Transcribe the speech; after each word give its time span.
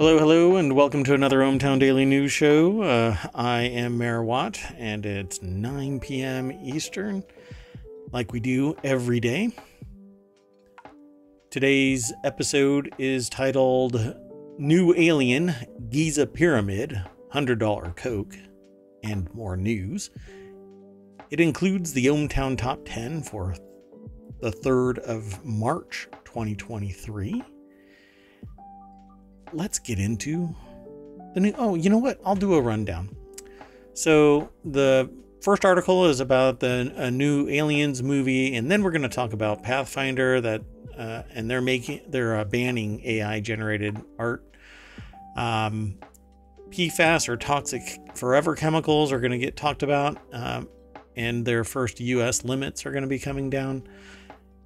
Hello, 0.00 0.18
hello, 0.18 0.56
and 0.56 0.74
welcome 0.74 1.04
to 1.04 1.12
another 1.12 1.40
ohmTown 1.40 1.78
Daily 1.78 2.06
News 2.06 2.32
Show. 2.32 2.80
Uh, 2.80 3.18
I 3.34 3.64
am 3.64 3.98
Mayor 3.98 4.24
Watt, 4.24 4.58
and 4.78 5.04
it's 5.04 5.42
9 5.42 6.00
p.m. 6.00 6.50
Eastern, 6.52 7.22
like 8.10 8.32
we 8.32 8.40
do 8.40 8.74
every 8.82 9.20
day. 9.20 9.50
Today's 11.50 12.14
episode 12.24 12.94
is 12.96 13.28
titled 13.28 14.16
New 14.56 14.94
Alien 14.96 15.54
Giza 15.90 16.26
Pyramid, 16.26 16.98
$100 17.34 17.94
Coke, 17.94 18.36
and 19.04 19.28
more 19.34 19.58
news. 19.58 20.08
It 21.28 21.40
includes 21.40 21.92
the 21.92 22.06
ohmTown 22.06 22.56
Top 22.56 22.80
10 22.86 23.20
for 23.20 23.54
the 24.40 24.50
3rd 24.50 25.00
of 25.00 25.44
March 25.44 26.08
2023 26.24 27.44
let's 29.52 29.78
get 29.78 29.98
into 29.98 30.54
the 31.34 31.40
new. 31.40 31.54
Oh, 31.56 31.74
you 31.74 31.90
know 31.90 31.98
what? 31.98 32.20
I'll 32.24 32.36
do 32.36 32.54
a 32.54 32.60
rundown. 32.60 33.16
So 33.94 34.50
the 34.64 35.10
first 35.42 35.64
article 35.64 36.06
is 36.06 36.20
about 36.20 36.60
the 36.60 36.92
a 36.96 37.10
new 37.10 37.48
Aliens 37.48 38.02
movie, 38.02 38.54
and 38.54 38.70
then 38.70 38.82
we're 38.82 38.90
going 38.90 39.02
to 39.02 39.08
talk 39.08 39.32
about 39.32 39.62
Pathfinder 39.62 40.40
that, 40.40 40.62
uh, 40.96 41.22
and 41.34 41.50
they're 41.50 41.60
making 41.60 42.02
they're 42.08 42.36
uh, 42.36 42.44
banning 42.44 43.00
AI 43.04 43.40
generated 43.40 44.00
art. 44.18 44.44
Um, 45.36 45.98
PFAS 46.70 47.28
or 47.28 47.36
toxic 47.36 47.82
forever 48.14 48.54
chemicals 48.54 49.12
are 49.12 49.20
going 49.20 49.32
to 49.32 49.38
get 49.38 49.56
talked 49.56 49.82
about, 49.82 50.18
um, 50.32 50.68
and 51.16 51.44
their 51.44 51.64
first 51.64 52.00
U.S. 52.00 52.44
limits 52.44 52.86
are 52.86 52.92
going 52.92 53.02
to 53.02 53.08
be 53.08 53.18
coming 53.18 53.50
down. 53.50 53.88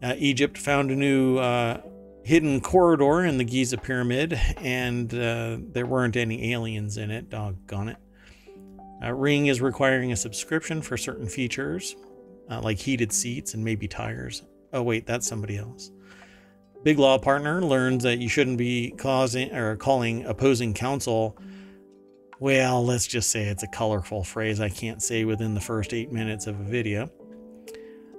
Uh, 0.02 0.14
Egypt 0.18 0.58
found 0.58 0.90
a 0.90 0.96
new 0.96 1.38
uh, 1.38 1.80
hidden 2.24 2.60
corridor 2.60 3.24
in 3.24 3.36
the 3.36 3.44
Giza 3.44 3.76
Pyramid, 3.76 4.40
and 4.56 5.12
uh, 5.14 5.58
there 5.60 5.86
weren't 5.86 6.16
any 6.16 6.52
aliens 6.52 6.96
in 6.96 7.10
it. 7.10 7.28
Doggone 7.28 7.90
it. 7.90 7.96
Uh, 9.02 9.12
Ring 9.12 9.46
is 9.46 9.60
requiring 9.60 10.10
a 10.10 10.16
subscription 10.16 10.80
for 10.80 10.96
certain 10.96 11.28
features, 11.28 11.94
uh, 12.50 12.60
like 12.62 12.78
heated 12.78 13.12
seats 13.12 13.52
and 13.52 13.62
maybe 13.62 13.86
tires. 13.86 14.42
Oh, 14.72 14.82
wait, 14.82 15.06
that's 15.06 15.26
somebody 15.26 15.58
else. 15.58 15.90
Big 16.82 16.98
Law 16.98 17.18
Partner 17.18 17.62
learns 17.62 18.02
that 18.04 18.18
you 18.18 18.28
shouldn't 18.28 18.58
be 18.58 18.92
causing 18.96 19.54
or 19.54 19.76
calling 19.76 20.24
opposing 20.24 20.72
counsel. 20.72 21.36
Well, 22.40 22.84
let's 22.84 23.06
just 23.06 23.30
say 23.30 23.44
it's 23.44 23.62
a 23.62 23.68
colorful 23.68 24.24
phrase 24.24 24.60
I 24.60 24.68
can't 24.70 25.02
say 25.02 25.24
within 25.24 25.54
the 25.54 25.60
first 25.60 25.92
eight 25.92 26.10
minutes 26.10 26.46
of 26.46 26.58
a 26.58 26.64
video. 26.64 27.10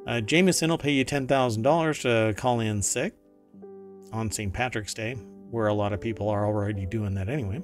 Uh, 0.07 0.21
Jameson 0.21 0.69
will 0.69 0.77
pay 0.77 0.91
you 0.91 1.03
$10,000 1.03 2.01
to 2.01 2.33
call 2.39 2.59
in 2.59 2.81
sick 2.81 3.15
on 4.11 4.31
St. 4.31 4.53
Patrick's 4.53 4.93
Day, 4.93 5.13
where 5.49 5.67
a 5.67 5.73
lot 5.73 5.93
of 5.93 6.01
people 6.01 6.29
are 6.29 6.45
already 6.45 6.85
doing 6.85 7.13
that 7.15 7.29
anyway. 7.29 7.61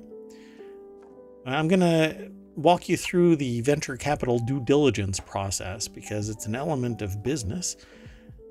I'm 1.45 1.67
going 1.67 1.79
to 1.79 2.31
walk 2.55 2.89
you 2.89 2.97
through 2.97 3.37
the 3.37 3.61
venture 3.61 3.97
capital 3.97 4.39
due 4.39 4.63
diligence 4.63 5.19
process 5.19 5.87
because 5.87 6.29
it's 6.29 6.45
an 6.45 6.55
element 6.55 7.01
of 7.01 7.23
business 7.23 7.77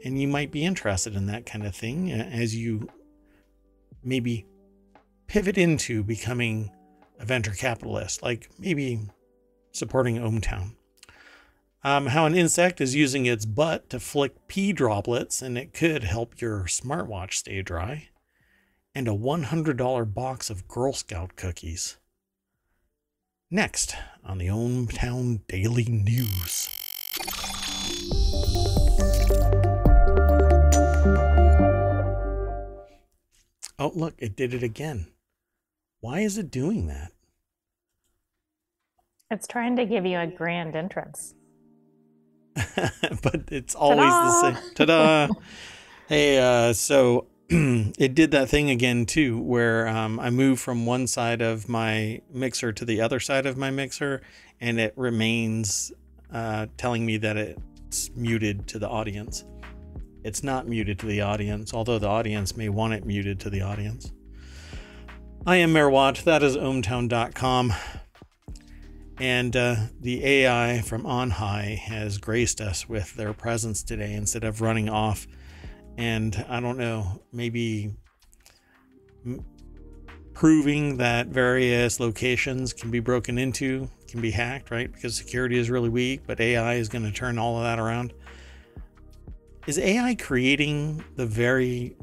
and 0.05 0.21
you 0.21 0.27
might 0.27 0.51
be 0.51 0.65
interested 0.65 1.15
in 1.15 1.27
that 1.27 1.47
kind 1.47 1.67
of 1.67 1.75
thing 1.75 2.11
as 2.11 2.55
you 2.55 2.89
maybe 4.03 4.47
pivot 5.27 5.59
into 5.59 6.03
becoming 6.03 6.71
a 7.19 7.25
venture 7.25 7.53
capitalist, 7.53 8.23
like 8.23 8.49
maybe 8.59 9.01
supporting 9.73 10.17
ohmTown. 10.17 10.75
Um, 11.83 12.09
how 12.09 12.27
an 12.27 12.35
insect 12.35 12.79
is 12.83 12.95
using 12.95 13.25
its 13.25 13.47
butt 13.47 13.89
to 13.89 14.01
flick 14.01 14.47
pee 14.49 14.73
droplets 14.75 15.41
and 15.41 15.57
it 15.57 15.73
could 15.73 16.05
help 16.05 16.39
your 16.39 16.65
smartwatch 16.65 17.33
stay 17.35 17.63
dry. 17.63 18.09
And 18.95 19.09
a 19.09 19.13
$100 19.13 20.15
box 20.15 20.51
of 20.51 20.69
Girl 20.69 20.93
Scout 20.93 21.37
cookies. 21.37 21.97
Next 23.51 23.97
on 24.25 24.37
the 24.37 24.49
ohmTown 24.49 25.41
Daily 25.47 25.85
News. 25.85 26.69
Oh, 33.79 33.93
look, 33.95 34.15
it 34.19 34.37
did 34.37 34.53
it 34.53 34.63
again. 34.63 35.07
Why 36.01 36.21
is 36.21 36.37
it 36.37 36.51
doing 36.51 36.89
that? 36.89 37.13
It's 39.31 39.47
trying 39.47 39.77
to 39.77 39.87
give 39.87 40.05
you 40.05 40.19
a 40.19 40.27
grand 40.27 40.77
entrance. 40.77 41.35
but 43.23 43.45
it's 43.51 43.75
always 43.75 44.09
Ta-da! 44.09 44.51
the 44.51 44.61
same. 44.61 44.75
Ta-da! 44.75 45.29
hey, 46.09 46.39
uh, 46.39 46.73
so 46.73 47.27
it 47.49 48.15
did 48.15 48.31
that 48.31 48.49
thing 48.49 48.71
again 48.71 49.07
too, 49.07 49.41
where 49.41 49.89
um, 49.89 50.21
I 50.21 50.31
moved 50.31 50.61
from 50.61 50.87
one 50.87 51.07
side 51.07 51.43
of 51.43 51.69
my 51.69 52.21
mixer 52.33 52.73
to 52.73 52.85
the 52.85 53.01
other 53.01 53.21
side 53.21 53.47
of 53.47 53.57
my 53.57 53.71
mixer, 53.71 54.23
and 54.61 54.79
it 54.79 54.93
remains 54.97 55.93
uh, 56.33 56.67
telling 56.77 57.05
me 57.05 57.17
that 57.19 57.37
it's 57.37 58.11
muted 58.15 58.67
to 58.69 58.79
the 58.79 58.89
audience. 58.89 59.45
It's 60.23 60.45
not 60.45 60.69
muted 60.69 60.99
to 61.01 61.07
the 61.07 61.23
audience, 61.23 61.73
although 61.73 61.99
the 61.99 62.09
audience 62.09 62.57
may 62.57 62.69
want 62.69 62.93
it 62.93 63.07
muted 63.07 63.41
to 63.41 63.51
the 63.51 63.63
audience. 63.63 64.13
I 65.47 65.57
am 65.57 65.73
Mayor 65.73 65.89
Watt. 65.89 66.23
That 66.25 66.43
is 66.43 66.57
ohmtown.com. 66.57 67.73
And 69.21 69.55
uh, 69.55 69.77
the 70.01 70.25
AI 70.25 70.81
from 70.81 71.05
on 71.05 71.29
high 71.29 71.79
has 71.85 72.17
graced 72.17 72.63
us 72.63 72.89
with 72.89 73.13
their 73.15 73.35
presence 73.35 73.83
today 73.83 74.15
instead 74.15 74.45
of 74.45 74.63
running 74.63 74.89
off. 74.89 75.27
And 75.99 76.43
I 76.49 76.59
don't 76.61 76.79
know, 76.79 77.21
maybe 77.31 77.95
m- 79.27 79.45
proving 80.33 80.97
that 80.97 81.27
various 81.27 82.01
locations 82.01 82.73
can 82.73 82.91
be 82.91 83.01
broken 83.01 83.37
into, 83.37 83.91
can 84.09 84.23
be 84.23 84.31
hacked, 84.31 84.71
right? 84.71 84.91
Because 84.91 85.17
security 85.17 85.59
is 85.59 85.69
really 85.69 85.91
weak, 85.91 86.23
but 86.27 86.41
AI 86.41 86.75
is 86.77 86.89
going 86.89 87.05
to 87.05 87.13
turn 87.13 87.39
all 87.39 87.59
of 87.59 87.65
that 87.65 87.79
around. 87.79 88.15
Is 89.67 89.79
AI 89.79 90.15
creating 90.15 91.05
the 91.17 91.27
very 91.27 91.95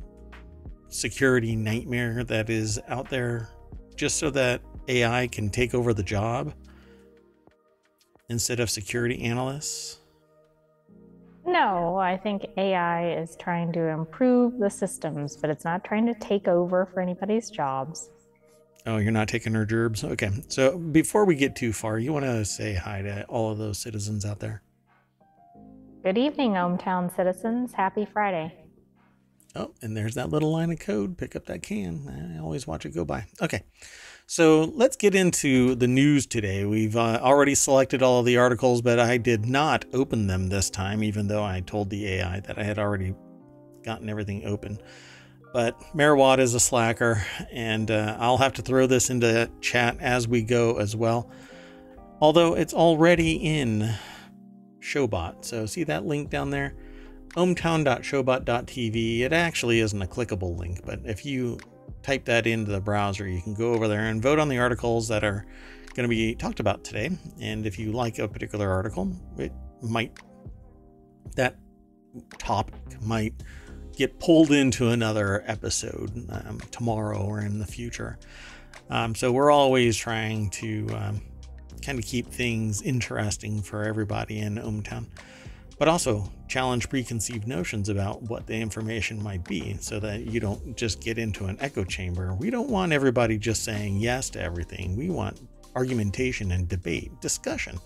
security 0.90 1.56
nightmare 1.56 2.24
that 2.26 2.52
is 2.52 2.80
out 2.88 3.10
there 3.10 3.50
just 3.96 4.20
so 4.20 4.30
that 4.30 4.62
AI 4.88 5.26
can 5.26 5.50
take 5.50 5.74
over 5.74 5.96
the 5.96 6.04
job? 6.04 6.54
Instead 8.30 8.60
of 8.60 8.70
security 8.70 9.24
analysts? 9.24 10.00
No, 11.46 11.96
I 11.96 12.18
think 12.18 12.46
AI 12.58 13.14
is 13.14 13.38
trying 13.38 13.72
to 13.72 13.88
improve 13.88 14.60
the 14.60 14.70
systems, 14.70 15.38
but 15.38 15.50
it's 15.50 15.64
not 15.64 15.86
trying 15.86 16.06
to 16.08 16.14
take 16.16 16.48
over 16.50 16.86
for 16.94 17.00
anybody's 17.00 17.50
jobs. 17.50 18.10
Oh, 18.86 18.98
you're 18.98 19.14
not 19.14 19.30
taking 19.30 19.54
her 19.54 19.66
gerbs? 19.66 20.04
Okay. 20.04 20.30
So 20.50 20.78
before 20.78 21.24
we 21.24 21.36
get 21.36 21.56
too 21.56 21.72
far, 21.72 22.00
you 22.00 22.12
want 22.12 22.26
to 22.26 22.44
say 22.44 22.74
hi 22.74 23.02
to 23.02 23.24
all 23.26 23.50
of 23.52 23.58
those 23.58 23.78
citizens 23.78 24.26
out 24.26 24.40
there. 24.40 24.62
Good 26.04 26.18
evening, 26.18 26.54
ohmTown 26.54 27.16
citizens. 27.16 27.74
Happy 27.74 28.06
Friday. 28.06 28.54
Oh, 29.56 29.74
and 29.82 29.96
there's 29.96 30.16
that 30.16 30.30
little 30.30 30.52
line 30.52 30.72
of 30.72 30.80
code. 30.80 31.18
Pick 31.18 31.36
up 31.36 31.46
that 31.46 31.64
can. 31.64 32.36
I 32.38 32.42
always 32.42 32.68
watch 32.68 32.86
it 32.86 32.94
go 32.94 33.06
by. 33.06 33.26
Okay. 33.42 33.64
So 34.30 34.74
let's 34.76 34.98
get 34.98 35.16
into 35.16 35.74
the 35.76 35.88
news 35.88 36.26
today. 36.26 36.66
We've 36.66 36.98
uh, 36.98 37.20
already 37.22 37.56
selected 37.56 38.04
all 38.04 38.20
of 38.20 38.26
the 38.26 38.36
articles, 38.36 38.82
but 38.82 39.00
I 39.00 39.16
did 39.16 39.46
not 39.46 39.86
open 39.94 40.28
them 40.28 40.50
this 40.50 40.70
time, 40.70 41.02
even 41.02 41.30
though 41.30 41.46
I 41.46 41.62
told 41.62 41.90
the 41.90 42.06
AI 42.08 42.42
that 42.42 42.60
I 42.60 42.64
had 42.64 42.78
already 42.78 43.16
gotten 43.84 44.10
everything 44.10 44.46
open. 44.46 44.80
But 45.54 45.82
Mayor 45.96 46.18
Watt 46.18 46.42
is 46.42 46.54
a 46.54 46.60
slacker, 46.60 47.26
and 47.54 47.90
uh, 47.90 48.18
I'll 48.20 48.38
have 48.38 48.52
to 48.56 48.62
throw 48.62 48.86
this 48.86 49.10
into 49.10 49.50
chat 49.62 49.96
as 50.02 50.28
we 50.28 50.42
go 50.44 50.78
as 50.78 50.94
well. 50.94 51.32
Although 52.20 52.56
it's 52.56 52.74
already 52.74 53.36
in 53.36 53.96
Showbot. 54.82 55.46
So 55.46 55.66
see 55.66 55.86
that 55.86 56.06
link 56.06 56.30
down 56.30 56.50
there? 56.50 56.76
ohmtown.showbot.tv. 57.36 59.22
It 59.22 59.32
actually 59.32 59.80
isn't 59.80 60.02
a 60.02 60.08
clickable 60.08 60.58
link, 60.58 60.82
but 60.86 61.00
if 61.06 61.26
you 61.26 61.60
type 62.08 62.24
that 62.24 62.48
into 62.48 62.72
the 62.72 62.80
browser, 62.80 63.28
you 63.28 63.42
can 63.42 63.54
go 63.54 63.74
over 63.74 63.90
there 63.90 64.06
and 64.06 64.22
vote 64.22 64.40
on 64.40 64.48
the 64.48 64.58
articles 64.58 65.10
that 65.10 65.26
are 65.26 65.46
going 65.94 66.06
to 66.06 66.16
be 66.16 66.34
talked 66.34 66.62
about 66.62 66.86
today. 66.86 67.10
And 67.42 67.66
if 67.66 67.78
you 67.78 67.92
like 67.92 68.18
a 68.18 68.30
particular 68.30 68.70
article, 68.70 69.12
it 69.38 69.52
might, 69.82 70.18
that 71.36 71.58
topic 72.38 72.76
might 73.02 73.34
get 73.94 74.20
pulled 74.22 74.52
into 74.52 74.88
another 74.88 75.44
episode 75.48 76.26
um, 76.30 76.62
tomorrow 76.72 77.22
or 77.22 77.42
in 77.42 77.60
the 77.60 77.66
future. 77.66 78.18
Um, 78.90 79.14
so 79.14 79.34
we're 79.34 79.52
always 79.52 79.98
trying 79.98 80.50
to 80.52 80.88
um, 80.94 81.22
kind 81.82 82.00
of 82.00 82.06
keep 82.06 82.28
things 82.28 82.82
interesting 82.82 83.62
for 83.62 83.84
everybody 83.84 84.40
in 84.40 84.56
ohmTown 84.56 85.08
but 85.78 85.88
also 85.88 86.30
challenge 86.48 86.90
preconceived 86.90 87.48
notions 87.48 87.90
about 87.90 88.24
what 88.24 88.48
the 88.48 88.56
information 88.56 89.22
might 89.22 89.44
be 89.44 89.78
so 89.80 90.00
that 90.00 90.22
you 90.22 90.40
don't 90.40 90.76
just 90.76 91.02
get 91.02 91.18
into 91.18 91.46
an 91.46 91.58
echo 91.60 91.84
chamber. 91.84 92.34
We 92.34 92.50
don't 92.50 92.70
want 92.70 92.94
everybody 92.94 93.38
just 93.38 93.64
saying 93.64 93.98
yes 93.98 94.30
to 94.32 94.42
everything. 94.42 94.96
We 94.96 95.10
want 95.10 95.40
argumentation 95.76 96.52
and 96.52 96.68
debate, 96.68 97.12
discussion. 97.22 97.80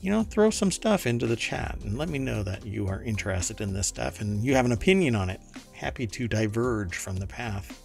You 0.00 0.10
know, 0.12 0.22
throw 0.22 0.50
some 0.50 0.70
stuff 0.70 1.06
into 1.06 1.26
the 1.26 1.34
chat 1.34 1.78
and 1.82 1.98
let 1.98 2.08
me 2.08 2.18
know 2.18 2.42
that 2.44 2.64
you 2.64 2.86
are 2.86 3.02
interested 3.02 3.60
in 3.60 3.72
this 3.72 3.88
stuff 3.88 4.20
and 4.20 4.44
you 4.44 4.54
have 4.54 4.66
an 4.66 4.72
opinion 4.72 5.16
on 5.16 5.30
it. 5.30 5.40
Happy 5.72 6.06
to 6.06 6.28
diverge 6.28 6.96
from 6.96 7.16
the 7.16 7.26
path. 7.26 7.82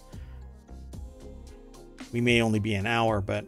We 2.12 2.20
may 2.20 2.42
only 2.42 2.60
be 2.60 2.74
an 2.74 2.86
hour, 2.86 3.20
but 3.20 3.46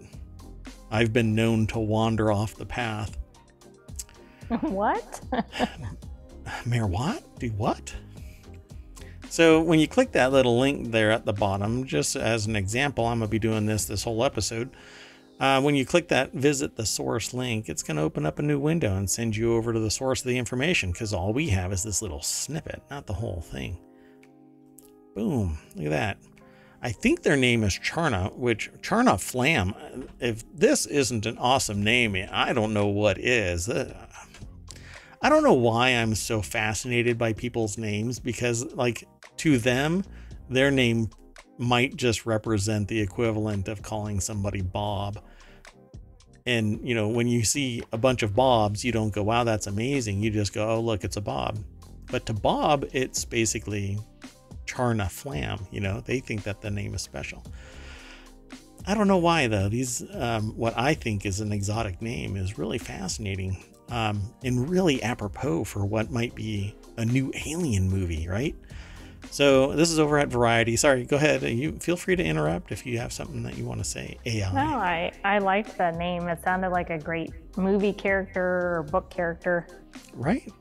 I've 0.91 1.13
been 1.13 1.35
known 1.35 1.67
to 1.69 1.79
wander 1.79 2.33
off 2.33 2.57
the 2.57 2.67
path. 2.67 3.17
what? 4.61 5.21
Mayor 6.67 6.87
what? 6.87 7.39
Do 7.39 7.49
what? 7.51 7.95
So 9.29 9.61
when 9.61 9.81
you 9.81 9.89
click 9.89 10.13
that 10.13 10.33
little 10.33 10.59
link 10.59 10.91
there 10.93 11.11
at 11.11 11.25
the 11.25 11.33
bottom, 11.33 11.87
just 11.87 12.15
as 12.15 12.47
an 12.47 12.55
example, 12.55 13.07
I'm 13.07 13.19
gonna 13.19 13.29
be 13.29 13.39
doing 13.39 13.67
this 13.67 13.85
this 13.85 14.05
whole 14.05 14.25
episode. 14.25 14.71
Uh, 15.41 15.61
when 15.61 15.75
you 15.75 15.85
click 15.85 16.09
that 16.09 16.33
visit 16.33 16.77
the 16.77 16.87
source 16.87 17.35
link, 17.35 17.69
it's 17.69 17.83
going 17.83 17.97
to 17.97 18.03
open 18.03 18.25
up 18.25 18.39
a 18.39 18.43
new 18.43 18.59
window 18.59 18.97
and 18.97 19.11
send 19.11 19.37
you 19.37 19.55
over 19.55 19.73
to 19.73 19.81
the 19.81 19.91
source 19.91 20.21
of 20.21 20.29
the 20.29 20.39
information 20.39 20.93
because 20.93 21.13
all 21.13 21.33
we 21.33 21.49
have 21.49 21.73
is 21.73 21.83
this 21.83 22.01
little 22.01 22.23
snippet, 22.23 22.81
not 22.89 23.07
the 23.07 23.13
whole 23.15 23.41
thing. 23.41 23.77
Boom, 25.15 25.59
look 25.75 25.87
at 25.87 25.91
that. 25.91 26.19
I 26.83 26.93
think 26.93 27.23
their 27.23 27.37
name 27.37 27.65
is 27.65 27.79
Charna, 27.79 28.33
which 28.37 28.71
Charna 28.81 29.21
Flam. 29.21 29.75
If 30.21 30.45
this 30.55 30.87
isn't 30.87 31.27
an 31.27 31.39
awesome 31.39 31.83
name, 31.83 32.15
I 32.31 32.53
don't 32.53 32.75
know 32.75 32.87
what 32.87 33.19
is. 33.19 33.69
Uh, 33.69 34.07
I 35.25 35.31
don't 35.31 35.43
know 35.43 35.55
why 35.55 35.89
I'm 35.89 36.15
so 36.15 36.43
fascinated 36.43 37.17
by 37.17 37.33
people's 37.33 37.79
names 37.79 38.21
because, 38.21 38.63
like, 38.75 39.09
to 39.39 39.57
them, 39.57 40.05
their 40.51 40.71
name 40.71 41.09
might 41.57 41.97
just 41.97 42.27
represent 42.27 42.89
the 42.89 43.01
equivalent 43.01 43.69
of 43.69 43.81
calling 43.81 44.21
somebody 44.21 44.61
Bob. 44.61 45.25
And, 46.45 46.87
you 46.87 46.95
know, 46.95 47.09
when 47.09 47.27
you 47.27 47.43
see 47.43 47.83
a 47.91 47.97
bunch 47.97 48.23
of 48.23 48.35
Bobs, 48.35 48.85
you 48.85 48.93
don't 48.93 49.15
go, 49.15 49.23
wow, 49.23 49.45
that's 49.45 49.67
amazing. 49.67 50.23
You 50.23 50.31
just 50.31 50.53
go, 50.53 50.69
oh, 50.69 50.81
look, 50.81 51.05
it's 51.05 51.17
a 51.17 51.23
Bob. 51.23 51.59
But 52.11 52.27
to 52.27 52.35
Bob, 52.35 52.85
it's 52.93 53.25
basically 53.25 53.99
Charna 54.67 55.11
Flam. 55.11 55.67
You 55.71 55.81
know, 55.81 56.03
they 56.03 56.21
think 56.21 56.43
that 56.43 56.61
the 56.61 56.71
name 56.71 56.93
is 56.93 57.01
special. 57.01 57.43
I 58.87 58.93
don't 58.93 59.09
know 59.09 59.17
why, 59.17 59.47
though. 59.47 59.71
These, 59.71 60.05
um, 60.13 60.55
what 60.55 60.77
I 60.77 60.93
think 60.93 61.25
is 61.25 61.41
an 61.41 61.51
exotic 61.51 62.03
name, 62.03 62.37
is 62.37 62.59
really 62.59 62.77
fascinating 62.77 63.65
um, 63.95 64.21
and 64.43 64.69
really 64.69 65.01
apropos 65.05 65.63
for 65.63 65.87
what 65.87 66.11
might 66.11 66.35
be 66.35 66.75
a 66.97 67.05
new 67.05 67.33
alien 67.47 67.89
movie, 67.89 68.27
right? 68.27 68.57
So 69.31 69.73
this 69.73 69.93
is 69.93 70.01
over 70.01 70.19
at 70.19 70.29
Variety. 70.29 70.75
Sorry, 70.75 71.05
go 71.05 71.15
ahead. 71.15 71.43
You 71.43 71.79
feel 71.79 71.97
free 71.97 72.17
to 72.17 72.25
interrupt 72.25 72.73
if 72.73 72.85
you 72.85 72.99
have 72.99 73.13
something 73.13 73.45
that 73.45 73.57
you 73.57 73.65
want 73.65 73.79
to 73.79 73.85
say. 73.85 74.19
AI. 74.27 74.53
No, 74.53 74.79
I 74.79 75.13
I 75.25 75.39
liked 75.39 75.79
the 75.79 75.93
name. 75.93 76.27
It 76.27 76.43
sounded 76.43 76.71
like 76.71 76.91
a 76.91 76.99
great 76.99 77.31
movie 77.57 77.93
character 77.93 78.43
or 78.79 78.83
book 78.83 79.11
character. 79.11 79.69
Right. 80.13 80.53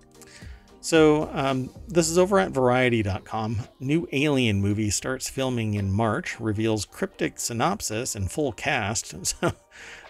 So 0.81 1.27
um, 1.33 1.71
this 1.87 2.09
is 2.09 2.19
over 2.19 2.39
at 2.39 2.51
Variety.com. 2.51 3.57
New 3.79 4.07
Alien 4.11 4.61
movie 4.61 4.91
starts 4.91 5.27
filming 5.27 5.73
in 5.73 5.91
March. 5.91 6.39
Reveals 6.39 6.85
cryptic 6.85 7.39
synopsis 7.39 8.13
and 8.15 8.31
full 8.31 8.51
cast. 8.51 9.15
So 9.23 9.53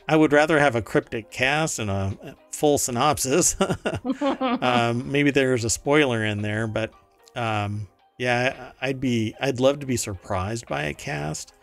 I 0.10 0.18
would 0.18 0.34
rather 0.34 0.60
have 0.60 0.76
a 0.76 0.82
cryptic 0.82 1.32
cast 1.32 1.80
and 1.80 1.90
a 1.90 2.36
full 2.64 2.78
synopsis. 2.78 3.58
um, 4.62 5.12
maybe 5.12 5.32
there's 5.32 5.66
a 5.66 5.70
spoiler 5.70 6.24
in 6.24 6.42
there, 6.42 6.66
but 6.66 6.94
um, 7.36 7.90
yeah, 8.18 8.72
I'd 8.80 9.02
be 9.02 9.36
I'd 9.42 9.60
love 9.60 9.82
to 9.82 9.86
be 9.86 9.98
surprised 9.98 10.66
by 10.68 10.84
a 10.84 10.94
cast. 10.94 11.54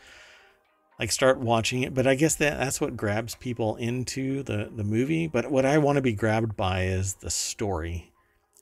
Like 0.99 1.11
start 1.11 1.39
watching 1.39 1.85
it, 1.85 1.95
but 1.95 2.07
I 2.07 2.17
guess 2.17 2.35
that 2.35 2.59
that's 2.59 2.83
what 2.83 2.99
grabs 2.99 3.35
people 3.35 3.77
into 3.77 4.43
the 4.43 4.71
the 4.77 4.85
movie, 4.85 5.27
but 5.27 5.51
what 5.51 5.65
I 5.65 5.79
want 5.79 5.97
to 5.97 6.03
be 6.03 6.13
grabbed 6.13 6.55
by 6.55 6.83
is 6.83 7.15
the 7.15 7.31
story. 7.31 8.13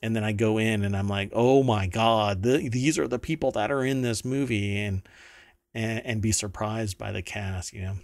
And 0.01 0.15
then 0.15 0.23
I 0.23 0.31
go 0.31 0.57
in 0.57 0.85
and 0.85 0.95
I'm 0.95 1.09
like, 1.09 1.31
"Oh 1.33 1.61
my 1.61 1.87
god, 1.87 2.43
the, 2.43 2.69
these 2.69 2.97
are 2.97 3.09
the 3.09 3.19
people 3.19 3.51
that 3.51 3.69
are 3.69 3.83
in 3.83 4.01
this 4.01 4.23
movie." 4.23 4.79
And 4.79 5.01
and, 5.73 6.05
and 6.05 6.21
be 6.21 6.31
surprised 6.31 6.97
by 6.97 7.11
the 7.11 7.21
cast, 7.21 7.73
you 7.73 7.81
know. 7.81 7.95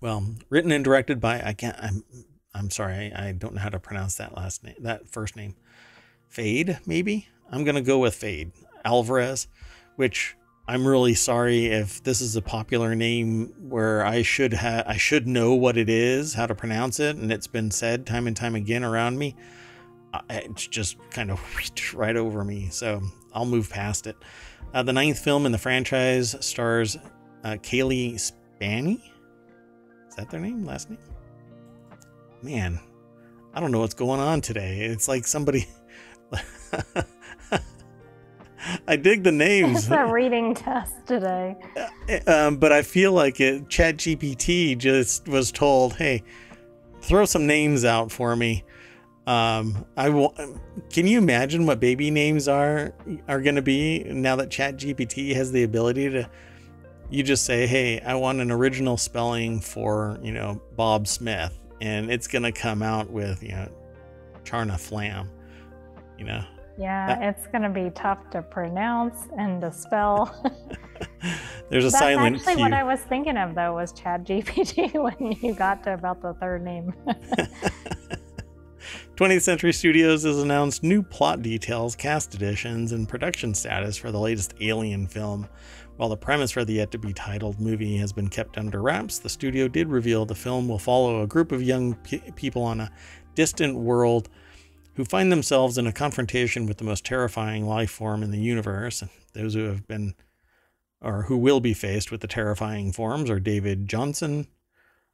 Well, 0.00 0.26
written 0.50 0.72
and 0.72 0.84
directed 0.84 1.20
by 1.20 1.40
I 1.40 1.52
can't 1.52 1.76
I'm 1.80 2.02
I'm 2.54 2.70
sorry, 2.70 3.12
I, 3.12 3.28
I 3.28 3.32
don't 3.32 3.54
know 3.54 3.60
how 3.60 3.68
to 3.68 3.80
pronounce 3.80 4.16
that 4.16 4.36
last 4.36 4.62
name, 4.62 4.76
that 4.80 5.08
first 5.08 5.36
name. 5.36 5.56
Fade, 6.28 6.78
maybe? 6.86 7.28
I'm 7.50 7.64
going 7.64 7.74
to 7.74 7.82
go 7.82 7.98
with 7.98 8.14
Fade. 8.14 8.52
Alvarez, 8.84 9.48
which 9.96 10.36
I'm 10.66 10.86
really 10.86 11.14
sorry 11.14 11.66
if 11.66 12.02
this 12.02 12.20
is 12.20 12.36
a 12.36 12.42
popular 12.42 12.94
name 12.94 13.52
where 13.68 14.04
I 14.04 14.22
should 14.22 14.52
have 14.54 14.86
I 14.86 14.96
should 14.96 15.26
know 15.26 15.54
what 15.54 15.76
it 15.76 15.88
is, 15.88 16.34
how 16.34 16.46
to 16.46 16.54
pronounce 16.54 17.00
it, 17.00 17.16
and 17.16 17.30
it's 17.30 17.46
been 17.46 17.70
said 17.70 18.06
time 18.06 18.26
and 18.26 18.36
time 18.36 18.54
again 18.54 18.84
around 18.84 19.18
me. 19.18 19.36
It's 20.30 20.66
just 20.66 20.96
kind 21.10 21.30
of 21.30 21.40
right 21.94 22.16
over 22.16 22.44
me, 22.44 22.68
so 22.70 23.02
I'll 23.32 23.46
move 23.46 23.68
past 23.68 24.06
it. 24.06 24.16
Uh, 24.72 24.82
the 24.82 24.92
ninth 24.92 25.18
film 25.18 25.44
in 25.44 25.52
the 25.52 25.58
franchise 25.58 26.36
stars 26.40 26.96
uh, 27.42 27.56
Cailee 27.62 28.14
Spaeny. 28.14 29.00
Is 30.08 30.14
that 30.16 30.30
their 30.30 30.40
name? 30.40 30.64
Last 30.64 30.88
name? 30.88 30.98
Man, 32.44 32.78
I 33.54 33.60
don't 33.60 33.72
know 33.72 33.80
what's 33.80 33.94
going 33.94 34.20
on 34.20 34.42
today. 34.42 34.80
It's 34.80 35.08
like 35.08 35.26
somebody. 35.26 35.66
I 38.86 38.96
dig 38.96 39.24
the 39.24 39.32
names. 39.32 39.84
It's 39.84 39.90
a 39.90 40.04
reading 40.12 40.54
test 40.54 40.94
today. 41.06 41.56
Um, 42.26 42.56
but 42.56 42.70
I 42.70 42.82
feel 42.82 43.12
like 43.12 43.40
it. 43.40 43.70
Chat 43.70 43.96
GPT 43.96 44.76
just 44.76 45.26
was 45.26 45.50
told, 45.50 45.94
"Hey, 45.94 46.22
throw 47.00 47.24
some 47.24 47.46
names 47.46 47.82
out 47.86 48.12
for 48.12 48.36
me." 48.36 48.62
Um, 49.26 49.86
I 49.96 50.10
will. 50.10 50.34
Can 50.92 51.06
you 51.06 51.16
imagine 51.16 51.64
what 51.64 51.80
baby 51.80 52.10
names 52.10 52.46
are 52.46 52.92
are 53.26 53.40
going 53.40 53.56
to 53.56 53.62
be 53.62 54.04
now 54.04 54.36
that 54.36 54.50
Chat 54.50 54.76
GPT 54.76 55.34
has 55.34 55.50
the 55.50 55.62
ability 55.62 56.10
to? 56.10 56.28
You 57.08 57.22
just 57.22 57.46
say, 57.46 57.66
"Hey, 57.66 58.00
I 58.00 58.16
want 58.16 58.40
an 58.40 58.50
original 58.50 58.98
spelling 58.98 59.62
for 59.62 60.18
you 60.22 60.32
know 60.32 60.60
Bob 60.76 61.06
Smith," 61.06 61.58
and 61.80 62.10
it's 62.10 62.26
going 62.26 62.42
to 62.42 62.52
come 62.52 62.82
out 62.82 63.10
with 63.10 63.42
you 63.42 63.50
know 63.50 63.68
Charna 64.44 64.78
Flam. 64.78 65.30
You 66.18 66.26
know, 66.26 66.44
yeah, 66.78 67.28
it's 67.28 67.46
going 67.48 67.62
to 67.62 67.68
be 67.68 67.90
tough 67.90 68.30
to 68.30 68.42
pronounce 68.42 69.28
and 69.38 69.60
to 69.60 69.72
spell. 69.72 70.34
There's 71.70 71.84
a 71.84 71.88
That's 71.88 71.98
silent 71.98 72.36
actually 72.36 72.54
Q. 72.56 72.62
what 72.62 72.72
I 72.72 72.84
was 72.84 73.00
thinking 73.00 73.36
of 73.36 73.54
though 73.54 73.74
was 73.74 73.92
Chad 73.92 74.26
GPT 74.26 74.92
when 75.20 75.32
you 75.42 75.54
got 75.54 75.82
to 75.84 75.94
about 75.94 76.22
the 76.22 76.34
third 76.34 76.62
name. 76.62 76.92
20th 79.16 79.42
Century 79.42 79.72
Studios 79.72 80.24
has 80.24 80.42
announced 80.42 80.82
new 80.82 81.00
plot 81.00 81.40
details, 81.40 81.94
cast 81.94 82.34
additions, 82.34 82.90
and 82.90 83.08
production 83.08 83.54
status 83.54 83.96
for 83.96 84.10
the 84.10 84.18
latest 84.18 84.54
Alien 84.60 85.06
film. 85.06 85.48
While 85.96 86.08
the 86.08 86.16
premise 86.16 86.50
for 86.50 86.64
the 86.64 86.72
yet 86.72 86.90
to 86.90 86.98
be 86.98 87.12
titled 87.12 87.60
movie 87.60 87.96
has 87.98 88.12
been 88.12 88.26
kept 88.26 88.58
under 88.58 88.82
wraps, 88.82 89.20
the 89.20 89.28
studio 89.28 89.68
did 89.68 89.86
reveal 89.86 90.26
the 90.26 90.34
film 90.34 90.66
will 90.66 90.80
follow 90.80 91.22
a 91.22 91.28
group 91.28 91.52
of 91.52 91.62
young 91.62 91.94
pe- 91.94 92.32
people 92.32 92.62
on 92.62 92.80
a 92.80 92.90
distant 93.36 93.76
world 93.76 94.28
who 94.94 95.04
find 95.04 95.30
themselves 95.30 95.78
in 95.78 95.86
a 95.86 95.92
confrontation 95.92 96.66
with 96.66 96.78
the 96.78 96.84
most 96.84 97.04
terrifying 97.04 97.68
life 97.68 97.92
form 97.92 98.24
in 98.24 98.32
the 98.32 98.40
universe. 98.40 99.04
Those 99.32 99.54
who 99.54 99.66
have 99.66 99.86
been 99.86 100.16
or 101.00 101.22
who 101.22 101.36
will 101.36 101.60
be 101.60 101.72
faced 101.72 102.10
with 102.10 102.20
the 102.20 102.26
terrifying 102.26 102.90
forms 102.90 103.30
are 103.30 103.38
David 103.38 103.86
Jonsson, 103.86 104.48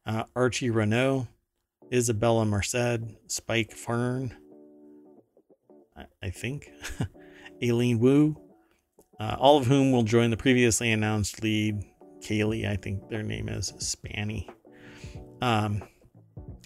uh, 0.07 0.25
Archie 0.35 0.71
Renaux, 0.71 1.29
Isabella 1.93 2.45
Merced, 2.45 3.01
Spike 3.27 3.73
Fearn, 3.73 4.37
I, 5.97 6.05
I 6.23 6.31
think, 6.31 6.71
Aileen 7.63 7.99
Wu, 7.99 8.37
uh, 9.19 9.37
all 9.39 9.59
of 9.59 9.67
whom 9.67 9.93
will 9.93 10.03
join 10.03 10.31
the 10.31 10.37
previously 10.37 10.93
announced 10.93 11.43
lead, 11.43 11.83
Kaylee, 12.21 12.69
I 12.69 12.77
think 12.77 13.09
their 13.09 13.23
name 13.23 13.49
is 13.49 13.73
Spanny. 13.79 14.49
Um, 15.43 15.83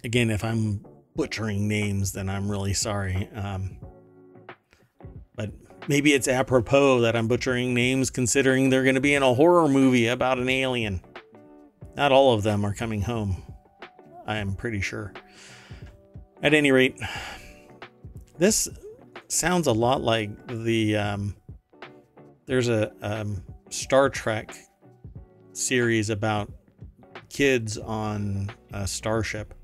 again, 0.03 0.31
if 0.31 0.45
I'm 0.45 0.85
butchering 1.17 1.69
names, 1.69 2.13
then 2.13 2.29
I'm 2.29 2.51
really 2.51 2.75
sorry. 2.75 3.29
Um, 3.35 3.79
but 5.37 5.51
maybe 5.89 6.13
it's 6.13 6.29
apropos 6.29 7.01
that 7.01 7.17
I'm 7.17 7.29
butchering 7.29 7.75
names 7.75 8.11
considering 8.11 8.69
they're 8.69 8.83
going 8.83 8.95
to 8.95 9.01
be 9.01 9.15
in 9.15 9.23
a 9.23 9.35
horror 9.35 9.69
movie 9.69 10.09
about 10.09 10.39
an 10.39 10.49
alien. 10.49 11.01
Not 11.97 12.13
all 12.13 12.35
of 12.35 12.43
them 12.43 12.65
are 12.65 12.75
coming 12.75 13.03
home, 13.03 13.43
I 14.27 14.37
am 14.37 14.55
pretty 14.55 14.81
sure. 14.81 15.13
At 16.43 16.55
any 16.55 16.73
rate, 16.73 16.99
this 18.39 18.69
sounds 19.29 19.67
a 19.67 19.73
lot 19.73 20.03
like 20.03 20.31
the. 20.47 20.97
Um, 20.97 21.37
there's 22.47 22.69
a 22.69 22.93
um, 23.01 23.43
Star 23.71 24.11
Trek 24.11 24.55
series 25.53 26.11
about 26.11 26.53
kids 27.31 27.79
on 27.79 28.51
a 28.73 28.87
starship 28.87 29.55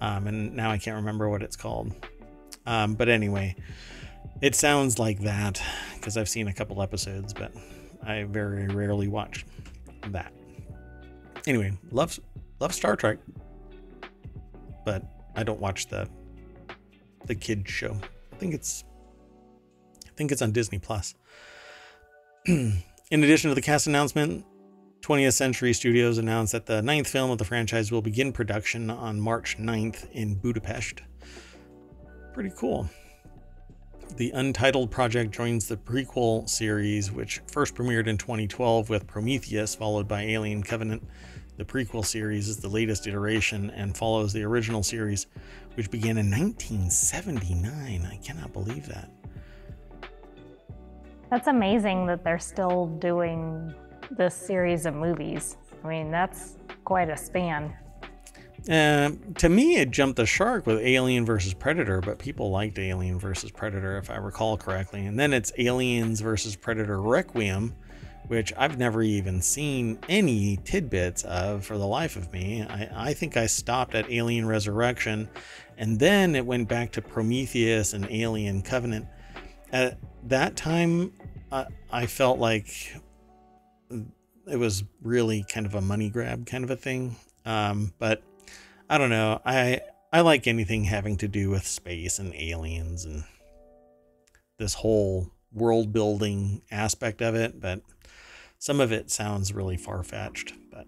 um, 0.00 0.26
and 0.26 0.54
now 0.54 0.70
I 0.70 0.78
can't 0.78 0.96
remember 0.96 1.28
what 1.28 1.42
it's 1.42 1.56
called. 1.56 1.92
Um, 2.66 2.94
but 2.94 3.08
anyway, 3.08 3.56
it 4.40 4.54
sounds 4.54 4.98
like 4.98 5.20
that 5.20 5.60
because 5.94 6.16
I've 6.16 6.28
seen 6.28 6.48
a 6.48 6.52
couple 6.52 6.82
episodes, 6.82 7.34
but 7.34 7.52
I 8.02 8.24
very 8.24 8.66
rarely 8.68 9.08
watch 9.08 9.44
that. 10.08 10.32
Anyway, 11.46 11.72
love 11.90 12.18
love 12.60 12.74
Star 12.74 12.94
Trek, 12.94 13.18
but 14.88 15.02
I 15.36 15.42
don't 15.42 15.60
watch 15.60 15.88
the 15.88 16.08
the 17.26 17.34
kids 17.34 17.70
show. 17.70 17.94
I 18.32 18.36
think 18.36 18.54
it's 18.54 18.84
I 20.06 20.10
think 20.16 20.32
it's 20.32 20.40
on 20.40 20.50
Disney 20.50 20.78
Plus. 20.78 21.14
In 22.46 22.82
addition 23.10 23.50
to 23.50 23.54
the 23.54 23.60
cast 23.60 23.86
announcement, 23.86 24.46
20th 25.02 25.34
Century 25.34 25.74
Studios 25.74 26.16
announced 26.16 26.52
that 26.52 26.64
the 26.64 26.80
ninth 26.80 27.06
film 27.06 27.30
of 27.30 27.36
the 27.36 27.44
franchise 27.44 27.92
will 27.92 28.00
begin 28.00 28.32
production 28.32 28.88
on 28.88 29.20
March 29.20 29.58
9th 29.58 30.10
in 30.12 30.36
Budapest. 30.36 31.02
Pretty 32.32 32.52
cool. 32.56 32.88
The 34.16 34.30
Untitled 34.30 34.90
project 34.90 35.32
joins 35.32 35.68
the 35.68 35.76
prequel 35.76 36.48
series, 36.48 37.12
which 37.12 37.42
first 37.46 37.74
premiered 37.74 38.06
in 38.06 38.16
2012 38.16 38.88
with 38.88 39.06
Prometheus, 39.06 39.74
followed 39.74 40.08
by 40.08 40.22
Alien 40.22 40.62
Covenant. 40.62 41.06
The 41.58 41.64
prequel 41.64 42.06
series 42.06 42.48
is 42.48 42.58
the 42.58 42.68
latest 42.68 43.08
iteration 43.08 43.70
and 43.70 43.96
follows 43.96 44.32
the 44.32 44.44
original 44.44 44.84
series, 44.84 45.26
which 45.74 45.90
began 45.90 46.16
in 46.16 46.30
1979. 46.30 48.06
I 48.06 48.16
cannot 48.18 48.52
believe 48.52 48.86
that. 48.86 49.10
That's 51.30 51.48
amazing 51.48 52.06
that 52.06 52.22
they're 52.22 52.38
still 52.38 52.86
doing 52.86 53.74
this 54.12 54.36
series 54.36 54.86
of 54.86 54.94
movies. 54.94 55.56
I 55.84 55.88
mean, 55.88 56.12
that's 56.12 56.58
quite 56.84 57.10
a 57.10 57.16
span. 57.16 57.74
Uh, 58.70 59.10
to 59.38 59.48
me, 59.48 59.78
it 59.78 59.90
jumped 59.90 60.16
the 60.16 60.26
shark 60.26 60.64
with 60.64 60.78
Alien 60.78 61.26
versus 61.26 61.54
Predator, 61.54 62.00
but 62.00 62.20
people 62.20 62.50
liked 62.50 62.78
Alien 62.78 63.18
versus 63.18 63.50
Predator, 63.50 63.98
if 63.98 64.10
I 64.10 64.16
recall 64.16 64.56
correctly. 64.56 65.06
And 65.06 65.18
then 65.18 65.32
it's 65.32 65.52
Aliens 65.58 66.20
versus 66.20 66.54
Predator 66.54 67.02
Requiem, 67.02 67.74
which 68.28 68.52
I've 68.56 68.78
never 68.78 69.02
even 69.02 69.42
seen 69.42 69.98
any 70.08 70.58
tidbits 70.64 71.24
of 71.24 71.66
for 71.66 71.76
the 71.76 71.86
life 71.86 72.16
of 72.16 72.32
me. 72.32 72.62
I, 72.62 73.08
I 73.10 73.14
think 73.14 73.36
I 73.36 73.46
stopped 73.46 73.94
at 73.94 74.10
Alien 74.10 74.46
Resurrection, 74.46 75.28
and 75.76 75.98
then 75.98 76.34
it 76.36 76.46
went 76.46 76.68
back 76.68 76.92
to 76.92 77.02
Prometheus 77.02 77.92
and 77.92 78.06
Alien 78.10 78.62
Covenant. 78.62 79.06
At 79.72 79.98
that 80.24 80.56
time, 80.56 81.12
I 81.90 82.06
felt 82.06 82.38
like 82.38 82.94
it 84.46 84.56
was 84.56 84.84
really 85.02 85.44
kind 85.48 85.66
of 85.66 85.74
a 85.74 85.80
money 85.80 86.10
grab 86.10 86.46
kind 86.46 86.64
of 86.64 86.70
a 86.70 86.76
thing. 86.76 87.16
Um, 87.44 87.92
but 87.98 88.22
I 88.88 88.98
don't 88.98 89.10
know. 89.10 89.40
I 89.44 89.80
I 90.12 90.20
like 90.22 90.46
anything 90.46 90.84
having 90.84 91.16
to 91.18 91.28
do 91.28 91.50
with 91.50 91.66
space 91.66 92.18
and 92.18 92.34
aliens 92.34 93.04
and 93.04 93.24
this 94.58 94.74
whole 94.74 95.30
world 95.52 95.92
building 95.92 96.62
aspect 96.70 97.22
of 97.22 97.34
it, 97.34 97.60
but 97.60 97.80
some 98.58 98.80
of 98.80 98.92
it 98.92 99.10
sounds 99.10 99.52
really 99.52 99.76
far 99.76 100.02
fetched. 100.02 100.54
But 100.70 100.86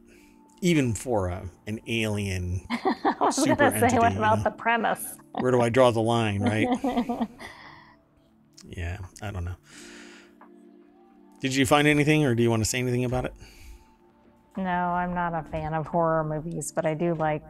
even 0.60 0.94
for 0.94 1.28
a, 1.28 1.48
an 1.66 1.80
alien 1.86 2.66
I 2.70 3.14
was 3.20 3.36
super 3.36 3.56
gonna 3.56 3.70
say, 3.70 3.86
entity, 3.86 3.98
what 3.98 4.12
you 4.12 4.20
know? 4.20 4.36
the 4.42 4.50
premise? 4.50 5.16
where 5.32 5.52
do 5.52 5.60
I 5.60 5.68
draw 5.68 5.90
the 5.90 6.00
line, 6.00 6.42
right? 6.42 6.68
yeah, 8.68 8.98
I 9.22 9.30
don't 9.30 9.44
know. 9.44 9.56
Did 11.40 11.54
you 11.54 11.64
find 11.64 11.88
anything, 11.88 12.24
or 12.24 12.34
do 12.34 12.42
you 12.42 12.50
want 12.50 12.62
to 12.62 12.68
say 12.68 12.78
anything 12.78 13.04
about 13.04 13.24
it? 13.24 13.34
no, 14.56 14.62
I'm 14.62 15.14
not 15.14 15.32
a 15.32 15.42
fan 15.50 15.74
of 15.74 15.86
horror 15.86 16.24
movies, 16.24 16.72
but 16.72 16.84
I 16.84 16.94
do 16.94 17.14
like 17.14 17.42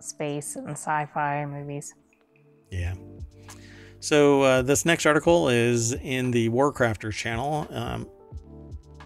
space 0.00 0.56
and 0.56 0.70
sci-fi 0.70 1.44
movies. 1.44 1.94
Yeah. 2.70 2.94
So 4.00 4.42
uh, 4.42 4.62
this 4.62 4.84
next 4.84 5.06
article 5.06 5.48
is 5.48 5.92
in 5.92 6.30
the 6.30 6.48
Warcrafters 6.50 7.14
channel. 7.14 7.66
Um, 7.70 8.08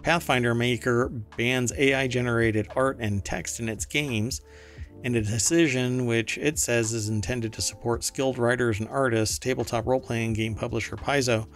Pathfinder 0.03 0.55
maker 0.55 1.09
bans 1.37 1.73
AI-generated 1.77 2.69
art 2.77 2.99
and 3.01 3.25
text 3.25 3.61
in 3.61 3.69
its 3.69 3.85
games, 3.85 4.41
and 5.05 5.15
a 5.17 5.23
decision 5.23 6.07
which 6.07 6.39
it 6.39 6.59
says 6.59 6.93
is 6.93 7.09
intended 7.09 7.53
to 7.53 7.63
support 7.63 8.05
skilled 8.05 8.39
writers 8.39 8.81
and 8.81 8.89
artists. 8.89 9.39
Tabletop 9.39 9.87
role-playing 9.87 10.33
game 10.33 10.55
publisher 10.55 10.97
Paizo 10.97 11.47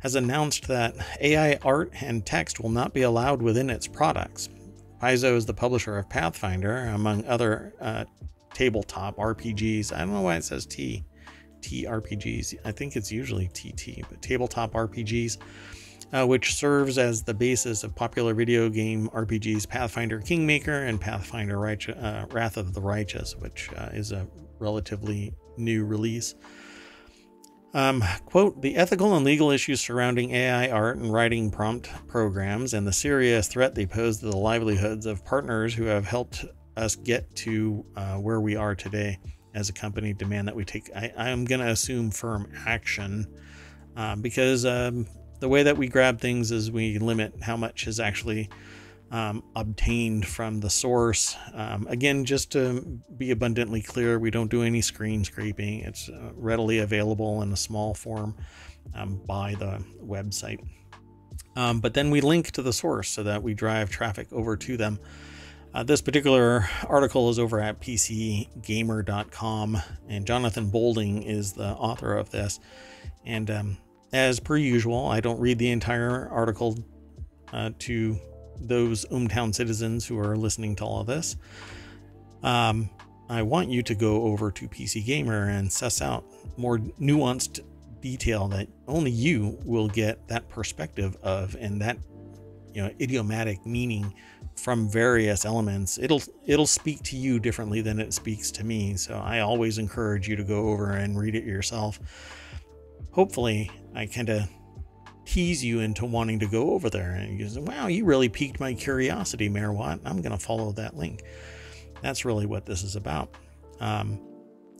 has 0.00 0.14
announced 0.14 0.68
that 0.68 0.94
AI 1.20 1.58
art 1.62 1.90
and 2.00 2.24
text 2.24 2.60
will 2.60 2.70
not 2.70 2.92
be 2.92 3.02
allowed 3.02 3.42
within 3.42 3.70
its 3.70 3.86
products. 3.86 4.48
Paizo 5.00 5.36
is 5.36 5.46
the 5.46 5.54
publisher 5.54 5.98
of 5.98 6.08
Pathfinder, 6.08 6.86
among 6.86 7.24
other 7.26 7.74
uh, 7.80 8.04
tabletop 8.54 9.16
RPGs. 9.16 9.92
I 9.92 9.98
don't 9.98 10.12
know 10.12 10.22
why 10.22 10.36
it 10.36 10.44
says 10.44 10.64
T, 10.64 11.04
TRPGs. 11.60 12.54
I 12.64 12.72
think 12.72 12.96
it's 12.96 13.12
usually 13.12 13.48
TT, 13.48 14.02
but 14.08 14.22
tabletop 14.22 14.72
RPGs, 14.72 15.38
uh, 16.12 16.26
which 16.26 16.54
serves 16.54 16.98
as 16.98 17.22
the 17.22 17.34
basis 17.34 17.84
of 17.84 17.94
popular 17.94 18.34
video 18.34 18.68
game 18.68 19.08
RPGs 19.10 19.68
Pathfinder 19.68 20.20
Kingmaker 20.20 20.84
and 20.84 21.00
Pathfinder 21.00 21.58
Righteous, 21.58 21.96
uh, 21.96 22.26
Wrath 22.30 22.56
of 22.56 22.74
the 22.74 22.80
Righteous, 22.80 23.36
which 23.36 23.70
uh, 23.76 23.90
is 23.92 24.12
a 24.12 24.26
relatively 24.58 25.34
new 25.56 25.84
release. 25.84 26.34
Um, 27.74 28.02
quote, 28.24 28.62
the 28.62 28.76
ethical 28.76 29.14
and 29.16 29.24
legal 29.24 29.50
issues 29.50 29.82
surrounding 29.82 30.30
AI 30.30 30.70
art 30.70 30.96
and 30.96 31.12
writing 31.12 31.50
prompt 31.50 31.90
programs 32.06 32.72
and 32.72 32.86
the 32.86 32.92
serious 32.92 33.48
threat 33.48 33.74
they 33.74 33.84
pose 33.84 34.18
to 34.20 34.30
the 34.30 34.36
livelihoods 34.36 35.04
of 35.04 35.24
partners 35.24 35.74
who 35.74 35.84
have 35.84 36.06
helped 36.06 36.46
us 36.76 36.96
get 36.96 37.34
to 37.36 37.84
uh, 37.96 38.16
where 38.16 38.40
we 38.40 38.56
are 38.56 38.74
today 38.74 39.18
as 39.54 39.68
a 39.68 39.72
company 39.72 40.12
demand 40.12 40.48
that 40.48 40.54
we 40.54 40.64
take, 40.64 40.90
I, 40.94 41.12
I'm 41.16 41.44
going 41.44 41.60
to 41.60 41.68
assume 41.68 42.10
firm 42.10 42.50
action 42.66 43.26
um, 43.96 44.20
because 44.20 44.64
um, 44.64 45.06
the 45.40 45.48
way 45.48 45.62
that 45.62 45.76
we 45.76 45.88
grab 45.88 46.20
things 46.20 46.50
is 46.50 46.70
we 46.70 46.98
limit 46.98 47.34
how 47.42 47.56
much 47.56 47.86
is 47.86 48.00
actually 48.00 48.48
um, 49.10 49.42
obtained 49.54 50.26
from 50.26 50.60
the 50.60 50.70
source. 50.70 51.36
Um, 51.54 51.86
again, 51.88 52.24
just 52.24 52.50
to 52.52 52.80
be 53.16 53.30
abundantly 53.30 53.82
clear, 53.82 54.18
we 54.18 54.30
don't 54.30 54.50
do 54.50 54.62
any 54.62 54.80
screen 54.82 55.24
scraping. 55.24 55.80
It's 55.80 56.08
uh, 56.08 56.30
readily 56.34 56.78
available 56.78 57.42
in 57.42 57.52
a 57.52 57.56
small 57.56 57.94
form 57.94 58.34
um, 58.94 59.20
by 59.26 59.54
the 59.54 59.82
website. 60.02 60.64
Um, 61.54 61.80
but 61.80 61.94
then 61.94 62.10
we 62.10 62.20
link 62.20 62.50
to 62.52 62.62
the 62.62 62.72
source 62.72 63.08
so 63.08 63.22
that 63.22 63.42
we 63.42 63.54
drive 63.54 63.90
traffic 63.90 64.32
over 64.32 64.56
to 64.56 64.76
them. 64.76 64.98
Uh, 65.72 65.82
this 65.82 66.00
particular 66.00 66.68
article 66.88 67.28
is 67.28 67.38
over 67.38 67.60
at 67.60 67.80
pcgamer.com, 67.80 69.78
and 70.08 70.26
Jonathan 70.26 70.70
Bolding 70.70 71.22
is 71.22 71.52
the 71.52 71.68
author 71.68 72.16
of 72.16 72.30
this. 72.30 72.60
And 73.24 73.50
um, 73.50 73.76
as 74.16 74.40
per 74.40 74.56
usual, 74.56 75.06
I 75.08 75.20
don't 75.20 75.38
read 75.38 75.58
the 75.58 75.70
entire 75.70 76.28
article 76.30 76.78
uh, 77.52 77.70
to 77.80 78.18
those 78.58 79.04
ohmTown 79.06 79.54
citizens 79.54 80.06
who 80.06 80.18
are 80.18 80.36
listening 80.36 80.74
to 80.76 80.84
all 80.84 81.00
of 81.00 81.06
this. 81.06 81.36
Um, 82.42 82.88
I 83.28 83.42
want 83.42 83.68
you 83.68 83.82
to 83.82 83.94
go 83.94 84.22
over 84.24 84.50
to 84.52 84.68
PC 84.68 85.04
Gamer 85.04 85.50
and 85.50 85.70
suss 85.70 86.00
out 86.00 86.24
more 86.56 86.78
nuanced 86.78 87.60
detail 88.00 88.48
that 88.48 88.68
only 88.88 89.10
you 89.10 89.58
will 89.64 89.88
get 89.88 90.26
that 90.28 90.48
perspective 90.48 91.16
of 91.22 91.56
and 91.58 91.80
that 91.82 91.98
you 92.72 92.82
know 92.82 92.90
idiomatic 93.00 93.66
meaning 93.66 94.14
from 94.54 94.88
various 94.88 95.44
elements. 95.44 95.98
It'll 95.98 96.22
it'll 96.46 96.66
speak 96.66 97.02
to 97.04 97.16
you 97.16 97.38
differently 97.38 97.82
than 97.82 97.98
it 97.98 98.14
speaks 98.14 98.50
to 98.52 98.64
me. 98.64 98.96
So 98.96 99.18
i 99.18 99.40
always 99.40 99.76
encourage 99.76 100.26
you 100.26 100.36
to 100.36 100.44
go 100.44 100.68
over 100.68 100.92
and 100.92 101.18
read 101.18 101.34
it 101.34 101.44
yourself. 101.44 102.00
Hopefully 103.10 103.70
i 103.96 104.06
kind 104.06 104.28
of 104.28 104.48
tease 105.26 105.62
you 105.62 105.80
into 105.80 106.06
wanting 106.06 106.38
to 106.38 106.46
go 106.46 106.70
over 106.70 106.88
there 106.88 107.10
and 107.10 107.38
you 107.38 107.48
say 107.48 107.60
wow 107.60 107.88
you 107.88 108.04
really 108.04 108.28
piqued 108.28 108.60
my 108.60 108.72
curiosity 108.72 109.48
mayor 109.48 109.72
watt. 109.72 110.00
I'm 110.04 110.22
going 110.22 110.32
to 110.32 110.42
follow 110.42 110.72
that 110.72 110.96
link. 110.96 111.24
That's 112.00 112.24
really 112.24 112.46
what 112.46 112.64
this 112.64 112.82
is 112.82 112.94
about. 112.94 113.34
Um, 113.80 114.20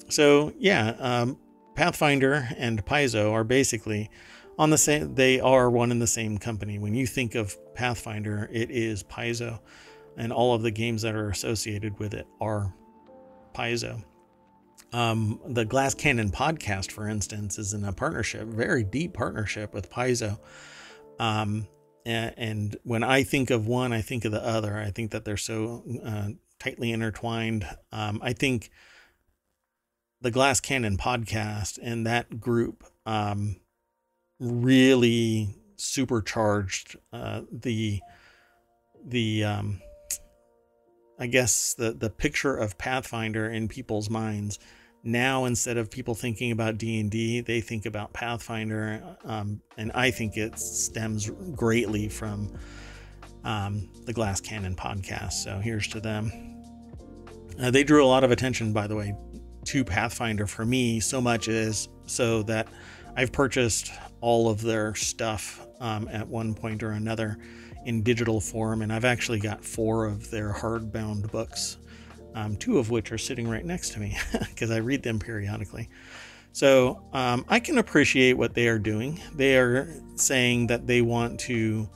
so 0.08 0.52
yeah 0.56 0.94
um, 1.00 1.38
pathfinder 1.74 2.48
and 2.56 2.84
paizo 2.86 3.32
are 3.32 3.44
basically 3.44 4.08
on 4.56 4.70
the 4.70 4.78
same 4.78 5.14
they 5.14 5.40
are 5.40 5.68
one 5.68 5.90
and 5.90 6.00
the 6.00 6.06
same 6.06 6.38
company. 6.38 6.78
When 6.78 6.94
you 6.94 7.06
think 7.06 7.34
of 7.34 7.56
pathfinder 7.74 8.48
it 8.52 8.70
is 8.70 9.02
paizo 9.02 9.58
and 10.16 10.32
all 10.32 10.54
of 10.54 10.62
the 10.62 10.70
games 10.70 11.02
that 11.02 11.16
are 11.16 11.28
associated 11.28 11.98
with 11.98 12.14
it 12.14 12.26
are 12.40 12.72
paizo 13.52 14.02
um, 14.92 15.40
the 15.46 15.64
glass 15.64 15.94
cannon 15.94 16.30
podcast 16.30 16.90
for 16.90 17.08
instance 17.08 17.58
is 17.58 17.74
in 17.74 17.84
a 17.84 17.92
partnership 17.92 18.46
very 18.46 18.84
deep 18.84 19.14
partnership 19.14 19.74
with 19.74 19.90
paizo. 19.90 20.38
Um, 21.18 21.66
and, 22.04 22.34
and 22.36 22.76
when 22.84 23.02
i 23.02 23.22
think 23.22 23.50
of 23.50 23.66
one 23.66 23.92
i 23.92 24.00
think 24.00 24.24
of 24.24 24.32
the 24.32 24.44
other. 24.44 24.76
I 24.76 24.90
think 24.90 25.10
that 25.10 25.24
they're 25.24 25.36
so 25.36 25.84
uh, 26.04 26.28
tightly 26.58 26.92
intertwined. 26.92 27.66
Um, 27.92 28.20
i 28.22 28.32
think 28.32 28.70
the 30.20 30.30
glass 30.30 30.60
cannon 30.60 30.96
podcast 30.96 31.78
and 31.82 32.06
that 32.06 32.40
group 32.40 32.84
um, 33.04 33.56
really 34.40 35.56
supercharged 35.76 36.96
uh, 37.12 37.42
the 37.52 38.00
the 39.04 39.44
um, 39.44 39.80
I 41.18 41.26
guess 41.26 41.74
the 41.74 41.92
the 41.92 42.10
picture 42.10 42.56
of 42.56 42.76
Pathfinder 42.78 43.50
in 43.50 43.68
people's 43.68 44.10
minds. 44.10 44.58
Now 45.02 45.44
instead 45.44 45.76
of 45.76 45.90
people 45.90 46.14
thinking 46.14 46.50
about 46.50 46.78
D 46.78 46.98
and 47.00 47.10
D, 47.10 47.40
they 47.40 47.60
think 47.60 47.86
about 47.86 48.12
Pathfinder, 48.12 49.02
um, 49.24 49.60
and 49.76 49.92
I 49.92 50.10
think 50.10 50.36
it 50.36 50.58
stems 50.58 51.30
greatly 51.54 52.08
from 52.08 52.52
um, 53.44 53.88
the 54.04 54.12
Glass 54.12 54.40
Cannon 54.40 54.74
podcast. 54.74 55.34
So 55.34 55.58
here's 55.58 55.86
to 55.88 56.00
them. 56.00 56.32
Uh, 57.60 57.70
they 57.70 57.84
drew 57.84 58.04
a 58.04 58.08
lot 58.08 58.24
of 58.24 58.30
attention, 58.30 58.72
by 58.72 58.86
the 58.86 58.96
way, 58.96 59.14
to 59.66 59.84
Pathfinder 59.84 60.46
for 60.46 60.66
me. 60.66 61.00
So 61.00 61.20
much 61.20 61.48
is 61.48 61.88
so 62.06 62.42
that 62.42 62.68
I've 63.16 63.32
purchased 63.32 63.92
all 64.20 64.50
of 64.50 64.60
their 64.60 64.94
stuff 64.94 65.66
um, 65.80 66.08
at 66.08 66.26
one 66.26 66.54
point 66.54 66.82
or 66.82 66.90
another 66.90 67.38
in 67.86 68.02
digital 68.02 68.40
form, 68.40 68.82
and 68.82 68.92
I've 68.92 69.04
actually 69.04 69.38
got 69.38 69.64
four 69.64 70.06
of 70.06 70.28
their 70.30 70.52
hardbound 70.52 71.30
books, 71.30 71.78
um, 72.34 72.56
two 72.56 72.78
of 72.78 72.90
which 72.90 73.12
are 73.12 73.18
sitting 73.18 73.48
right 73.48 73.64
next 73.64 73.92
to 73.92 74.00
me 74.00 74.18
because 74.40 74.72
I 74.72 74.78
read 74.78 75.04
them 75.04 75.20
periodically. 75.20 75.88
So 76.52 77.00
um, 77.12 77.44
I 77.48 77.60
can 77.60 77.78
appreciate 77.78 78.32
what 78.32 78.54
they 78.54 78.66
are 78.66 78.78
doing. 78.78 79.20
They 79.34 79.56
are 79.56 79.88
saying 80.16 80.66
that 80.66 80.88
they 80.88 81.00
want 81.00 81.38
to 81.40 81.88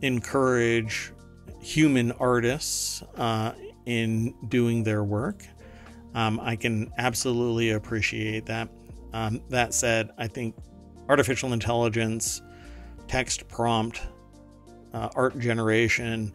encourage 0.00 1.12
human 1.60 2.12
artists 2.12 3.02
uh, 3.16 3.52
in 3.84 4.34
doing 4.48 4.82
their 4.82 5.04
work. 5.04 5.42
Um, 6.14 6.40
I 6.40 6.56
can 6.56 6.90
absolutely 6.96 7.72
appreciate 7.72 8.46
that. 8.46 8.70
Um, 9.12 9.42
that 9.50 9.74
said, 9.74 10.10
I 10.16 10.26
think 10.26 10.54
artificial 11.08 11.52
intelligence, 11.52 12.40
text 13.08 13.46
prompt, 13.48 14.00
uh, 14.94 15.10
art 15.14 15.38
generation 15.38 16.32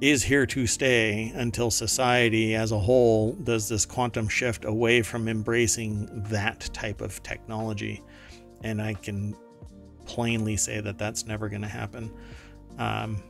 is 0.00 0.22
here 0.22 0.46
to 0.46 0.66
stay 0.66 1.32
until 1.34 1.70
society 1.70 2.54
as 2.54 2.72
a 2.72 2.78
whole 2.78 3.32
does 3.32 3.68
this 3.68 3.84
quantum 3.84 4.28
shift 4.28 4.64
away 4.64 5.02
from 5.02 5.28
embracing 5.28 6.08
that 6.28 6.60
type 6.72 7.00
of 7.00 7.22
technology. 7.22 8.02
And 8.62 8.80
I 8.80 8.94
can 8.94 9.36
plainly 10.06 10.56
say 10.56 10.80
that 10.80 10.98
that's 10.98 11.26
never 11.26 11.48
going 11.48 11.62
to 11.62 11.68
happen. 11.68 12.10
Um, 12.78 13.22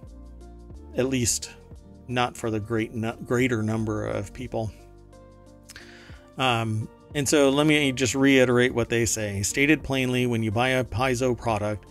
at 0.96 1.06
least 1.06 1.50
not 2.08 2.36
for 2.36 2.50
the 2.50 2.60
great 2.60 2.92
greater 3.24 3.62
number 3.62 4.06
of 4.06 4.32
people. 4.32 4.72
Um, 6.38 6.88
and 7.14 7.28
so 7.28 7.50
let 7.50 7.66
me 7.66 7.92
just 7.92 8.14
reiterate 8.14 8.74
what 8.74 8.88
they 8.88 9.04
say. 9.04 9.42
Stated 9.42 9.82
plainly, 9.82 10.26
when 10.26 10.42
you 10.42 10.50
buy 10.50 10.70
a 10.70 10.84
Paizo 10.84 11.36
product, 11.36 11.86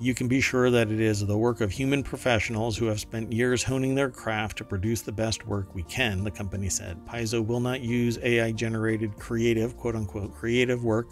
you 0.00 0.14
can 0.14 0.28
be 0.28 0.40
sure 0.40 0.70
that 0.70 0.90
it 0.90 1.00
is 1.00 1.26
the 1.26 1.36
work 1.36 1.60
of 1.60 1.70
human 1.70 2.02
professionals 2.02 2.76
who 2.76 2.86
have 2.86 3.00
spent 3.00 3.32
years 3.32 3.62
honing 3.64 3.94
their 3.94 4.10
craft 4.10 4.58
to 4.58 4.64
produce 4.64 5.02
the 5.02 5.12
best 5.12 5.46
work 5.46 5.74
we 5.74 5.82
can, 5.84 6.22
the 6.22 6.30
company 6.30 6.68
said. 6.68 7.04
Paizo 7.04 7.44
will 7.44 7.60
not 7.60 7.80
use 7.80 8.18
AI 8.22 8.52
generated 8.52 9.16
creative, 9.16 9.76
quote 9.76 9.96
unquote, 9.96 10.34
creative 10.34 10.84
work 10.84 11.08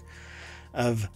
of 0.73 1.09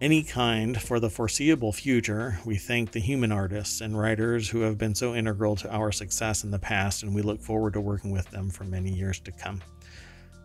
any 0.00 0.22
kind 0.22 0.80
for 0.80 1.00
the 1.00 1.10
foreseeable 1.10 1.72
future. 1.72 2.38
We 2.44 2.56
thank 2.56 2.92
the 2.92 3.00
human 3.00 3.32
artists 3.32 3.80
and 3.80 3.98
writers 3.98 4.48
who 4.48 4.60
have 4.60 4.78
been 4.78 4.94
so 4.94 5.14
integral 5.14 5.56
to 5.56 5.70
our 5.70 5.90
success 5.90 6.44
in 6.44 6.50
the 6.50 6.58
past, 6.58 7.02
and 7.02 7.14
we 7.14 7.22
look 7.22 7.40
forward 7.40 7.72
to 7.72 7.80
working 7.80 8.10
with 8.12 8.30
them 8.30 8.50
for 8.50 8.64
many 8.64 8.90
years 8.90 9.18
to 9.20 9.32
come. 9.32 9.62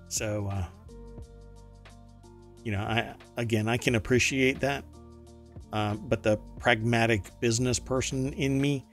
So, 0.07 0.47
uh, 0.47 0.65
you 2.63 2.71
know, 2.71 2.81
I 2.81 3.13
again, 3.37 3.67
I 3.67 3.77
can 3.77 3.95
appreciate 3.95 4.59
that, 4.61 4.83
uh, 5.73 5.95
but 5.95 6.23
the 6.23 6.37
pragmatic 6.59 7.39
business 7.39 7.79
person 7.79 8.33
in 8.33 8.59
me 8.59 8.85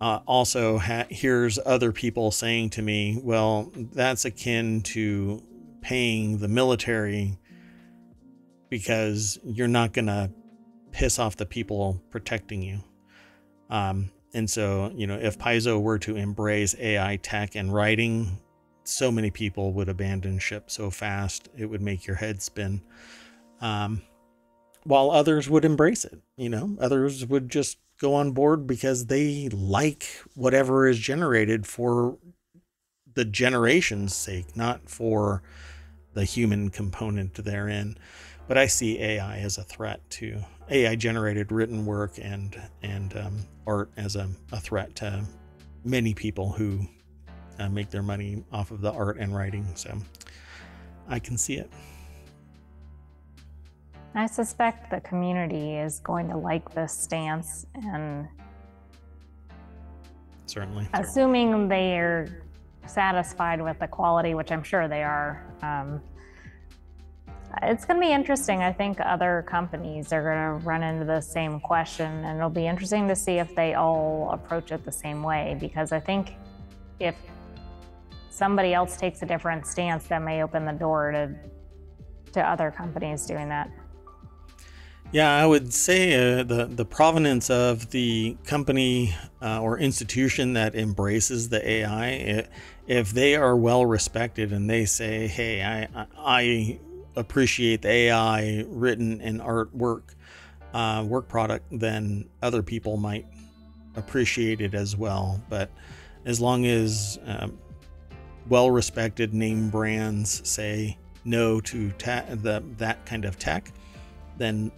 uh, 0.00 0.20
also 0.26 0.78
ha- 0.78 1.06
hears 1.08 1.58
other 1.64 1.92
people 1.92 2.30
saying 2.30 2.70
to 2.70 2.82
me, 2.82 3.20
"Well, 3.22 3.72
that's 3.74 4.24
akin 4.24 4.82
to 4.82 5.42
paying 5.80 6.38
the 6.38 6.48
military." 6.48 7.38
because 8.68 9.38
you're 9.44 9.68
not 9.68 9.92
going 9.92 10.06
to 10.06 10.30
piss 10.92 11.18
off 11.18 11.36
the 11.36 11.46
people 11.46 12.00
protecting 12.10 12.62
you. 12.62 12.80
Um, 13.70 14.10
and 14.34 14.48
so, 14.48 14.92
you 14.94 15.06
know, 15.06 15.16
if 15.16 15.38
Paizo 15.38 15.80
were 15.80 15.98
to 16.00 16.16
embrace 16.16 16.74
AI 16.78 17.16
tech 17.16 17.54
and 17.54 17.72
writing, 17.72 18.38
so 18.84 19.10
many 19.10 19.30
people 19.30 19.72
would 19.72 19.88
abandon 19.88 20.38
ship 20.38 20.70
so 20.70 20.90
fast, 20.90 21.48
it 21.56 21.66
would 21.66 21.80
make 21.82 22.06
your 22.06 22.16
head 22.16 22.42
spin. 22.42 22.82
Um, 23.60 24.02
while 24.86 25.10
others 25.10 25.50
would 25.50 25.64
embrace 25.64 26.04
it, 26.04 26.20
you 26.36 26.48
know, 26.48 26.76
others 26.80 27.26
would 27.26 27.48
just 27.48 27.78
go 28.00 28.14
on 28.14 28.30
board 28.30 28.66
because 28.66 29.06
they 29.06 29.48
like 29.48 30.06
whatever 30.34 30.86
is 30.86 30.98
generated 30.98 31.66
for 31.66 32.18
the 33.14 33.24
generation's 33.24 34.14
sake, 34.14 34.56
not 34.56 34.88
for 34.88 35.42
the 36.14 36.24
human 36.24 36.70
component 36.70 37.34
therein. 37.34 37.98
But 38.46 38.58
I 38.58 38.68
see 38.68 39.00
AI 39.00 39.38
as 39.38 39.58
a 39.58 39.64
threat 39.64 40.08
to 40.10 40.44
AI 40.70 40.94
generated 40.94 41.50
written 41.50 41.84
work 41.84 42.12
and 42.22 42.60
and 42.82 43.16
um, 43.16 43.38
art 43.66 43.90
as 43.96 44.14
a, 44.14 44.28
a 44.52 44.60
threat 44.60 44.94
to 44.96 45.24
many 45.84 46.14
people 46.14 46.52
who 46.52 46.86
uh, 47.58 47.68
make 47.68 47.90
their 47.90 48.02
money 48.02 48.44
off 48.52 48.70
of 48.70 48.82
the 48.82 48.92
art 48.92 49.16
and 49.16 49.34
writing. 49.34 49.66
So 49.74 49.98
I 51.08 51.18
can 51.18 51.36
see 51.36 51.54
it. 51.54 51.70
I 54.16 54.26
suspect 54.26 54.90
the 54.90 55.00
community 55.00 55.76
is 55.76 56.00
going 56.00 56.30
to 56.30 56.38
like 56.38 56.74
this 56.74 56.90
stance 56.90 57.66
and 57.74 58.26
certainly 60.46 60.88
assuming 60.94 61.68
they 61.68 61.98
are 61.98 62.26
satisfied 62.86 63.60
with 63.60 63.78
the 63.78 63.86
quality, 63.86 64.34
which 64.34 64.50
I'm 64.50 64.62
sure 64.62 64.88
they 64.88 65.02
are. 65.02 65.44
Um, 65.60 66.00
it's 67.62 67.84
going 67.84 68.00
to 68.00 68.06
be 68.06 68.12
interesting. 68.12 68.62
I 68.62 68.72
think 68.72 68.98
other 69.00 69.44
companies 69.46 70.14
are 70.14 70.22
going 70.22 70.60
to 70.60 70.66
run 70.66 70.82
into 70.82 71.04
the 71.04 71.20
same 71.20 71.60
question, 71.60 72.06
and 72.24 72.38
it'll 72.38 72.48
be 72.48 72.66
interesting 72.66 73.08
to 73.08 73.16
see 73.16 73.38
if 73.38 73.54
they 73.54 73.74
all 73.74 74.30
approach 74.32 74.72
it 74.72 74.82
the 74.84 74.92
same 74.92 75.22
way. 75.22 75.58
Because 75.60 75.92
I 75.92 76.00
think 76.00 76.36
if 77.00 77.16
somebody 78.30 78.72
else 78.72 78.96
takes 78.96 79.20
a 79.20 79.26
different 79.26 79.66
stance, 79.66 80.06
that 80.06 80.22
may 80.22 80.42
open 80.42 80.64
the 80.64 80.72
door 80.72 81.12
to 81.12 81.34
to 82.32 82.40
other 82.42 82.70
companies 82.70 83.26
doing 83.26 83.48
that. 83.48 83.70
Yeah, 85.12 85.34
I 85.34 85.46
would 85.46 85.72
say 85.72 86.14
uh, 86.14 86.42
the 86.42 86.66
the 86.66 86.84
provenance 86.84 87.48
of 87.48 87.90
the 87.90 88.36
company 88.44 89.14
uh, 89.40 89.62
or 89.62 89.78
institution 89.78 90.54
that 90.54 90.74
embraces 90.74 91.48
the 91.48 91.66
AI, 91.66 92.08
it, 92.08 92.50
if 92.86 93.12
they 93.12 93.36
are 93.36 93.56
well 93.56 93.86
respected 93.86 94.52
and 94.52 94.68
they 94.68 94.84
say, 94.84 95.26
"Hey, 95.28 95.62
I 95.62 96.06
I 96.18 96.80
appreciate 97.14 97.82
the 97.82 97.88
AI 97.88 98.64
written 98.68 99.20
and 99.20 99.40
artwork 99.40 100.02
uh, 100.74 101.04
work 101.06 101.28
product, 101.28 101.64
then 101.70 102.28
other 102.42 102.62
people 102.62 102.96
might 102.96 103.26
appreciate 103.94 104.60
it 104.60 104.74
as 104.74 104.96
well. 104.96 105.40
But 105.48 105.70
as 106.26 106.40
long 106.40 106.66
as 106.66 107.18
um, 107.24 107.58
well 108.48 108.70
respected 108.70 109.32
name 109.32 109.70
brands 109.70 110.46
say 110.48 110.98
no 111.24 111.60
to 111.62 111.90
ta- 111.92 112.24
the, 112.28 112.62
that 112.76 113.06
kind 113.06 113.24
of 113.24 113.38
tech, 113.38 113.72
then 114.36 114.70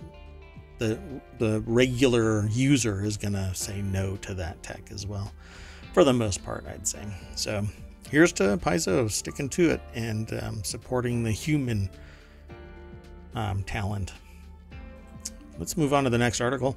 the 0.78 0.98
the 1.38 1.62
regular 1.66 2.46
user 2.48 3.04
is 3.04 3.16
going 3.16 3.34
to 3.34 3.54
say 3.54 3.82
no 3.82 4.16
to 4.18 4.34
that 4.34 4.62
tech 4.62 4.90
as 4.92 5.06
well. 5.06 5.32
For 5.92 6.04
the 6.04 6.12
most 6.12 6.44
part, 6.44 6.64
I'd 6.68 6.86
say. 6.86 7.04
So 7.34 7.66
here's 8.10 8.32
to 8.34 8.56
Paizo 8.58 9.10
sticking 9.10 9.48
to 9.50 9.70
it 9.70 9.80
and 9.94 10.32
um, 10.42 10.64
supporting 10.64 11.22
the 11.22 11.32
human 11.32 11.90
um, 13.34 13.62
talent. 13.64 14.12
Let's 15.58 15.76
move 15.76 15.92
on 15.92 16.04
to 16.04 16.10
the 16.10 16.18
next 16.18 16.40
article. 16.40 16.76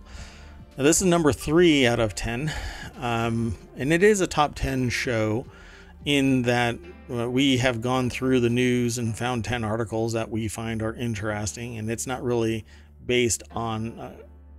Now, 0.77 0.83
this 0.85 1.01
is 1.01 1.07
number 1.07 1.33
three 1.33 1.85
out 1.85 1.99
of 1.99 2.15
10, 2.15 2.51
um, 2.97 3.55
and 3.75 3.91
it 3.91 4.03
is 4.03 4.21
a 4.21 4.27
top 4.27 4.55
10 4.55 4.89
show 4.89 5.45
in 6.05 6.43
that 6.43 6.77
uh, 7.13 7.29
we 7.29 7.57
have 7.57 7.81
gone 7.81 8.09
through 8.09 8.39
the 8.39 8.49
news 8.49 8.97
and 8.97 9.15
found 9.15 9.43
10 9.43 9.63
articles 9.63 10.13
that 10.13 10.31
we 10.31 10.47
find 10.47 10.81
are 10.81 10.93
interesting, 10.95 11.77
and 11.77 11.91
it's 11.91 12.07
not 12.07 12.23
really 12.23 12.65
based 13.05 13.43
on 13.51 13.99
uh, 13.99 14.15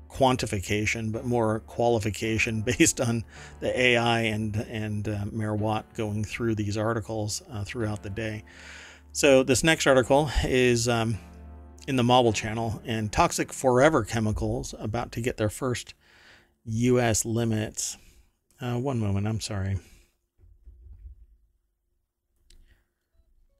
quantification, 0.09 1.11
but 1.13 1.25
more 1.25 1.61
qualification 1.61 2.61
based 2.79 3.01
on 3.01 3.25
the 3.61 3.79
AI 3.81 4.21
and 4.21 4.57
and 4.69 5.09
uh, 5.09 5.25
Mayor 5.31 5.55
Watt 5.55 5.95
going 5.95 6.25
through 6.25 6.55
these 6.55 6.77
articles 6.77 7.43
uh, 7.51 7.65
throughout 7.65 8.03
the 8.03 8.11
day. 8.11 8.45
So 9.13 9.43
this 9.43 9.63
next 9.63 9.87
article 9.87 10.31
is 10.45 10.89
um, 10.89 11.19
in 11.87 11.97
the 11.97 12.05
Mobile 12.05 12.33
Channel, 12.33 12.81
and 12.85 13.11
Toxic 13.11 13.53
Forever 13.53 14.05
Chemicals 14.05 14.75
about 14.79 15.13
to 15.13 15.21
get 15.21 15.37
their 15.37 15.51
first 15.51 15.95
U.S. 16.65 17.25
limits. 17.25 17.97
Uh, 18.61 18.79
one 18.79 19.01
moment, 19.01 19.27
I'm 19.27 19.41
sorry. 19.41 19.79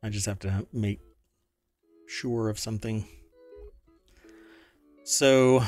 I 0.03 0.09
just 0.09 0.27
have 0.27 0.39
to 0.41 0.67
make 0.73 1.01
sure 2.07 2.49
of 2.49 2.59
something. 2.59 3.07
So, 5.05 5.63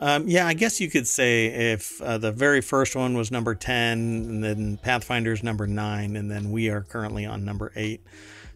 um, 0.00 0.28
yeah, 0.28 0.46
I 0.46 0.54
guess 0.54 0.80
you 0.80 0.88
could 0.88 1.06
say 1.06 1.46
if 1.72 2.00
uh, 2.00 2.18
the 2.18 2.32
very 2.32 2.60
first 2.60 2.94
one 2.94 3.16
was 3.16 3.30
number 3.30 3.54
10, 3.54 3.98
and 3.98 4.44
then 4.44 4.78
Pathfinder's 4.78 5.42
number 5.42 5.66
9, 5.66 6.16
and 6.16 6.30
then 6.30 6.50
we 6.50 6.68
are 6.68 6.82
currently 6.82 7.26
on 7.26 7.44
number 7.44 7.72
8. 7.74 8.00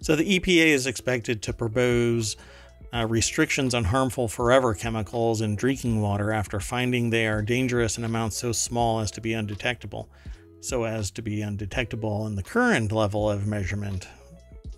So 0.01 0.15
the 0.17 0.39
EPA 0.39 0.67
is 0.67 0.87
expected 0.87 1.43
to 1.43 1.53
propose 1.53 2.37
uh, 2.95 3.07
restrictions 3.07 3.75
on 3.75 3.85
harmful 3.85 4.29
forever 4.29 4.75
chemicals 4.75 5.41
in 5.41 5.57
drinking 5.57 6.01
water 6.01 6.33
after 6.33 6.61
finding 6.61 7.11
they 7.11 7.27
are 7.27 7.43
dangerous 7.43 7.99
in 7.99 8.05
amounts 8.05 8.37
so 8.37 8.53
small 8.53 9.01
as 9.01 9.11
to 9.13 9.21
be 9.21 9.33
undetectable. 9.33 10.09
So 10.61 10.85
as 10.85 11.11
to 11.13 11.23
be 11.23 11.43
undetectable 11.43 12.27
in 12.27 12.37
the 12.37 12.43
current 12.43 12.93
level 12.93 13.31
of 13.31 13.47
measurement, 13.47 14.09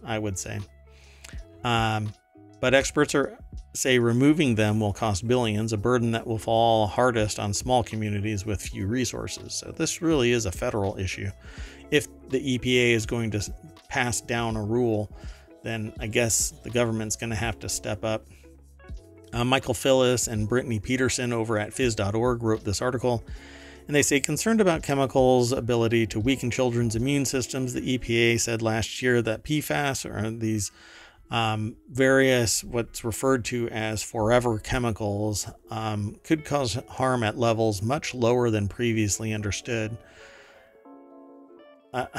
I 0.05 0.19
would 0.19 0.38
say. 0.38 0.61
Um, 1.64 2.12
but 2.61 2.75
experts 2.75 3.14
are 3.14 3.38
say 3.75 3.99
removing 3.99 4.55
them 4.55 4.81
will 4.81 4.92
cost 4.92 5.27
billions, 5.29 5.73
a 5.73 5.77
burden 5.77 6.11
that 6.12 6.27
will 6.27 6.38
fall 6.38 6.87
hardest 6.87 7.38
on 7.38 7.55
small 7.55 7.83
communities 7.83 8.44
with 8.44 8.61
few 8.61 8.87
resources. 8.87 9.55
So 9.55 9.73
this 9.77 10.03
really 10.03 10.33
is 10.33 10.47
a 10.47 10.53
federal 10.53 10.99
issue. 10.99 11.31
If 11.90 12.09
the 12.29 12.59
EPA 12.59 12.92
is 12.92 13.07
going 13.07 13.31
to 13.33 13.53
pass 13.88 14.21
down 14.21 14.57
a 14.57 14.64
rule, 14.64 15.11
then 15.62 15.92
I 16.01 16.07
guess 16.07 16.51
the 16.62 16.71
government's 16.71 17.16
going 17.16 17.31
to 17.31 17.37
have 17.37 17.59
to 17.61 17.68
step 17.68 18.05
up. 18.05 18.27
Uh, 19.33 19.44
Michael 19.44 19.75
Phillips 19.75 20.27
and 20.27 20.49
Brittany 20.49 20.81
Peterson 20.81 21.33
over 21.33 21.59
at 21.59 21.71
phys.org 21.71 22.42
wrote 22.42 22.64
this 22.64 22.83
article. 22.83 23.25
And 23.87 23.94
they 23.94 24.03
say, 24.03 24.21
concerned 24.21 24.61
about 24.61 24.83
chemicals' 24.83 25.51
ability 25.51 26.07
to 26.09 26.21
weaken 26.21 26.51
children's 26.51 26.94
immune 26.94 27.25
systems, 27.25 27.73
the 27.73 27.99
EPA 27.99 28.38
said 28.38 28.61
last 28.61 29.01
year 29.01 29.23
that 29.23 29.44
PFAS, 29.44 30.05
or 30.05 30.31
these 30.31 30.71
um, 31.31 31.77
various 31.91 32.64
what's 32.64 33.05
referred 33.05 33.45
to 33.47 33.69
as 33.69 34.03
forever 34.03 34.59
chemicals, 34.59 35.49
um, 35.71 36.17
could 36.25 36.45
cause 36.45 36.79
harm 36.88 37.23
at 37.23 37.38
levels 37.38 37.83
much 37.83 38.14
lower 38.14 38.51
than 38.51 38.69
previously 38.69 39.35
understood. 39.35 39.97
Uh, 41.93 42.07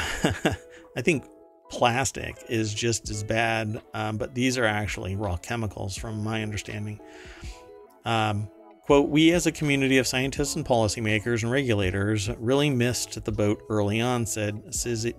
I 0.96 1.02
think 1.02 1.26
plastic 1.70 2.36
is 2.50 2.74
just 2.74 3.10
as 3.10 3.24
bad, 3.24 3.82
um, 3.94 4.18
but 4.18 4.36
these 4.36 4.58
are 4.58 4.66
actually 4.66 5.16
raw 5.16 5.38
chemicals, 5.38 5.96
from 5.96 6.24
my 6.24 6.42
understanding. 6.44 7.00
Um, 8.06 8.50
quote, 8.82 9.10
we 9.10 9.32
as 9.34 9.46
a 9.46 9.52
community 9.52 9.98
of 9.98 10.08
scientists 10.08 10.56
and 10.56 10.66
policymakers 10.66 11.44
and 11.44 11.52
regulators 11.52 12.30
really 12.38 12.70
missed 12.70 13.24
the 13.24 13.32
boat 13.32 13.64
early 13.70 14.02
on, 14.02 14.26
said 14.26 14.62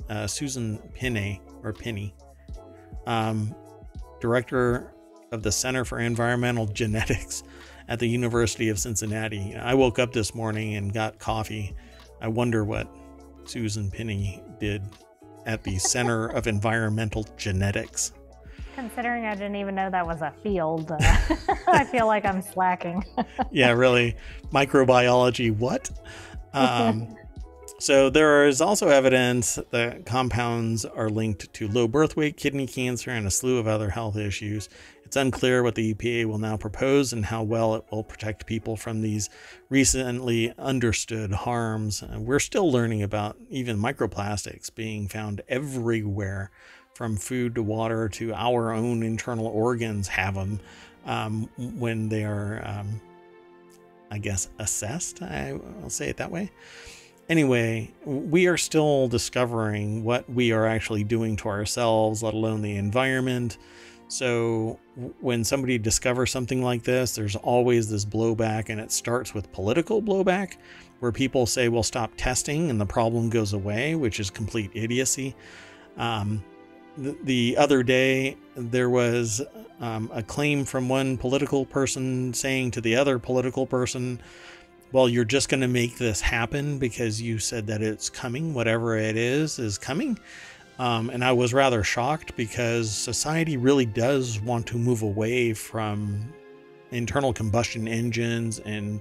uh, 0.08 0.26
Susan 0.26 0.78
Pinney, 0.96 1.40
or 1.62 1.72
Penny. 1.72 2.14
um, 3.06 3.54
director 4.20 4.92
of 5.32 5.42
the 5.42 5.52
Center 5.52 5.84
for 5.84 6.00
Environmental 6.00 6.66
Genetics 6.66 7.42
at 7.88 7.98
the 7.98 8.06
University 8.06 8.68
of 8.68 8.78
Cincinnati. 8.78 9.56
I 9.56 9.74
woke 9.74 9.98
up 9.98 10.12
this 10.12 10.34
morning 10.34 10.76
and 10.76 10.92
got 10.92 11.18
coffee. 11.18 11.74
I 12.20 12.28
wonder 12.28 12.64
what 12.64 12.88
Susan 13.44 13.90
Penny 13.90 14.42
did 14.58 14.82
at 15.46 15.62
the 15.64 15.78
Center 15.78 16.26
of 16.36 16.46
Environmental 16.46 17.26
Genetics. 17.36 18.12
Considering 18.74 19.26
I 19.26 19.34
didn't 19.34 19.56
even 19.56 19.74
know 19.74 19.90
that 19.90 20.06
was 20.06 20.22
a 20.22 20.32
field, 20.42 20.90
uh, 20.90 20.96
I 21.68 21.84
feel 21.84 22.06
like 22.06 22.24
I'm 22.24 22.40
slacking. 22.40 23.04
yeah, 23.50 23.72
really. 23.72 24.16
Microbiology, 24.52 25.54
what? 25.56 25.90
Um, 26.52 27.16
so 27.80 28.10
there 28.10 28.46
is 28.46 28.60
also 28.60 28.88
evidence 28.88 29.58
that 29.70 30.04
compounds 30.04 30.84
are 30.84 31.08
linked 31.08 31.52
to 31.54 31.66
low 31.66 31.88
birth 31.88 32.14
weight, 32.14 32.36
kidney 32.36 32.66
cancer, 32.66 33.10
and 33.10 33.26
a 33.26 33.30
slew 33.30 33.56
of 33.56 33.66
other 33.66 33.88
health 33.88 34.16
issues. 34.16 34.68
It's 35.02 35.16
unclear 35.16 35.62
what 35.62 35.74
the 35.74 35.94
EPA 35.94 36.26
will 36.26 36.38
now 36.38 36.58
propose 36.58 37.12
and 37.14 37.24
how 37.24 37.42
well 37.42 37.74
it 37.74 37.84
will 37.90 38.04
protect 38.04 38.46
people 38.46 38.76
from 38.76 39.00
these 39.00 39.30
recently 39.70 40.52
understood 40.58 41.32
harms. 41.32 42.04
We're 42.16 42.38
still 42.38 42.70
learning 42.70 43.02
about 43.02 43.36
even 43.48 43.78
microplastics 43.78 44.72
being 44.72 45.08
found 45.08 45.40
everywhere 45.48 46.50
from 46.94 47.16
food 47.16 47.54
to 47.54 47.62
water 47.62 48.10
to 48.10 48.34
our 48.34 48.72
own 48.72 49.02
internal 49.02 49.46
organs 49.46 50.06
have 50.06 50.34
them 50.34 50.60
um, 51.06 51.48
when 51.56 52.10
they 52.10 52.24
are, 52.24 52.62
um, 52.62 53.00
I 54.10 54.18
guess, 54.18 54.50
assessed. 54.58 55.22
I, 55.22 55.54
will 55.80 55.88
say 55.88 56.10
it 56.10 56.18
that 56.18 56.30
way. 56.30 56.50
Anyway, 57.30 57.88
we 58.04 58.48
are 58.48 58.56
still 58.56 59.06
discovering 59.06 60.02
what 60.02 60.28
we 60.28 60.50
are 60.50 60.66
actually 60.66 61.04
doing 61.04 61.36
to 61.36 61.48
ourselves, 61.48 62.24
let 62.24 62.34
alone 62.34 62.60
the 62.60 62.74
environment. 62.74 63.56
So, 64.08 64.80
when 65.20 65.44
somebody 65.44 65.78
discovers 65.78 66.32
something 66.32 66.60
like 66.60 66.82
this, 66.82 67.14
there's 67.14 67.36
always 67.36 67.88
this 67.88 68.04
blowback, 68.04 68.68
and 68.68 68.80
it 68.80 68.90
starts 68.90 69.32
with 69.32 69.52
political 69.52 70.02
blowback, 70.02 70.56
where 70.98 71.12
people 71.12 71.46
say, 71.46 71.68
well, 71.68 71.84
stop 71.84 72.10
testing, 72.16 72.68
and 72.68 72.80
the 72.80 72.86
problem 72.86 73.30
goes 73.30 73.52
away, 73.52 73.94
which 73.94 74.18
is 74.18 74.28
complete 74.28 74.72
idiocy. 74.74 75.36
Um, 75.98 76.42
the, 76.96 77.56
other 77.56 77.84
day, 77.84 78.36
there 78.56 78.90
was 78.90 79.40
um, 79.78 80.10
a 80.12 80.24
claim 80.24 80.64
from 80.64 80.88
one 80.88 81.16
political 81.16 81.64
person 81.64 82.34
saying 82.34 82.72
to 82.72 82.80
the 82.80 82.96
other 82.96 83.20
political 83.20 83.66
person, 83.66 84.20
well, 84.92 85.08
you're 85.08 85.24
just 85.24 85.48
going 85.48 85.60
to 85.60 85.68
make 85.68 85.98
this 85.98 86.20
happen 86.20 86.78
because 86.78 87.20
you 87.20 87.38
said 87.38 87.66
that 87.68 87.82
it's 87.82 88.10
coming, 88.10 88.54
whatever 88.54 88.96
it 88.96 89.16
is, 89.16 89.58
is 89.58 89.78
coming. 89.78 90.18
Um, 90.78 91.10
and 91.10 91.22
I 91.22 91.32
was 91.32 91.52
rather 91.52 91.84
shocked 91.84 92.34
because 92.36 92.90
society 92.90 93.56
really 93.56 93.86
does 93.86 94.40
want 94.40 94.66
to 94.68 94.78
move 94.78 95.02
away 95.02 95.52
from 95.52 96.32
internal 96.90 97.32
combustion 97.32 97.86
engines 97.86 98.58
and 98.60 99.00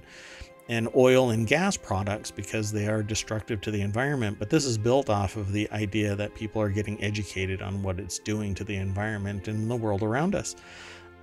and 0.68 0.88
oil 0.94 1.30
and 1.30 1.48
gas 1.48 1.76
products 1.76 2.30
because 2.30 2.70
they 2.70 2.86
are 2.86 3.02
destructive 3.02 3.60
to 3.60 3.72
the 3.72 3.80
environment. 3.80 4.36
But 4.38 4.50
this 4.50 4.64
is 4.64 4.78
built 4.78 5.10
off 5.10 5.34
of 5.34 5.52
the 5.52 5.68
idea 5.72 6.14
that 6.14 6.32
people 6.36 6.62
are 6.62 6.68
getting 6.68 7.02
educated 7.02 7.60
on 7.60 7.82
what 7.82 7.98
it's 7.98 8.20
doing 8.20 8.54
to 8.54 8.62
the 8.62 8.76
environment 8.76 9.48
and 9.48 9.68
the 9.68 9.74
world 9.74 10.04
around 10.04 10.36
us. 10.36 10.54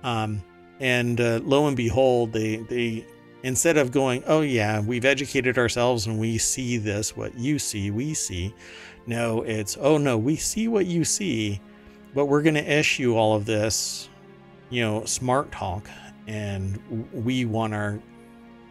Um, 0.02 0.42
and 0.80 1.18
uh, 1.18 1.40
lo 1.44 1.66
and 1.66 1.76
behold, 1.76 2.32
they 2.32 2.56
they 2.56 3.06
instead 3.42 3.76
of 3.76 3.90
going, 3.92 4.22
oh 4.26 4.40
yeah, 4.40 4.80
we've 4.80 5.04
educated 5.04 5.58
ourselves 5.58 6.06
and 6.06 6.18
we 6.18 6.38
see 6.38 6.76
this, 6.76 7.16
what 7.16 7.36
you 7.36 7.58
see, 7.58 7.90
we 7.90 8.14
see. 8.14 8.54
No, 9.06 9.42
it's 9.42 9.76
oh 9.80 9.98
no, 9.98 10.18
we 10.18 10.36
see 10.36 10.68
what 10.68 10.86
you 10.86 11.04
see, 11.04 11.60
but 12.14 12.26
we're 12.26 12.42
going 12.42 12.54
to 12.54 12.72
issue 12.78 13.16
all 13.16 13.34
of 13.34 13.46
this, 13.46 14.08
you 14.70 14.82
know, 14.82 15.04
smart 15.04 15.50
talk, 15.50 15.88
and 16.26 16.78
we 17.12 17.44
want 17.44 17.74
our 17.74 17.98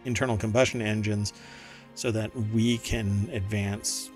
internal 0.04 0.36
combustion 0.36 0.80
engines 0.80 1.32
so 1.94 2.10
that 2.12 2.34
we 2.52 2.78
can 2.78 3.28
advance 3.32 4.10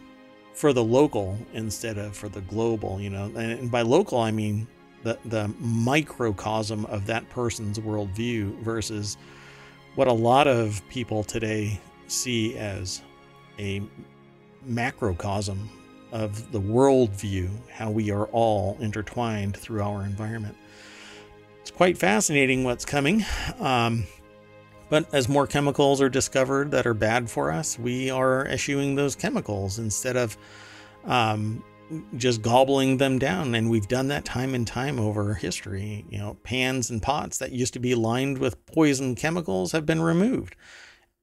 for 0.55 0.73
the 0.73 0.83
local 0.83 1.37
instead 1.55 1.99
of 1.99 2.17
for 2.17 2.29
the 2.29 2.43
global 2.43 3.01
you 3.01 3.11
know 3.11 3.25
and 3.37 3.71
by 3.71 3.83
local 3.83 4.19
i 4.19 4.31
mean 4.31 4.67
the 5.03 5.19
the 5.27 5.49
microcosm 5.59 6.85
of 6.87 7.07
that 7.07 7.29
person's 7.31 7.79
worldview 7.79 8.57
versus 8.61 9.17
what 9.94 10.09
a 10.09 10.12
lot 10.12 10.46
of 10.46 10.83
people 10.88 11.22
today 11.22 11.81
see 12.07 12.57
as 12.57 13.02
a 13.59 13.83
macrocosm 14.64 15.68
of 16.12 16.52
the 16.52 16.61
worldview 16.61 17.50
how 17.70 17.90
we 17.90 18.11
are 18.11 18.26
all 18.26 18.76
intertwined 18.81 19.57
through 19.57 19.83
our 19.83 20.05
environment. 20.05 20.57
It's 21.61 21.70
quite 21.70 21.96
fascinating 21.96 22.64
what's 22.64 22.85
coming 22.85 23.24
um, 23.61 24.05
but 24.92 25.07
as 25.14 25.26
more 25.26 25.46
chemicals 25.46 26.02
are 26.02 26.11
discovered 26.11 26.70
that 26.72 26.87
are 26.87 26.92
bad 26.92 27.31
for 27.31 27.50
us, 27.50 27.78
we 27.78 28.11
are 28.11 28.46
eschewing 28.48 28.94
those 28.94 29.16
chemicals 29.16 29.78
instead 29.78 30.18
of 30.18 30.37
um, 31.07 31.64
just 32.16 32.42
gobbling 32.42 32.96
them 32.96 33.18
down. 33.18 33.55
And 33.55 33.70
we've 33.70 33.88
done 33.88 34.09
that 34.09 34.24
time 34.24 34.55
and 34.55 34.66
time 34.66 34.98
over 34.98 35.35
history. 35.35 36.05
You 36.09 36.18
know, 36.18 36.37
pans 36.42 36.90
and 36.90 37.02
pots 37.02 37.38
that 37.38 37.52
used 37.52 37.74
to 37.74 37.81
be 37.81 37.94
lined 37.94 38.38
with 38.38 38.64
poison 38.66 39.14
chemicals 39.14 39.72
have 39.72 39.87
been 39.87 40.02
removed, 40.02 40.57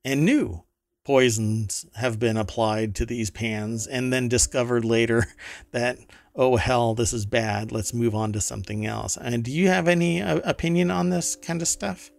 and 0.04 0.26
new 0.26 0.64
poisons 1.06 1.86
have 1.96 2.20
been 2.20 2.38
applied 2.38 2.94
to 2.96 3.06
these 3.06 3.32
pans, 3.32 3.88
and 3.88 4.14
then 4.14 4.28
discovered 4.28 4.86
later 4.86 5.26
that, 5.72 5.98
oh, 6.36 6.56
hell, 6.56 6.94
this 6.94 7.14
is 7.14 7.26
bad. 7.26 7.72
Let's 7.72 7.94
move 7.94 8.14
on 8.14 8.32
to 8.34 8.42
something 8.42 8.86
else. 8.86 9.18
And 9.18 9.44
do 9.44 9.52
you 9.52 9.70
have 9.70 9.88
any 9.88 10.22
uh, 10.22 10.40
opinion 10.44 10.92
on 10.92 11.10
this 11.10 11.36
kind 11.36 11.62
of 11.62 11.68
stuff? 11.68 12.12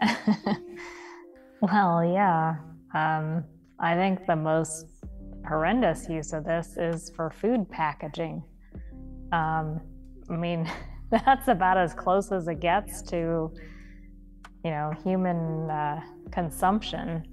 well, 1.60 2.04
yeah. 2.04 2.56
Um, 2.94 3.44
I 3.78 3.94
think 3.94 4.26
the 4.26 4.36
most 4.36 4.86
horrendous 5.46 6.08
use 6.08 6.32
of 6.32 6.44
this 6.44 6.76
is 6.76 7.10
for 7.14 7.30
food 7.30 7.68
packaging. 7.70 8.42
Um, 9.32 9.80
I 10.30 10.36
mean, 10.36 10.70
that's 11.10 11.48
about 11.48 11.76
as 11.76 11.94
close 11.94 12.32
as 12.32 12.48
it 12.48 12.60
gets 12.60 13.02
to, 13.02 13.52
you 14.64 14.70
know, 14.70 14.92
human 15.02 15.70
uh, 15.70 16.00
consumption. 16.30 17.24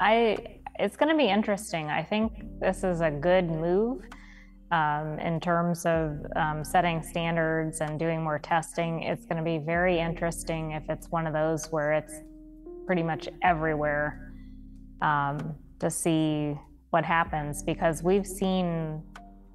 I 0.00 0.60
it's 0.78 0.96
going 0.96 1.10
to 1.10 1.16
be 1.16 1.28
interesting. 1.28 1.90
I 1.90 2.02
think 2.02 2.32
this 2.58 2.84
is 2.84 3.02
a 3.02 3.10
good 3.10 3.50
move 3.50 4.00
um, 4.70 5.18
in 5.18 5.38
terms 5.38 5.84
of 5.84 6.16
um, 6.36 6.64
setting 6.64 7.02
standards 7.02 7.80
and 7.82 7.98
doing 7.98 8.22
more 8.22 8.38
testing. 8.38 9.02
It's 9.02 9.26
going 9.26 9.36
to 9.36 9.42
be 9.42 9.58
very 9.58 9.98
interesting 9.98 10.72
if 10.72 10.88
it's 10.88 11.10
one 11.10 11.26
of 11.26 11.34
those 11.34 11.66
where 11.70 11.92
it's 11.92 12.14
pretty 12.86 13.02
much 13.02 13.28
everywhere 13.42 14.32
um, 15.02 15.54
to 15.80 15.90
see 15.90 16.56
what 16.90 17.04
happens 17.04 17.62
because 17.62 18.02
we've 18.02 18.26
seen 18.26 19.02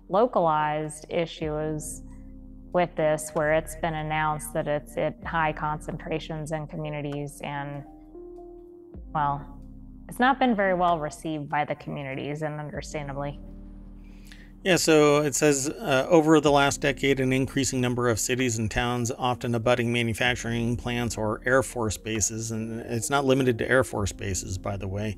localized 0.09 1.05
issues 1.09 2.01
with 2.73 2.93
this 2.95 3.31
where 3.33 3.53
it's 3.53 3.75
been 3.77 3.93
announced 3.95 4.53
that 4.53 4.67
it's 4.67 4.97
at 4.97 5.21
high 5.23 5.53
concentrations 5.53 6.51
in 6.51 6.67
communities 6.67 7.39
and 7.43 7.83
well 9.13 9.45
it's 10.07 10.19
not 10.19 10.39
been 10.39 10.55
very 10.55 10.73
well 10.73 10.99
received 10.99 11.49
by 11.49 11.65
the 11.65 11.75
communities 11.75 12.41
and 12.41 12.59
understandably 12.59 13.39
Yeah, 14.63 14.77
so 14.77 15.21
it 15.21 15.35
says 15.35 15.69
uh, 15.69 16.07
over 16.09 16.39
the 16.41 16.51
last 16.51 16.81
decade, 16.81 17.19
an 17.19 17.31
increasing 17.31 17.79
number 17.81 18.09
of 18.09 18.19
cities 18.19 18.57
and 18.57 18.69
towns, 18.69 19.11
often 19.11 19.53
abutting 19.53 19.93
manufacturing 19.93 20.75
plants 20.75 21.17
or 21.17 21.41
Air 21.45 21.61
Force 21.61 21.97
bases, 21.97 22.49
and 22.49 22.81
it's 22.81 23.11
not 23.11 23.25
limited 23.25 23.59
to 23.59 23.69
Air 23.69 23.83
Force 23.83 24.11
bases, 24.11 24.57
by 24.57 24.75
the 24.75 24.87
way. 24.87 25.17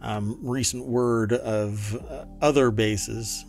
Um, 0.00 0.38
recent 0.42 0.86
word 0.86 1.32
of 1.32 1.94
uh, 1.96 2.24
other 2.40 2.70
bases 2.70 3.44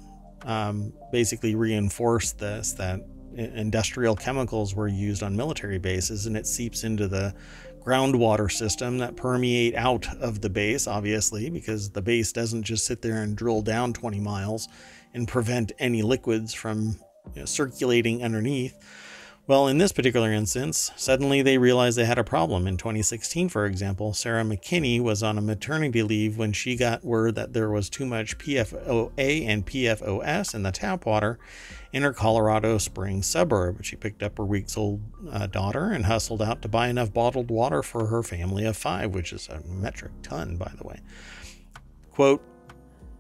um, 0.46 0.94
basically 1.12 1.56
reinforced 1.56 2.40
this 2.40 2.74
that 2.74 3.02
industrial 3.36 4.16
chemicals 4.16 4.74
were 4.74 4.88
used 4.88 5.24
on 5.24 5.36
military 5.36 5.78
bases, 5.78 6.26
and 6.26 6.36
it 6.36 6.48
seeps 6.48 6.84
into 6.84 7.08
the 7.08 7.34
groundwater 7.80 8.52
system 8.52 8.98
that 8.98 9.16
permeate 9.16 9.76
out 9.76 10.08
of 10.18 10.42
the 10.42 10.50
base, 10.50 10.88
obviously, 10.88 11.50
because 11.50 11.90
the 11.90 12.02
base 12.02 12.32
doesn't 12.32 12.64
just 12.64 12.86
sit 12.86 13.02
there 13.02 13.22
and 13.24 13.38
drill 13.38 13.62
down 13.62 13.94
20 13.94 14.20
miles 14.20 14.68
and 15.14 15.28
prevent 15.28 15.72
any 15.80 16.02
liquids 16.02 16.54
from 16.54 16.96
you 17.34 17.42
know, 17.42 17.46
circulating 17.46 18.24
underneath. 18.24 18.78
Well, 19.50 19.68
in 19.68 19.80
this 19.80 19.92
particular 19.92 20.32
instance, 20.32 20.92
suddenly 20.96 21.42
they 21.42 21.58
realized 21.58 21.98
they 21.98 22.06
had 22.06 22.20
a 22.20 22.24
problem. 22.24 22.68
In 22.68 22.78
2016, 22.78 23.50
for 23.50 23.66
example, 23.66 24.14
Sarah 24.14 24.44
McKinney 24.44 25.02
was 25.02 25.24
on 25.24 25.40
a 25.40 25.42
maternity 25.42 26.04
leave 26.04 26.38
when 26.38 26.54
she 26.54 26.76
got 26.76 27.04
word 27.04 27.34
that 27.34 27.54
there 27.54 27.72
was 27.72 27.90
too 27.90 28.06
much 28.06 28.38
PFOA 28.38 29.48
and 29.48 29.66
PFOS 29.66 30.54
in 30.54 30.62
the 30.62 30.72
tap 30.72 31.08
water 31.08 31.40
in 31.92 32.04
her 32.04 32.14
Colorado 32.14 32.78
Springs 32.78 33.26
suburb. 33.26 33.84
She 33.84 33.96
picked 33.96 34.22
up 34.22 34.38
her 34.38 34.46
weeks 34.46 34.78
old 34.78 35.02
uh, 35.32 35.48
daughter 35.48 35.86
and 35.86 36.06
hustled 36.06 36.44
out 36.44 36.62
to 36.62 36.68
buy 36.68 36.88
enough 36.88 37.12
bottled 37.12 37.50
water 37.50 37.82
for 37.82 38.06
her 38.06 38.22
family 38.22 38.66
of 38.66 38.78
five, 38.78 39.16
which 39.16 39.34
is 39.34 39.50
a 39.50 39.64
metric 39.66 40.12
ton, 40.22 40.58
by 40.58 40.72
the 40.78 40.88
way. 40.88 41.00
Quote, 42.12 42.44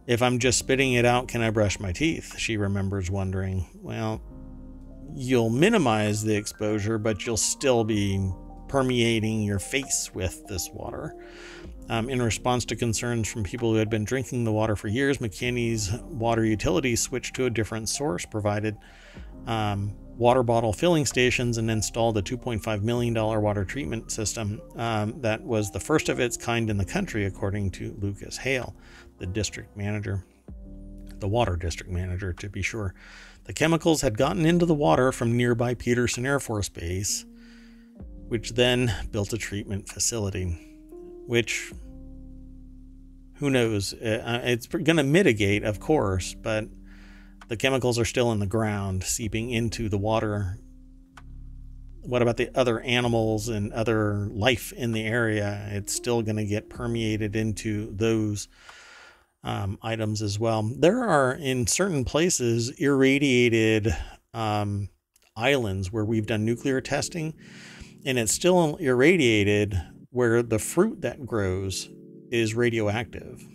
if 0.05 0.21
I'm 0.21 0.37
just 0.37 0.59
spitting 0.59 0.93
it 0.93 1.05
out, 1.05 1.27
can 1.27 1.41
I 1.41 1.49
brush 1.49 1.79
my 1.79 1.91
teeth? 1.91 2.37
She 2.37 2.55
remembers 2.55 3.09
wondering. 3.09 3.65
Well, 3.81 4.21
you'll 5.15 5.49
minimize 5.49 6.23
the 6.23 6.35
exposure, 6.35 6.97
but 6.97 7.25
you'll 7.25 7.37
still 7.37 7.83
be 7.83 8.31
permeating 8.67 9.41
your 9.41 9.59
face 9.59 10.11
with 10.13 10.45
this 10.47 10.69
water. 10.73 11.15
Um, 11.89 12.07
in 12.07 12.21
response 12.21 12.65
to 12.65 12.75
concerns 12.75 13.27
from 13.27 13.43
people 13.43 13.71
who 13.71 13.77
had 13.77 13.89
been 13.89 14.05
drinking 14.05 14.43
the 14.43 14.51
water 14.51 14.75
for 14.75 14.87
years, 14.87 15.17
McKinney's 15.17 15.91
water 16.03 16.45
utility 16.45 16.95
switched 16.95 17.35
to 17.35 17.45
a 17.45 17.49
different 17.49 17.89
source, 17.89 18.25
provided 18.25 18.77
um, 19.47 19.95
water 20.15 20.43
bottle 20.43 20.71
filling 20.71 21.07
stations, 21.07 21.57
and 21.57 21.71
installed 21.71 22.15
a 22.17 22.21
$2.5 22.21 22.83
million 22.83 23.15
water 23.15 23.65
treatment 23.65 24.11
system 24.11 24.61
um, 24.75 25.19
that 25.21 25.41
was 25.41 25.71
the 25.71 25.79
first 25.79 26.09
of 26.09 26.19
its 26.19 26.37
kind 26.37 26.69
in 26.69 26.77
the 26.77 26.85
country, 26.85 27.25
according 27.25 27.71
to 27.71 27.97
Lucas 27.99 28.37
Hale, 28.37 28.75
the 29.17 29.25
district 29.25 29.75
manager, 29.75 30.23
the 31.17 31.27
water 31.27 31.55
district 31.55 31.91
manager, 31.91 32.33
to 32.33 32.49
be 32.49 32.61
sure. 32.61 32.93
The 33.49 33.53
chemicals 33.53 34.01
had 34.01 34.15
gotten 34.15 34.45
into 34.45 34.67
the 34.67 34.75
water 34.75 35.11
from 35.11 35.35
nearby 35.35 35.73
Peterson 35.73 36.23
Air 36.23 36.39
Force 36.39 36.69
Base, 36.69 37.25
which 38.27 38.51
then 38.51 38.93
built 39.09 39.33
a 39.33 39.39
treatment 39.39 39.89
facility, 39.89 40.45
which 41.25 41.73
who 43.37 43.49
knows? 43.49 43.95
Uh, 43.95 44.21
uh, 44.23 44.41
it's 44.43 44.67
going 44.67 44.97
to 44.97 45.03
mitigate, 45.03 45.63
of 45.63 45.79
course, 45.79 46.35
but 46.35 46.65
the 47.47 47.57
chemicals 47.57 47.97
are 47.97 48.05
still 48.05 48.31
in 48.31 48.37
the 48.37 48.45
ground, 48.45 49.03
seeping 49.03 49.49
into 49.49 49.89
the 49.89 49.97
water. 49.97 50.59
What 52.01 52.21
about 52.21 52.37
the 52.37 52.51
other 52.55 52.79
animals 52.81 53.49
and 53.49 53.73
other 53.73 54.27
life 54.31 54.71
in 54.73 54.91
the 54.91 55.07
area? 55.07 55.69
It's 55.71 55.95
still 55.95 56.21
going 56.21 56.37
to 56.37 56.45
get 56.45 56.69
permeated 56.69 57.35
into 57.35 57.95
those 57.95 58.47
um, 59.43 59.77
items 59.81 60.21
as 60.21 60.39
well. 60.39 60.63
There 60.63 61.03
are 61.03 61.33
in 61.33 61.67
certain 61.67 62.05
places 62.05 62.69
irradiated 62.71 63.95
um, 64.33 64.89
islands 65.35 65.91
where 65.91 66.05
we've 66.05 66.25
done 66.25 66.45
nuclear 66.45 66.81
testing, 66.81 67.33
and 68.05 68.19
it's 68.19 68.33
still 68.33 68.75
irradiated 68.77 69.81
where 70.11 70.41
the 70.43 70.59
fruit 70.59 71.01
that 71.01 71.25
grows 71.25 71.89
is 72.31 72.53
radioactive. 72.53 73.47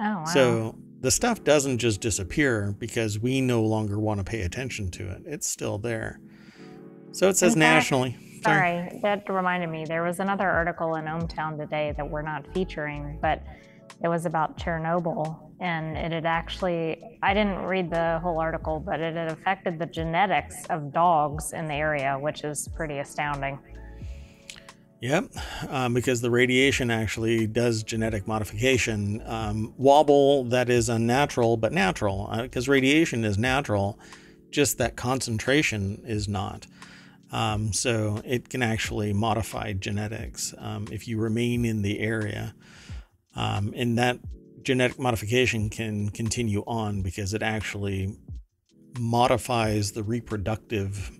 Oh, 0.00 0.04
wow. 0.04 0.24
So 0.24 0.78
the 1.00 1.10
stuff 1.10 1.44
doesn't 1.44 1.78
just 1.78 2.00
disappear 2.00 2.74
because 2.78 3.18
we 3.18 3.40
no 3.40 3.62
longer 3.62 3.98
want 3.98 4.18
to 4.20 4.24
pay 4.24 4.42
attention 4.42 4.90
to 4.92 5.10
it. 5.10 5.22
It's 5.26 5.48
still 5.48 5.78
there. 5.78 6.20
So 7.12 7.28
it 7.28 7.36
says 7.36 7.52
fact, 7.52 7.58
nationally. 7.58 8.16
Sorry. 8.42 8.88
sorry, 8.88 9.00
that 9.02 9.28
reminded 9.28 9.70
me. 9.70 9.84
There 9.84 10.02
was 10.02 10.20
another 10.20 10.48
article 10.48 10.94
in 10.96 11.06
ohmTown 11.06 11.58
today 11.58 11.94
that 11.96 12.08
we're 12.08 12.22
not 12.22 12.46
featuring, 12.52 13.18
but 13.20 13.42
it 14.02 14.08
was 14.08 14.26
about 14.26 14.58
Chernobyl. 14.58 15.38
And 15.60 15.96
it 15.96 16.12
had 16.12 16.24
actually, 16.24 17.18
I 17.22 17.34
didn't 17.34 17.62
read 17.62 17.90
the 17.90 18.20
whole 18.20 18.38
article, 18.38 18.78
but 18.78 19.00
it 19.00 19.16
had 19.16 19.32
affected 19.32 19.78
the 19.78 19.86
genetics 19.86 20.64
of 20.66 20.92
dogs 20.92 21.52
in 21.52 21.66
the 21.66 21.74
area, 21.74 22.16
which 22.18 22.44
is 22.44 22.68
pretty 22.76 22.98
astounding. 22.98 23.58
Yep, 25.00 25.26
um, 25.68 25.94
because 25.94 26.20
the 26.20 26.30
radiation 26.30 26.90
actually 26.90 27.46
does 27.46 27.84
genetic 27.84 28.26
modification. 28.26 29.22
Um, 29.26 29.72
wobble 29.76 30.44
that 30.44 30.68
is 30.68 30.88
unnatural, 30.88 31.56
but 31.56 31.72
natural, 31.72 32.28
because 32.42 32.68
uh, 32.68 32.72
radiation 32.72 33.24
is 33.24 33.38
natural, 33.38 33.98
just 34.50 34.78
that 34.78 34.96
concentration 34.96 36.02
is 36.04 36.28
not. 36.28 36.66
Um, 37.30 37.72
so 37.72 38.22
it 38.24 38.48
can 38.48 38.62
actually 38.62 39.12
modify 39.12 39.74
genetics 39.74 40.54
um, 40.58 40.86
if 40.90 41.06
you 41.06 41.18
remain 41.18 41.64
in 41.64 41.82
the 41.82 42.00
area. 42.00 42.54
Um, 43.34 43.72
and 43.76 43.98
that 43.98 44.18
genetic 44.62 44.98
modification 44.98 45.70
can 45.70 46.10
continue 46.10 46.62
on 46.66 47.02
because 47.02 47.34
it 47.34 47.42
actually 47.42 48.16
modifies 48.98 49.92
the 49.92 50.02
reproductive 50.02 51.10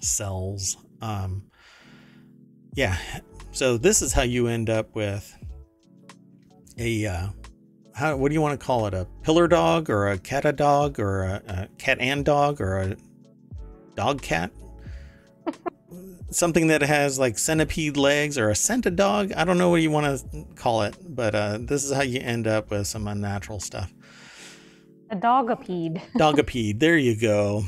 cells. 0.00 0.76
Um, 1.00 1.44
yeah, 2.74 2.96
so 3.52 3.76
this 3.76 4.02
is 4.02 4.12
how 4.12 4.22
you 4.22 4.46
end 4.46 4.70
up 4.70 4.94
with 4.94 5.36
a 6.78 7.06
uh, 7.06 7.28
how 7.94 8.16
what 8.16 8.28
do 8.28 8.34
you 8.34 8.40
want 8.40 8.58
to 8.58 8.64
call 8.64 8.86
it? 8.86 8.94
A 8.94 9.06
pillar 9.22 9.48
dog 9.48 9.90
or 9.90 10.08
a 10.08 10.18
cat 10.18 10.44
a 10.44 10.52
dog 10.52 11.00
or 11.00 11.24
a, 11.24 11.42
a 11.48 11.68
cat 11.78 11.98
and 12.00 12.24
dog 12.24 12.60
or 12.60 12.78
a 12.78 12.96
dog 13.96 14.22
cat? 14.22 14.52
Something 16.30 16.66
that 16.68 16.82
has 16.82 17.18
like 17.18 17.38
centipede 17.38 17.96
legs 17.96 18.38
or 18.38 18.50
a 18.50 18.54
scented 18.54 18.96
dog. 18.96 19.32
I 19.32 19.44
don't 19.44 19.58
know 19.58 19.70
what 19.70 19.82
you 19.82 19.90
want 19.90 20.20
to 20.20 20.44
call 20.54 20.82
it, 20.82 20.96
but 21.08 21.34
uh, 21.34 21.58
this 21.60 21.84
is 21.84 21.92
how 21.92 22.02
you 22.02 22.20
end 22.20 22.46
up 22.46 22.70
with 22.70 22.86
some 22.86 23.06
unnatural 23.08 23.60
stuff. 23.60 23.92
A 25.10 25.16
dogapede. 25.16 26.02
dogapede. 26.16 26.80
There 26.80 26.98
you 26.98 27.18
go. 27.18 27.64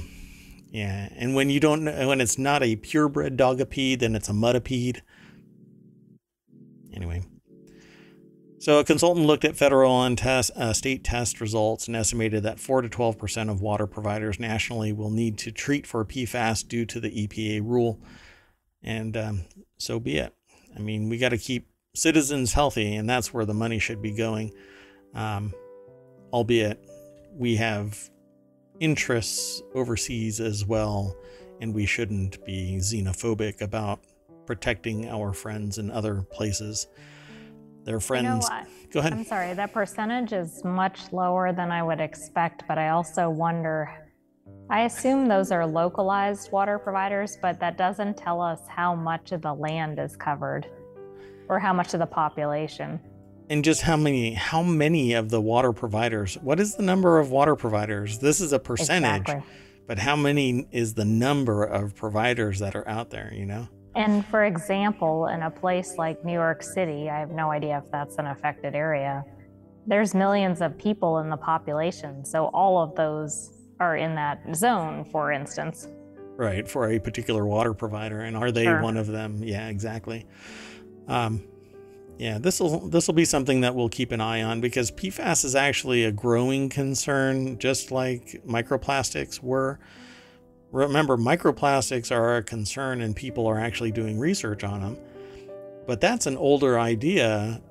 Yeah, 0.70 1.08
and 1.16 1.34
when 1.34 1.50
you 1.50 1.58
don't, 1.58 1.84
when 1.84 2.20
it's 2.20 2.38
not 2.38 2.62
a 2.62 2.76
purebred 2.76 3.36
dogapede, 3.36 4.00
then 4.00 4.14
it's 4.14 4.28
a 4.28 4.32
mudapede. 4.32 5.00
Anyway, 6.94 7.22
so 8.60 8.78
a 8.78 8.84
consultant 8.84 9.26
looked 9.26 9.44
at 9.44 9.56
federal 9.56 10.02
and 10.02 10.16
test, 10.16 10.52
uh, 10.54 10.72
state 10.72 11.02
test 11.02 11.40
results 11.40 11.88
and 11.88 11.96
estimated 11.96 12.44
that 12.44 12.60
4 12.60 12.82
to 12.82 12.88
12 12.88 13.18
percent 13.18 13.50
of 13.50 13.60
water 13.60 13.86
providers 13.86 14.38
nationally 14.38 14.92
will 14.92 15.10
need 15.10 15.38
to 15.38 15.50
treat 15.50 15.88
for 15.88 16.04
PFAS 16.04 16.68
due 16.68 16.84
to 16.84 17.00
the 17.00 17.26
EPA 17.26 17.62
rule 17.64 17.98
and 18.82 19.16
um, 19.16 19.44
so 19.78 20.00
be 20.00 20.18
it. 20.18 20.34
I 20.76 20.78
mean, 20.78 21.08
we 21.08 21.18
got 21.18 21.30
to 21.30 21.38
keep 21.38 21.68
citizens 21.94 22.52
healthy, 22.52 22.94
and 22.96 23.08
that's 23.08 23.34
where 23.34 23.44
the 23.44 23.54
money 23.54 23.78
should 23.78 24.00
be 24.00 24.12
going. 24.12 24.52
Um, 25.14 25.52
albeit 26.32 26.78
we 27.34 27.56
have 27.56 27.98
interests 28.78 29.62
overseas 29.74 30.40
as 30.40 30.64
well, 30.64 31.16
and 31.60 31.74
we 31.74 31.86
shouldn't 31.86 32.44
be 32.44 32.78
xenophobic 32.80 33.60
about 33.60 34.00
protecting 34.46 35.08
our 35.08 35.32
friends 35.32 35.78
in 35.78 35.90
other 35.90 36.22
places. 36.22 36.86
Their 37.84 38.00
friends. 38.00 38.48
You 38.48 38.54
know 38.54 38.66
Go 38.90 38.98
ahead. 38.98 39.12
I'm 39.12 39.24
sorry, 39.24 39.54
that 39.54 39.72
percentage 39.72 40.32
is 40.32 40.64
much 40.64 41.12
lower 41.12 41.52
than 41.52 41.70
I 41.70 41.80
would 41.80 42.00
expect, 42.00 42.64
but 42.66 42.76
I 42.76 42.88
also 42.88 43.30
wonder 43.30 43.99
I 44.70 44.82
assume 44.82 45.26
those 45.26 45.50
are 45.50 45.66
localized 45.66 46.52
water 46.52 46.78
providers, 46.78 47.36
but 47.42 47.58
that 47.58 47.76
doesn't 47.76 48.16
tell 48.16 48.40
us 48.40 48.60
how 48.68 48.94
much 48.94 49.32
of 49.32 49.42
the 49.42 49.52
land 49.52 49.98
is 49.98 50.14
covered 50.14 50.68
or 51.48 51.58
how 51.58 51.72
much 51.72 51.92
of 51.92 51.98
the 51.98 52.06
population. 52.06 53.00
And 53.48 53.64
just 53.64 53.82
how 53.82 53.96
many 53.96 54.32
how 54.32 54.62
many 54.62 55.14
of 55.14 55.28
the 55.28 55.40
water 55.40 55.72
providers? 55.72 56.38
What 56.40 56.60
is 56.60 56.76
the 56.76 56.84
number 56.84 57.18
of 57.18 57.32
water 57.32 57.56
providers? 57.56 58.20
This 58.20 58.40
is 58.40 58.52
a 58.52 58.60
percentage. 58.60 59.22
Exactly. 59.22 59.52
But 59.88 59.98
how 59.98 60.14
many 60.14 60.68
is 60.70 60.94
the 60.94 61.04
number 61.04 61.64
of 61.64 61.96
providers 61.96 62.60
that 62.60 62.76
are 62.76 62.86
out 62.86 63.10
there, 63.10 63.32
you 63.34 63.46
know? 63.46 63.66
And 63.96 64.24
for 64.26 64.44
example, 64.44 65.26
in 65.26 65.42
a 65.42 65.50
place 65.50 65.96
like 65.98 66.24
New 66.24 66.32
York 66.32 66.62
City, 66.62 67.10
I 67.10 67.18
have 67.18 67.32
no 67.32 67.50
idea 67.50 67.82
if 67.84 67.90
that's 67.90 68.18
an 68.18 68.26
affected 68.26 68.76
area. 68.76 69.24
There's 69.88 70.14
millions 70.14 70.60
of 70.60 70.78
people 70.78 71.18
in 71.18 71.28
the 71.28 71.36
population. 71.36 72.24
So 72.24 72.46
all 72.54 72.80
of 72.80 72.94
those 72.94 73.59
are 73.80 73.96
in 73.96 74.14
that 74.14 74.40
zone, 74.54 75.04
for 75.04 75.32
instance. 75.32 75.88
Right, 76.36 76.68
for 76.68 76.90
a 76.90 76.98
particular 76.98 77.44
water 77.46 77.74
provider. 77.74 78.20
And 78.20 78.36
are 78.36 78.52
they 78.52 78.64
sure. 78.64 78.80
one 78.82 78.96
of 78.96 79.06
them? 79.08 79.42
Yeah, 79.42 79.68
exactly. 79.68 80.26
Um, 81.08 81.42
Yeah, 82.18 82.36
this 82.38 82.60
will 82.60 82.88
this 82.90 83.06
will 83.06 83.14
be 83.14 83.24
something 83.24 83.62
that 83.62 83.74
we'll 83.74 83.88
keep 83.88 84.12
an 84.12 84.20
eye 84.20 84.42
on 84.42 84.60
because 84.60 84.90
PFAS 84.90 85.42
is 85.42 85.54
actually 85.54 86.04
a 86.04 86.12
growing 86.12 86.68
concern, 86.68 87.58
just 87.58 87.90
like 87.90 88.42
microplastics 88.46 89.42
were. 89.42 89.78
Remember, 90.70 91.16
microplastics 91.16 92.12
are 92.14 92.36
a 92.36 92.42
concern, 92.42 93.00
and 93.00 93.16
people 93.16 93.46
are 93.46 93.58
actually 93.58 93.90
doing 93.90 94.18
research 94.18 94.64
on 94.64 94.82
them. 94.82 94.98
But 95.86 96.02
that's 96.02 96.26
an 96.26 96.36
older 96.36 96.78
idea 96.78 97.62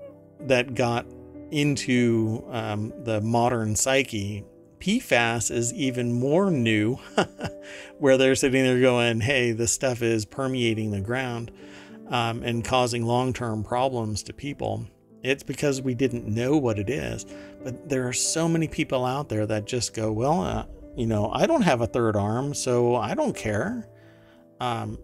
that 0.41 0.73
got 0.73 1.05
into 1.51 2.43
um, 2.49 2.91
the 3.03 3.21
modern 3.21 3.75
psyche. 3.75 4.43
PFAS 4.79 5.51
is 5.51 5.73
even 5.73 6.13
more 6.13 6.49
new, 6.49 6.99
where 7.97 8.17
they're 8.17 8.35
sitting 8.35 8.63
there 8.63 8.79
going, 8.79 9.21
"Hey, 9.21 9.51
this 9.51 9.71
stuff 9.71 10.01
is 10.01 10.25
permeating 10.25 10.91
the 10.91 11.01
ground." 11.01 11.51
um, 12.09 12.43
and 12.43 12.65
causing 12.65 13.05
long 13.05 13.33
term 13.33 13.63
problems 13.63 14.23
to 14.23 14.33
people. 14.33 14.85
It's 15.23 15.43
because 15.43 15.81
we 15.81 15.93
didn't 15.93 16.27
know 16.27 16.57
what 16.57 16.79
it 16.79 16.89
is. 16.89 17.25
But 17.63 17.89
there 17.89 18.07
are 18.07 18.13
so 18.13 18.47
many 18.47 18.67
people 18.67 19.05
out 19.05 19.29
there 19.29 19.45
that 19.45 19.65
just 19.65 19.93
go, 19.93 20.11
well, 20.11 20.41
uh, 20.41 20.65
you 20.95 21.05
know, 21.05 21.29
I 21.31 21.45
don't 21.45 21.61
have 21.61 21.81
a 21.81 21.87
third 21.87 22.15
arm, 22.15 22.53
so 22.53 22.95
I 22.95 23.15
don't 23.15 23.35
care. 23.35 23.87
Um, 24.59 24.97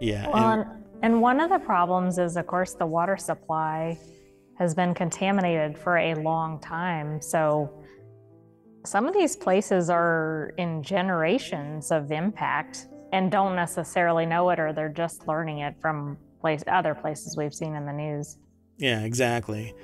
yeah. 0.00 0.28
Well, 0.28 0.50
and, 0.50 0.84
and 1.02 1.22
one 1.22 1.40
of 1.40 1.50
the 1.50 1.58
problems 1.58 2.18
is, 2.18 2.36
of 2.36 2.46
course, 2.46 2.74
the 2.74 2.86
water 2.86 3.16
supply 3.16 3.98
has 4.58 4.74
been 4.74 4.94
contaminated 4.94 5.76
for 5.76 5.96
a 5.96 6.14
long 6.16 6.60
time. 6.60 7.20
So 7.20 7.82
some 8.84 9.06
of 9.06 9.14
these 9.14 9.34
places 9.34 9.88
are 9.88 10.52
in 10.58 10.82
generations 10.82 11.90
of 11.90 12.12
impact 12.12 12.86
and 13.12 13.30
don't 13.30 13.56
necessarily 13.56 14.26
know 14.26 14.50
it 14.50 14.58
or 14.58 14.72
they're 14.72 14.88
just 14.88 15.26
learning 15.26 15.60
it 15.60 15.74
from 15.80 16.18
place 16.40 16.62
other 16.66 16.94
places 16.94 17.36
we've 17.36 17.54
seen 17.54 17.74
in 17.74 17.86
the 17.86 17.92
news. 17.92 18.36
Yeah, 18.76 19.00
exactly. 19.00 19.74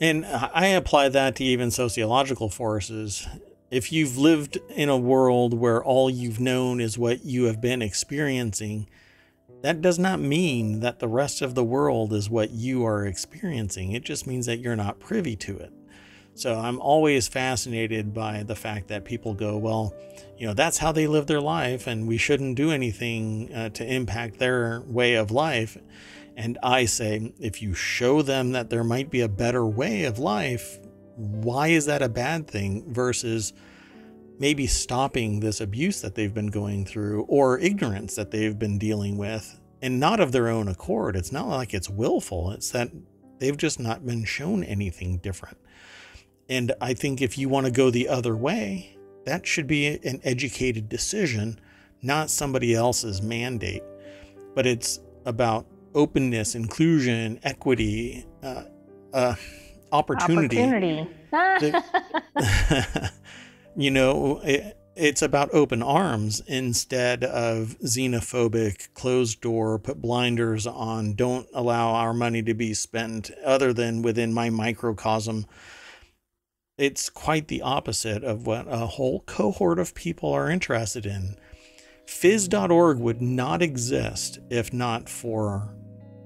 And 0.00 0.24
I 0.26 0.66
apply 0.66 1.08
that 1.10 1.36
to 1.36 1.44
even 1.44 1.70
sociological 1.70 2.48
forces. 2.50 3.26
If 3.70 3.92
you've 3.92 4.16
lived 4.16 4.58
in 4.68 4.88
a 4.88 4.96
world 4.96 5.54
where 5.54 5.82
all 5.82 6.08
you've 6.08 6.38
known 6.38 6.80
is 6.80 6.98
what 6.98 7.24
you 7.24 7.44
have 7.44 7.60
been 7.60 7.82
experiencing, 7.82 8.88
that 9.62 9.80
does 9.80 9.98
not 9.98 10.20
mean 10.20 10.80
that 10.80 10.98
the 10.98 11.08
rest 11.08 11.42
of 11.42 11.54
the 11.54 11.64
world 11.64 12.12
is 12.12 12.28
what 12.28 12.50
you 12.50 12.84
are 12.84 13.06
experiencing. 13.06 13.92
It 13.92 14.04
just 14.04 14.26
means 14.26 14.46
that 14.46 14.58
you're 14.58 14.76
not 14.76 15.00
privy 15.00 15.34
to 15.36 15.56
it. 15.56 15.72
So 16.36 16.58
I'm 16.58 16.80
always 16.80 17.28
fascinated 17.28 18.12
by 18.12 18.42
the 18.42 18.56
fact 18.56 18.88
that 18.88 19.04
people 19.04 19.34
go, 19.34 19.56
well, 19.56 19.94
you 20.36 20.46
know, 20.46 20.54
that's 20.54 20.78
how 20.78 20.90
they 20.90 21.06
live 21.06 21.28
their 21.28 21.40
life, 21.40 21.86
and 21.86 22.08
we 22.08 22.18
shouldn't 22.18 22.56
do 22.56 22.72
anything 22.72 23.52
uh, 23.54 23.68
to 23.70 23.84
impact 23.86 24.38
their 24.38 24.82
way 24.86 25.14
of 25.14 25.30
life. 25.30 25.78
And 26.36 26.58
I 26.60 26.86
say, 26.86 27.32
if 27.38 27.62
you 27.62 27.74
show 27.74 28.20
them 28.20 28.52
that 28.52 28.68
there 28.68 28.82
might 28.82 29.10
be 29.10 29.20
a 29.20 29.28
better 29.28 29.64
way 29.64 30.04
of 30.04 30.18
life, 30.18 30.80
why 31.14 31.68
is 31.68 31.86
that 31.86 32.02
a 32.02 32.08
bad 32.08 32.48
thing 32.48 32.92
versus 32.92 33.52
maybe 34.40 34.66
stopping 34.66 35.38
this 35.38 35.60
abuse 35.60 36.00
that 36.00 36.16
they've 36.16 36.34
been 36.34 36.48
going 36.48 36.84
through 36.84 37.22
or 37.28 37.60
ignorance 37.60 38.16
that 38.16 38.32
they've 38.32 38.58
been 38.58 38.78
dealing 38.78 39.16
with 39.16 39.60
and 39.80 40.00
not 40.00 40.18
of 40.18 40.32
their 40.32 40.48
own 40.48 40.66
accord? 40.66 41.14
It's 41.14 41.30
not 41.30 41.46
like 41.46 41.72
it's 41.72 41.88
willful, 41.88 42.50
it's 42.50 42.72
that 42.72 42.90
they've 43.38 43.56
just 43.56 43.78
not 43.78 44.04
been 44.04 44.24
shown 44.24 44.64
anything 44.64 45.18
different. 45.18 45.58
And 46.48 46.72
I 46.80 46.94
think 46.94 47.22
if 47.22 47.38
you 47.38 47.48
want 47.48 47.66
to 47.66 47.72
go 47.72 47.90
the 47.90 48.08
other 48.08 48.36
way, 48.36 48.96
that 49.24 49.46
should 49.46 49.66
be 49.66 49.86
an 49.86 50.20
educated 50.22 50.88
decision, 50.88 51.58
not 52.02 52.30
somebody 52.30 52.74
else's 52.74 53.22
mandate. 53.22 53.82
But 54.54 54.66
it's 54.66 55.00
about 55.24 55.66
openness, 55.94 56.54
inclusion, 56.54 57.40
equity, 57.42 58.26
uh, 58.42 58.64
uh, 59.12 59.34
opportunity. 59.92 60.62
Opportunity. 60.62 61.08
you 63.76 63.90
know, 63.90 64.40
it, 64.44 64.76
it's 64.96 65.22
about 65.22 65.52
open 65.52 65.82
arms 65.82 66.40
instead 66.46 67.24
of 67.24 67.76
xenophobic, 67.82 68.92
closed 68.94 69.40
door, 69.40 69.78
put 69.78 70.00
blinders 70.00 70.66
on, 70.66 71.14
don't 71.14 71.48
allow 71.52 71.94
our 71.94 72.14
money 72.14 72.42
to 72.42 72.54
be 72.54 72.74
spent 72.74 73.30
other 73.44 73.72
than 73.72 74.02
within 74.02 74.32
my 74.32 74.50
microcosm 74.50 75.46
it's 76.76 77.08
quite 77.08 77.48
the 77.48 77.62
opposite 77.62 78.24
of 78.24 78.46
what 78.46 78.66
a 78.68 78.86
whole 78.86 79.20
cohort 79.20 79.78
of 79.78 79.94
people 79.94 80.32
are 80.32 80.50
interested 80.50 81.06
in. 81.06 81.36
Phys.org 82.06 82.98
would 82.98 83.22
not 83.22 83.62
exist 83.62 84.40
if 84.50 84.72
not 84.72 85.08
for 85.08 85.74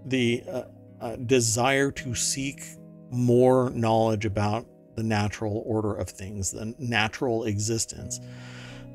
the 0.07 0.43
uh, 0.51 0.63
uh, 1.01 1.17
desire 1.17 1.91
to 1.93 2.15
seek 2.15 2.63
more 3.11 3.71
knowledge 3.71 4.25
about 4.25 4.67
the 4.97 5.03
natural 5.03 5.63
order 5.65 5.95
of 5.95 6.09
things, 6.09 6.51
the 6.51 6.75
natural 6.79 7.45
existence. 7.45 8.19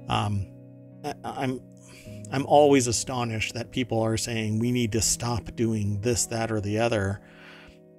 Um, 0.10 0.48
I, 1.04 1.14
I'm 1.24 1.62
I'm 2.32 2.46
always 2.48 2.88
astonished 2.88 3.54
that 3.54 3.72
people 3.72 4.02
are 4.02 4.18
saying 4.18 4.58
we 4.58 4.72
need 4.72 4.92
to 4.94 5.02
stop 5.02 5.56
doing 5.56 6.02
this, 6.02 6.26
that, 6.28 6.52
or 6.52 6.60
the 6.60 6.80
other 6.80 7.22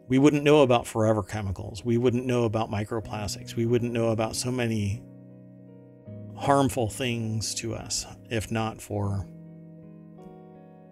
we 0.08 0.18
wouldn't 0.18 0.42
know 0.42 0.62
about 0.62 0.86
forever 0.86 1.22
chemicals. 1.22 1.84
We 1.84 1.96
wouldn't 1.98 2.26
know 2.26 2.44
about 2.44 2.70
microplastics. 2.70 3.56
We 3.56 3.66
wouldn't 3.66 3.92
know 3.92 4.08
about 4.08 4.36
so 4.36 4.50
many 4.50 5.02
harmful 6.36 6.88
things 6.88 7.54
to 7.54 7.74
us 7.74 8.04
if 8.28 8.50
not 8.50 8.80
for 8.80 9.24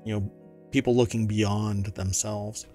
you 0.04 0.14
know 0.14 0.32
people 0.70 0.96
looking 0.96 1.26
beyond 1.26 1.86
themselves. 1.86 2.66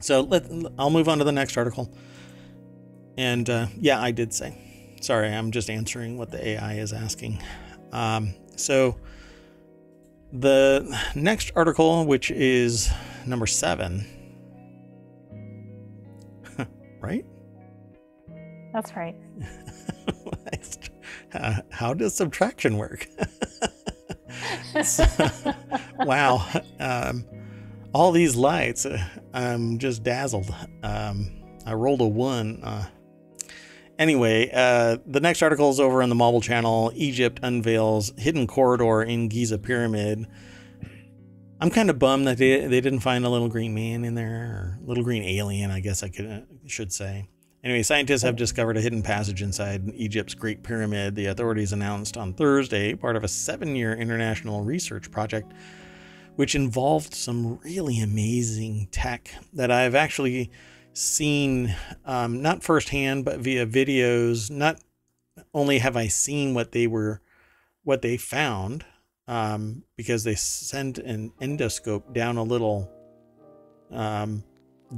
So 0.00 0.20
let 0.20 0.50
I'll 0.78 0.90
move 0.90 1.08
on 1.08 1.18
to 1.18 1.24
the 1.24 1.32
next 1.32 1.56
article. 1.56 1.92
And 3.16 3.50
uh, 3.50 3.66
yeah, 3.78 4.00
I 4.00 4.12
did 4.12 4.32
say. 4.32 4.56
Sorry, 5.00 5.28
I'm 5.28 5.50
just 5.50 5.70
answering 5.70 6.18
what 6.18 6.30
the 6.30 6.46
AI 6.48 6.74
is 6.74 6.92
asking. 6.92 7.42
Um, 7.92 8.34
so 8.56 8.96
the 10.32 10.98
next 11.14 11.52
article, 11.54 12.04
which 12.06 12.30
is 12.30 12.90
number 13.26 13.46
seven, 13.46 14.06
right? 17.00 17.24
That's 18.72 18.94
right. 18.96 19.16
uh, 21.34 21.60
how 21.70 21.94
does 21.94 22.14
subtraction 22.14 22.76
work? 22.76 23.06
so, 24.84 25.04
wow. 25.98 26.46
Um, 26.78 27.24
all 27.92 28.12
these 28.12 28.36
lights, 28.36 28.86
uh, 28.86 29.02
I'm 29.32 29.78
just 29.78 30.02
dazzled. 30.02 30.54
Um, 30.82 31.30
I 31.66 31.74
rolled 31.74 32.00
a 32.00 32.06
one. 32.06 32.62
Uh, 32.62 32.86
anyway, 33.98 34.50
uh, 34.52 34.98
the 35.06 35.20
next 35.20 35.42
article 35.42 35.70
is 35.70 35.80
over 35.80 36.02
on 36.02 36.08
the 36.08 36.14
Mobile 36.14 36.40
channel. 36.40 36.92
Egypt 36.94 37.40
unveils 37.42 38.12
hidden 38.16 38.46
corridor 38.46 39.02
in 39.02 39.28
Giza 39.28 39.58
Pyramid. 39.58 40.26
I'm 41.60 41.70
kind 41.70 41.90
of 41.90 41.98
bummed 41.98 42.26
that 42.28 42.38
they, 42.38 42.66
they 42.66 42.80
didn't 42.80 43.00
find 43.00 43.24
a 43.24 43.28
little 43.28 43.48
green 43.48 43.74
man 43.74 44.04
in 44.04 44.14
there, 44.14 44.26
or 44.26 44.78
little 44.84 45.02
green 45.02 45.24
alien, 45.24 45.70
I 45.70 45.80
guess 45.80 46.02
I 46.02 46.08
could 46.08 46.46
should 46.66 46.92
say. 46.92 47.28
Anyway, 47.64 47.82
scientists 47.82 48.22
have 48.22 48.36
discovered 48.36 48.76
a 48.76 48.80
hidden 48.80 49.02
passage 49.02 49.42
inside 49.42 49.92
Egypt's 49.96 50.34
Great 50.34 50.62
Pyramid. 50.62 51.16
The 51.16 51.26
authorities 51.26 51.72
announced 51.72 52.16
on 52.16 52.32
Thursday, 52.32 52.94
part 52.94 53.16
of 53.16 53.24
a 53.24 53.28
seven-year 53.28 53.94
international 53.94 54.62
research 54.62 55.10
project, 55.10 55.52
which 56.36 56.54
involved 56.54 57.12
some 57.12 57.58
really 57.64 58.00
amazing 58.00 58.86
tech 58.92 59.34
that 59.52 59.72
I've 59.72 59.96
actually 59.96 60.52
seen, 60.92 61.74
um, 62.04 62.40
not 62.40 62.62
firsthand, 62.62 63.24
but 63.24 63.40
via 63.40 63.66
videos. 63.66 64.48
Not 64.48 64.80
only 65.52 65.78
have 65.78 65.96
I 65.96 66.06
seen 66.06 66.54
what 66.54 66.70
they 66.70 66.86
were, 66.86 67.20
what 67.82 68.02
they 68.02 68.16
found, 68.16 68.84
um, 69.28 69.84
because 69.96 70.24
they 70.24 70.34
sent 70.34 70.98
an 70.98 71.30
endoscope 71.40 72.14
down 72.14 72.38
a 72.38 72.42
little 72.42 72.90
um, 73.92 74.42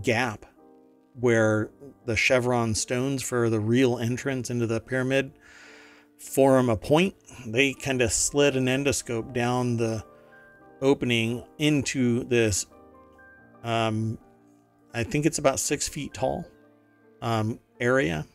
gap 0.02 0.46
where 1.14 1.70
the 2.06 2.16
chevron 2.16 2.74
stones 2.74 3.22
for 3.22 3.50
the 3.50 3.60
real 3.60 3.98
entrance 3.98 4.48
into 4.48 4.66
the 4.66 4.80
pyramid 4.80 5.32
form 6.16 6.70
a 6.70 6.76
point. 6.76 7.14
They 7.44 7.74
kind 7.74 8.00
of 8.00 8.12
slid 8.12 8.56
an 8.56 8.66
endoscope 8.66 9.34
down 9.34 9.76
the 9.76 10.04
opening 10.80 11.44
into 11.58 12.24
this. 12.24 12.66
Um, 13.64 14.16
I 14.94 15.02
think 15.02 15.26
it's 15.26 15.38
about 15.38 15.58
six 15.58 15.88
feet 15.88 16.14
tall 16.14 16.46
um, 17.20 17.58
area 17.80 18.26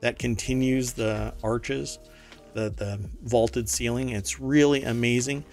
that 0.00 0.18
continues 0.18 0.92
the 0.92 1.34
arches 1.44 1.98
the 2.54 2.70
the 2.70 3.00
vaulted 3.22 3.68
ceiling. 3.68 4.10
It's 4.10 4.40
really 4.40 4.82
amazing. 4.82 5.44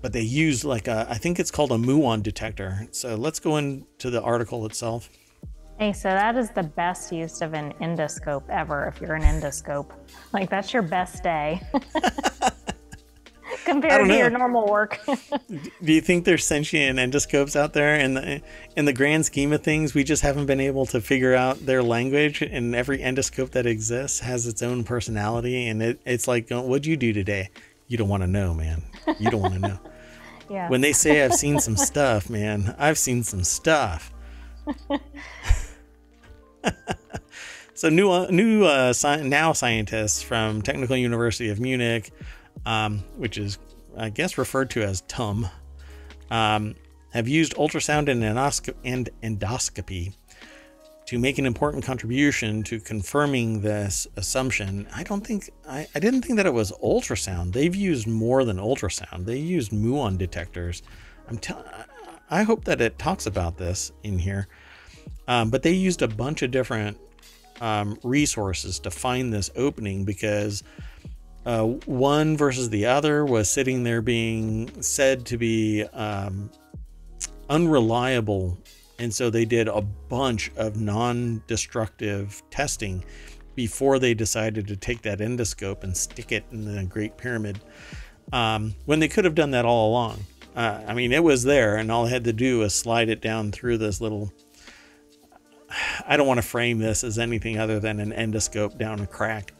But 0.00 0.12
they 0.12 0.22
use 0.22 0.64
like 0.64 0.86
a, 0.86 1.06
I 1.10 1.18
think 1.18 1.40
it's 1.40 1.50
called 1.50 1.72
a 1.72 1.76
muon 1.76 2.22
detector. 2.22 2.86
So 2.92 3.16
let's 3.16 3.40
go 3.40 3.56
into 3.56 4.10
the 4.10 4.22
article 4.22 4.64
itself. 4.64 5.10
Hey, 5.78 5.92
so 5.92 6.08
that 6.08 6.36
is 6.36 6.50
the 6.50 6.62
best 6.62 7.12
use 7.12 7.40
of 7.40 7.54
an 7.54 7.72
endoscope 7.80 8.48
ever 8.48 8.86
if 8.86 9.00
you're 9.00 9.14
an 9.14 9.22
endoscope. 9.22 9.90
Like 10.32 10.50
that's 10.50 10.72
your 10.72 10.82
best 10.82 11.22
day. 11.22 11.60
compared 13.68 14.02
to 14.02 14.08
know. 14.08 14.16
your 14.16 14.30
normal 14.30 14.66
work. 14.66 15.00
Do 15.48 15.92
you 15.92 16.00
think 16.00 16.24
there's 16.24 16.44
sentient 16.44 16.98
endoscopes 16.98 17.54
out 17.54 17.72
there? 17.72 17.94
In 17.96 18.14
the 18.14 18.42
in 18.76 18.84
the 18.84 18.92
grand 18.92 19.26
scheme 19.26 19.52
of 19.52 19.62
things, 19.62 19.94
we 19.94 20.04
just 20.04 20.22
haven't 20.22 20.46
been 20.46 20.60
able 20.60 20.86
to 20.86 21.00
figure 21.00 21.34
out 21.34 21.64
their 21.64 21.82
language. 21.82 22.42
And 22.42 22.74
every 22.74 22.98
endoscope 22.98 23.50
that 23.50 23.66
exists 23.66 24.20
has 24.20 24.46
its 24.46 24.62
own 24.62 24.84
personality. 24.84 25.68
And 25.68 25.82
it, 25.82 26.00
it's 26.04 26.26
like, 26.26 26.50
"Oh, 26.50 26.62
what'd 26.62 26.86
you 26.86 26.96
do 26.96 27.12
today? 27.12 27.50
You 27.86 27.96
don't 27.96 28.08
want 28.08 28.22
to 28.22 28.26
know, 28.26 28.54
man. 28.54 28.82
You 29.18 29.30
don't 29.30 29.40
want 29.40 29.54
to 29.54 29.60
know. 29.60 29.78
yeah. 30.50 30.68
When 30.68 30.80
they 30.80 30.92
say 30.92 31.24
I've 31.24 31.34
seen 31.34 31.58
some 31.66 31.76
stuff, 31.76 32.28
man, 32.28 32.74
I've 32.78 32.98
seen 32.98 33.22
some 33.22 33.44
stuff. 33.44 34.12
so 37.74 37.88
new 37.88 38.10
uh, 38.10 38.26
new 38.30 38.64
uh, 38.64 38.90
sci- 38.90 39.22
now 39.22 39.52
scientists 39.52 40.22
from 40.22 40.60
Technical 40.62 40.96
University 40.96 41.48
of 41.48 41.58
Munich, 41.60 42.10
um, 42.66 42.98
which 43.16 43.38
is 43.38 43.58
I 43.96 44.10
guess 44.10 44.38
referred 44.38 44.70
to 44.70 44.82
as 44.82 45.00
TUM, 45.02 45.48
um, 46.30 46.74
have 47.12 47.26
used 47.26 47.54
ultrasound 47.56 48.08
and, 48.08 48.22
endosco- 48.22 48.74
and 48.84 49.08
endoscopy 49.22 50.14
to 51.06 51.18
make 51.18 51.38
an 51.38 51.46
important 51.46 51.82
contribution 51.84 52.62
to 52.62 52.78
confirming 52.78 53.62
this 53.62 54.06
assumption. 54.16 54.86
I 54.94 55.02
don't 55.04 55.26
think 55.26 55.50
I, 55.66 55.86
I 55.94 56.00
didn't 56.00 56.22
think 56.22 56.36
that 56.36 56.44
it 56.46 56.52
was 56.52 56.70
ultrasound. 56.84 57.52
They've 57.52 57.74
used 57.74 58.06
more 58.06 58.44
than 58.44 58.58
ultrasound. 58.58 59.24
They 59.24 59.38
used 59.38 59.72
muon 59.72 60.18
detectors. 60.18 60.82
I'm 61.28 61.38
telling. 61.38 61.64
I 62.30 62.42
hope 62.42 62.64
that 62.64 62.82
it 62.82 62.98
talks 62.98 63.26
about 63.26 63.56
this 63.56 63.90
in 64.02 64.18
here. 64.18 64.48
Um, 65.26 65.48
but 65.48 65.62
they 65.62 65.72
used 65.72 66.02
a 66.02 66.08
bunch 66.08 66.42
of 66.42 66.50
different 66.50 66.98
um, 67.62 67.98
resources 68.02 68.78
to 68.80 68.90
find 68.90 69.32
this 69.32 69.50
opening 69.56 70.04
because 70.04 70.62
uh, 71.46 71.64
one 71.64 72.36
versus 72.36 72.70
the 72.70 72.86
other 72.86 73.24
was 73.24 73.48
sitting 73.48 73.82
there 73.82 74.02
being 74.02 74.82
said 74.82 75.24
to 75.26 75.38
be 75.38 75.84
um, 75.92 76.50
unreliable. 77.48 78.58
And 78.98 79.14
so 79.14 79.30
they 79.30 79.44
did 79.44 79.68
a 79.68 79.80
bunch 79.80 80.50
of 80.56 80.76
non 80.76 81.42
destructive 81.46 82.42
testing 82.50 83.04
before 83.54 83.98
they 83.98 84.14
decided 84.14 84.68
to 84.68 84.76
take 84.76 85.02
that 85.02 85.18
endoscope 85.18 85.82
and 85.82 85.96
stick 85.96 86.32
it 86.32 86.44
in 86.52 86.64
the 86.64 86.84
Great 86.84 87.16
Pyramid 87.16 87.60
um, 88.32 88.74
when 88.86 89.00
they 89.00 89.08
could 89.08 89.24
have 89.24 89.34
done 89.34 89.52
that 89.52 89.64
all 89.64 89.90
along. 89.90 90.24
Uh, 90.54 90.80
I 90.86 90.94
mean, 90.94 91.12
it 91.12 91.22
was 91.22 91.44
there, 91.44 91.76
and 91.76 91.90
all 91.90 92.06
I 92.06 92.10
had 92.10 92.24
to 92.24 92.32
do 92.32 92.60
was 92.60 92.74
slide 92.74 93.08
it 93.08 93.20
down 93.20 93.52
through 93.52 93.78
this 93.78 94.00
little. 94.00 94.32
I 96.06 96.16
don't 96.16 96.26
want 96.26 96.38
to 96.38 96.46
frame 96.46 96.78
this 96.78 97.04
as 97.04 97.18
anything 97.18 97.58
other 97.58 97.78
than 97.78 98.00
an 98.00 98.12
endoscope 98.12 98.78
down 98.78 99.00
a 99.00 99.06
crack. 99.06 99.52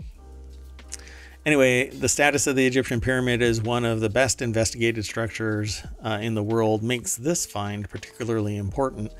Anyway, 1.47 1.89
the 1.89 2.09
status 2.09 2.47
of 2.47 2.57
the 2.57 2.67
Egyptian 2.67 3.01
pyramid 3.01 3.41
is 3.41 3.63
one 3.63 3.85
of 3.85 4.01
the 4.01 4.11
best 4.11 4.43
investigated 4.43 5.05
structures 5.05 5.83
uh, 6.05 6.19
in 6.21 6.35
the 6.35 6.43
world, 6.43 6.83
makes 6.83 7.17
this 7.17 7.47
find 7.47 7.89
particularly 7.89 8.57
important. 8.57 9.13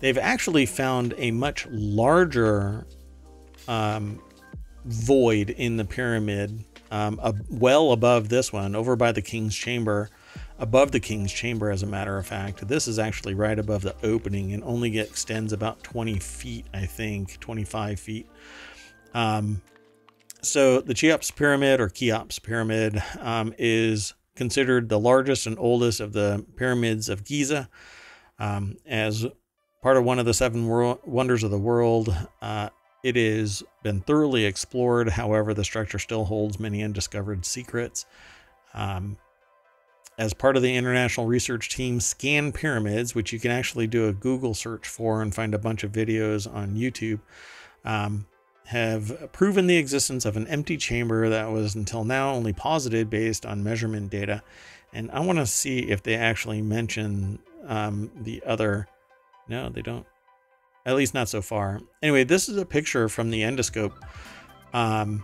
They've 0.00 0.18
actually 0.18 0.66
found 0.66 1.14
a 1.16 1.30
much 1.30 1.66
larger 1.70 2.86
um, 3.68 4.20
void 4.84 5.50
in 5.50 5.76
the 5.76 5.84
pyramid, 5.84 6.64
um, 6.90 7.20
a, 7.22 7.32
well 7.48 7.92
above 7.92 8.28
this 8.28 8.52
one, 8.52 8.74
over 8.74 8.96
by 8.96 9.12
the 9.12 9.22
king's 9.22 9.54
chamber, 9.54 10.10
above 10.58 10.90
the 10.90 11.00
king's 11.00 11.32
chamber, 11.32 11.70
as 11.70 11.82
a 11.82 11.86
matter 11.86 12.18
of 12.18 12.26
fact. 12.26 12.66
This 12.66 12.88
is 12.88 12.98
actually 12.98 13.34
right 13.34 13.58
above 13.58 13.82
the 13.82 13.94
opening 14.02 14.52
and 14.52 14.62
only 14.64 14.98
extends 14.98 15.52
about 15.52 15.82
20 15.84 16.18
feet, 16.18 16.66
I 16.74 16.84
think, 16.86 17.38
25 17.40 18.00
feet. 18.00 18.28
Um, 19.14 19.62
so 20.42 20.80
the 20.80 20.94
Cheops 20.94 21.30
Pyramid 21.30 21.80
or 21.80 21.88
Cheops 21.88 22.38
Pyramid 22.38 23.02
um, 23.20 23.54
is 23.58 24.14
considered 24.34 24.88
the 24.88 24.98
largest 24.98 25.46
and 25.46 25.58
oldest 25.58 26.00
of 26.00 26.12
the 26.12 26.44
pyramids 26.56 27.08
of 27.08 27.24
Giza. 27.24 27.68
Um, 28.38 28.76
as 28.86 29.26
part 29.82 29.96
of 29.96 30.04
one 30.04 30.18
of 30.18 30.26
the 30.26 30.34
seven 30.34 30.66
wor- 30.66 30.98
wonders 31.04 31.42
of 31.42 31.50
the 31.50 31.58
world, 31.58 32.14
uh, 32.40 32.70
it 33.04 33.16
has 33.16 33.62
been 33.82 34.00
thoroughly 34.00 34.44
explored. 34.44 35.08
However, 35.10 35.54
the 35.54 35.64
structure 35.64 35.98
still 35.98 36.24
holds 36.24 36.58
many 36.58 36.82
undiscovered 36.82 37.44
secrets. 37.44 38.06
Um, 38.74 39.16
as 40.18 40.34
part 40.34 40.56
of 40.56 40.62
the 40.62 40.76
international 40.76 41.26
research 41.26 41.70
team 41.70 42.00
Scan 42.00 42.52
Pyramids, 42.52 43.14
which 43.14 43.32
you 43.32 43.40
can 43.40 43.50
actually 43.50 43.86
do 43.86 44.08
a 44.08 44.12
Google 44.12 44.54
search 44.54 44.86
for 44.86 45.22
and 45.22 45.34
find 45.34 45.54
a 45.54 45.58
bunch 45.58 45.84
of 45.84 45.92
videos 45.92 46.52
on 46.52 46.74
YouTube, 46.74 47.20
um, 47.84 48.26
have 48.66 49.30
proven 49.32 49.66
the 49.66 49.76
existence 49.76 50.24
of 50.24 50.36
an 50.36 50.46
empty 50.46 50.76
chamber 50.76 51.28
that 51.28 51.50
was 51.50 51.74
until 51.74 52.04
now 52.04 52.32
only 52.32 52.52
posited 52.52 53.10
based 53.10 53.44
on 53.44 53.62
measurement 53.62 54.10
data. 54.10 54.42
And 54.92 55.10
I 55.10 55.20
want 55.20 55.38
to 55.38 55.46
see 55.46 55.90
if 55.90 56.02
they 56.02 56.14
actually 56.14 56.62
mention 56.62 57.38
um, 57.66 58.10
the 58.20 58.42
other. 58.46 58.86
No, 59.48 59.68
they 59.68 59.82
don't. 59.82 60.06
At 60.84 60.96
least 60.96 61.14
not 61.14 61.28
so 61.28 61.42
far. 61.42 61.80
Anyway, 62.02 62.24
this 62.24 62.48
is 62.48 62.56
a 62.56 62.66
picture 62.66 63.08
from 63.08 63.30
the 63.30 63.42
endoscope 63.42 63.94
um, 64.72 65.22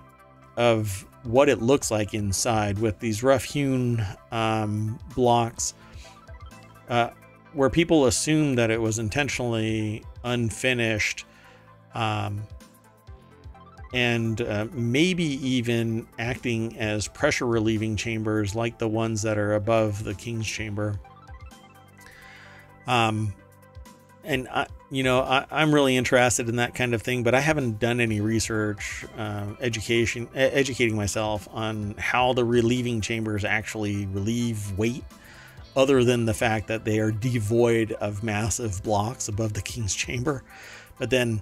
of 0.56 1.06
what 1.24 1.48
it 1.48 1.60
looks 1.60 1.90
like 1.90 2.14
inside 2.14 2.78
with 2.78 2.98
these 3.00 3.22
rough 3.22 3.44
hewn 3.44 4.04
um, 4.30 4.98
blocks 5.14 5.74
uh, 6.88 7.10
where 7.52 7.70
people 7.70 8.06
assume 8.06 8.54
that 8.54 8.70
it 8.70 8.80
was 8.80 8.98
intentionally 8.98 10.02
unfinished 10.24 11.24
um, 11.94 12.42
and 13.92 14.40
uh, 14.40 14.66
maybe 14.72 15.24
even 15.24 16.06
acting 16.18 16.76
as 16.78 17.08
pressure 17.08 17.46
relieving 17.46 17.96
chambers 17.96 18.54
like 18.54 18.78
the 18.78 18.88
ones 18.88 19.22
that 19.22 19.38
are 19.38 19.54
above 19.54 20.04
the 20.04 20.14
king's 20.14 20.46
chamber. 20.46 20.98
Um, 22.86 23.34
and 24.24 24.46
I, 24.48 24.66
you 24.90 25.02
know, 25.02 25.20
I, 25.20 25.46
I'm 25.50 25.74
really 25.74 25.96
interested 25.96 26.48
in 26.48 26.56
that 26.56 26.74
kind 26.74 26.94
of 26.94 27.02
thing, 27.02 27.22
but 27.22 27.34
I 27.34 27.40
haven't 27.40 27.78
done 27.78 28.00
any 28.00 28.20
research, 28.20 29.06
uh, 29.16 29.46
education, 29.60 30.28
educating 30.34 30.96
myself 30.96 31.48
on 31.50 31.94
how 31.98 32.34
the 32.34 32.44
relieving 32.44 33.00
chambers 33.00 33.44
actually 33.44 34.06
relieve 34.06 34.76
weight, 34.76 35.04
other 35.76 36.04
than 36.04 36.26
the 36.26 36.34
fact 36.34 36.68
that 36.68 36.84
they 36.84 36.98
are 36.98 37.10
devoid 37.10 37.92
of 37.92 38.22
massive 38.22 38.82
blocks 38.82 39.28
above 39.28 39.54
the 39.54 39.62
king's 39.62 39.94
chamber. 39.94 40.42
But 40.98 41.08
then 41.10 41.40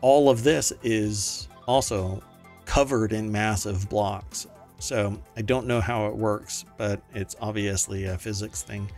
all 0.00 0.30
of 0.30 0.44
this 0.44 0.72
is 0.82 1.48
also 1.66 2.22
covered 2.64 3.12
in 3.12 3.30
massive 3.30 3.88
blocks. 3.88 4.46
So 4.78 5.18
I 5.36 5.42
don't 5.42 5.66
know 5.66 5.80
how 5.80 6.06
it 6.06 6.16
works, 6.16 6.64
but 6.76 7.00
it's 7.14 7.36
obviously 7.40 8.04
a 8.04 8.18
physics 8.18 8.62
thing. 8.62 8.90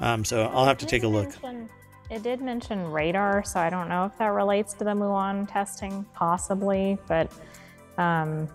Um, 0.00 0.24
so 0.24 0.44
I'll 0.44 0.64
have 0.64 0.78
to 0.78 0.86
take 0.86 1.02
a 1.02 1.08
look. 1.08 1.30
It 2.10 2.22
did 2.22 2.40
mention 2.40 2.90
radar, 2.90 3.44
so 3.44 3.60
I 3.60 3.68
don't 3.68 3.88
know 3.88 4.06
if 4.06 4.16
that 4.18 4.28
relates 4.28 4.72
to 4.74 4.84
the 4.84 4.92
Muon 4.92 5.50
testing, 5.50 6.06
possibly, 6.14 6.96
but 7.06 7.30
um, 7.98 8.48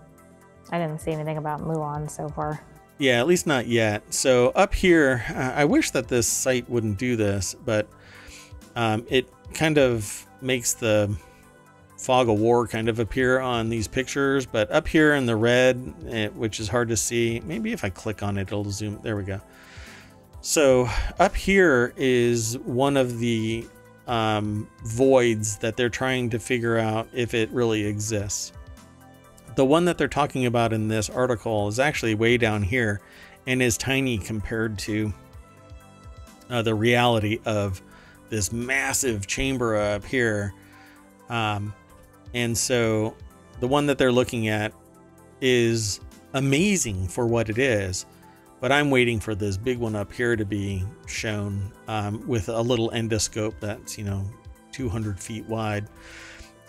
I 0.70 0.78
didn't 0.78 1.00
see 1.00 1.12
anything 1.12 1.36
about 1.36 1.60
Muon 1.60 2.10
so 2.10 2.28
far. 2.28 2.60
Yeah, 2.98 3.20
at 3.20 3.26
least 3.26 3.46
not 3.46 3.66
yet. 3.66 4.12
So 4.12 4.48
up 4.50 4.74
here, 4.74 5.24
uh, 5.28 5.52
I 5.54 5.64
wish 5.66 5.90
that 5.90 6.08
this 6.08 6.26
site 6.26 6.68
wouldn't 6.68 6.98
do 6.98 7.14
this, 7.16 7.54
but 7.64 7.88
um, 8.74 9.06
it 9.08 9.28
kind 9.52 9.78
of 9.78 10.26
makes 10.40 10.74
the 10.74 11.14
fog 12.04 12.28
of 12.28 12.38
war 12.38 12.66
kind 12.66 12.88
of 12.88 12.98
appear 12.98 13.40
on 13.40 13.70
these 13.70 13.88
pictures. 13.88 14.44
But 14.44 14.70
up 14.70 14.86
here 14.86 15.14
in 15.14 15.26
the 15.26 15.36
red, 15.36 15.94
eh, 16.08 16.28
which 16.28 16.60
is 16.60 16.68
hard 16.68 16.88
to 16.88 16.96
see, 16.96 17.40
maybe 17.44 17.72
if 17.72 17.82
I 17.82 17.88
click 17.88 18.22
on 18.22 18.36
it, 18.36 18.42
it'll 18.42 18.70
zoom. 18.70 19.00
There 19.02 19.16
we 19.16 19.24
go. 19.24 19.40
So 20.42 20.88
up 21.18 21.34
here 21.34 21.94
is 21.96 22.58
one 22.58 22.98
of 22.98 23.18
the 23.18 23.66
um, 24.06 24.68
voids 24.84 25.56
that 25.58 25.76
they're 25.78 25.88
trying 25.88 26.28
to 26.30 26.38
figure 26.38 26.76
out 26.76 27.08
if 27.14 27.32
it 27.32 27.48
really 27.50 27.86
exists. 27.86 28.52
The 29.56 29.64
one 29.64 29.86
that 29.86 29.96
they're 29.96 30.08
talking 30.08 30.44
about 30.44 30.74
in 30.74 30.88
this 30.88 31.08
article 31.08 31.68
is 31.68 31.78
actually 31.78 32.14
way 32.14 32.36
down 32.36 32.62
here 32.62 33.00
and 33.46 33.62
is 33.62 33.78
tiny 33.78 34.18
compared 34.18 34.78
to 34.80 35.12
uh, 36.50 36.60
the 36.60 36.74
reality 36.74 37.38
of 37.46 37.80
this 38.28 38.52
massive 38.52 39.26
chamber 39.26 39.76
up 39.76 40.04
here. 40.04 40.52
Um, 41.30 41.72
and 42.34 42.56
so 42.56 43.16
the 43.60 43.68
one 43.68 43.86
that 43.86 43.98
they're 43.98 44.12
looking 44.12 44.48
at 44.48 44.72
is 45.40 46.00
amazing 46.34 47.08
for 47.08 47.26
what 47.26 47.48
it 47.48 47.58
is. 47.58 48.06
But 48.60 48.72
I'm 48.72 48.90
waiting 48.90 49.20
for 49.20 49.34
this 49.34 49.56
big 49.56 49.78
one 49.78 49.94
up 49.94 50.12
here 50.12 50.36
to 50.36 50.44
be 50.44 50.84
shown 51.06 51.70
um, 51.86 52.26
with 52.26 52.48
a 52.48 52.60
little 52.60 52.90
endoscope 52.90 53.54
that's, 53.60 53.98
you 53.98 54.04
know, 54.04 54.24
200 54.72 55.20
feet 55.20 55.46
wide 55.46 55.86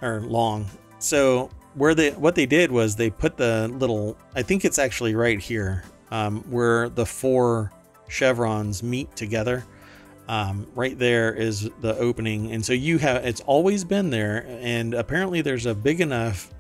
or 0.01 0.21
long. 0.21 0.69
So 0.99 1.49
where 1.73 1.95
they 1.95 2.11
what 2.11 2.35
they 2.35 2.45
did 2.45 2.71
was 2.71 2.95
they 2.95 3.09
put 3.09 3.37
the 3.37 3.67
little 3.69 4.17
I 4.35 4.41
think 4.41 4.65
it's 4.65 4.79
actually 4.79 5.15
right 5.15 5.39
here 5.39 5.83
um, 6.11 6.41
where 6.49 6.89
the 6.89 7.05
four 7.05 7.71
chevrons 8.07 8.83
meet 8.83 9.15
together. 9.15 9.65
Um, 10.27 10.67
right 10.73 10.97
there 10.97 11.33
is 11.33 11.69
the 11.81 11.95
opening, 11.97 12.51
and 12.51 12.65
so 12.65 12.73
you 12.73 12.97
have 12.97 13.25
it's 13.25 13.41
always 13.41 13.83
been 13.83 14.09
there, 14.09 14.45
and 14.47 14.93
apparently 14.95 15.41
there's 15.41 15.67
a 15.67 15.75
big 15.75 16.01
enough 16.01 16.51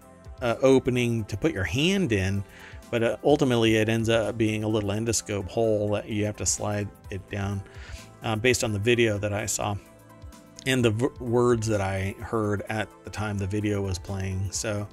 uh, 0.41 0.55
opening 0.61 1.23
to 1.25 1.37
put 1.37 1.53
your 1.53 1.63
hand 1.63 2.11
in 2.11 2.43
but 2.91 3.01
uh, 3.01 3.17
ultimately 3.23 3.77
it 3.77 3.89
ends 3.89 4.09
up 4.09 4.37
being 4.37 4.63
a 4.63 4.67
little 4.67 4.91
endoscope 4.91 5.49
hole 5.49 5.89
that 5.89 6.07
you 6.07 6.23
have 6.23 6.37
to 6.37 6.45
slide 6.45 6.87
it 7.09 7.27
down 7.31 7.61
uh, 8.23 8.35
based 8.35 8.63
on 8.63 8.71
the 8.71 8.79
video 8.79 9.17
that 9.17 9.33
I 9.33 9.47
saw 9.47 9.75
and 10.65 10.83
the 10.83 10.91
v- 10.91 11.07
words 11.19 11.67
that 11.67 11.81
I 11.81 12.15
heard 12.19 12.63
at 12.69 12.87
the 13.03 13.09
time 13.09 13.37
the 13.37 13.47
video 13.47 13.81
was 13.81 13.99
playing. 13.99 14.51
So, 14.51 14.87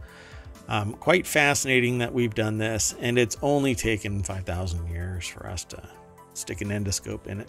um, 0.68 0.92
quite 0.94 1.26
fascinating 1.26 1.98
that 1.98 2.12
we've 2.12 2.34
done 2.34 2.58
this, 2.58 2.94
and 3.00 3.18
it's 3.18 3.36
only 3.42 3.74
taken 3.74 4.22
5,000 4.22 4.88
years 4.88 5.26
for 5.26 5.46
us 5.46 5.64
to 5.64 5.88
stick 6.34 6.60
an 6.60 6.68
endoscope 6.68 7.26
in 7.26 7.40
it. 7.40 7.48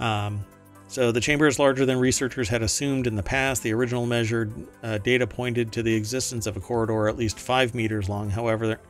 Um, 0.00 0.44
so, 0.90 1.12
the 1.12 1.20
chamber 1.20 1.46
is 1.46 1.58
larger 1.58 1.84
than 1.84 1.98
researchers 1.98 2.48
had 2.48 2.62
assumed 2.62 3.06
in 3.06 3.14
the 3.14 3.22
past. 3.22 3.62
The 3.62 3.74
original 3.74 4.06
measured 4.06 4.52
uh, 4.82 4.98
data 4.98 5.26
pointed 5.26 5.70
to 5.72 5.82
the 5.82 5.94
existence 5.94 6.46
of 6.46 6.56
a 6.56 6.60
corridor 6.60 7.08
at 7.08 7.16
least 7.16 7.38
five 7.38 7.74
meters 7.74 8.08
long. 8.08 8.30
However, 8.30 8.80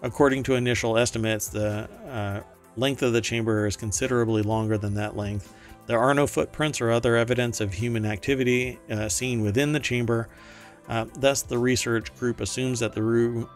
according 0.00 0.44
to 0.44 0.54
initial 0.54 0.96
estimates, 0.96 1.48
the 1.48 1.90
uh, 2.08 2.40
length 2.76 3.02
of 3.02 3.12
the 3.12 3.20
chamber 3.20 3.66
is 3.66 3.76
considerably 3.76 4.42
longer 4.42 4.78
than 4.78 4.94
that 4.94 5.14
length. 5.14 5.52
There 5.86 5.98
are 5.98 6.14
no 6.14 6.26
footprints 6.26 6.80
or 6.80 6.90
other 6.90 7.16
evidence 7.16 7.60
of 7.60 7.74
human 7.74 8.06
activity 8.06 8.78
uh, 8.90 9.08
seen 9.08 9.42
within 9.42 9.72
the 9.72 9.80
chamber. 9.80 10.28
Uh, 10.88 11.06
thus, 11.18 11.42
the 11.42 11.58
research 11.58 12.14
group 12.16 12.40
assumes 12.40 12.80
that 12.80 12.94
the 12.94 13.02
room 13.02 13.48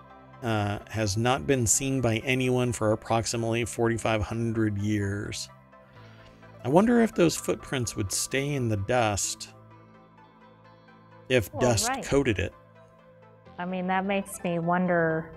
uh, 0.42 0.78
has 0.88 1.16
not 1.16 1.46
been 1.46 1.66
seen 1.66 2.00
by 2.00 2.18
anyone 2.18 2.72
for 2.72 2.92
approximately 2.92 3.64
4,500 3.64 4.78
years. 4.78 5.48
I 6.66 6.68
wonder 6.68 7.00
if 7.00 7.14
those 7.14 7.36
footprints 7.36 7.94
would 7.94 8.10
stay 8.10 8.54
in 8.54 8.68
the 8.68 8.76
dust 8.76 9.50
if 11.28 11.48
Well, 11.54 11.60
dust 11.60 11.88
right. 11.88 12.04
coated 12.04 12.40
it. 12.40 12.52
I 13.56 13.64
mean, 13.64 13.86
that 13.86 14.04
makes 14.04 14.42
me 14.42 14.58
wonder 14.58 15.30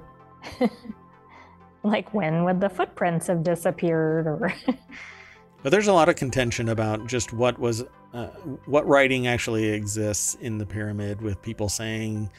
like 1.84 2.12
when 2.16 2.46
would 2.46 2.60
the 2.60 2.68
footprints 2.68 3.28
have 3.28 3.44
disappeared 3.44 4.26
or 4.26 4.52
But 5.62 5.70
there's 5.70 5.86
a 5.86 5.94
lot 5.94 6.10
of 6.10 6.16
contention 6.16 6.68
about 6.68 7.06
just 7.06 7.32
what 7.32 7.60
was 7.60 7.84
uh, 8.12 8.30
what 8.66 8.88
writing 8.88 9.28
actually 9.28 9.68
exists 9.70 10.34
in 10.34 10.58
the 10.58 10.66
pyramid, 10.66 11.22
with 11.22 11.44
people 11.44 11.70
saying 11.70 12.32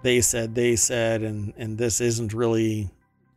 they 0.00 0.22
said 0.22 0.54
they 0.54 0.74
said, 0.76 1.20
and 1.20 1.52
and 1.58 1.76
this 1.76 2.00
isn't 2.00 2.32
really 2.32 2.88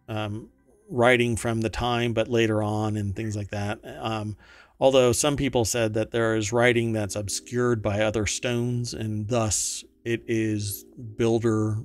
um, 0.08 0.48
writing 0.90 1.36
from 1.36 1.60
the 1.60 1.70
time, 1.70 2.14
but 2.14 2.30
later 2.30 2.64
on 2.64 2.96
and 2.96 3.14
things 3.14 3.36
like 3.36 3.50
that. 3.50 3.80
Um, 4.00 4.38
although 4.80 5.12
some 5.12 5.36
people 5.36 5.66
said 5.66 5.94
that 5.94 6.12
there 6.12 6.36
is 6.36 6.54
writing 6.54 6.94
that's 6.94 7.16
obscured 7.16 7.82
by 7.82 8.02
other 8.02 8.26
stones, 8.26 8.94
and 8.94 9.28
thus 9.28 9.84
it 10.06 10.24
is 10.28 10.86
builder 11.18 11.78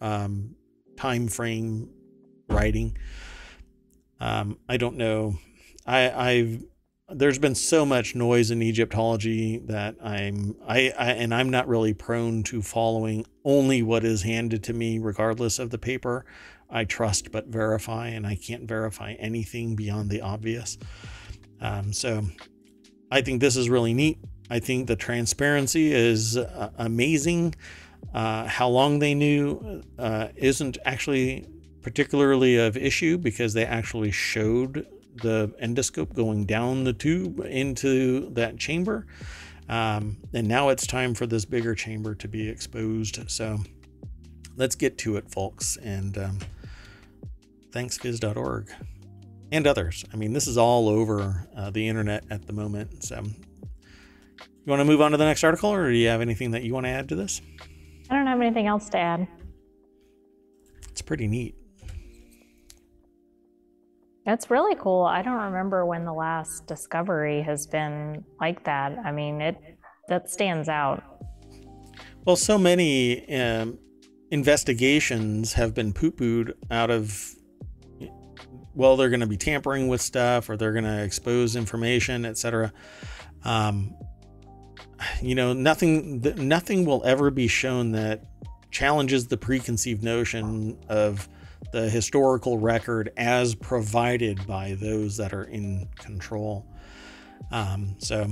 um, 0.00 0.54
time 0.96 1.28
frame 1.28 1.88
writing. 2.48 2.96
Um, 4.20 4.58
I 4.68 4.76
don't 4.76 4.96
know. 4.96 5.38
I, 5.86 6.10
I've 6.10 6.64
there's 7.10 7.38
been 7.38 7.54
so 7.54 7.86
much 7.86 8.14
noise 8.14 8.50
in 8.50 8.62
Egyptology 8.62 9.58
that 9.60 9.96
I'm 10.02 10.56
I, 10.66 10.92
I 10.98 11.12
and 11.12 11.34
I'm 11.34 11.48
not 11.48 11.66
really 11.66 11.94
prone 11.94 12.42
to 12.44 12.60
following 12.60 13.24
only 13.44 13.82
what 13.82 14.04
is 14.04 14.22
handed 14.22 14.62
to 14.64 14.74
me, 14.74 14.98
regardless 14.98 15.58
of 15.58 15.70
the 15.70 15.78
paper. 15.78 16.26
I 16.68 16.84
trust 16.84 17.32
but 17.32 17.46
verify, 17.46 18.08
and 18.08 18.26
I 18.26 18.34
can't 18.34 18.68
verify 18.68 19.12
anything 19.14 19.74
beyond 19.74 20.10
the 20.10 20.20
obvious. 20.20 20.76
Um, 21.60 21.92
so 21.92 22.24
I 23.10 23.22
think 23.22 23.40
this 23.40 23.56
is 23.56 23.68
really 23.68 23.94
neat. 23.94 24.18
I 24.50 24.58
think 24.58 24.86
the 24.86 24.96
transparency 24.96 25.92
is 25.92 26.36
uh, 26.36 26.70
amazing. 26.78 27.54
Uh, 28.14 28.46
how 28.46 28.68
long 28.68 28.98
they 28.98 29.14
knew 29.14 29.82
uh, 29.98 30.28
isn't 30.36 30.78
actually 30.84 31.46
particularly 31.82 32.56
of 32.56 32.76
issue 32.76 33.18
because 33.18 33.52
they 33.52 33.64
actually 33.64 34.10
showed 34.10 34.86
the 35.22 35.48
endoscope 35.62 36.14
going 36.14 36.46
down 36.46 36.84
the 36.84 36.92
tube 36.92 37.40
into 37.40 38.30
that 38.30 38.56
chamber. 38.56 39.06
Um, 39.68 40.16
and 40.32 40.48
now 40.48 40.70
it's 40.70 40.86
time 40.86 41.14
for 41.14 41.26
this 41.26 41.44
bigger 41.44 41.74
chamber 41.74 42.14
to 42.14 42.28
be 42.28 42.48
exposed. 42.48 43.30
So 43.30 43.58
let's 44.56 44.74
get 44.74 44.96
to 44.98 45.16
it, 45.16 45.30
folks. 45.30 45.76
And 45.76 46.16
um, 46.16 46.38
thanks, 47.72 47.98
phys.org 47.98 48.70
and 49.50 49.66
others. 49.66 50.04
I 50.12 50.16
mean, 50.16 50.32
this 50.32 50.46
is 50.46 50.58
all 50.58 50.88
over 50.88 51.48
uh, 51.56 51.70
the 51.70 51.88
internet 51.88 52.24
at 52.30 52.46
the 52.46 52.52
moment. 52.52 53.04
So 53.04 53.22
you 53.22 54.66
want 54.66 54.80
to 54.80 54.84
move 54.84 55.00
on 55.00 55.12
to 55.12 55.16
the 55.16 55.24
next 55.24 55.44
article, 55.44 55.70
or 55.70 55.90
do 55.90 55.96
you 55.96 56.08
have 56.08 56.20
anything 56.20 56.50
that 56.52 56.62
you 56.62 56.74
want 56.74 56.86
to 56.86 56.90
add 56.90 57.08
to 57.08 57.14
this? 57.14 57.40
I 58.10 58.16
don't 58.16 58.26
have 58.26 58.40
anything 58.40 58.66
else 58.66 58.88
to 58.90 58.98
add. 58.98 59.26
It's 60.90 61.02
pretty 61.02 61.26
neat. 61.26 61.54
That's 64.26 64.50
really 64.50 64.74
cool. 64.74 65.04
I 65.04 65.22
don't 65.22 65.40
remember 65.40 65.86
when 65.86 66.04
the 66.04 66.12
last 66.12 66.66
discovery 66.66 67.40
has 67.42 67.66
been 67.66 68.24
like 68.40 68.62
that. 68.64 68.98
I 69.02 69.10
mean, 69.10 69.40
it 69.40 69.56
that 70.08 70.28
stands 70.30 70.68
out. 70.68 71.02
Well, 72.24 72.36
so 72.36 72.58
many 72.58 73.26
um, 73.34 73.78
investigations 74.30 75.54
have 75.54 75.74
been 75.74 75.92
poo 75.92 76.10
pooed 76.10 76.52
out 76.70 76.90
of, 76.90 77.34
well, 78.78 78.96
they're 78.96 79.10
going 79.10 79.20
to 79.20 79.26
be 79.26 79.36
tampering 79.36 79.88
with 79.88 80.00
stuff 80.00 80.48
or 80.48 80.56
they're 80.56 80.72
going 80.72 80.84
to 80.84 81.02
expose 81.02 81.56
information, 81.56 82.24
etc. 82.24 82.72
Um, 83.44 83.92
you 85.20 85.34
know, 85.34 85.52
nothing, 85.52 86.20
nothing 86.36 86.84
will 86.84 87.02
ever 87.04 87.32
be 87.32 87.48
shown 87.48 87.90
that 87.92 88.24
challenges 88.70 89.26
the 89.26 89.36
preconceived 89.36 90.04
notion 90.04 90.78
of 90.88 91.28
the 91.72 91.90
historical 91.90 92.56
record 92.56 93.10
as 93.16 93.56
provided 93.56 94.46
by 94.46 94.76
those 94.80 95.16
that 95.16 95.32
are 95.34 95.44
in 95.44 95.88
control. 95.98 96.64
Um, 97.50 97.96
so 97.98 98.28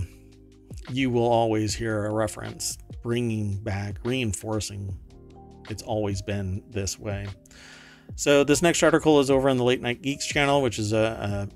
you 0.93 1.11
will 1.11 1.27
always 1.27 1.75
hear 1.75 2.05
a 2.05 2.15
reference 2.15 2.79
bringing 3.03 3.59
back, 3.65 3.97
reinforcing 4.05 4.97
it's 5.69 5.83
always 5.83 6.23
been 6.23 6.63
this 6.71 7.01
way. 7.01 7.27
So 8.17 8.45
this 8.45 8.63
next 8.63 8.83
article 8.83 9.21
is 9.21 9.31
over 9.31 9.51
on 9.51 9.59
the 9.59 9.65
Late 9.65 9.83
Night 9.83 10.01
Geeks 10.01 10.27
channel, 10.27 10.63
which 10.63 10.79
is 10.79 10.93
a 10.95 11.49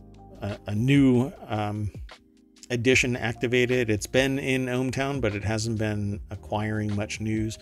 a, 0.42 0.58
a- 0.66 0.74
new 0.74 1.32
um, 1.48 1.90
edition 2.68 3.16
activated. 3.16 3.88
It's 3.90 4.06
been 4.06 4.38
in 4.38 4.66
ohmTown, 4.66 5.22
but 5.22 5.34
it 5.34 5.42
hasn't 5.42 5.78
been 5.78 6.20
acquiring 6.30 6.94
much 6.94 7.20
news. 7.20 7.58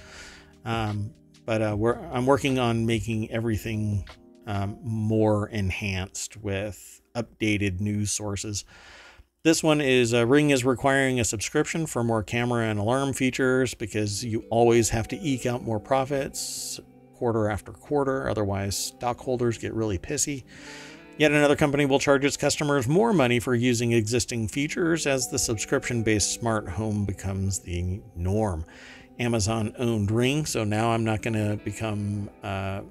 Um, 0.64 1.12
but 1.46 1.62
uh, 1.62 1.76
I'm 2.12 2.26
working 2.26 2.59
on 2.59 2.86
making 2.86 3.30
everything 3.30 4.05
um, 4.46 4.78
more 4.82 5.49
enhanced 5.49 6.36
with 6.36 7.01
updated 7.14 7.80
news 7.80 8.11
sources. 8.11 8.64
This 9.44 9.62
one 9.62 9.80
is 9.80 10.12
uh, 10.12 10.26
Ring 10.26 10.51
is 10.51 10.64
requiring 10.64 11.20
a 11.20 11.24
subscription 11.24 11.86
for 11.86 12.03
more 12.03 12.24
camera 12.24 12.66
and 12.66 12.78
alarm 12.78 13.12
features 13.12 13.74
because 13.74 14.24
you 14.24 14.44
always 14.51 14.90
have 14.90 15.07
to 15.09 15.16
eke 15.16 15.46
out 15.46 15.62
more 15.62 15.78
profits 15.78 16.80
quarter 17.18 17.50
after 17.50 17.72
quarter. 17.72 18.28
Otherwise, 18.28 18.76
stockholders 18.76 19.58
get 19.58 19.74
really 19.74 19.98
pissy. 19.98 20.44
Yet 21.18 21.32
another 21.32 21.56
company 21.56 21.84
will 21.84 21.98
charge 21.98 22.24
its 22.24 22.36
customers 22.36 22.86
more 22.86 23.12
money 23.12 23.40
for 23.40 23.54
using 23.56 23.90
existing 23.90 24.46
features 24.46 25.04
as 25.04 25.28
the 25.28 25.38
subscription 25.38 26.04
based 26.04 26.32
smart 26.32 26.68
home 26.68 27.04
becomes 27.04 27.58
the 27.58 28.00
norm. 28.14 28.64
Amazon 29.18 29.74
owned 29.80 30.12
Ring, 30.12 30.46
so 30.46 30.62
now 30.62 30.90
I'm 30.90 31.02
not 31.02 31.22
going 31.22 31.34
to 31.34 31.56
become 31.64 32.30
uh, 32.44 32.82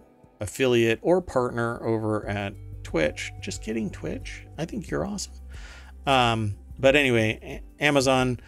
affiliate 0.41 0.99
or 1.01 1.21
partner 1.21 1.82
over 1.82 2.28
at 2.28 2.53
Twitch. 2.84 3.32
Just 3.39 3.63
kidding, 3.63 3.89
Twitch. 3.89 4.45
I 4.57 4.65
think 4.65 4.89
you're 4.89 5.05
awesome. 5.05 5.34
Um, 6.05 6.57
but 6.78 6.97
anyway, 6.97 7.61
Amazon 7.80 8.41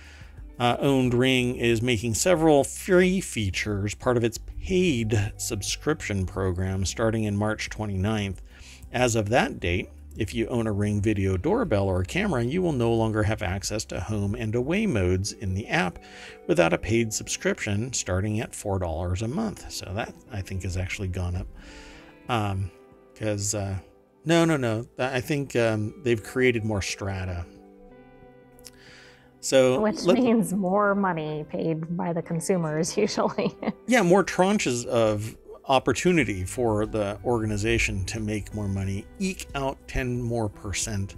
uh, 0.59 0.75
owned 0.79 1.13
Ring 1.13 1.55
is 1.55 1.81
making 1.81 2.15
several 2.15 2.65
free 2.65 3.21
features 3.21 3.95
part 3.95 4.17
of 4.17 4.25
its 4.25 4.37
paid 4.61 5.33
subscription 5.37 6.25
program 6.25 6.85
starting 6.85 7.23
in 7.23 7.35
March 7.35 7.69
29th. 7.69 8.37
As 8.91 9.15
of 9.15 9.29
that 9.29 9.59
date, 9.59 9.89
if 10.17 10.33
you 10.33 10.47
own 10.47 10.67
a 10.67 10.71
Ring 10.71 11.01
video 11.01 11.37
doorbell 11.37 11.87
or 11.87 12.03
camera, 12.03 12.43
you 12.43 12.61
will 12.61 12.73
no 12.73 12.93
longer 12.93 13.23
have 13.23 13.41
access 13.41 13.85
to 13.85 13.99
home 13.99 14.35
and 14.35 14.55
away 14.55 14.85
modes 14.85 15.31
in 15.31 15.53
the 15.53 15.67
app 15.67 15.99
without 16.47 16.73
a 16.73 16.77
paid 16.77 17.13
subscription 17.13 17.93
starting 17.93 18.39
at 18.41 18.51
$4 18.51 19.21
a 19.21 19.27
month. 19.27 19.71
So 19.71 19.91
that 19.95 20.13
I 20.31 20.41
think 20.41 20.63
has 20.63 20.77
actually 20.77 21.07
gone 21.07 21.35
up. 21.35 21.47
Um, 22.27 22.71
because 23.13 23.53
uh, 23.53 23.77
no, 24.25 24.45
no, 24.45 24.57
no. 24.57 24.85
I 24.97 25.21
think 25.21 25.55
um, 25.55 25.93
they've 26.03 26.23
created 26.23 26.63
more 26.63 26.81
strata. 26.81 27.45
So 29.41 29.79
Which 29.81 30.03
let- 30.03 30.17
means 30.17 30.53
more 30.53 30.95
money 30.95 31.45
paid 31.49 31.95
by 31.95 32.13
the 32.13 32.21
consumers 32.21 32.97
usually. 33.05 33.55
yeah, 33.87 34.01
more 34.01 34.23
tranches 34.23 34.85
of 34.85 35.35
opportunity 35.67 36.43
for 36.43 36.85
the 36.85 37.17
organization 37.23 38.03
to 38.05 38.19
make 38.19 38.53
more 38.53 38.67
money, 38.67 39.05
eke 39.19 39.47
out 39.55 39.77
10 39.87 40.21
more 40.21 40.49
percent, 40.49 41.15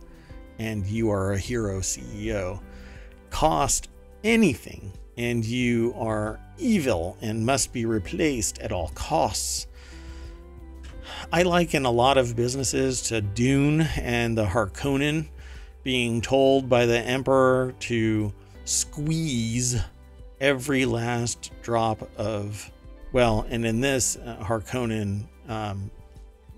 and 0.59 0.85
you 0.85 1.09
are 1.09 1.31
a 1.33 1.37
hero 1.39 1.79
CEO. 1.79 2.59
Cost 3.29 3.89
anything, 4.23 4.91
and 5.17 5.43
you 5.45 5.93
are 5.97 6.39
evil 6.57 7.17
and 7.21 7.45
must 7.45 7.71
be 7.73 7.85
replaced 7.85 8.59
at 8.59 8.71
all 8.71 8.89
costs. 8.93 9.67
I 11.33 11.43
liken 11.43 11.85
a 11.85 11.91
lot 11.91 12.17
of 12.17 12.35
businesses 12.35 13.01
to 13.03 13.21
Dune 13.21 13.81
and 13.97 14.37
the 14.37 14.45
Harkonnen 14.45 15.29
being 15.83 16.21
told 16.21 16.69
by 16.69 16.85
the 16.85 16.99
Emperor 16.99 17.73
to 17.79 18.33
squeeze 18.65 19.77
every 20.39 20.85
last 20.85 21.51
drop 21.61 22.09
of, 22.17 22.71
well, 23.11 23.45
and 23.49 23.65
in 23.65 23.81
this 23.81 24.17
uh, 24.17 24.37
Harkonnen, 24.41 25.25
um, 25.47 25.89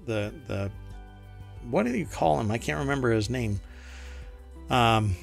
the 0.06 0.34
the 0.48 0.72
what 1.70 1.86
do 1.86 1.98
you 1.98 2.06
call 2.06 2.40
him? 2.40 2.52
I 2.52 2.58
can't 2.58 2.80
remember 2.80 3.12
his 3.12 3.30
name. 3.30 3.60
Um, 4.70 5.16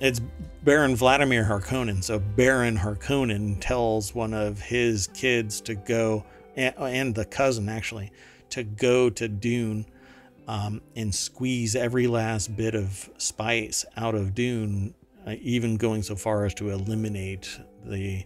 it's 0.00 0.20
Baron 0.64 0.96
Vladimir 0.96 1.44
Harkonnen. 1.44 2.02
So 2.02 2.18
Baron 2.18 2.76
Harkonnen 2.76 3.56
tells 3.60 4.14
one 4.14 4.34
of 4.34 4.60
his 4.60 5.06
kids 5.08 5.60
to 5.62 5.74
go, 5.74 6.24
and, 6.56 6.74
and 6.78 7.14
the 7.14 7.24
cousin 7.24 7.68
actually, 7.68 8.10
to 8.50 8.64
go 8.64 9.08
to 9.10 9.28
Dune 9.28 9.86
um, 10.46 10.80
and 10.94 11.14
squeeze 11.14 11.74
every 11.74 12.06
last 12.06 12.56
bit 12.56 12.74
of 12.74 13.10
spice 13.18 13.84
out 13.96 14.14
of 14.14 14.34
Dune, 14.34 14.94
uh, 15.26 15.34
even 15.40 15.76
going 15.76 16.02
so 16.02 16.16
far 16.16 16.44
as 16.44 16.54
to 16.54 16.70
eliminate 16.70 17.58
the 17.84 18.24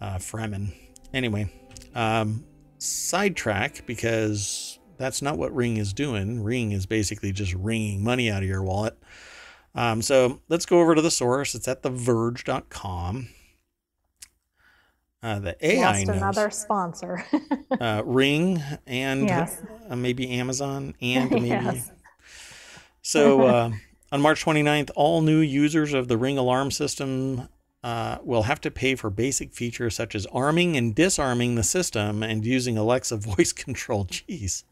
uh, 0.00 0.16
Fremen. 0.16 0.72
Anyway, 1.14 1.50
um, 1.94 2.44
sidetrack 2.78 3.86
because 3.86 4.78
that's 4.96 5.22
not 5.22 5.38
what 5.38 5.54
Ring 5.54 5.76
is 5.76 5.92
doing. 5.92 6.42
Ring 6.42 6.72
is 6.72 6.86
basically 6.86 7.32
just 7.32 7.54
wringing 7.54 8.02
money 8.02 8.30
out 8.30 8.42
of 8.42 8.48
your 8.48 8.62
wallet. 8.62 8.98
Um, 9.74 10.02
so 10.02 10.40
let's 10.48 10.66
go 10.66 10.80
over 10.80 10.94
to 10.94 11.02
the 11.02 11.10
source. 11.10 11.54
It's 11.54 11.68
at 11.68 11.82
theverge.com. 11.82 13.28
Uh, 15.22 15.38
the 15.40 15.56
AI 15.66 15.84
Lost 15.84 16.06
knows. 16.06 16.16
another 16.16 16.50
sponsor. 16.50 17.24
uh, 17.80 18.02
Ring 18.04 18.62
and 18.86 19.26
Yes. 19.28 19.60
uh, 19.90 19.96
maybe 19.96 20.30
Amazon 20.30 20.94
and 21.02 21.30
maybe. 21.32 21.48
Yes. 21.48 21.90
So 23.02 23.42
uh, 23.42 23.70
on 24.12 24.20
March 24.20 24.44
29th, 24.44 24.90
all 24.94 25.20
new 25.22 25.38
users 25.40 25.92
of 25.92 26.08
the 26.08 26.16
Ring 26.16 26.38
alarm 26.38 26.70
system 26.70 27.48
uh, 27.82 28.18
will 28.22 28.42
have 28.44 28.60
to 28.60 28.70
pay 28.70 28.94
for 28.94 29.10
basic 29.10 29.52
features 29.52 29.94
such 29.96 30.14
as 30.14 30.26
arming 30.26 30.76
and 30.76 30.94
disarming 30.94 31.54
the 31.56 31.62
system 31.64 32.22
and 32.22 32.44
using 32.44 32.76
Alexa 32.78 33.16
voice 33.36 33.52
control. 33.52 34.04
Jeez. 34.04 34.62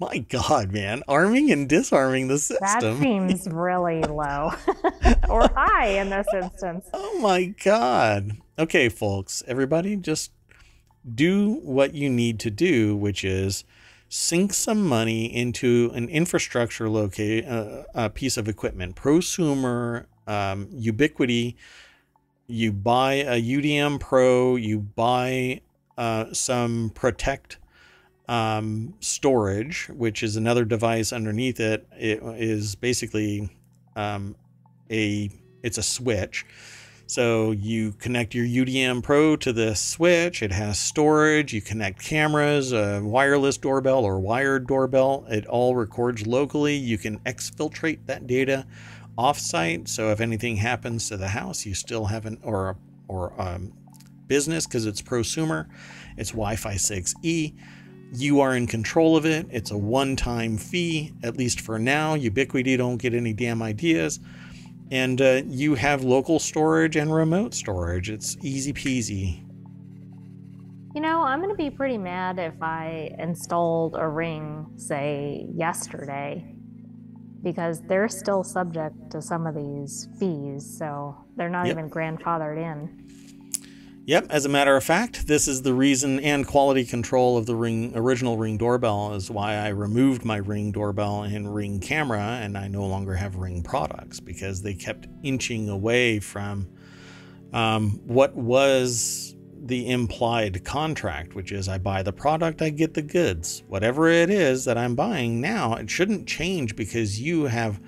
My 0.00 0.18
God, 0.18 0.72
man. 0.72 1.02
Arming 1.06 1.50
and 1.52 1.68
disarming 1.68 2.28
the 2.28 2.38
system. 2.38 2.58
That 2.60 3.00
seems 3.00 3.48
really 3.50 4.02
low 4.02 4.52
or 5.28 5.48
high 5.54 5.88
in 5.88 6.10
this 6.10 6.26
instance. 6.34 6.88
Oh 6.92 7.18
my 7.20 7.46
God. 7.46 8.38
Okay, 8.58 8.88
folks, 8.88 9.42
everybody 9.46 9.96
just 9.96 10.32
do 11.14 11.60
what 11.62 11.94
you 11.94 12.10
need 12.10 12.40
to 12.40 12.50
do, 12.50 12.96
which 12.96 13.24
is 13.24 13.64
sink 14.08 14.52
some 14.52 14.86
money 14.86 15.32
into 15.34 15.90
an 15.94 16.08
infrastructure 16.08 16.88
locate 16.88 17.46
uh, 17.46 17.84
a 17.94 18.10
piece 18.10 18.36
of 18.36 18.48
equipment, 18.48 18.96
prosumer, 18.96 20.06
um, 20.26 20.66
Ubiquiti. 20.66 21.54
You 22.46 22.72
buy 22.72 23.14
a 23.14 23.40
UDM 23.40 24.00
Pro, 24.00 24.56
you 24.56 24.80
buy 24.80 25.60
uh, 25.96 26.32
some 26.32 26.90
Protect 26.94 27.58
um, 28.28 28.94
storage, 29.00 29.88
which 29.88 30.22
is 30.22 30.36
another 30.36 30.64
device 30.64 31.12
underneath 31.12 31.60
it. 31.60 31.86
It 31.92 32.20
is 32.22 32.74
basically 32.74 33.50
um, 33.96 34.36
a 34.90 35.30
it's 35.62 35.78
a 35.78 35.82
switch. 35.82 36.44
So 37.06 37.50
you 37.50 37.92
connect 37.92 38.34
your 38.34 38.46
UDM 38.46 39.02
Pro 39.02 39.36
to 39.36 39.52
the 39.52 39.74
switch. 39.74 40.42
It 40.42 40.52
has 40.52 40.78
storage. 40.78 41.52
You 41.52 41.60
connect 41.60 42.02
cameras, 42.02 42.72
a 42.72 43.02
wireless 43.02 43.58
doorbell 43.58 44.04
or 44.04 44.18
wired 44.18 44.66
doorbell. 44.66 45.26
It 45.28 45.46
all 45.46 45.76
records 45.76 46.26
locally. 46.26 46.76
You 46.76 46.96
can 46.96 47.18
exfiltrate 47.20 48.06
that 48.06 48.26
data 48.26 48.66
offsite. 49.18 49.88
So 49.88 50.10
if 50.10 50.20
anything 50.20 50.56
happens 50.56 51.08
to 51.10 51.16
the 51.16 51.28
house, 51.28 51.66
you 51.66 51.74
still 51.74 52.06
have 52.06 52.24
an 52.24 52.38
or 52.42 52.78
or 53.06 53.38
um, 53.40 53.72
business 54.26 54.66
because 54.66 54.86
it's 54.86 55.02
prosumer. 55.02 55.66
It's 56.16 56.30
Wi-Fi 56.30 56.74
6E. 56.74 57.54
You 58.12 58.40
are 58.40 58.56
in 58.56 58.66
control 58.66 59.16
of 59.16 59.26
it. 59.26 59.46
It's 59.50 59.70
a 59.70 59.78
one-time 59.78 60.56
fee, 60.58 61.12
at 61.22 61.36
least 61.36 61.60
for 61.60 61.78
now. 61.78 62.16
Ubiquiti 62.16 62.76
don't 62.78 62.98
get 62.98 63.14
any 63.14 63.32
damn 63.32 63.62
ideas 63.62 64.20
and 64.90 65.20
uh, 65.20 65.42
you 65.46 65.74
have 65.74 66.04
local 66.04 66.38
storage 66.38 66.96
and 66.96 67.12
remote 67.12 67.54
storage. 67.54 68.10
It's 68.10 68.36
easy 68.42 68.72
peasy. 68.72 69.40
You 70.94 71.00
know, 71.00 71.22
I'm 71.22 71.40
going 71.40 71.50
to 71.50 71.56
be 71.56 71.70
pretty 71.70 71.98
mad 71.98 72.38
if 72.38 72.54
I 72.62 73.10
installed 73.18 73.96
a 73.98 74.06
ring, 74.06 74.66
say, 74.76 75.46
yesterday, 75.52 76.54
because 77.42 77.82
they're 77.88 78.08
still 78.08 78.44
subject 78.44 78.94
to 79.10 79.20
some 79.20 79.46
of 79.46 79.56
these 79.56 80.08
fees. 80.20 80.78
So 80.78 81.16
they're 81.36 81.50
not 81.50 81.66
Yep. 81.66 81.76
even 81.76 81.90
grandfathered 81.90 82.58
in. 82.58 83.03
Yep, 84.06 84.26
as 84.28 84.44
a 84.44 84.50
matter 84.50 84.76
of 84.76 84.84
fact, 84.84 85.26
this 85.26 85.48
is 85.48 85.62
the 85.62 85.72
reason 85.72 86.20
and 86.20 86.46
quality 86.46 86.84
control 86.84 87.38
of 87.38 87.46
the 87.46 87.56
Ring 87.56 87.90
original 87.96 88.36
Ring 88.36 88.58
doorbell 88.58 89.14
is 89.14 89.30
why 89.30 89.54
I 89.54 89.68
removed 89.68 90.26
my 90.26 90.36
Ring 90.36 90.72
doorbell 90.72 91.22
and 91.22 91.54
Ring 91.54 91.80
camera 91.80 92.38
and 92.42 92.58
I 92.58 92.68
no 92.68 92.84
longer 92.84 93.14
have 93.14 93.36
Ring 93.36 93.62
products 93.62 94.20
because 94.20 94.60
they 94.60 94.74
kept 94.74 95.08
inching 95.22 95.70
away 95.70 96.20
from 96.20 96.68
um, 97.54 97.98
what 98.04 98.36
was 98.36 99.36
the 99.62 99.88
implied 99.90 100.66
contract, 100.66 101.34
which 101.34 101.50
is 101.50 101.66
I 101.66 101.78
buy 101.78 102.02
the 102.02 102.12
product, 102.12 102.60
I 102.60 102.68
get 102.68 102.92
the 102.92 103.00
goods. 103.00 103.62
Whatever 103.68 104.08
it 104.08 104.28
is 104.28 104.66
that 104.66 104.76
I'm 104.76 104.94
buying 104.94 105.40
now, 105.40 105.76
it 105.76 105.88
shouldn't 105.88 106.28
change 106.28 106.76
because 106.76 107.22
you 107.22 107.44
have 107.44 107.80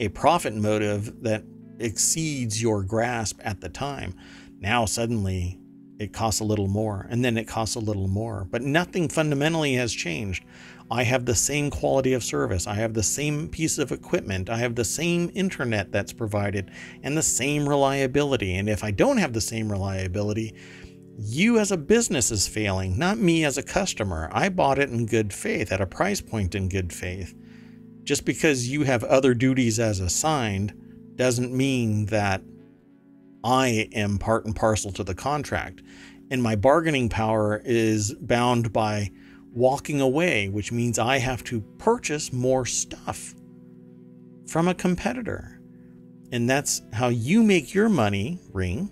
a 0.00 0.08
profit 0.08 0.52
motive 0.52 1.22
that 1.22 1.44
exceeds 1.78 2.60
your 2.60 2.82
grasp 2.82 3.38
at 3.44 3.60
the 3.60 3.68
time. 3.68 4.16
Now 4.58 4.84
suddenly 4.84 5.59
it 6.00 6.14
costs 6.14 6.40
a 6.40 6.44
little 6.44 6.66
more 6.66 7.06
and 7.10 7.22
then 7.22 7.36
it 7.36 7.46
costs 7.46 7.76
a 7.76 7.80
little 7.80 8.08
more, 8.08 8.46
but 8.50 8.62
nothing 8.62 9.06
fundamentally 9.06 9.74
has 9.74 9.92
changed. 9.92 10.44
I 10.90 11.02
have 11.02 11.26
the 11.26 11.34
same 11.34 11.70
quality 11.70 12.14
of 12.14 12.24
service. 12.24 12.66
I 12.66 12.74
have 12.76 12.94
the 12.94 13.02
same 13.02 13.48
piece 13.48 13.76
of 13.76 13.92
equipment. 13.92 14.48
I 14.48 14.56
have 14.56 14.74
the 14.74 14.84
same 14.84 15.30
internet 15.34 15.92
that's 15.92 16.14
provided 16.14 16.70
and 17.02 17.16
the 17.16 17.22
same 17.22 17.68
reliability. 17.68 18.56
And 18.56 18.68
if 18.68 18.82
I 18.82 18.90
don't 18.90 19.18
have 19.18 19.34
the 19.34 19.42
same 19.42 19.70
reliability, 19.70 20.54
you 21.18 21.58
as 21.58 21.70
a 21.70 21.76
business 21.76 22.30
is 22.30 22.48
failing, 22.48 22.98
not 22.98 23.18
me 23.18 23.44
as 23.44 23.58
a 23.58 23.62
customer. 23.62 24.30
I 24.32 24.48
bought 24.48 24.78
it 24.78 24.88
in 24.88 25.04
good 25.04 25.34
faith 25.34 25.70
at 25.70 25.82
a 25.82 25.86
price 25.86 26.22
point 26.22 26.54
in 26.54 26.70
good 26.70 26.94
faith. 26.94 27.34
Just 28.04 28.24
because 28.24 28.70
you 28.70 28.84
have 28.84 29.04
other 29.04 29.34
duties 29.34 29.78
as 29.78 30.00
assigned 30.00 30.72
doesn't 31.16 31.52
mean 31.52 32.06
that 32.06 32.40
I 33.42 33.88
am 33.92 34.18
part 34.18 34.44
and 34.44 34.54
parcel 34.54 34.92
to 34.92 35.04
the 35.04 35.14
contract. 35.14 35.82
And 36.30 36.42
my 36.42 36.56
bargaining 36.56 37.08
power 37.08 37.60
is 37.64 38.14
bound 38.14 38.72
by 38.72 39.10
walking 39.52 40.00
away, 40.00 40.48
which 40.48 40.70
means 40.70 40.98
I 40.98 41.18
have 41.18 41.42
to 41.44 41.60
purchase 41.78 42.32
more 42.32 42.66
stuff 42.66 43.34
from 44.46 44.68
a 44.68 44.74
competitor. 44.74 45.60
And 46.32 46.48
that's 46.48 46.82
how 46.92 47.08
you 47.08 47.42
make 47.42 47.74
your 47.74 47.88
money, 47.88 48.38
Ring. 48.52 48.90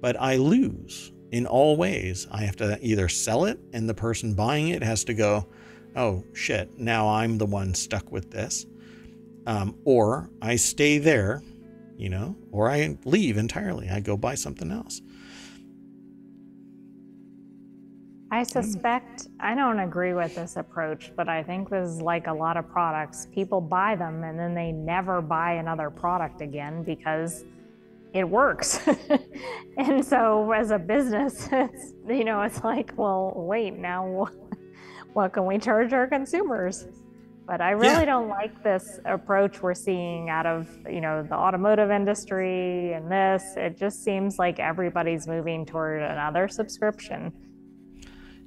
But 0.00 0.20
I 0.20 0.36
lose 0.36 1.12
in 1.32 1.46
all 1.46 1.76
ways. 1.76 2.26
I 2.30 2.44
have 2.44 2.56
to 2.56 2.78
either 2.80 3.08
sell 3.08 3.44
it, 3.44 3.58
and 3.72 3.88
the 3.88 3.94
person 3.94 4.34
buying 4.34 4.68
it 4.68 4.82
has 4.82 5.04
to 5.04 5.14
go, 5.14 5.48
oh 5.96 6.24
shit, 6.32 6.78
now 6.78 7.08
I'm 7.08 7.38
the 7.38 7.46
one 7.46 7.74
stuck 7.74 8.10
with 8.12 8.30
this. 8.30 8.66
Um, 9.46 9.76
or 9.84 10.30
I 10.40 10.56
stay 10.56 10.98
there, 10.98 11.42
you 12.00 12.08
know, 12.08 12.34
or 12.50 12.70
I 12.70 12.96
leave 13.04 13.36
entirely. 13.36 13.90
I 13.90 14.00
go 14.00 14.16
buy 14.16 14.34
something 14.34 14.72
else. 14.72 15.02
I 18.32 18.42
mm. 18.42 18.50
suspect, 18.50 19.28
I 19.38 19.54
don't 19.54 19.80
agree 19.80 20.14
with 20.14 20.34
this 20.34 20.56
approach, 20.56 21.12
but 21.14 21.28
I 21.28 21.42
think 21.42 21.68
this 21.68 21.88
is 21.88 22.00
like 22.00 22.26
a 22.26 22.32
lot 22.32 22.56
of 22.56 22.70
products. 22.70 23.26
People 23.34 23.60
buy 23.60 23.96
them 23.96 24.24
and 24.24 24.38
then 24.38 24.54
they 24.54 24.72
never 24.72 25.20
buy 25.20 25.52
another 25.52 25.90
product 25.90 26.40
again 26.40 26.82
because 26.84 27.44
it 28.14 28.24
works. 28.24 28.80
and 29.76 30.02
so 30.04 30.52
as 30.52 30.70
a 30.70 30.78
business, 30.78 31.48
it's, 31.52 31.92
you 32.08 32.24
know, 32.24 32.40
it's 32.40 32.64
like, 32.64 32.92
well, 32.96 33.34
wait, 33.36 33.78
now 33.78 34.26
what 35.12 35.34
can 35.34 35.44
we 35.44 35.58
charge 35.58 35.92
our 35.92 36.06
consumers? 36.06 36.86
But 37.50 37.60
I 37.60 37.72
really 37.72 37.92
Yeah. 37.92 38.04
don't 38.04 38.28
like 38.28 38.62
this 38.62 39.00
approach 39.04 39.60
we're 39.60 39.74
seeing 39.74 40.30
out 40.30 40.46
of, 40.46 40.68
you 40.88 41.00
know, 41.00 41.24
the 41.24 41.34
automotive 41.34 41.90
industry 41.90 42.92
and 42.92 43.10
this. 43.10 43.42
It 43.56 43.76
just 43.76 44.04
seems 44.04 44.38
like 44.38 44.60
everybody's 44.60 45.26
moving 45.26 45.66
toward 45.66 46.00
another 46.00 46.46
subscription. 46.46 47.32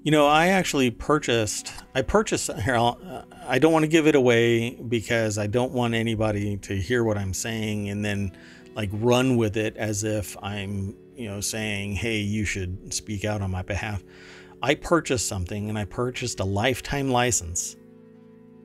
You 0.04 0.14
know, 0.14 0.26
I 0.26 0.48
actually 0.48 0.90
purchased. 0.90 1.74
I 1.94 2.02
purchased. 2.02 2.50
Here, 2.54 2.78
I'll, 2.78 2.98
uh, 3.06 3.24
I 3.46 3.60
don't 3.60 3.74
want 3.74 3.84
to 3.84 3.90
give 3.90 4.08
it 4.08 4.16
away 4.16 4.76
because 4.88 5.38
I 5.38 5.48
don't 5.48 5.74
want 5.74 5.96
anybody 5.96 6.56
to 6.56 6.74
hear 6.74 7.04
what 7.04 7.18
I'm 7.18 7.34
saying 7.34 7.90
and 7.90 8.06
then 8.06 8.32
like 8.74 8.90
run 8.94 9.36
with 9.36 9.58
it 9.58 9.76
as 9.76 10.06
if 10.06 10.38
I'm, 10.42 10.96
you 11.14 11.28
know, 11.28 11.42
saying, 11.42 11.96
"Hey, 11.96 12.20
you 12.20 12.46
should 12.46 12.94
speak 12.94 13.26
out 13.26 13.42
on 13.42 13.52
my 13.52 13.64
behalf." 13.64 14.02
I 14.62 14.76
purchased 14.76 15.28
something 15.28 15.68
and 15.68 15.78
I 15.78 15.84
purchased 15.84 16.40
a 16.40 16.46
lifetime 16.46 17.10
license. 17.10 17.76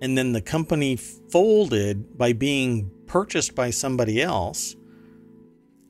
And 0.00 0.16
then 0.16 0.32
the 0.32 0.40
company 0.40 0.96
folded 0.96 2.16
by 2.16 2.32
being 2.32 2.90
purchased 3.06 3.54
by 3.54 3.70
somebody 3.70 4.22
else. 4.22 4.76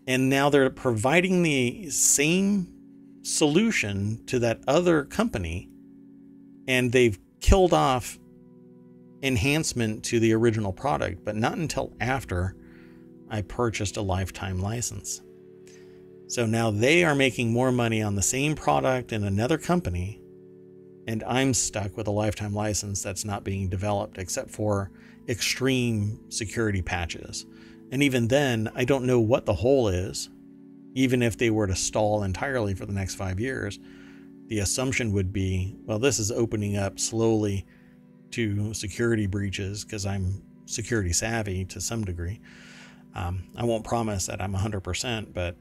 And 0.07 0.31
now 0.31 0.49
they're 0.49 0.71
providing 0.71 1.43
the 1.43 1.91
same 1.91 2.73
solution 3.23 4.25
to 4.27 4.39
that 4.39 4.61
other 4.67 5.05
company. 5.05 5.69
And 6.67 6.93
they've 6.93 7.19
killed 7.41 7.75
off 7.75 8.19
enhancement 9.23 10.05
to 10.05 10.21
the 10.21 10.33
original 10.33 10.73
product, 10.73 11.25
but 11.25 11.37
not 11.37 11.59
until 11.59 11.93
after 12.01 12.57
I 13.31 13.43
purchased 13.43 13.97
a 13.97 14.03
lifetime 14.03 14.61
license. 14.61 15.21
So 16.29 16.47
now 16.47 16.71
they 16.71 17.05
are 17.05 17.15
making 17.15 17.53
more 17.53 17.73
money 17.73 18.03
on 18.03 18.15
the 18.15 18.23
same 18.23 18.55
product 18.55 19.13
in 19.13 19.25
another 19.25 19.59
company, 19.59 20.18
and 21.09 21.25
I'm 21.25 21.55
stuck 21.55 21.97
with 21.97 22.07
a 22.07 22.11
lifetime 22.11 22.53
license 22.53 23.03
that's 23.03 23.25
not 23.25 23.43
being 23.43 23.71
developed 23.71 24.19
except 24.19 24.51
for 24.51 24.91
extreme 25.27 26.21
security 26.31 26.83
patches. 26.83 27.47
And 27.91 28.03
even 28.03 28.29
then, 28.29 28.71
I 28.75 28.85
don't 28.85 29.07
know 29.07 29.19
what 29.19 29.47
the 29.47 29.55
hole 29.55 29.89
is. 29.89 30.29
Even 30.93 31.23
if 31.23 31.39
they 31.39 31.49
were 31.49 31.67
to 31.67 31.75
stall 31.75 32.23
entirely 32.25 32.75
for 32.75 32.85
the 32.85 32.93
next 32.93 33.15
five 33.15 33.41
years, 33.41 33.79
the 34.49 34.59
assumption 34.59 35.13
would 35.13 35.33
be 35.33 35.79
well, 35.87 35.99
this 35.99 36.19
is 36.19 36.31
opening 36.31 36.77
up 36.77 37.01
slowly 37.01 37.65
to 38.33 38.75
security 38.75 39.27
breaches 39.27 39.85
because 39.87 40.05
I'm 40.05 40.43
security 40.67 41.15
savvy 41.15 41.65
to 41.67 41.81
some 41.81 42.05
degree. 42.05 42.39
Um, 43.15 43.45
I 43.57 43.65
won't 43.65 43.85
promise 43.85 44.27
that 44.27 44.43
I'm 44.43 44.53
100%, 44.53 45.33
but 45.33 45.57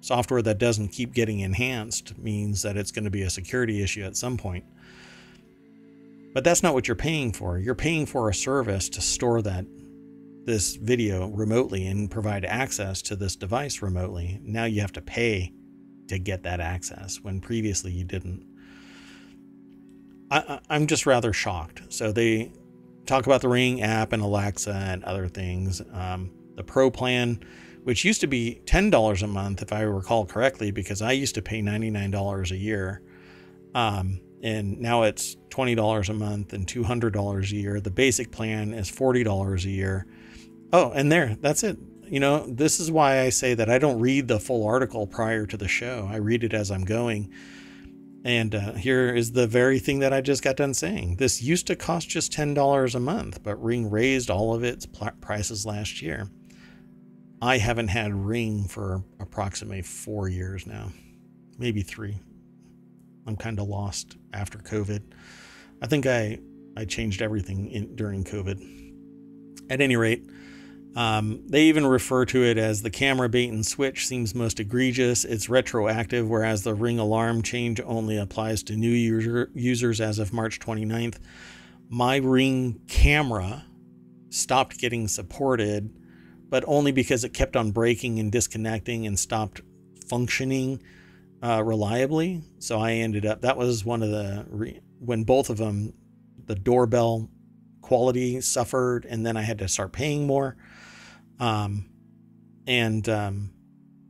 Software 0.00 0.42
that 0.42 0.58
doesn't 0.58 0.88
keep 0.88 1.12
getting 1.12 1.40
enhanced 1.40 2.16
means 2.18 2.62
that 2.62 2.76
it's 2.76 2.92
going 2.92 3.04
to 3.04 3.10
be 3.10 3.22
a 3.22 3.30
security 3.30 3.82
issue 3.82 4.04
at 4.04 4.16
some 4.16 4.36
point. 4.36 4.64
But 6.34 6.44
that's 6.44 6.62
not 6.62 6.74
what 6.74 6.86
you're 6.86 6.94
paying 6.94 7.32
for. 7.32 7.58
You're 7.58 7.74
paying 7.74 8.06
for 8.06 8.28
a 8.28 8.34
service 8.34 8.88
to 8.90 9.00
store 9.00 9.42
that 9.42 9.66
this 10.44 10.76
video 10.76 11.26
remotely 11.26 11.86
and 11.86 12.10
provide 12.10 12.44
access 12.44 13.02
to 13.02 13.16
this 13.16 13.36
device 13.36 13.82
remotely. 13.82 14.40
Now 14.42 14.64
you 14.64 14.80
have 14.80 14.92
to 14.92 15.02
pay 15.02 15.52
to 16.08 16.18
get 16.18 16.44
that 16.44 16.60
access 16.60 17.18
when 17.22 17.40
previously 17.40 17.92
you 17.92 18.04
didn't. 18.04 18.46
I, 20.30 20.60
am 20.70 20.86
just 20.86 21.06
rather 21.06 21.32
shocked. 21.32 21.82
So 21.92 22.12
they 22.12 22.52
talk 23.06 23.26
about 23.26 23.40
the 23.40 23.48
Ring 23.48 23.82
app 23.82 24.12
and 24.12 24.22
Alexa 24.22 24.72
and 24.72 25.02
other 25.04 25.28
things. 25.28 25.82
Um, 25.92 26.30
the 26.54 26.62
Pro 26.62 26.90
plan 26.90 27.40
which 27.88 28.04
used 28.04 28.20
to 28.20 28.26
be 28.26 28.60
$10 28.66 29.22
a 29.22 29.26
month, 29.26 29.62
if 29.62 29.72
I 29.72 29.80
recall 29.80 30.26
correctly, 30.26 30.70
because 30.70 31.00
I 31.00 31.12
used 31.12 31.34
to 31.36 31.40
pay 31.40 31.62
$99 31.62 32.50
a 32.50 32.56
year. 32.58 33.00
Um, 33.74 34.20
and 34.42 34.78
now 34.78 35.04
it's 35.04 35.36
$20 35.48 36.10
a 36.10 36.12
month 36.12 36.52
and 36.52 36.66
$200 36.66 37.50
a 37.50 37.56
year. 37.56 37.80
The 37.80 37.90
basic 37.90 38.30
plan 38.30 38.74
is 38.74 38.90
$40 38.90 39.64
a 39.64 39.70
year. 39.70 40.06
Oh, 40.70 40.90
and 40.90 41.10
there, 41.10 41.38
that's 41.40 41.62
it. 41.62 41.78
You 42.04 42.20
know, 42.20 42.44
this 42.46 42.78
is 42.78 42.90
why 42.90 43.22
I 43.22 43.30
say 43.30 43.54
that 43.54 43.70
I 43.70 43.78
don't 43.78 43.98
read 43.98 44.28
the 44.28 44.38
full 44.38 44.66
article 44.66 45.06
prior 45.06 45.46
to 45.46 45.56
the 45.56 45.66
show. 45.66 46.10
I 46.12 46.16
read 46.16 46.44
it 46.44 46.52
as 46.52 46.70
I'm 46.70 46.84
going. 46.84 47.32
And 48.22 48.54
uh, 48.54 48.74
here 48.74 49.14
is 49.14 49.32
the 49.32 49.46
very 49.46 49.78
thing 49.78 50.00
that 50.00 50.12
I 50.12 50.20
just 50.20 50.42
got 50.42 50.58
done 50.58 50.74
saying. 50.74 51.16
This 51.16 51.40
used 51.40 51.66
to 51.68 51.74
cost 51.74 52.10
just 52.10 52.32
$10 52.32 52.94
a 52.94 53.00
month, 53.00 53.42
but 53.42 53.56
Ring 53.64 53.88
raised 53.88 54.28
all 54.28 54.54
of 54.54 54.62
its 54.62 54.84
pl- 54.84 55.12
prices 55.22 55.64
last 55.64 56.02
year. 56.02 56.28
I 57.40 57.58
haven't 57.58 57.88
had 57.88 58.12
Ring 58.14 58.66
for 58.66 59.04
approximately 59.20 59.82
four 59.82 60.28
years 60.28 60.66
now, 60.66 60.92
maybe 61.56 61.82
three. 61.82 62.18
I'm 63.26 63.36
kind 63.36 63.60
of 63.60 63.68
lost 63.68 64.16
after 64.32 64.58
COVID. 64.58 65.02
I 65.80 65.86
think 65.86 66.06
I 66.06 66.38
I 66.76 66.84
changed 66.84 67.22
everything 67.22 67.70
in, 67.70 67.94
during 67.94 68.24
COVID. 68.24 68.60
At 69.70 69.80
any 69.80 69.96
rate, 69.96 70.24
um, 70.96 71.42
they 71.46 71.64
even 71.64 71.86
refer 71.86 72.24
to 72.26 72.44
it 72.44 72.58
as 72.58 72.82
the 72.82 72.90
camera 72.90 73.28
bait 73.28 73.50
and 73.50 73.64
switch 73.64 74.06
seems 74.06 74.34
most 74.34 74.58
egregious. 74.58 75.24
It's 75.24 75.48
retroactive, 75.48 76.28
whereas 76.28 76.64
the 76.64 76.74
Ring 76.74 76.98
alarm 76.98 77.42
change 77.42 77.80
only 77.84 78.16
applies 78.16 78.62
to 78.64 78.76
new 78.76 78.90
user, 78.90 79.50
users 79.54 80.00
as 80.00 80.18
of 80.18 80.32
March 80.32 80.58
29th. 80.58 81.18
My 81.88 82.16
Ring 82.16 82.80
camera 82.88 83.64
stopped 84.30 84.78
getting 84.78 85.06
supported 85.06 85.94
but 86.48 86.64
only 86.66 86.92
because 86.92 87.24
it 87.24 87.34
kept 87.34 87.56
on 87.56 87.70
breaking 87.70 88.18
and 88.18 88.32
disconnecting 88.32 89.06
and 89.06 89.18
stopped 89.18 89.60
functioning 90.08 90.82
uh, 91.42 91.62
reliably. 91.62 92.42
So 92.58 92.78
I 92.78 92.92
ended 92.92 93.26
up, 93.26 93.42
that 93.42 93.56
was 93.56 93.84
one 93.84 94.02
of 94.02 94.10
the, 94.10 94.46
re, 94.48 94.80
when 94.98 95.24
both 95.24 95.50
of 95.50 95.58
them, 95.58 95.92
the 96.46 96.54
doorbell 96.54 97.28
quality 97.82 98.40
suffered, 98.40 99.04
and 99.04 99.24
then 99.24 99.36
I 99.36 99.42
had 99.42 99.58
to 99.58 99.68
start 99.68 99.92
paying 99.92 100.26
more. 100.26 100.56
Um, 101.38 101.90
and 102.66 103.08
um, 103.08 103.52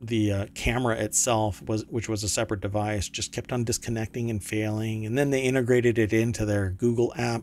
the 0.00 0.32
uh, 0.32 0.46
camera 0.54 0.96
itself 0.96 1.60
was, 1.62 1.84
which 1.86 2.08
was 2.08 2.24
a 2.24 2.28
separate 2.28 2.60
device, 2.60 3.08
just 3.08 3.32
kept 3.32 3.52
on 3.52 3.64
disconnecting 3.64 4.30
and 4.30 4.42
failing. 4.42 5.04
And 5.04 5.18
then 5.18 5.30
they 5.30 5.42
integrated 5.42 5.98
it 5.98 6.12
into 6.12 6.44
their 6.44 6.70
Google 6.70 7.12
app 7.16 7.42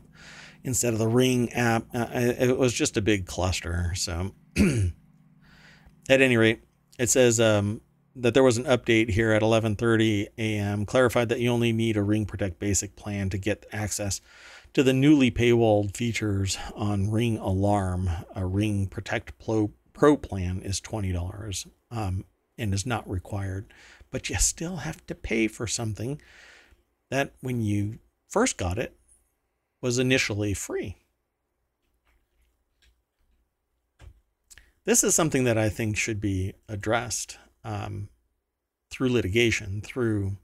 instead 0.63 0.93
of 0.93 0.99
the 0.99 1.07
Ring 1.07 1.51
app. 1.53 1.85
Uh, 1.93 2.07
it 2.13 2.57
was 2.57 2.73
just 2.73 2.97
a 2.97 3.01
big 3.01 3.25
cluster. 3.25 3.93
So 3.95 4.33
at 6.09 6.21
any 6.21 6.37
rate, 6.37 6.63
it 6.97 7.09
says 7.09 7.39
um, 7.39 7.81
that 8.15 8.33
there 8.33 8.43
was 8.43 8.57
an 8.57 8.65
update 8.65 9.09
here 9.09 9.31
at 9.31 9.41
11:30 9.41 10.27
a.m. 10.37 10.85
clarified 10.85 11.29
that 11.29 11.39
you 11.39 11.49
only 11.49 11.71
need 11.71 11.97
a 11.97 12.03
Ring 12.03 12.25
Protect 12.25 12.59
Basic 12.59 12.95
plan 12.95 13.29
to 13.29 13.37
get 13.37 13.65
access 13.71 14.21
to 14.73 14.83
the 14.83 14.93
newly 14.93 15.31
paywalled 15.31 15.95
features 15.95 16.57
on 16.75 17.09
Ring 17.09 17.37
Alarm. 17.37 18.09
A 18.35 18.45
Ring 18.45 18.87
Protect 18.87 19.37
Pro, 19.39 19.71
Pro 19.93 20.17
plan 20.17 20.61
is 20.61 20.81
$20 20.81 21.67
um, 21.91 22.25
and 22.57 22.73
is 22.73 22.85
not 22.85 23.09
required, 23.09 23.65
but 24.11 24.29
you 24.29 24.35
still 24.37 24.77
have 24.77 25.05
to 25.07 25.15
pay 25.15 25.47
for 25.47 25.67
something 25.67 26.21
that 27.09 27.33
when 27.41 27.61
you 27.61 27.99
first 28.27 28.57
got 28.57 28.77
it 28.77 28.97
was 29.81 29.99
initially 29.99 30.53
free. 30.53 30.97
This 34.85 35.03
is 35.03 35.15
something 35.15 35.45
that 35.45 35.57
I 35.57 35.69
think 35.69 35.97
should 35.97 36.21
be 36.21 36.53
addressed 36.69 37.39
um, 37.63 38.09
through 38.91 39.09
litigation, 39.09 39.81
through 39.81 40.37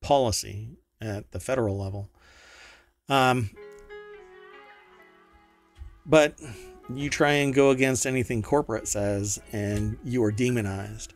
policy 0.00 0.70
at 1.00 1.30
the 1.32 1.40
federal 1.40 1.76
level. 1.76 2.10
Um, 3.08 3.50
but 6.06 6.40
you 6.94 7.10
try 7.10 7.32
and 7.32 7.52
go 7.52 7.70
against 7.70 8.06
anything 8.06 8.42
corporate 8.42 8.88
says, 8.88 9.40
and 9.52 9.98
you 10.04 10.24
are 10.24 10.32
demonized. 10.32 11.12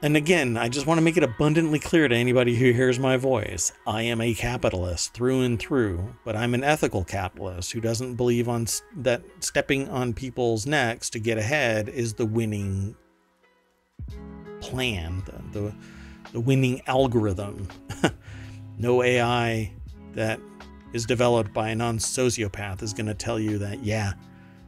And 0.00 0.16
again, 0.16 0.56
I 0.56 0.68
just 0.68 0.86
want 0.86 0.98
to 0.98 1.02
make 1.02 1.16
it 1.16 1.24
abundantly 1.24 1.80
clear 1.80 2.06
to 2.06 2.14
anybody 2.14 2.54
who 2.54 2.70
hears 2.70 3.00
my 3.00 3.16
voice 3.16 3.72
I 3.84 4.02
am 4.02 4.20
a 4.20 4.32
capitalist 4.32 5.12
through 5.12 5.42
and 5.42 5.58
through, 5.58 6.14
but 6.24 6.36
I'm 6.36 6.54
an 6.54 6.62
ethical 6.62 7.02
capitalist 7.02 7.72
who 7.72 7.80
doesn't 7.80 8.14
believe 8.14 8.48
on 8.48 8.68
that 8.98 9.22
stepping 9.40 9.88
on 9.88 10.14
people's 10.14 10.66
necks 10.66 11.10
to 11.10 11.18
get 11.18 11.36
ahead 11.36 11.88
is 11.88 12.14
the 12.14 12.26
winning 12.26 12.94
plan, 14.60 15.24
the, 15.26 15.60
the, 15.60 15.74
the 16.32 16.40
winning 16.40 16.80
algorithm. 16.86 17.66
no 18.78 19.02
AI 19.02 19.72
that 20.12 20.38
is 20.92 21.06
developed 21.06 21.52
by 21.52 21.70
a 21.70 21.74
non 21.74 21.98
sociopath 21.98 22.84
is 22.84 22.92
going 22.92 23.06
to 23.06 23.14
tell 23.14 23.40
you 23.40 23.58
that, 23.58 23.82
yeah, 23.82 24.12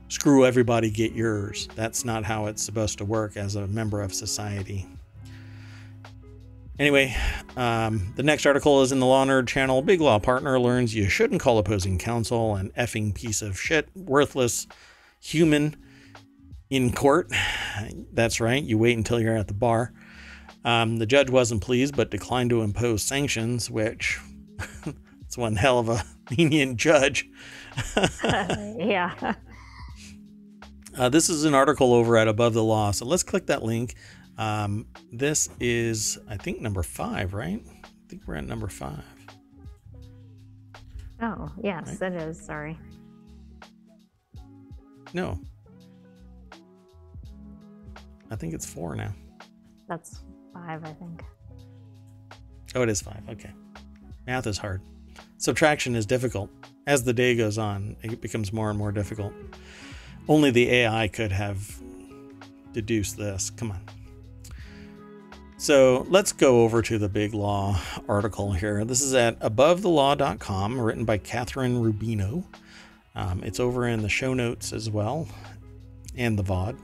screw 0.09 0.45
everybody, 0.45 0.91
get 0.91 1.12
yours. 1.12 1.68
That's 1.76 2.05
not 2.05 2.24
how 2.24 2.47
it's 2.47 2.64
supposed 2.64 2.99
to 2.99 3.05
work 3.05 3.37
as 3.37 3.55
a 3.55 3.68
member 3.68 4.03
of 4.03 4.12
society. 4.12 4.89
Anyway, 6.81 7.14
um, 7.59 8.11
the 8.16 8.22
next 8.22 8.47
article 8.47 8.81
is 8.81 8.91
in 8.91 9.01
the 9.01 9.07
Law 9.07 9.26
Nerd 9.26 9.47
channel. 9.47 9.83
Big 9.83 10.01
Law 10.01 10.18
Partner 10.18 10.59
learns 10.59 10.95
you 10.95 11.11
shouldn't 11.11 11.39
call 11.39 11.59
opposing 11.59 11.99
counsel 11.99 12.57
an 12.57 12.70
effing 12.70 13.14
piece 13.14 13.43
of 13.43 13.61
shit, 13.61 13.91
worthless 13.95 14.66
human 15.20 15.76
in 16.70 16.91
court. 16.91 17.31
That's 18.14 18.41
right, 18.41 18.62
you 18.62 18.78
wait 18.78 18.97
until 18.97 19.20
you're 19.20 19.37
at 19.37 19.49
the 19.49 19.53
bar. 19.53 19.93
Um, 20.64 20.97
the 20.97 21.05
judge 21.05 21.28
wasn't 21.28 21.61
pleased 21.61 21.95
but 21.97 22.11
declined 22.11 22.49
to 22.49 22.62
impose 22.62 23.03
sanctions, 23.03 23.70
which 23.70 24.18
it's 25.20 25.37
one 25.37 25.57
hell 25.57 25.81
of 25.81 25.91
a 25.91 26.03
lenient 26.31 26.78
judge. 26.78 27.28
yeah. 28.24 29.35
Uh, 30.97 31.11
this 31.11 31.28
is 31.28 31.45
an 31.45 31.55
article 31.55 31.93
over 31.93 32.16
at 32.16 32.26
Above 32.26 32.55
the 32.55 32.64
Law. 32.64 32.91
So 32.91 33.05
let's 33.05 33.22
click 33.22 33.47
that 33.49 33.62
link. 33.62 33.97
Um, 34.41 34.86
this 35.12 35.51
is, 35.61 36.18
I 36.26 36.38
think, 36.38 36.62
number 36.62 36.82
five, 36.82 37.34
right? 37.34 37.62
I 37.84 37.88
think 38.09 38.22
we're 38.26 38.36
at 38.36 38.47
number 38.47 38.68
five. 38.68 39.05
Oh, 41.20 41.53
yes, 41.62 41.99
right? 42.01 42.11
it 42.14 42.22
is. 42.22 42.41
Sorry. 42.41 42.78
No. 45.12 45.38
I 48.30 48.36
think 48.36 48.55
it's 48.55 48.64
four 48.64 48.97
now. 48.97 49.12
That's 49.86 50.22
five, 50.55 50.84
I 50.84 50.95
think. 50.95 51.22
Oh, 52.74 52.82
it 52.82 52.88
is 52.88 53.03
five. 53.03 53.20
Okay. 53.28 53.51
Math 54.26 54.47
is 54.47 54.57
hard. 54.57 54.80
Subtraction 55.36 55.95
is 55.95 56.07
difficult. 56.07 56.49
As 56.86 57.05
the 57.05 57.12
day 57.12 57.36
goes 57.36 57.59
on, 57.59 57.95
it 58.03 58.22
becomes 58.22 58.55
more 58.55 58.70
and 58.70 58.78
more 58.78 58.91
difficult. 58.91 59.34
Only 60.28 60.51
the 60.51 60.70
AI 60.70 61.09
could 61.09 61.32
have 61.32 61.78
deduced 62.72 63.18
this. 63.18 63.51
Come 63.51 63.72
on. 63.72 63.99
So 65.61 66.07
let's 66.09 66.33
go 66.33 66.63
over 66.63 66.81
to 66.81 66.97
the 66.97 67.11
big 67.11 67.35
law 67.35 67.79
article 68.09 68.53
here. 68.55 68.83
This 68.87 69.03
is 69.03 69.13
at 69.13 69.39
abovethelaw.com, 69.41 70.81
written 70.81 71.05
by 71.05 71.19
Kathryn 71.19 71.83
Rubino. 71.83 72.47
Um, 73.15 73.45
it's 73.45 73.61
over 73.61 73.87
in 73.87 74.01
the 74.01 74.09
show 74.09 74.33
notes 74.33 74.73
as 74.73 74.89
well, 74.89 75.29
and 76.17 76.39
the 76.39 76.43
VOD. 76.43 76.79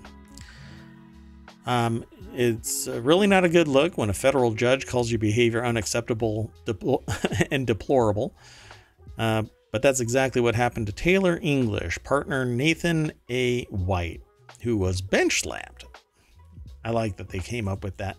Um, 1.65 2.05
it's 2.35 2.87
really 2.87 3.27
not 3.27 3.45
a 3.45 3.49
good 3.49 3.67
look 3.67 3.97
when 3.97 4.11
a 4.11 4.13
federal 4.13 4.53
judge 4.53 4.87
calls 4.87 5.11
your 5.11 5.21
behavior 5.21 5.65
unacceptable 5.65 6.53
depl- 6.67 7.03
and 7.51 7.67
deplorable. 7.67 8.35
Uh, 9.17 9.45
but 9.73 9.81
that's 9.81 10.01
exactly 10.01 10.43
what 10.43 10.55
happened 10.55 10.87
to 10.89 10.93
Taylor 10.93 11.41
English, 11.41 11.99
partner 12.05 12.45
Nathan 12.45 13.13
A. 13.31 13.65
White, 13.71 14.21
who 14.61 14.77
was 14.77 15.01
bench 15.01 15.41
slapped. 15.41 15.87
I 16.85 16.91
like 16.91 17.17
that 17.17 17.31
they 17.31 17.39
came 17.39 17.69
up 17.69 17.83
with 17.83 17.97
that. 17.97 18.19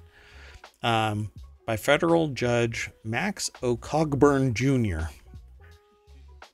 Um, 0.84 1.32
by 1.66 1.76
federal 1.76 2.30
judge 2.30 2.90
Max 3.04 3.52
O. 3.62 3.76
Cogburn 3.76 4.54
Jr. 4.54 5.10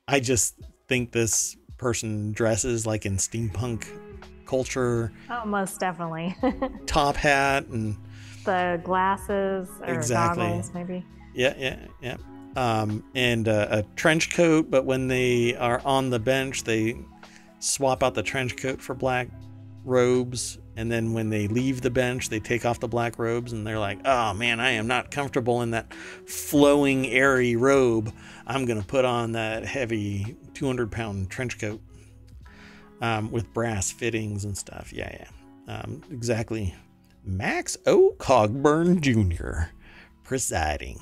I 0.08 0.20
just 0.20 0.56
think 0.88 1.12
this 1.12 1.56
person 1.78 2.32
dresses 2.32 2.86
like 2.86 3.06
in 3.06 3.18
steampunk 3.18 3.88
culture. 4.46 5.12
Oh, 5.30 5.46
most 5.46 5.80
definitely. 5.80 6.36
top 6.86 7.16
hat 7.16 7.68
and 7.68 7.98
the 8.46 8.82
glasses 8.84 9.70
or 9.82 9.94
exactly. 9.94 10.48
goggles, 10.48 10.72
maybe. 10.74 11.06
Yeah, 11.34 11.54
yeah, 11.58 11.78
yeah. 12.02 12.18
Um, 12.56 13.04
and 13.16 13.48
uh, 13.48 13.68
a 13.70 13.84
trench 13.96 14.32
coat, 14.32 14.70
but 14.70 14.86
when 14.86 15.08
they 15.08 15.56
are 15.56 15.82
on 15.86 16.10
the 16.10 16.20
bench, 16.20 16.64
they 16.64 16.96
swap 17.60 18.04
out 18.04 18.14
the 18.14 18.24
trench 18.24 18.58
coat 18.58 18.82
for 18.82 18.94
black 18.94 19.30
robes. 19.84 20.60
And 20.76 20.92
then 20.92 21.14
when 21.14 21.30
they 21.30 21.48
leave 21.48 21.82
the 21.82 21.92
bench, 21.92 22.30
they 22.30 22.40
take 22.40 22.66
off 22.66 22.80
the 22.80 22.88
black 22.88 23.20
robes 23.20 23.54
and 23.54 23.66
they're 23.66 23.80
like, 23.80 24.00
oh 24.06 24.34
man, 24.34 24.60
I 24.60 24.72
am 24.72 24.88
not 24.88 25.12
comfortable 25.12 25.62
in 25.62 25.72
that 25.72 25.94
flowing, 26.26 27.06
airy 27.08 27.56
robe. 27.56 28.12
I'm 28.48 28.66
going 28.66 28.82
to 28.82 28.88
put 28.88 29.06
on 29.06 29.34
that 29.34 29.66
heavy 29.66 30.36
200 30.54 30.92
pound 30.92 31.30
trench 31.30 31.60
coat 31.60 31.80
um, 33.02 33.32
with 33.32 33.54
brass 33.54 33.92
fittings 33.92 34.46
and 34.46 34.58
stuff. 34.58 34.92
Yeah, 34.92 35.16
yeah. 35.68 35.82
Um, 35.82 36.02
exactly. 36.12 36.74
Max 37.24 37.78
O. 37.86 38.16
Cogburn 38.18 39.00
Jr. 39.00 39.72
presiding. 40.24 41.00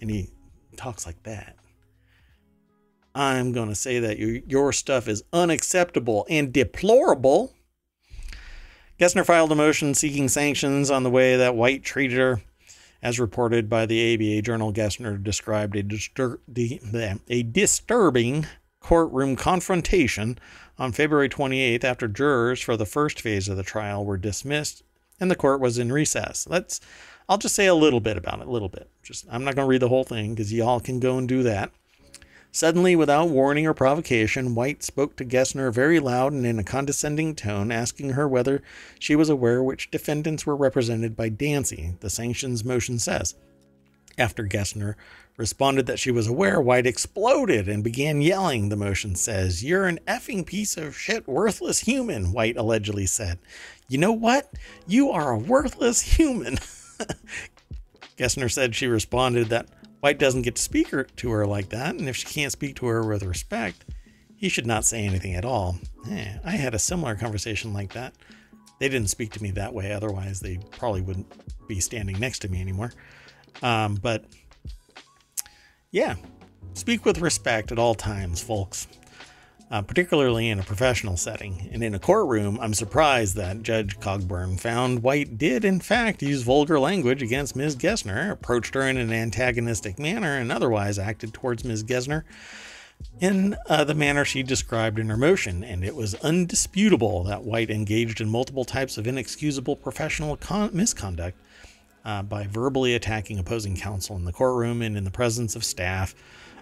And 0.00 0.10
he 0.10 0.30
talks 0.76 1.06
like 1.06 1.22
that. 1.24 1.56
I'm 3.14 3.52
going 3.52 3.68
to 3.68 3.76
say 3.76 4.00
that 4.00 4.18
you, 4.18 4.42
your 4.46 4.72
stuff 4.72 5.06
is 5.06 5.22
unacceptable 5.32 6.26
and 6.28 6.52
deplorable. 6.52 7.53
Gessner 8.98 9.24
filed 9.24 9.50
a 9.52 9.56
motion 9.56 9.94
seeking 9.94 10.28
sanctions 10.28 10.90
on 10.90 11.02
the 11.02 11.10
way 11.10 11.36
that 11.36 11.56
White 11.56 11.82
treated 11.82 12.18
her. 12.18 12.42
As 13.02 13.20
reported 13.20 13.68
by 13.68 13.84
the 13.84 14.14
ABA 14.14 14.42
Journal, 14.42 14.72
Gessner 14.72 15.22
described 15.22 15.76
a, 15.76 15.82
distur- 15.82 16.38
a 17.28 17.42
disturbing 17.42 18.46
courtroom 18.80 19.36
confrontation 19.36 20.38
on 20.78 20.92
February 20.92 21.28
28th 21.28 21.84
after 21.84 22.08
jurors 22.08 22.60
for 22.60 22.76
the 22.76 22.86
first 22.86 23.20
phase 23.20 23.48
of 23.48 23.56
the 23.56 23.62
trial 23.62 24.04
were 24.04 24.16
dismissed 24.16 24.82
and 25.20 25.30
the 25.30 25.36
court 25.36 25.60
was 25.60 25.78
in 25.78 25.92
recess. 25.92 26.46
Let's 26.48 26.80
I'll 27.28 27.38
just 27.38 27.54
say 27.54 27.66
a 27.66 27.74
little 27.74 28.00
bit 28.00 28.16
about 28.16 28.40
it, 28.40 28.46
a 28.46 28.50
little 28.50 28.68
bit. 28.68 28.90
Just 29.02 29.26
I'm 29.30 29.44
not 29.44 29.54
going 29.54 29.66
to 29.66 29.70
read 29.70 29.82
the 29.82 29.88
whole 29.88 30.04
thing 30.04 30.34
because 30.34 30.52
y'all 30.52 30.80
can 30.80 31.00
go 31.00 31.16
and 31.16 31.28
do 31.28 31.42
that. 31.42 31.70
Suddenly, 32.54 32.94
without 32.94 33.30
warning 33.30 33.66
or 33.66 33.74
provocation, 33.74 34.54
White 34.54 34.84
spoke 34.84 35.16
to 35.16 35.24
Gessner 35.24 35.72
very 35.72 35.98
loud 35.98 36.32
and 36.32 36.46
in 36.46 36.60
a 36.60 36.62
condescending 36.62 37.34
tone, 37.34 37.72
asking 37.72 38.10
her 38.10 38.28
whether 38.28 38.62
she 39.00 39.16
was 39.16 39.28
aware 39.28 39.60
which 39.60 39.90
defendants 39.90 40.46
were 40.46 40.54
represented 40.54 41.16
by 41.16 41.30
Dancy, 41.30 41.96
the 41.98 42.08
sanctions 42.08 42.64
motion 42.64 43.00
says. 43.00 43.34
After 44.16 44.44
Gessner 44.44 44.94
responded 45.36 45.86
that 45.86 45.98
she 45.98 46.12
was 46.12 46.28
aware, 46.28 46.60
White 46.60 46.86
exploded 46.86 47.68
and 47.68 47.82
began 47.82 48.20
yelling, 48.20 48.68
the 48.68 48.76
motion 48.76 49.16
says. 49.16 49.64
You're 49.64 49.86
an 49.86 49.98
effing 50.06 50.46
piece 50.46 50.76
of 50.76 50.96
shit, 50.96 51.26
worthless 51.26 51.80
human, 51.80 52.32
White 52.32 52.56
allegedly 52.56 53.06
said. 53.06 53.40
You 53.88 53.98
know 53.98 54.12
what? 54.12 54.48
You 54.86 55.10
are 55.10 55.32
a 55.32 55.38
worthless 55.38 56.02
human. 56.02 56.58
Gessner 58.16 58.48
said 58.48 58.76
she 58.76 58.86
responded 58.86 59.48
that 59.48 59.66
White 60.04 60.18
doesn't 60.18 60.42
get 60.42 60.56
to 60.56 60.60
speak 60.60 60.90
to 61.16 61.30
her 61.30 61.46
like 61.46 61.70
that, 61.70 61.94
and 61.94 62.10
if 62.10 62.14
she 62.14 62.26
can't 62.26 62.52
speak 62.52 62.76
to 62.76 62.84
her 62.84 63.06
with 63.06 63.22
respect, 63.22 63.86
he 64.36 64.50
should 64.50 64.66
not 64.66 64.84
say 64.84 65.02
anything 65.02 65.34
at 65.34 65.46
all. 65.46 65.78
Eh, 66.10 66.36
I 66.44 66.50
had 66.50 66.74
a 66.74 66.78
similar 66.78 67.14
conversation 67.14 67.72
like 67.72 67.94
that. 67.94 68.12
They 68.78 68.90
didn't 68.90 69.08
speak 69.08 69.32
to 69.32 69.42
me 69.42 69.50
that 69.52 69.72
way, 69.72 69.94
otherwise, 69.94 70.40
they 70.40 70.58
probably 70.72 71.00
wouldn't 71.00 71.32
be 71.68 71.80
standing 71.80 72.20
next 72.20 72.40
to 72.40 72.50
me 72.50 72.60
anymore. 72.60 72.92
Um, 73.62 73.94
but 73.94 74.26
yeah, 75.90 76.16
speak 76.74 77.06
with 77.06 77.22
respect 77.22 77.72
at 77.72 77.78
all 77.78 77.94
times, 77.94 78.42
folks 78.42 78.86
uh, 79.70 79.82
particularly 79.82 80.50
in 80.50 80.58
a 80.58 80.64
professional 80.64 81.16
setting. 81.16 81.68
And 81.72 81.82
in 81.82 81.94
a 81.94 81.98
courtroom, 81.98 82.58
I'm 82.60 82.74
surprised 82.74 83.34
that 83.36 83.62
Judge 83.62 83.98
Cogburn 83.98 84.60
found 84.60 85.02
White 85.02 85.38
did, 85.38 85.64
in 85.64 85.80
fact, 85.80 86.22
use 86.22 86.42
vulgar 86.42 86.78
language 86.78 87.22
against 87.22 87.56
Ms. 87.56 87.76
Gessner, 87.76 88.30
approached 88.30 88.74
her 88.74 88.82
in 88.82 88.96
an 88.96 89.12
antagonistic 89.12 89.98
manner, 89.98 90.36
and 90.36 90.52
otherwise 90.52 90.98
acted 90.98 91.32
towards 91.32 91.64
Ms. 91.64 91.82
Gessner 91.84 92.24
in 93.20 93.56
uh, 93.68 93.84
the 93.84 93.94
manner 93.94 94.24
she 94.24 94.42
described 94.42 94.98
in 94.98 95.08
her 95.08 95.16
motion. 95.16 95.64
And 95.64 95.84
it 95.84 95.96
was 95.96 96.14
undisputable 96.16 97.24
that 97.24 97.44
White 97.44 97.70
engaged 97.70 98.20
in 98.20 98.28
multiple 98.28 98.64
types 98.64 98.98
of 98.98 99.06
inexcusable 99.06 99.76
professional 99.76 100.36
con- 100.36 100.70
misconduct. 100.72 101.38
Uh, 102.06 102.22
by 102.22 102.46
verbally 102.46 102.94
attacking 102.94 103.38
opposing 103.38 103.74
counsel 103.74 104.14
in 104.14 104.26
the 104.26 104.32
courtroom 104.32 104.82
and 104.82 104.94
in 104.94 105.04
the 105.04 105.10
presence 105.10 105.56
of 105.56 105.64
staff, 105.64 106.14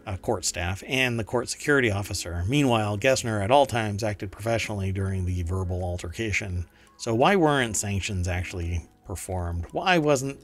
uh, 0.06 0.16
court 0.16 0.44
staff 0.44 0.82
and 0.86 1.18
the 1.18 1.24
court 1.24 1.48
security 1.48 1.90
officer. 1.90 2.44
Meanwhile, 2.48 2.98
Gessner 2.98 3.42
at 3.42 3.50
all 3.50 3.66
times 3.66 4.02
acted 4.02 4.30
professionally 4.30 4.92
during 4.92 5.24
the 5.24 5.42
verbal 5.42 5.82
altercation. 5.82 6.66
So, 6.96 7.14
why 7.14 7.36
weren't 7.36 7.76
sanctions 7.76 8.28
actually 8.28 8.88
performed? 9.06 9.66
Why 9.72 9.98
wasn't. 9.98 10.38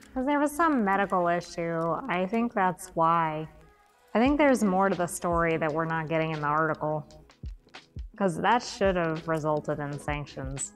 Because 0.00 0.26
there 0.26 0.40
was 0.40 0.50
some 0.50 0.84
medical 0.84 1.28
issue. 1.28 1.78
I 2.08 2.26
think 2.26 2.52
that's 2.52 2.88
why. 2.94 3.48
I 4.14 4.18
think 4.18 4.38
there's 4.38 4.64
more 4.64 4.88
to 4.88 4.96
the 4.96 5.06
story 5.06 5.56
that 5.56 5.72
we're 5.72 5.84
not 5.84 6.08
getting 6.08 6.32
in 6.32 6.40
the 6.40 6.46
article. 6.46 7.06
Because 8.10 8.36
that 8.38 8.62
should 8.62 8.96
have 8.96 9.26
resulted 9.28 9.78
in 9.78 9.98
sanctions. 9.98 10.72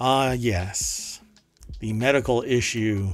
Ah, 0.00 0.30
uh, 0.30 0.32
yes. 0.32 1.20
The 1.78 1.92
medical 1.92 2.42
issue 2.42 3.12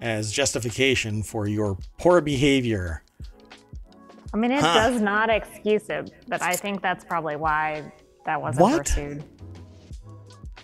as 0.00 0.32
justification 0.32 1.22
for 1.22 1.46
your 1.46 1.78
poor 1.98 2.20
behavior. 2.20 3.02
I 4.34 4.36
mean, 4.36 4.50
it 4.50 4.60
huh. 4.60 4.74
does 4.74 5.00
not 5.00 5.30
excuse 5.30 5.88
it, 5.88 6.12
but 6.28 6.42
I 6.42 6.54
think 6.54 6.82
that's 6.82 7.04
probably 7.04 7.36
why 7.36 7.90
that 8.26 8.40
wasn't 8.40 8.62
what? 8.62 8.86
pursued. 8.86 9.24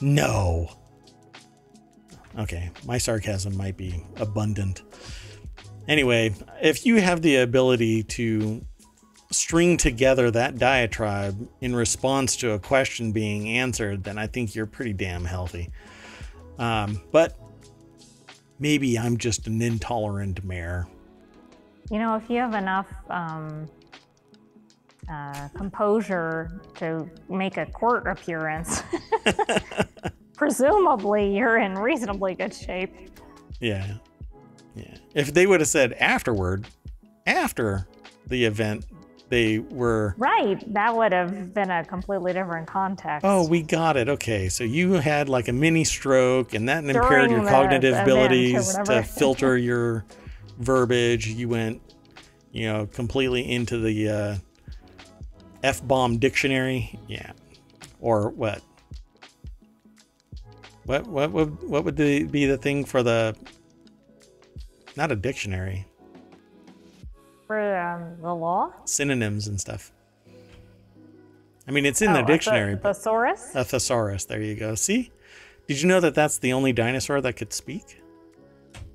No. 0.01 0.69
Okay, 2.39 2.71
my 2.87 2.99
sarcasm 2.99 3.57
might 3.57 3.77
be 3.77 4.05
abundant. 4.17 4.83
Anyway, 5.89 6.35
if 6.61 6.87
you 6.87 7.01
have 7.01 7.23
the 7.23 7.37
ability 7.37 8.03
to 8.05 8.65
string 9.31 9.77
together 9.77 10.31
that 10.31 10.59
diatribe 10.59 11.49
in 11.61 11.75
response 11.75 12.37
to 12.37 12.53
a 12.53 12.59
question 12.59 13.13
being 13.13 13.49
answered, 13.49 14.05
then 14.05 14.19
I 14.19 14.27
think 14.27 14.55
you're 14.55 14.67
pretty 14.67 14.93
damn 14.93 15.25
healthy. 15.25 15.71
Um, 16.59 17.01
but 17.11 17.37
maybe 18.63 18.97
I'm 18.97 19.19
just 19.19 19.49
an 19.49 19.61
intolerant 19.61 20.43
mayor. 20.45 20.87
You 21.91 21.99
know, 21.99 22.15
if 22.15 22.31
you 22.31 22.39
have 22.39 22.55
enough 22.55 22.87
um, 23.11 23.69
uh, 25.11 25.49
composure 25.49 26.61
to 26.77 27.11
make 27.29 27.57
a 27.57 27.67
court 27.67 28.07
appearance, 28.07 28.85
presumably 30.37 31.37
you're 31.37 31.59
in 31.59 31.75
reasonably 31.75 32.35
good 32.37 32.55
shape. 32.55 32.95
Yeah. 33.61 33.95
Yeah. 34.77 34.97
If 35.15 35.35
they 35.35 35.47
would 35.47 35.61
have 35.61 35.69
said 35.69 35.95
afterward, 35.95 36.67
after 37.27 37.89
the 38.29 38.45
event, 38.45 38.87
they 39.33 39.59
were 39.59 40.15
right 40.19 40.63
that 40.75 40.95
would 40.95 41.11
have 41.11 41.55
been 41.55 41.71
a 41.71 41.83
completely 41.87 42.35
different 42.35 42.67
context. 42.67 43.25
Oh 43.25 43.49
we 43.49 43.63
got 43.63 43.97
it 43.97 44.11
okay. 44.11 44.51
So 44.51 44.63
you 44.63 44.93
had 44.93 45.31
like 45.31 45.49
a 45.49 45.55
mini 45.55 45.85
stroke 45.85 46.53
and 46.53 46.69
that 46.69 46.85
impaired 46.85 47.31
your 47.31 47.49
cognitive 47.49 47.97
abilities 47.97 48.77
to 48.85 49.03
filter 49.03 49.57
your 49.71 50.05
verbiage. 50.59 51.29
You 51.29 51.49
went 51.49 51.81
you 52.53 52.71
know 52.71 52.85
completely 52.85 53.51
into 53.51 53.79
the 53.79 54.09
uh, 54.11 54.37
f-bomb 55.63 56.19
dictionary? 56.19 57.01
Yeah. 57.09 57.33
Or 58.01 58.29
what? 58.29 58.61
What 60.85 61.07
what 61.07 61.33
would 61.33 61.63
what 61.63 61.85
would 61.85 61.97
the, 61.97 62.25
be 62.25 62.45
the 62.45 62.59
thing 62.59 62.85
for 62.85 63.03
the 63.03 63.35
not 64.95 65.11
a 65.11 65.17
dictionary. 65.17 65.87
For 67.53 67.77
um, 67.79 68.17
the 68.23 68.35
law? 68.35 68.73
Synonyms 68.87 69.47
and 69.47 69.61
stuff. 69.61 69.93
I 71.69 71.71
mean, 71.71 71.85
it's 71.85 72.01
in 72.01 72.09
Oh, 72.09 72.15
the 72.15 72.23
dictionary. 72.23 72.73
the- 72.77 72.81
but 72.81 72.97
thesaurus? 72.97 73.55
a 73.55 73.63
thesaurus. 73.63 74.25
There 74.25 74.41
you 74.41 74.55
go. 74.55 74.75
See? 74.75 75.11
Did 75.69 75.83
you 75.83 75.87
know 75.87 76.01
that 76.01 76.15
that's 76.15 76.39
the 76.39 76.55
only 76.55 76.73
dinosaur 76.73 77.21
that 77.21 77.35
could 77.35 77.53
speak? 77.53 78.01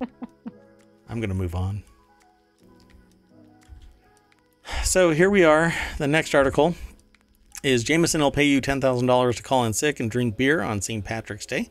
I'm 1.08 1.20
going 1.20 1.28
to 1.28 1.36
move 1.36 1.54
on. 1.54 1.84
So 4.82 5.10
here 5.12 5.30
we 5.30 5.44
are. 5.44 5.72
The 5.98 6.08
next 6.08 6.34
article 6.34 6.74
is 7.62 7.84
Jameson 7.84 8.20
will 8.20 8.32
pay 8.32 8.44
you 8.44 8.60
$10,000 8.60 9.36
to 9.36 9.42
call 9.44 9.64
in 9.66 9.72
sick 9.72 10.00
and 10.00 10.10
drink 10.10 10.36
beer 10.36 10.62
on 10.62 10.80
St. 10.80 11.04
Patrick's 11.04 11.46
Day. 11.46 11.70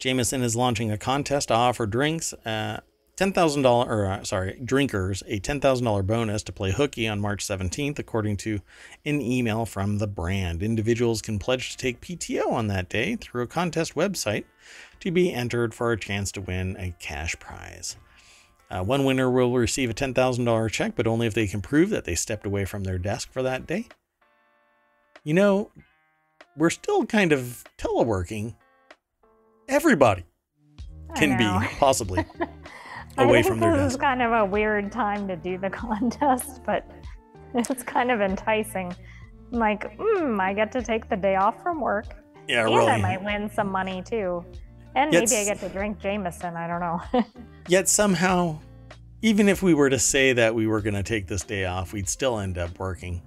Jameson 0.00 0.42
is 0.42 0.56
launching 0.56 0.90
a 0.90 0.98
contest 0.98 1.48
to 1.48 1.54
offer 1.54 1.86
drinks, 1.86 2.32
uh, 2.44 2.80
$10,000, 3.16 3.64
or 3.86 4.06
uh, 4.06 4.24
sorry, 4.24 4.60
drinkers 4.62 5.22
a 5.26 5.40
$10,000 5.40 6.06
bonus 6.06 6.42
to 6.42 6.52
play 6.52 6.70
hooky 6.70 7.08
on 7.08 7.20
March 7.20 7.46
17th, 7.46 7.98
according 7.98 8.36
to 8.36 8.60
an 9.06 9.22
email 9.22 9.64
from 9.64 9.98
the 9.98 10.06
brand. 10.06 10.62
Individuals 10.62 11.22
can 11.22 11.38
pledge 11.38 11.70
to 11.70 11.76
take 11.78 12.00
PTO 12.00 12.52
on 12.52 12.66
that 12.66 12.88
day 12.90 13.16
through 13.16 13.42
a 13.42 13.46
contest 13.46 13.94
website 13.94 14.44
to 15.00 15.10
be 15.10 15.32
entered 15.32 15.72
for 15.72 15.92
a 15.92 15.98
chance 15.98 16.30
to 16.32 16.42
win 16.42 16.76
a 16.78 16.94
cash 16.98 17.38
prize. 17.38 17.96
Uh, 18.70 18.82
one 18.82 19.04
winner 19.04 19.30
will 19.30 19.54
receive 19.54 19.88
a 19.88 19.94
$10,000 19.94 20.70
check, 20.70 20.94
but 20.94 21.06
only 21.06 21.26
if 21.26 21.34
they 21.34 21.46
can 21.46 21.62
prove 21.62 21.88
that 21.90 22.04
they 22.04 22.14
stepped 22.14 22.44
away 22.44 22.64
from 22.64 22.84
their 22.84 22.98
desk 22.98 23.32
for 23.32 23.42
that 23.42 23.66
day. 23.66 23.86
You 25.24 25.34
know, 25.34 25.70
we're 26.56 26.70
still 26.70 27.06
kind 27.06 27.32
of 27.32 27.64
teleworking. 27.78 28.54
Everybody 29.68 30.24
can 31.16 31.38
be 31.38 31.66
possibly 31.78 32.24
away 33.18 33.42
think 33.42 33.46
from 33.54 33.60
their 33.60 33.72
this 33.72 33.80
desk. 33.82 33.94
is 33.94 34.00
kind 34.00 34.22
of 34.22 34.32
a 34.32 34.44
weird 34.44 34.92
time 34.92 35.26
to 35.28 35.36
do 35.36 35.58
the 35.58 35.70
contest, 35.84 36.62
but 36.64 36.88
it's 37.54 37.82
kind 37.82 38.10
of 38.10 38.20
enticing. 38.20 38.94
I'm 39.52 39.58
like, 39.58 39.96
hmm, 39.98 40.40
I 40.40 40.52
get 40.52 40.72
to 40.72 40.82
take 40.82 41.08
the 41.08 41.16
day 41.16 41.36
off 41.36 41.62
from 41.62 41.80
work, 41.80 42.06
Yeah, 42.48 42.66
and 42.66 42.74
really. 42.74 42.90
I 42.90 43.00
might 43.00 43.22
win 43.22 43.48
some 43.50 43.70
money 43.70 44.02
too, 44.02 44.44
and 44.94 45.12
Yes. 45.12 45.30
maybe 45.30 45.40
I 45.42 45.44
get 45.54 45.60
to 45.60 45.68
drink 45.68 45.98
Jameson. 46.00 46.56
I 46.56 46.66
don't 46.66 46.80
know. 46.80 47.22
Yet 47.68 47.88
somehow, 47.88 48.58
even 49.22 49.48
if 49.48 49.62
we 49.62 49.72
were 49.74 49.88
to 49.90 49.98
say 49.98 50.32
that 50.32 50.54
we 50.54 50.66
were 50.66 50.80
going 50.80 50.94
to 50.94 51.02
take 51.02 51.26
this 51.26 51.42
day 51.44 51.64
off, 51.64 51.92
we'd 51.92 52.08
still 52.08 52.38
end 52.40 52.58
up 52.58 52.78
working, 52.78 53.22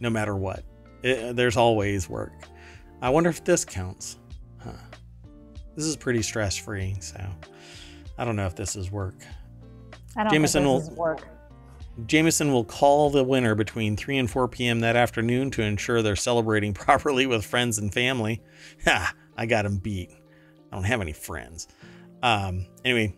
no 0.00 0.10
matter 0.10 0.36
what. 0.36 0.64
It- 1.02 1.34
there's 1.36 1.56
always 1.56 2.08
work. 2.08 2.32
I 3.00 3.10
wonder 3.10 3.30
if 3.30 3.42
this 3.44 3.64
counts. 3.64 4.18
Huh. 4.58 4.72
This 5.76 5.84
is 5.86 5.96
pretty 5.96 6.22
stress 6.22 6.56
free, 6.56 6.96
so 7.00 7.24
I 8.18 8.24
don't 8.24 8.36
know 8.36 8.46
if 8.46 8.56
this 8.56 8.76
is 8.76 8.90
work. 8.90 9.14
I 10.16 10.24
don't 10.24 10.32
Jameson 10.32 10.64
will- 10.64 10.80
this 10.80 10.88
is 10.88 10.94
work. 10.96 11.26
Jameson 12.06 12.52
will 12.52 12.64
call 12.64 13.10
the 13.10 13.24
winner 13.24 13.54
between 13.56 13.96
3 13.96 14.18
and 14.18 14.30
4 14.30 14.46
p.m. 14.48 14.80
that 14.80 14.94
afternoon 14.94 15.50
to 15.52 15.62
ensure 15.62 16.00
they're 16.00 16.14
celebrating 16.16 16.72
properly 16.74 17.26
with 17.26 17.44
friends 17.44 17.78
and 17.78 17.92
family. 17.92 18.40
Ha! 18.84 19.14
I 19.36 19.46
got 19.46 19.66
him 19.66 19.78
beat. 19.78 20.10
I 20.70 20.76
don't 20.76 20.84
have 20.84 21.00
any 21.00 21.12
friends. 21.12 21.66
Um, 22.22 22.66
anyway, 22.84 23.16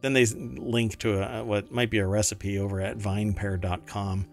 then 0.00 0.12
they 0.12 0.24
link 0.26 0.98
to 1.00 1.20
a, 1.22 1.44
what 1.44 1.70
might 1.70 1.90
be 1.90 1.98
a 1.98 2.06
recipe 2.06 2.58
over 2.58 2.80
at 2.80 2.98
vinepair.com. 2.98 4.26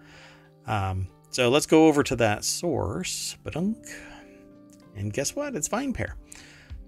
Um, 0.67 1.07
so 1.29 1.49
let's 1.49 1.65
go 1.65 1.87
over 1.87 2.03
to 2.03 2.15
that 2.17 2.45
source. 2.45 3.35
And 4.95 5.11
guess 5.11 5.35
what? 5.35 5.55
It's 5.55 5.67
VinePair. 5.67 6.13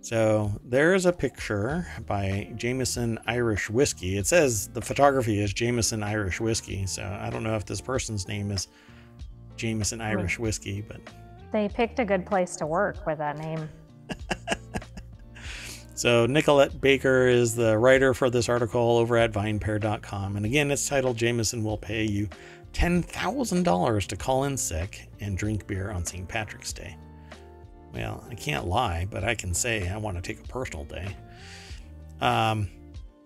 So 0.01 0.51
there's 0.63 1.05
a 1.05 1.11
picture 1.11 1.85
by 2.05 2.51
Jameson 2.55 3.19
Irish 3.27 3.69
Whiskey. 3.69 4.17
It 4.17 4.27
says 4.27 4.69
the 4.69 4.81
photography 4.81 5.41
is 5.41 5.53
Jameson 5.53 6.03
Irish 6.03 6.39
Whiskey. 6.39 6.85
So 6.85 7.03
I 7.21 7.29
don't 7.29 7.43
know 7.43 7.55
if 7.55 7.65
this 7.65 7.81
person's 7.81 8.27
name 8.27 8.51
is 8.51 8.67
Jameson 9.57 9.99
Irish 10.01 10.39
Whiskey, 10.39 10.81
but 10.81 11.01
They 11.51 11.67
picked 11.67 11.99
a 11.99 12.05
good 12.05 12.25
place 12.25 12.55
to 12.57 12.65
work 12.65 13.05
with 13.05 13.17
that 13.17 13.37
name. 13.37 13.67
so 15.95 16.25
Nicolette 16.25 16.79
Baker 16.79 17.27
is 17.27 17.55
the 17.55 17.77
writer 17.77 18.13
for 18.13 18.29
this 18.29 18.47
article 18.47 18.97
over 18.97 19.17
at 19.17 19.31
vinepair.com. 19.31 20.37
And 20.37 20.45
again, 20.45 20.71
it's 20.71 20.87
titled 20.87 21.17
Jameson 21.17 21.63
will 21.63 21.77
pay 21.77 22.05
you 22.05 22.29
$10,000 22.73 24.07
to 24.07 24.15
call 24.15 24.43
in 24.43 24.55
sick 24.55 25.09
and 25.19 25.37
drink 25.37 25.67
beer 25.67 25.89
on 25.89 26.05
St. 26.05 26.27
Patrick's 26.27 26.71
Day. 26.71 26.95
Well, 27.97 28.23
I 28.29 28.35
can't 28.35 28.67
lie, 28.67 29.07
but 29.09 29.23
I 29.23 29.33
can 29.33 29.55
say 29.55 29.89
I 29.89 29.97
want 29.97 30.17
to 30.17 30.21
take 30.21 30.39
a 30.43 30.47
personal 30.47 30.85
day. 30.85 31.07
Um, 32.21 32.69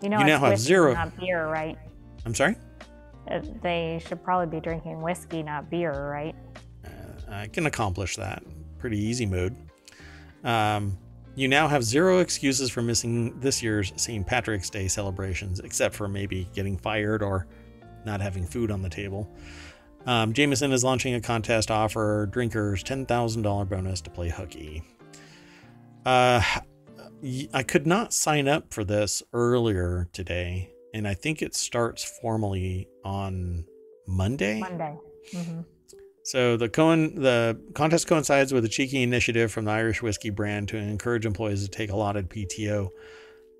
You 0.01 0.09
know, 0.09 0.17
You 0.19 0.25
now 0.25 0.39
have 0.39 0.57
zero- 0.57 0.93
not 0.93 1.15
beer, 1.19 1.45
right? 1.47 1.77
I'm 2.25 2.33
sorry? 2.33 2.55
Uh, 3.29 3.41
They 3.61 4.01
should 4.07 4.23
probably 4.23 4.47
be 4.47 4.61
drinking 4.63 5.01
whiskey, 5.01 5.43
not 5.43 5.69
beer, 5.69 5.91
right? 6.09 6.33
Uh, 6.85 6.89
I 7.35 7.47
can 7.47 7.65
accomplish 7.65 8.15
that. 8.15 8.43
Pretty 8.79 8.97
easy 8.97 9.25
mood. 9.25 9.55
Um, 10.45 10.97
you 11.35 11.47
now 11.49 11.67
have 11.67 11.83
zero 11.83 12.19
excuses 12.19 12.71
for 12.71 12.81
missing 12.81 13.39
this 13.41 13.61
year's 13.61 13.91
St. 13.97 14.25
Patrick's 14.25 14.69
Day 14.69 14.87
celebrations, 14.87 15.59
except 15.59 15.93
for 15.95 16.07
maybe 16.07 16.47
getting 16.55 16.77
fired 16.77 17.21
or 17.21 17.45
not 18.05 18.21
having 18.21 18.45
food 18.47 18.71
on 18.71 18.81
the 18.81 18.89
table. 18.89 19.29
Um, 20.05 20.33
Jameson 20.33 20.71
is 20.71 20.83
launching 20.83 21.13
a 21.13 21.21
contest 21.21 21.67
to 21.67 21.73
offer 21.73 22.27
drinkers 22.31 22.83
$10,000 22.83 23.69
bonus 23.69 24.01
to 24.01 24.09
play 24.09 24.29
hooky. 24.29 24.83
Uh, 26.05 26.41
I 27.53 27.63
could 27.63 27.85
not 27.85 28.13
sign 28.13 28.47
up 28.47 28.73
for 28.73 28.83
this 28.83 29.21
earlier 29.33 30.09
today, 30.11 30.71
and 30.93 31.07
I 31.07 31.13
think 31.13 31.41
it 31.41 31.53
starts 31.53 32.03
formally 32.21 32.87
on 33.05 33.65
Monday. 34.07 34.59
Monday. 34.59 34.97
hmm 35.31 35.61
So 36.23 36.57
the 36.57 36.67
Cohen 36.67 37.21
the 37.21 37.61
contest 37.75 38.07
coincides 38.07 38.51
with 38.51 38.65
a 38.65 38.69
cheeky 38.69 39.03
initiative 39.03 39.51
from 39.51 39.65
the 39.65 39.71
Irish 39.71 40.01
whiskey 40.01 40.31
brand 40.31 40.69
to 40.69 40.77
encourage 40.77 41.27
employees 41.27 41.63
to 41.63 41.69
take 41.69 41.91
allotted 41.91 42.29
PTO. 42.29 42.89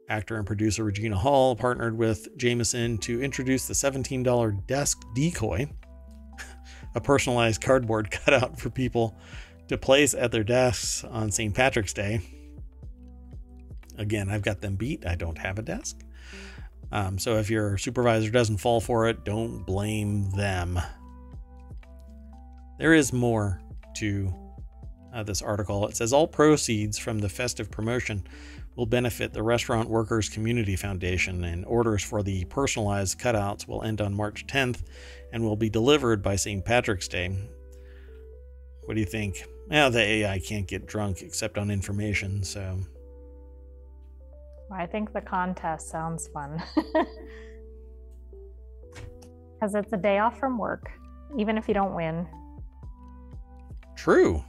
Actor 0.10 0.38
and 0.38 0.46
producer 0.46 0.84
Regina 0.84 1.18
Hall 1.18 1.56
partnered 1.56 1.98
with 1.98 2.36
Jameson 2.38 2.98
to 2.98 3.22
introduce 3.22 3.68
the 3.68 3.74
$17 3.74 4.68
desk 4.68 5.02
decoy, 5.16 5.70
a 6.96 7.02
personalized 7.02 7.62
cardboard 7.62 8.12
cutout 8.26 8.60
for 8.60 8.70
people 8.70 9.16
to 9.68 9.78
place 9.78 10.14
at 10.14 10.32
their 10.32 10.44
desks 10.44 11.04
on 11.04 11.32
St. 11.32 11.54
Patrick's 11.54 11.94
Day. 11.94 12.22
Again, 13.98 14.30
I've 14.30 14.42
got 14.42 14.62
them 14.62 14.76
beat. 14.76 15.06
I 15.06 15.16
don't 15.16 15.38
have 15.38 15.60
a 15.60 15.62
desk. 15.62 16.00
Um, 16.92 17.18
so 17.18 17.38
if 17.38 17.50
your 17.50 17.78
supervisor 17.78 18.32
doesn't 18.32 18.58
fall 18.58 18.82
for 18.82 19.08
it, 19.08 19.24
don't 19.24 19.66
blame 19.66 20.32
them 20.32 20.80
there 22.82 22.96
is 22.96 23.14
more 23.14 23.62
to 23.94 24.34
uh, 25.14 25.22
this 25.22 25.44
article. 25.44 25.88
It 25.88 25.96
says 25.96 26.12
all 26.12 26.26
proceeds 26.26 26.98
from 26.98 27.20
the 27.20 27.30
festive 27.30 27.70
promotion 27.70 28.26
will 28.76 28.88
benefit 28.88 29.34
the 29.34 29.44
Restaurant 29.44 29.88
Workers 29.88 30.30
Community 30.30 30.76
Foundation, 30.76 31.44
and 31.44 31.64
orders 31.66 32.04
for 32.04 32.24
the 32.24 32.44
personalized 32.46 33.20
cutouts 33.20 33.68
will 33.68 33.84
end 33.84 34.02
on 34.02 34.16
March 34.16 34.48
10th 34.48 34.82
and 35.32 35.44
will 35.44 35.56
be 35.56 35.70
delivered 35.70 36.22
by 36.22 36.36
St. 36.36 36.64
Patrick's 36.64 37.08
Day. 37.08 37.36
What 38.86 38.96
do 38.96 39.00
you 39.00 39.06
think? 39.06 39.46
Well, 39.70 39.90
the 39.92 40.02
AI 40.02 40.40
can't 40.40 40.68
get 40.68 40.86
drunk 40.86 41.22
except 41.22 41.58
on 41.58 41.72
information, 41.72 42.44
so 42.44 42.80
I 44.74 44.86
think 44.86 45.14
the 45.14 45.22
contest 45.22 45.90
sounds 45.90 46.28
fun. 46.28 46.62
Because 49.60 49.76
it's 49.76 49.94
a 49.94 49.98
day 49.98 50.18
off 50.18 50.40
from 50.40 50.58
work, 50.58 50.90
even 51.38 51.56
if 51.56 51.68
you 51.68 51.76
don't 51.76 51.94
win. 51.94 52.26
true. 53.96 54.44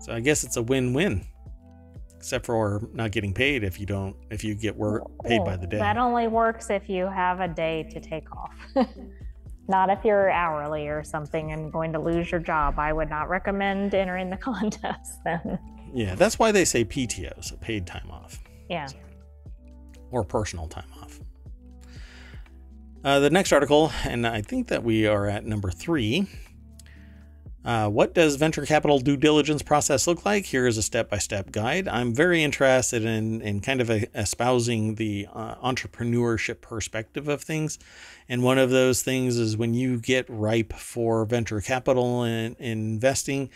So 0.00 0.14
I 0.14 0.20
guess 0.20 0.44
it's 0.44 0.56
a 0.56 0.62
win-win, 0.62 1.26
except 2.16 2.46
for 2.46 2.88
not 2.94 3.10
getting 3.10 3.34
paid 3.34 3.64
if 3.64 3.78
you 3.78 3.84
don't 3.84 4.16
if 4.30 4.42
you 4.42 4.54
get 4.54 4.74
work 4.76 5.02
paid 5.24 5.44
by 5.44 5.56
the 5.56 5.66
day. 5.66 5.76
That 5.78 5.98
only 5.98 6.26
works 6.26 6.70
if 6.70 6.88
you 6.88 7.06
have 7.06 7.40
a 7.40 7.48
day 7.48 7.86
to 7.90 8.00
take 8.00 8.24
off. 8.34 8.54
not 9.68 9.90
if 9.90 10.04
you're 10.04 10.30
hourly 10.30 10.88
or 10.88 11.02
something 11.02 11.52
and 11.52 11.72
going 11.72 11.92
to 11.92 11.98
lose 11.98 12.30
your 12.30 12.40
job. 12.40 12.78
I 12.78 12.92
would 12.92 13.08
not 13.10 13.28
recommend 13.28 13.94
entering 13.94 14.30
the 14.30 14.36
contest 14.50 15.20
then. 15.24 15.58
Yeah, 15.92 16.14
that's 16.16 16.38
why 16.38 16.52
they 16.52 16.64
say 16.64 16.84
PTO, 16.84 17.42
so 17.44 17.56
paid 17.56 17.86
time 17.86 18.10
off 18.10 18.42
Yeah. 18.68 18.88
or 20.10 20.24
personal 20.24 20.66
time 20.68 20.88
off. 21.00 21.20
Uh, 23.04 23.20
the 23.20 23.30
next 23.30 23.52
article, 23.52 23.92
and 24.04 24.26
I 24.26 24.40
think 24.42 24.68
that 24.68 24.82
we 24.82 25.06
are 25.06 25.26
at 25.26 25.44
number 25.44 25.70
three. 25.70 26.26
Uh, 27.64 27.88
what 27.88 28.12
does 28.12 28.36
venture 28.36 28.66
capital 28.66 28.98
due 28.98 29.16
diligence 29.16 29.62
process 29.62 30.06
look 30.06 30.26
like? 30.26 30.44
Here 30.44 30.66
is 30.66 30.76
a 30.76 30.82
step 30.82 31.08
by 31.08 31.16
step 31.16 31.50
guide. 31.50 31.88
I'm 31.88 32.14
very 32.14 32.42
interested 32.42 33.06
in, 33.06 33.40
in 33.40 33.60
kind 33.60 33.80
of 33.80 33.88
a, 33.88 34.06
espousing 34.18 34.96
the 34.96 35.26
uh, 35.32 35.54
entrepreneurship 35.56 36.60
perspective 36.60 37.26
of 37.26 37.42
things. 37.42 37.78
And 38.28 38.42
one 38.42 38.58
of 38.58 38.68
those 38.68 39.02
things 39.02 39.38
is 39.38 39.56
when 39.56 39.72
you 39.72 39.98
get 39.98 40.26
ripe 40.28 40.74
for 40.74 41.24
venture 41.24 41.62
capital 41.62 42.22
and 42.22 42.54
investing, 42.58 43.48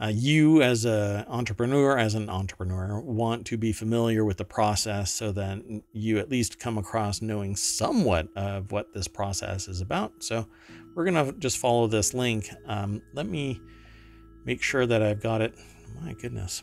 uh, 0.00 0.12
you 0.14 0.62
as 0.62 0.84
an 0.84 1.24
entrepreneur, 1.28 1.98
as 1.98 2.14
an 2.14 2.30
entrepreneur, 2.30 3.00
want 3.00 3.46
to 3.46 3.58
be 3.58 3.72
familiar 3.72 4.24
with 4.24 4.38
the 4.38 4.44
process 4.44 5.12
so 5.12 5.32
that 5.32 5.58
you 5.92 6.18
at 6.18 6.30
least 6.30 6.58
come 6.58 6.78
across 6.78 7.20
knowing 7.20 7.54
somewhat 7.56 8.28
of 8.34 8.72
what 8.72 8.94
this 8.94 9.08
process 9.08 9.68
is 9.68 9.80
about. 9.80 10.22
So 10.22 10.46
we're 10.94 11.04
gonna 11.04 11.32
just 11.32 11.58
follow 11.58 11.86
this 11.86 12.14
link. 12.14 12.48
Um, 12.66 13.02
let 13.12 13.26
me 13.26 13.60
make 14.44 14.62
sure 14.62 14.86
that 14.86 15.02
I've 15.02 15.20
got 15.20 15.40
it. 15.40 15.54
My 16.00 16.12
goodness. 16.14 16.62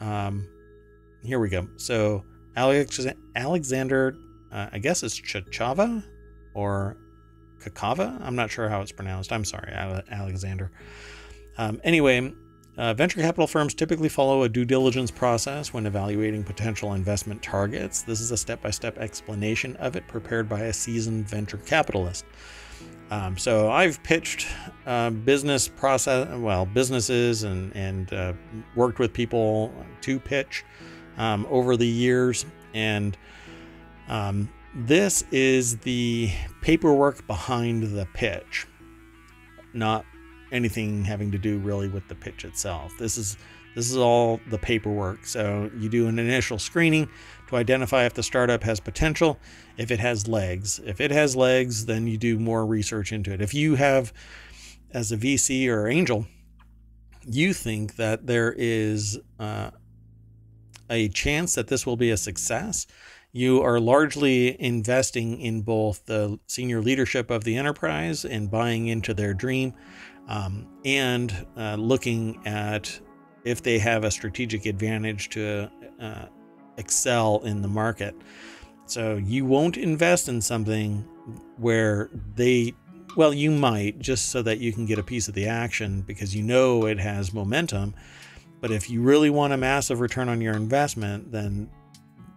Um, 0.00 0.46
here 1.22 1.38
we 1.38 1.48
go. 1.48 1.68
So 1.76 2.24
Alex, 2.56 3.06
Alexander, 3.36 4.16
uh, 4.52 4.68
I 4.72 4.78
guess 4.78 5.02
it's 5.02 5.20
Chachava 5.20 6.02
or 6.54 6.96
Kakava. 7.60 8.20
I'm 8.22 8.36
not 8.36 8.50
sure 8.50 8.68
how 8.68 8.80
it's 8.80 8.92
pronounced. 8.92 9.32
I'm 9.32 9.44
sorry, 9.44 9.72
Alexander. 9.72 10.70
Um, 11.56 11.80
anyway, 11.84 12.32
uh, 12.76 12.94
venture 12.94 13.20
capital 13.20 13.48
firms 13.48 13.74
typically 13.74 14.08
follow 14.08 14.44
a 14.44 14.48
due 14.48 14.64
diligence 14.64 15.10
process 15.10 15.72
when 15.72 15.84
evaluating 15.86 16.44
potential 16.44 16.94
investment 16.94 17.42
targets. 17.42 18.02
This 18.02 18.20
is 18.20 18.30
a 18.30 18.36
step 18.36 18.62
by 18.62 18.70
step 18.70 18.96
explanation 18.98 19.74
of 19.76 19.96
it 19.96 20.06
prepared 20.06 20.48
by 20.48 20.60
a 20.60 20.72
seasoned 20.72 21.28
venture 21.28 21.58
capitalist. 21.58 22.24
Um, 23.10 23.38
so 23.38 23.70
I've 23.70 24.02
pitched 24.02 24.46
uh, 24.86 25.10
business 25.10 25.66
process, 25.66 26.28
well, 26.38 26.66
businesses 26.66 27.42
and, 27.42 27.74
and 27.74 28.12
uh, 28.12 28.32
worked 28.74 28.98
with 28.98 29.12
people 29.12 29.72
to 30.02 30.20
pitch 30.20 30.64
um, 31.16 31.46
over 31.50 31.76
the 31.76 31.86
years. 31.86 32.44
And 32.74 33.16
um, 34.08 34.48
this 34.74 35.24
is 35.30 35.78
the 35.78 36.30
paperwork 36.60 37.26
behind 37.26 37.96
the 37.96 38.06
pitch, 38.12 38.66
not 39.72 40.04
anything 40.52 41.04
having 41.04 41.30
to 41.32 41.38
do 41.38 41.58
really 41.58 41.88
with 41.88 42.06
the 42.08 42.14
pitch 42.14 42.44
itself. 42.44 42.92
This 42.98 43.16
is 43.18 43.36
this 43.74 43.90
is 43.90 43.96
all 43.96 44.40
the 44.48 44.58
paperwork. 44.58 45.24
So 45.24 45.70
you 45.78 45.88
do 45.88 46.08
an 46.08 46.18
initial 46.18 46.58
screening 46.58 47.08
to 47.48 47.56
identify 47.56 48.04
if 48.04 48.14
the 48.14 48.22
startup 48.22 48.62
has 48.62 48.80
potential, 48.80 49.38
if 49.76 49.90
it 49.90 50.00
has 50.00 50.28
legs. 50.28 50.80
If 50.84 51.00
it 51.00 51.10
has 51.10 51.36
legs, 51.36 51.86
then 51.86 52.06
you 52.06 52.16
do 52.16 52.38
more 52.38 52.64
research 52.64 53.12
into 53.12 53.32
it. 53.32 53.40
If 53.40 53.54
you 53.54 53.74
have 53.74 54.12
as 54.92 55.12
a 55.12 55.16
VC 55.16 55.68
or 55.68 55.88
angel, 55.88 56.26
you 57.26 57.52
think 57.52 57.96
that 57.96 58.26
there 58.26 58.54
is 58.56 59.18
uh, 59.38 59.70
a 60.88 61.08
chance 61.08 61.54
that 61.54 61.68
this 61.68 61.84
will 61.84 61.96
be 61.96 62.10
a 62.10 62.16
success, 62.16 62.86
you 63.32 63.62
are 63.62 63.78
largely 63.78 64.60
investing 64.60 65.40
in 65.40 65.60
both 65.60 66.06
the 66.06 66.38
senior 66.46 66.80
leadership 66.80 67.30
of 67.30 67.44
the 67.44 67.56
enterprise 67.56 68.24
and 68.24 68.50
buying 68.50 68.88
into 68.88 69.12
their 69.12 69.34
dream 69.34 69.74
um, 70.28 70.66
and 70.84 71.46
uh, 71.56 71.74
looking 71.74 72.40
at 72.46 72.98
if 73.44 73.62
they 73.62 73.78
have 73.78 74.04
a 74.04 74.10
strategic 74.10 74.66
advantage 74.66 75.28
to 75.30 75.70
uh, 76.00 76.26
excel 76.78 77.40
in 77.44 77.62
the 77.62 77.68
market. 77.68 78.14
So 78.86 79.16
you 79.16 79.44
won't 79.44 79.76
invest 79.76 80.28
in 80.28 80.40
something 80.40 81.04
where 81.58 82.08
they, 82.34 82.74
well, 83.16 83.34
you 83.34 83.50
might 83.50 83.98
just 83.98 84.30
so 84.30 84.40
that 84.42 84.58
you 84.58 84.72
can 84.72 84.86
get 84.86 84.98
a 84.98 85.02
piece 85.02 85.28
of 85.28 85.34
the 85.34 85.46
action 85.46 86.02
because 86.02 86.34
you 86.34 86.42
know 86.42 86.86
it 86.86 86.98
has 86.98 87.34
momentum. 87.34 87.94
But 88.60 88.70
if 88.70 88.88
you 88.88 89.02
really 89.02 89.30
want 89.30 89.52
a 89.52 89.56
massive 89.56 90.00
return 90.00 90.28
on 90.28 90.40
your 90.40 90.54
investment, 90.54 91.30
then 91.30 91.68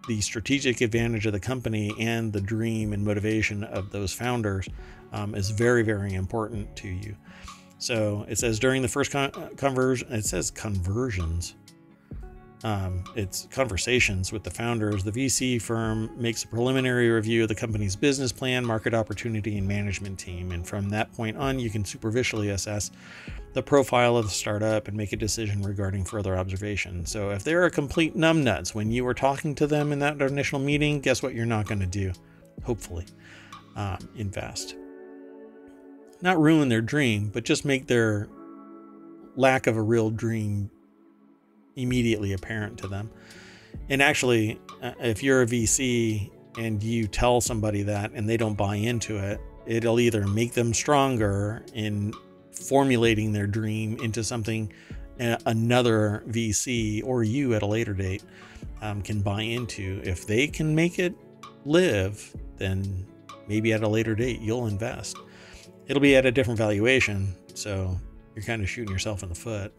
the 0.08 0.20
strategic 0.20 0.80
advantage 0.80 1.26
of 1.26 1.32
the 1.32 1.40
company 1.40 1.92
and 1.98 2.32
the 2.32 2.40
dream 2.40 2.92
and 2.92 3.04
motivation 3.04 3.64
of 3.64 3.90
those 3.90 4.12
founders 4.12 4.68
um, 5.12 5.34
is 5.34 5.50
very, 5.50 5.82
very 5.82 6.14
important 6.14 6.74
to 6.76 6.88
you. 6.88 7.16
So 7.78 8.24
it 8.28 8.38
says 8.38 8.58
during 8.58 8.82
the 8.82 8.88
first 8.88 9.10
con- 9.10 9.32
conversion, 9.56 10.12
it 10.12 10.24
says 10.24 10.50
conversions. 10.50 11.54
Um, 12.64 13.02
it's 13.16 13.48
conversations 13.50 14.32
with 14.32 14.44
the 14.44 14.50
founders. 14.50 15.02
The 15.02 15.12
VC 15.12 15.60
firm 15.60 16.10
makes 16.16 16.44
a 16.44 16.48
preliminary 16.48 17.10
review 17.10 17.42
of 17.42 17.48
the 17.48 17.54
company's 17.54 17.96
business 17.96 18.30
plan, 18.30 18.64
market 18.64 18.94
opportunity, 18.94 19.58
and 19.58 19.66
management 19.66 20.18
team. 20.18 20.52
And 20.52 20.66
from 20.66 20.88
that 20.90 21.12
point 21.12 21.36
on, 21.36 21.58
you 21.58 21.70
can 21.70 21.84
superficially 21.84 22.50
assess 22.50 22.90
the 23.52 23.62
profile 23.62 24.16
of 24.16 24.26
the 24.26 24.30
startup 24.30 24.88
and 24.88 24.96
make 24.96 25.12
a 25.12 25.16
decision 25.16 25.62
regarding 25.62 26.04
further 26.04 26.36
observation. 26.36 27.04
So 27.04 27.30
if 27.30 27.42
they're 27.42 27.64
a 27.64 27.70
complete 27.70 28.16
numbnuts 28.16 28.74
when 28.74 28.90
you 28.90 29.04
were 29.04 29.14
talking 29.14 29.54
to 29.56 29.66
them 29.66 29.92
in 29.92 29.98
that 29.98 30.22
initial 30.22 30.58
meeting, 30.58 31.00
guess 31.00 31.22
what 31.22 31.34
you're 31.34 31.46
not 31.46 31.66
going 31.66 31.80
to 31.80 31.86
do? 31.86 32.12
Hopefully, 32.64 33.06
um, 33.76 33.98
invest 34.16 34.76
not 36.22 36.40
ruin 36.40 36.68
their 36.68 36.80
dream, 36.80 37.28
but 37.32 37.44
just 37.44 37.64
make 37.64 37.88
their 37.88 38.28
lack 39.36 39.66
of 39.66 39.76
a 39.76 39.82
real 39.82 40.08
dream 40.08 40.70
immediately 41.76 42.32
apparent 42.32 42.78
to 42.78 42.88
them. 42.88 43.10
And 43.88 44.02
actually, 44.02 44.60
uh, 44.82 44.92
if 45.00 45.22
you're 45.22 45.42
a 45.42 45.46
VC 45.46 46.30
and 46.58 46.82
you 46.82 47.06
tell 47.06 47.40
somebody 47.40 47.82
that 47.82 48.12
and 48.12 48.28
they 48.28 48.36
don't 48.36 48.54
buy 48.54 48.76
into 48.76 49.16
it, 49.16 49.40
it'll 49.66 50.00
either 50.00 50.26
make 50.26 50.52
them 50.52 50.74
stronger 50.74 51.64
in 51.74 52.12
formulating 52.50 53.32
their 53.32 53.46
dream 53.46 53.98
into 53.98 54.22
something 54.22 54.72
another 55.18 56.24
VC 56.28 57.02
or 57.04 57.22
you 57.22 57.54
at 57.54 57.62
a 57.62 57.66
later 57.66 57.94
date 57.94 58.24
um, 58.80 59.02
can 59.02 59.22
buy 59.22 59.42
into. 59.42 60.00
If 60.04 60.26
they 60.26 60.48
can 60.48 60.74
make 60.74 60.98
it 60.98 61.14
live, 61.64 62.34
then 62.56 63.06
maybe 63.46 63.72
at 63.72 63.82
a 63.82 63.88
later 63.88 64.14
date 64.14 64.40
you'll 64.40 64.66
invest 64.66 65.16
it'll 65.92 66.00
be 66.00 66.16
at 66.16 66.26
a 66.26 66.32
different 66.32 66.58
valuation. 66.58 67.34
So 67.54 67.98
you're 68.34 68.44
kind 68.44 68.62
of 68.62 68.68
shooting 68.68 68.92
yourself 68.92 69.22
in 69.22 69.28
the 69.28 69.34
foot. 69.34 69.72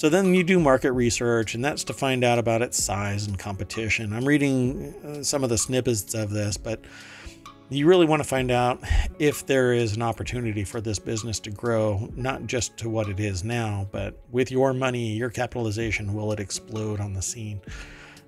So 0.00 0.08
then 0.08 0.32
you 0.32 0.42
do 0.42 0.58
market 0.58 0.92
research, 0.92 1.54
and 1.54 1.62
that's 1.62 1.84
to 1.84 1.92
find 1.92 2.24
out 2.24 2.38
about 2.38 2.62
its 2.62 2.82
size 2.82 3.26
and 3.26 3.38
competition. 3.38 4.14
I'm 4.14 4.24
reading 4.24 4.94
uh, 5.04 5.22
some 5.22 5.44
of 5.44 5.50
the 5.50 5.58
snippets 5.58 6.14
of 6.14 6.30
this, 6.30 6.56
but 6.56 6.80
you 7.68 7.86
really 7.86 8.06
want 8.06 8.22
to 8.22 8.26
find 8.26 8.50
out 8.50 8.82
if 9.18 9.44
there 9.44 9.74
is 9.74 9.94
an 9.94 10.00
opportunity 10.00 10.64
for 10.64 10.80
this 10.80 10.98
business 10.98 11.38
to 11.40 11.50
grow, 11.50 12.08
not 12.16 12.46
just 12.46 12.78
to 12.78 12.88
what 12.88 13.10
it 13.10 13.20
is 13.20 13.44
now, 13.44 13.86
but 13.92 14.18
with 14.30 14.50
your 14.50 14.72
money, 14.72 15.12
your 15.12 15.28
capitalization, 15.28 16.14
will 16.14 16.32
it 16.32 16.40
explode 16.40 16.98
on 16.98 17.12
the 17.12 17.20
scene? 17.20 17.60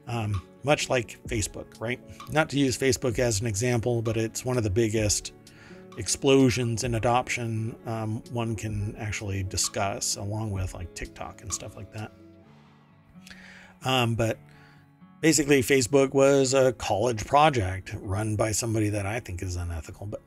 Um, 0.06 0.42
much 0.64 0.90
like 0.90 1.18
Facebook, 1.26 1.80
right? 1.80 2.00
Not 2.30 2.50
to 2.50 2.58
use 2.58 2.76
Facebook 2.76 3.18
as 3.18 3.40
an 3.40 3.46
example, 3.46 4.02
but 4.02 4.18
it's 4.18 4.44
one 4.44 4.58
of 4.58 4.62
the 4.62 4.68
biggest 4.68 5.32
explosions 5.99 6.84
in 6.84 6.95
adoption 6.95 7.76
um, 7.86 8.22
one 8.32 8.57
can 8.57 8.95
actually 8.97 9.43
discuss 9.43 10.16
along 10.16 10.51
with 10.51 10.74
like 10.74 10.95
TikTok 10.95 11.43
and 11.43 11.53
stuff 11.53 11.76
like 11.76 11.93
that. 11.93 12.12
Um, 13.84 14.14
but 14.14 14.38
basically, 15.20 15.62
Facebook 15.62 16.14
was 16.14 16.55
a 16.55 16.72
college 16.72 17.24
project 17.26 17.95
run 18.01 18.36
by 18.36 18.53
somebody 18.53 18.90
that 18.90 19.07
I 19.07 19.20
think 19.20 19.43
is 19.43 19.57
unethical. 19.57 20.07
But 20.07 20.22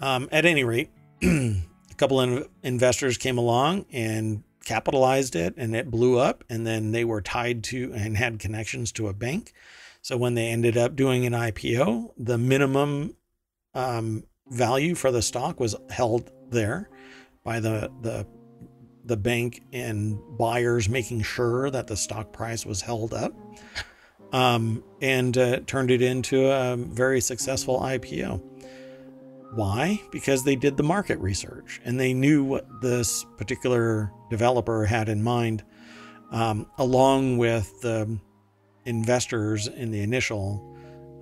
um, 0.00 0.28
at 0.32 0.44
any 0.44 0.64
rate, 0.64 0.90
a 1.22 1.62
couple 1.96 2.20
of 2.20 2.48
investors 2.62 3.16
came 3.16 3.38
along 3.38 3.86
and 3.92 4.42
capitalized 4.64 5.34
it 5.36 5.54
and 5.56 5.74
it 5.74 5.90
blew 5.90 6.18
up. 6.18 6.44
And 6.48 6.66
then 6.66 6.92
they 6.92 7.04
were 7.04 7.22
tied 7.22 7.64
to 7.64 7.92
and 7.94 8.16
had 8.16 8.38
connections 8.38 8.92
to 8.92 9.08
a 9.08 9.12
bank. 9.12 9.52
So 10.02 10.16
when 10.16 10.34
they 10.34 10.48
ended 10.48 10.76
up 10.76 10.96
doing 10.96 11.26
an 11.26 11.32
IPO, 11.32 12.12
the 12.16 12.38
minimum 12.38 13.16
um, 13.74 14.24
value 14.50 14.94
for 14.94 15.10
the 15.10 15.22
stock 15.22 15.60
was 15.60 15.76
held 15.90 16.30
there 16.50 16.88
by 17.44 17.60
the 17.60 17.90
the 18.02 18.26
the 19.04 19.16
bank 19.16 19.62
and 19.72 20.18
buyers 20.36 20.88
making 20.88 21.22
sure 21.22 21.70
that 21.70 21.86
the 21.86 21.96
stock 21.96 22.32
price 22.32 22.66
was 22.66 22.82
held 22.82 23.14
up 23.14 23.32
um, 24.32 24.84
and 25.00 25.36
uh, 25.36 25.60
turned 25.66 25.90
it 25.90 26.02
into 26.02 26.46
a 26.46 26.76
very 26.76 27.20
successful 27.20 27.80
IPO. 27.80 28.40
Why? 29.54 30.00
Because 30.12 30.44
they 30.44 30.54
did 30.54 30.76
the 30.76 30.82
market 30.82 31.18
research 31.18 31.80
and 31.84 31.98
they 31.98 32.14
knew 32.14 32.44
what 32.44 32.66
this 32.80 33.24
particular 33.36 34.12
developer 34.28 34.84
had 34.84 35.08
in 35.08 35.22
mind, 35.22 35.64
um, 36.30 36.70
along 36.78 37.38
with 37.38 37.80
the 37.80 38.18
investors 38.84 39.66
in 39.66 39.90
the 39.90 40.02
initial 40.02 40.69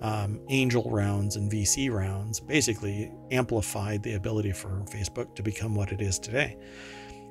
um, 0.01 0.39
angel 0.49 0.89
rounds 0.89 1.35
and 1.35 1.51
VC 1.51 1.91
rounds 1.91 2.39
basically 2.39 3.11
amplified 3.31 4.03
the 4.03 4.13
ability 4.13 4.51
for 4.51 4.83
Facebook 4.89 5.35
to 5.35 5.43
become 5.43 5.75
what 5.75 5.91
it 5.91 6.01
is 6.01 6.19
today. 6.19 6.57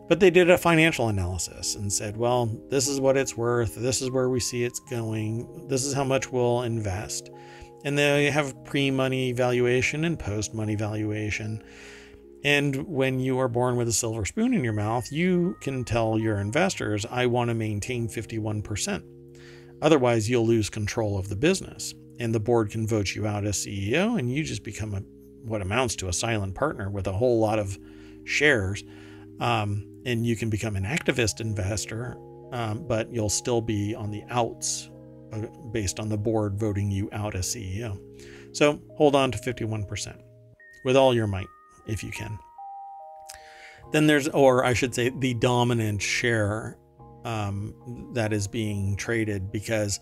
But 0.08 0.20
they 0.20 0.30
did 0.30 0.48
a 0.48 0.56
financial 0.56 1.08
analysis 1.08 1.74
and 1.74 1.92
said, 1.92 2.16
well, 2.16 2.46
this 2.70 2.88
is 2.88 3.00
what 3.00 3.16
it's 3.16 3.36
worth. 3.36 3.74
This 3.74 4.00
is 4.00 4.10
where 4.10 4.30
we 4.30 4.40
see 4.40 4.64
it's 4.64 4.80
going. 4.80 5.66
This 5.68 5.84
is 5.84 5.92
how 5.92 6.04
much 6.04 6.32
we'll 6.32 6.62
invest. 6.62 7.30
And 7.84 7.96
they 7.96 8.30
have 8.30 8.64
pre 8.64 8.90
money 8.90 9.32
valuation 9.32 10.04
and 10.04 10.18
post 10.18 10.54
money 10.54 10.74
valuation. 10.74 11.62
And 12.44 12.86
when 12.86 13.18
you 13.18 13.38
are 13.38 13.48
born 13.48 13.76
with 13.76 13.88
a 13.88 13.92
silver 13.92 14.24
spoon 14.24 14.54
in 14.54 14.64
your 14.64 14.72
mouth, 14.72 15.12
you 15.12 15.56
can 15.60 15.84
tell 15.84 16.18
your 16.18 16.38
investors, 16.38 17.04
I 17.10 17.26
want 17.26 17.48
to 17.48 17.54
maintain 17.54 18.08
51%. 18.08 19.02
Otherwise, 19.82 20.30
you'll 20.30 20.46
lose 20.46 20.70
control 20.70 21.18
of 21.18 21.28
the 21.28 21.36
business 21.36 21.94
and 22.18 22.34
the 22.34 22.40
board 22.40 22.70
can 22.70 22.86
vote 22.86 23.14
you 23.14 23.26
out 23.26 23.44
as 23.44 23.56
CEO, 23.56 24.18
and 24.18 24.32
you 24.32 24.42
just 24.42 24.62
become 24.62 24.94
a, 24.94 25.00
what 25.42 25.62
amounts 25.62 25.96
to 25.96 26.08
a 26.08 26.12
silent 26.12 26.54
partner 26.54 26.90
with 26.90 27.06
a 27.06 27.12
whole 27.12 27.38
lot 27.38 27.58
of 27.58 27.78
shares. 28.24 28.84
Um, 29.40 29.86
and 30.04 30.26
you 30.26 30.36
can 30.36 30.50
become 30.50 30.76
an 30.76 30.84
activist 30.84 31.40
investor, 31.40 32.16
um, 32.52 32.86
but 32.86 33.12
you'll 33.12 33.28
still 33.28 33.60
be 33.60 33.94
on 33.94 34.10
the 34.10 34.24
outs 34.30 34.90
uh, 35.32 35.42
based 35.72 36.00
on 36.00 36.08
the 36.08 36.16
board 36.16 36.58
voting 36.58 36.90
you 36.90 37.08
out 37.12 37.34
as 37.34 37.46
CEO. 37.46 38.00
So 38.52 38.80
hold 38.96 39.14
on 39.14 39.30
to 39.32 39.38
51% 39.38 40.20
with 40.84 40.96
all 40.96 41.14
your 41.14 41.26
might 41.26 41.46
if 41.86 42.02
you 42.02 42.10
can. 42.10 42.38
Then 43.92 44.06
there's, 44.06 44.28
or 44.28 44.64
I 44.64 44.74
should 44.74 44.94
say, 44.94 45.10
the 45.10 45.34
dominant 45.34 46.02
share 46.02 46.78
um, 47.24 48.10
that 48.14 48.32
is 48.32 48.46
being 48.46 48.96
traded 48.96 49.50
because 49.50 50.00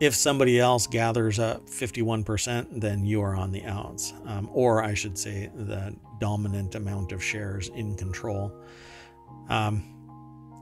if 0.00 0.14
somebody 0.14 0.60
else 0.60 0.86
gathers 0.86 1.38
up 1.38 1.66
51%, 1.68 2.80
then 2.80 3.04
you 3.04 3.22
are 3.22 3.34
on 3.34 3.50
the 3.50 3.64
outs. 3.64 4.12
Um, 4.26 4.48
or 4.52 4.82
I 4.82 4.94
should 4.94 5.18
say, 5.18 5.50
the 5.54 5.94
dominant 6.20 6.74
amount 6.74 7.12
of 7.12 7.22
shares 7.22 7.68
in 7.68 7.96
control. 7.96 8.52
Um, 9.48 9.96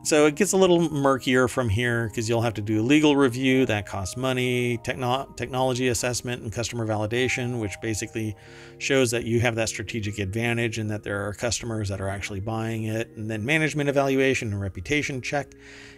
so 0.05 0.27
it 0.27 0.35
gets 0.35 0.53
a 0.53 0.59
little 0.59 0.91
murkier 0.91 1.49
from 1.49 1.71
here 1.71 2.09
because 2.09 2.29
you'll 2.29 2.43
have 2.43 2.53
to 2.55 2.61
do 2.61 2.83
a 2.83 2.85
legal 2.85 3.17
review 3.17 3.65
that 3.65 3.87
costs 3.87 4.19
money, 4.19 4.77
techno- 4.85 5.33
technology 5.35 5.89
assessment, 5.89 6.43
and 6.43 6.53
customer 6.53 6.87
validation, 6.87 7.59
which 7.59 7.81
basically 7.81 8.37
shows 8.77 9.11
that 9.13 9.25
you 9.25 9.41
have 9.41 9.55
that 9.55 9.71
strategic 9.71 10.19
advantage 10.19 10.77
and 10.77 10.91
that 10.91 11.05
there 11.05 11.27
are 11.27 11.33
customers 11.33 11.89
that 11.89 12.03
are 12.03 12.09
actually 12.11 12.41
buying 12.41 12.85
it. 12.85 13.17
And 13.17 13.31
then 13.31 13.47
management 13.47 13.89
evaluation 13.89 14.53
and 14.53 14.61
reputation 14.61 15.23
check. 15.23 15.55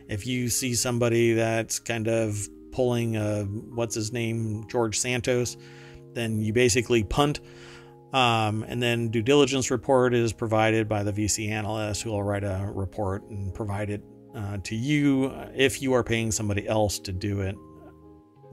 If 0.09 0.25
you 0.25 0.51
see 0.51 0.77
somebody 0.77 1.33
that's 1.33 1.81
kind 1.81 2.07
of 2.07 2.49
pulling 2.77 3.17
a, 3.17 3.45
what's 3.45 3.95
his 3.95 4.13
name, 4.13 4.67
George 4.69 4.99
Santos, 4.99 5.57
then 6.15 6.41
you 6.41 6.53
basically 6.53 7.03
punt 7.03 7.41
um, 8.13 8.65
and 8.69 8.83
then 8.83 9.09
due 9.09 9.23
diligence 9.23 9.71
report 9.71 10.15
is 10.15 10.33
provided 10.33 10.89
by 10.89 11.03
the 11.03 11.13
VC 11.13 11.51
analyst 11.51 12.03
who 12.03 12.11
will 12.11 12.23
write 12.23 12.45
a 12.45 12.71
report 12.73 13.29
and 13.29 13.53
provide 13.53 13.91
it 13.91 14.03
uh, 14.35 14.59
to 14.65 14.77
you. 14.77 15.33
If 15.55 15.83
you 15.83 15.93
are 15.93 16.05
paying 16.05 16.31
somebody 16.31 16.67
else 16.67 16.99
to 17.01 17.13
do 17.13 17.41
it, 17.41 17.57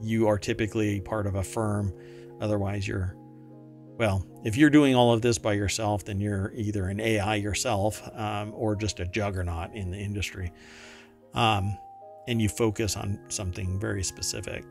you 0.02 0.26
are 0.28 0.38
typically 0.38 1.00
part 1.00 1.26
of 1.26 1.36
a 1.36 1.42
firm. 1.42 1.94
Otherwise, 2.40 2.86
you're, 2.86 3.16
well, 3.96 4.26
if 4.44 4.56
you're 4.56 4.70
doing 4.70 4.94
all 4.94 5.14
of 5.14 5.22
this 5.22 5.38
by 5.38 5.52
yourself, 5.52 6.04
then 6.04 6.20
you're 6.20 6.52
either 6.54 6.88
an 6.88 7.00
AI 7.00 7.36
yourself 7.36 8.02
um, 8.14 8.52
or 8.54 8.74
just 8.74 8.98
a 9.00 9.06
juggernaut 9.06 9.72
in 9.72 9.90
the 9.90 9.98
industry. 9.98 10.52
Um, 11.32 11.78
and 12.28 12.40
you 12.40 12.48
focus 12.48 12.96
on 12.96 13.18
something 13.28 13.78
very 13.78 14.02
specific. 14.02 14.64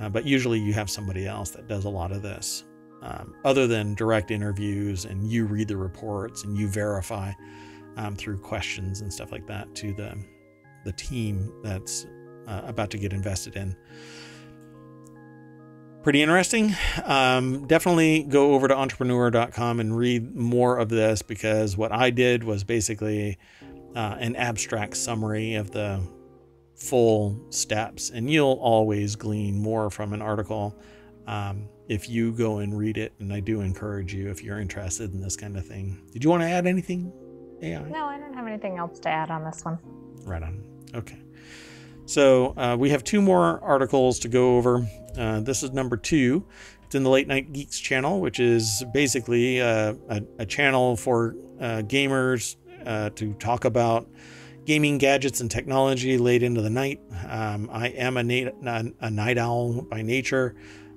Uh, 0.00 0.08
but 0.08 0.24
usually 0.24 0.58
you 0.58 0.72
have 0.72 0.88
somebody 0.88 1.26
else 1.26 1.50
that 1.50 1.68
does 1.68 1.84
a 1.84 1.88
lot 1.88 2.12
of 2.12 2.22
this 2.22 2.64
um, 3.02 3.34
other 3.44 3.66
than 3.66 3.94
direct 3.94 4.30
interviews 4.30 5.04
and 5.04 5.30
you 5.30 5.46
read 5.46 5.68
the 5.68 5.76
reports 5.76 6.44
and 6.44 6.56
you 6.56 6.68
verify 6.68 7.32
um, 7.96 8.14
through 8.14 8.38
questions 8.38 9.00
and 9.00 9.12
stuff 9.12 9.32
like 9.32 9.46
that 9.46 9.74
to 9.74 9.92
the 9.92 10.16
the 10.84 10.92
team 10.92 11.52
that's 11.62 12.06
uh, 12.46 12.62
about 12.64 12.90
to 12.90 12.98
get 12.98 13.12
invested 13.12 13.54
in. 13.56 13.76
Pretty 16.02 16.22
interesting. 16.22 16.74
Um, 17.04 17.66
definitely 17.66 18.22
go 18.22 18.54
over 18.54 18.66
to 18.68 18.74
entrepreneur.com 18.74 19.80
and 19.80 19.94
read 19.94 20.34
more 20.34 20.78
of 20.78 20.88
this 20.88 21.20
because 21.20 21.76
what 21.76 21.92
I 21.92 22.08
did 22.08 22.42
was 22.42 22.64
basically 22.64 23.36
uh, 23.94 24.16
an 24.18 24.34
abstract 24.36 24.96
summary 24.96 25.56
of 25.56 25.72
the 25.72 26.00
full 26.80 27.38
steps, 27.50 28.10
and 28.10 28.30
you'll 28.30 28.58
always 28.60 29.14
glean 29.14 29.60
more 29.60 29.90
from 29.90 30.12
an 30.12 30.22
article 30.22 30.76
um, 31.26 31.68
if 31.88 32.08
you 32.08 32.32
go 32.32 32.58
and 32.58 32.76
read 32.76 32.96
it. 32.96 33.12
And 33.20 33.32
I 33.32 33.40
do 33.40 33.60
encourage 33.60 34.12
you 34.14 34.30
if 34.30 34.42
you're 34.42 34.58
interested 34.58 35.12
in 35.12 35.20
this 35.20 35.36
kind 35.36 35.56
of 35.56 35.66
thing. 35.66 36.02
Did 36.12 36.24
you 36.24 36.30
want 36.30 36.42
to 36.42 36.48
add 36.48 36.66
anything, 36.66 37.12
AI? 37.62 37.82
No, 37.88 38.06
I 38.06 38.18
don't 38.18 38.34
have 38.34 38.46
anything 38.46 38.78
else 38.78 38.98
to 39.00 39.08
add 39.08 39.30
on 39.30 39.44
this 39.44 39.64
one. 39.64 39.78
Right 40.24 40.42
on. 40.42 40.64
Okay. 40.94 41.18
So 42.06 42.54
uh, 42.56 42.76
we 42.78 42.90
have 42.90 43.04
two 43.04 43.20
more 43.20 43.60
articles 43.62 44.18
to 44.20 44.28
go 44.28 44.56
over. 44.56 44.86
Uh, 45.16 45.40
this 45.40 45.62
is 45.62 45.70
number 45.70 45.96
two. 45.96 46.44
It's 46.84 46.94
in 46.96 47.04
the 47.04 47.10
Late 47.10 47.28
Night 47.28 47.52
Geeks 47.52 47.78
channel, 47.78 48.20
which 48.20 48.40
is 48.40 48.82
basically 48.92 49.60
uh, 49.60 49.94
a, 50.08 50.22
a, 50.40 50.46
channel 50.46 50.96
for 50.96 51.36
uh, 51.60 51.82
gamers 51.82 52.56
uh, 52.84 53.10
to 53.10 53.32
talk 53.34 53.64
about 53.64 54.08
gaming 54.64 54.98
gadgets 54.98 55.40
and 55.40 55.50
technology 55.50 56.18
late 56.18 56.42
into 56.42 56.60
the 56.60 56.70
night. 56.70 57.00
Um, 57.28 57.68
I 57.72 57.88
am 57.88 58.16
a, 58.16 58.52
a 59.00 59.10
night 59.10 59.38
owl 59.38 59.82
by 59.82 60.02
nature. 60.02 60.54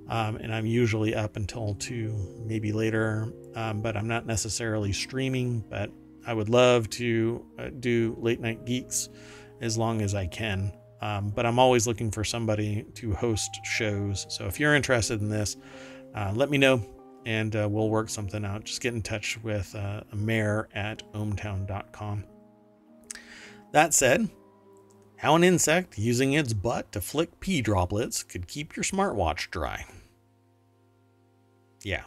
Um, 0.10 0.35
and 0.35 0.53
I'm 0.53 0.65
usually 0.65 1.15
up 1.15 1.38
until 1.38 1.76
two, 1.76 2.14
maybe 2.45 2.73
later, 2.73 3.31
um, 3.56 3.81
but 3.81 3.95
I'm 3.95 4.07
not 4.07 4.26
necessarily 4.26 4.91
streaming. 4.91 5.64
But 5.69 5.91
I 6.27 6.34
would 6.34 6.49
love 6.49 6.90
to 6.91 7.45
uh, 7.57 7.69
do 7.80 8.15
late 8.19 8.40
night 8.40 8.65
geeks 8.65 9.10
as 9.61 9.77
long 9.77 10.02
as 10.02 10.14
I 10.14 10.27
can. 10.27 10.73
Um, 11.02 11.30
but 11.30 11.45
I'm 11.45 11.60
always 11.60 11.85
looking 11.88 12.11
for 12.11 12.23
somebody 12.23 12.85
to 12.95 13.14
host 13.14 13.60
shows. 13.64 14.26
So 14.30 14.45
if 14.45 14.60
you're 14.60 14.76
interested 14.76 15.22
in 15.22 15.30
this, 15.30 15.57
uh, 16.15 16.31
let 16.35 16.49
me 16.49 16.57
know 16.57 16.81
and 17.26 17.56
uh, 17.56 17.68
we'll 17.69 17.90
work 17.90 18.10
something 18.10 18.44
out. 18.45 18.65
Just 18.65 18.81
get 18.81 18.94
in 18.94 19.02
touch 19.02 19.38
with 19.44 19.73
uh, 19.76 20.02
mayor 20.14 20.69
at 20.73 21.03
ohmtown.com. 21.14 22.26
That 23.73 23.93
said, 23.95 24.29
how 25.17 25.35
an 25.35 25.43
insect 25.43 25.97
using 25.97 26.33
its 26.33 26.53
butt 26.53 26.91
to 26.91 27.01
flick 27.01 27.39
pee 27.39 27.59
droplets 27.59 28.21
could 28.21 28.47
keep 28.47 28.75
your 28.75 28.83
smartwatch 28.83 29.49
dry. 29.49 29.85
Yeah, 31.81 32.03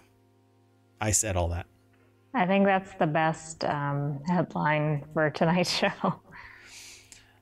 I 1.00 1.10
said 1.10 1.36
all 1.36 1.48
that. 1.48 1.66
I 2.34 2.46
think 2.46 2.66
that's 2.66 2.94
the 2.94 3.06
best 3.08 3.64
um, 3.64 4.20
headline 4.28 5.04
for 5.12 5.28
tonight's 5.30 5.70
show. 5.76 6.20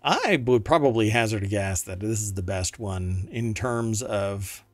I 0.02 0.42
would 0.46 0.64
probably 0.64 1.10
hazard 1.10 1.42
a 1.42 1.46
guess 1.46 1.82
that 1.82 2.01
this 2.01 2.22
is 2.22 2.32
the 2.32 2.42
best 2.42 2.78
one 2.78 3.28
in 3.30 3.52
terms 3.52 4.02
of 4.02 4.64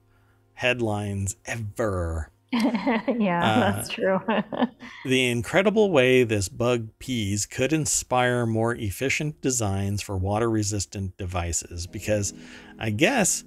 headlines 0.54 1.36
ever. 1.44 2.30
yeah, 2.52 3.40
uh, 3.42 3.72
that's 3.72 3.88
true. 3.88 4.20
the 5.04 5.30
incredible 5.30 5.90
way 5.90 6.24
this 6.24 6.48
bug 6.48 6.88
pees 6.98 7.46
could 7.46 7.72
inspire 7.72 8.44
more 8.44 8.74
efficient 8.74 9.40
designs 9.40 10.02
for 10.02 10.16
water 10.16 10.50
resistant 10.50 11.16
devices 11.16 11.86
because 11.86 12.34
I 12.78 12.90
guess 12.90 13.44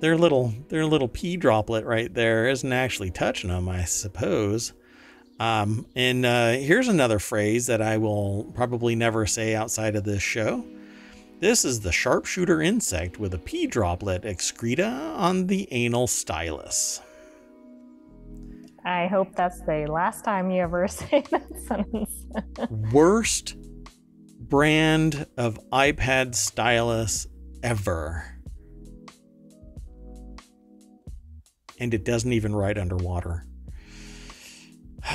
their 0.00 0.16
little 0.16 0.54
their 0.68 0.86
little 0.86 1.08
pee 1.08 1.36
droplet 1.36 1.84
right 1.84 2.12
there 2.12 2.48
isn't 2.48 2.72
actually 2.72 3.10
touching 3.10 3.50
them, 3.50 3.68
I 3.68 3.84
suppose. 3.84 4.72
Um, 5.38 5.86
and 5.94 6.24
uh, 6.24 6.52
here's 6.52 6.88
another 6.88 7.18
phrase 7.18 7.66
that 7.66 7.82
I 7.82 7.98
will 7.98 8.44
probably 8.54 8.94
never 8.94 9.26
say 9.26 9.54
outside 9.54 9.96
of 9.96 10.04
this 10.04 10.22
show. 10.22 10.64
This 11.40 11.64
is 11.64 11.80
the 11.80 11.92
sharpshooter 11.92 12.62
insect 12.62 13.18
with 13.18 13.34
a 13.34 13.38
pee 13.38 13.66
droplet 13.66 14.24
excreta 14.24 14.86
on 14.86 15.48
the 15.48 15.68
anal 15.70 16.06
stylus. 16.06 17.00
I 18.84 19.06
hope 19.06 19.34
that's 19.34 19.60
the 19.62 19.86
last 19.88 20.24
time 20.24 20.50
you 20.50 20.62
ever 20.62 20.86
say 20.88 21.24
that 21.30 21.58
sentence. 21.66 22.26
Worst 22.92 23.56
brand 24.38 25.26
of 25.36 25.58
iPad 25.72 26.34
stylus 26.34 27.26
ever. 27.62 28.24
And 31.80 31.92
it 31.94 32.04
doesn't 32.04 32.32
even 32.32 32.54
write 32.54 32.78
underwater. 32.78 33.46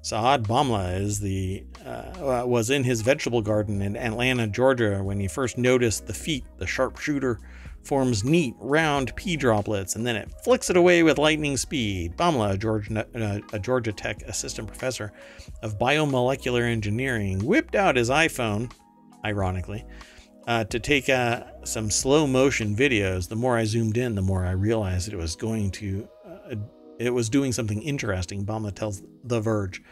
Saad 0.00 0.44
Bhamla 0.44 1.00
is 1.00 1.20
the 1.20 1.66
uh, 1.84 2.44
was 2.46 2.70
in 2.70 2.84
his 2.84 3.02
vegetable 3.02 3.42
garden 3.42 3.82
in 3.82 3.96
Atlanta, 3.96 4.46
Georgia, 4.46 5.02
when 5.02 5.20
he 5.20 5.28
first 5.28 5.58
noticed 5.58 6.06
the 6.06 6.14
feet 6.14 6.44
the 6.56 6.66
sharpshooter 6.66 7.40
forms 7.82 8.24
neat, 8.24 8.54
round 8.58 9.14
pee 9.16 9.36
droplets, 9.36 9.96
and 9.96 10.06
then 10.06 10.16
it 10.16 10.30
flicks 10.44 10.70
it 10.70 10.76
away 10.76 11.02
with 11.02 11.18
lightning 11.18 11.56
speed. 11.56 12.16
Bhamla, 12.16 12.52
a 12.52 12.58
Georgia, 12.58 13.06
uh, 13.14 13.40
a 13.52 13.58
Georgia 13.58 13.92
Tech 13.92 14.22
assistant 14.22 14.68
professor 14.68 15.12
of 15.62 15.78
biomolecular 15.78 16.62
engineering, 16.62 17.44
whipped 17.44 17.74
out 17.74 17.96
his 17.96 18.10
iPhone, 18.10 18.70
ironically, 19.24 19.84
uh, 20.46 20.64
to 20.64 20.78
take 20.78 21.08
uh, 21.08 21.44
some 21.64 21.90
slow 21.90 22.26
motion 22.26 22.76
videos. 22.76 23.28
The 23.28 23.36
more 23.36 23.56
I 23.56 23.64
zoomed 23.64 23.96
in, 23.96 24.14
the 24.14 24.22
more 24.22 24.44
I 24.44 24.52
realized 24.52 25.12
it 25.12 25.16
was 25.16 25.34
going 25.34 25.70
to, 25.72 26.08
uh, 26.26 26.56
it 26.98 27.10
was 27.10 27.28
doing 27.28 27.52
something 27.52 27.82
interesting. 27.82 28.44
Bhamla 28.44 28.74
tells 28.74 29.02
The 29.24 29.40
Verge. 29.40 29.82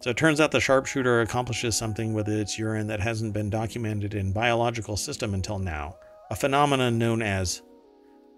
So 0.00 0.10
it 0.10 0.16
turns 0.16 0.40
out 0.40 0.52
the 0.52 0.60
sharpshooter 0.60 1.22
accomplishes 1.22 1.76
something 1.76 2.14
with 2.14 2.28
its 2.28 2.56
urine 2.58 2.86
that 2.86 3.00
hasn't 3.00 3.32
been 3.32 3.50
documented 3.50 4.14
in 4.14 4.32
biological 4.32 4.96
system 4.96 5.34
until 5.34 5.58
now 5.58 5.96
a 6.30 6.36
phenomenon 6.36 6.98
known 6.98 7.22
as 7.22 7.62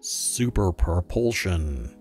super 0.00 0.72
propulsion. 0.72 1.96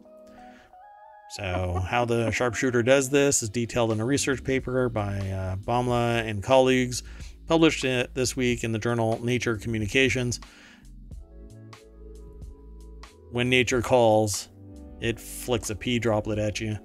So, 1.32 1.84
how 1.88 2.06
the 2.06 2.32
sharpshooter 2.32 2.82
does 2.82 3.10
this 3.10 3.44
is 3.44 3.50
detailed 3.50 3.92
in 3.92 4.00
a 4.00 4.06
research 4.06 4.44
paper 4.44 4.90
by 4.90 5.18
uh, 5.18 5.56
Bhamla 5.58 6.28
and 6.28 6.42
colleagues, 6.42 7.04
published 7.46 7.84
this 7.84 8.36
week 8.36 8.64
in 8.64 8.72
the 8.72 8.80
journal 8.80 9.24
Nature 9.24 9.58
Communications. 9.58 10.40
When 13.32 13.48
nature 13.48 13.84
calls, 13.84 14.50
it 15.02 15.20
flicks 15.20 15.70
a 15.70 15.76
pee 15.76 16.00
droplet 16.00 16.40
at 16.40 16.60
you. 16.60 16.78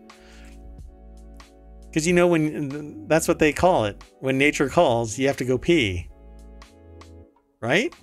Because 1.86 2.06
you 2.06 2.12
know 2.12 2.26
when 2.26 3.06
that's 3.09 3.28
what 3.28 3.39
they 3.39 3.52
call 3.52 3.86
it. 3.86 4.02
When 4.20 4.36
nature 4.36 4.68
calls, 4.68 5.18
you 5.18 5.26
have 5.26 5.39
to 5.39 5.44
go 5.44 5.56
pee. 5.56 6.10
Right? 7.62 7.94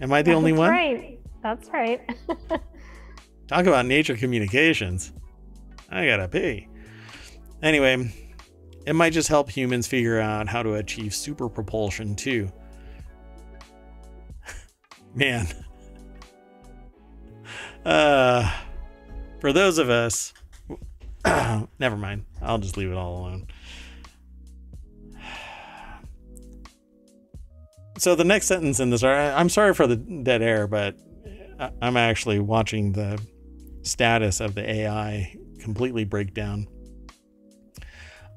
Am 0.00 0.12
I 0.12 0.22
the 0.22 0.32
only 0.32 0.52
That's 0.52 0.58
one? 0.58 0.70
Right. 0.70 1.20
That's 1.42 1.68
right. 1.70 2.00
Talk 3.48 3.66
about 3.66 3.86
nature 3.86 4.16
communications. 4.16 5.12
I 5.90 6.06
gotta 6.06 6.28
pee. 6.28 6.68
Anyway, 7.62 8.12
it 8.86 8.92
might 8.94 9.12
just 9.12 9.28
help 9.28 9.50
humans 9.50 9.86
figure 9.86 10.20
out 10.20 10.48
how 10.48 10.62
to 10.62 10.74
achieve 10.74 11.14
super 11.14 11.48
propulsion 11.48 12.14
too. 12.14 12.50
Man. 15.14 15.46
Uh, 17.84 18.50
for 19.40 19.50
those 19.50 19.78
of 19.78 19.88
us, 19.88 20.34
never 21.78 21.96
mind. 21.96 22.24
I'll 22.42 22.58
just 22.58 22.76
leave 22.76 22.90
it 22.90 22.96
all 22.96 23.20
alone. 23.20 23.46
So 27.98 28.14
the 28.14 28.24
next 28.24 28.46
sentence 28.46 28.80
in 28.80 28.90
this, 28.90 29.02
I'm 29.02 29.48
sorry 29.48 29.74
for 29.74 29.86
the 29.86 29.96
dead 29.96 30.40
air, 30.40 30.66
but 30.66 30.96
I'm 31.82 31.96
actually 31.96 32.38
watching 32.38 32.92
the 32.92 33.20
status 33.82 34.40
of 34.40 34.54
the 34.54 34.68
AI 34.68 35.36
completely 35.60 36.04
break 36.04 36.32
down. 36.32 36.68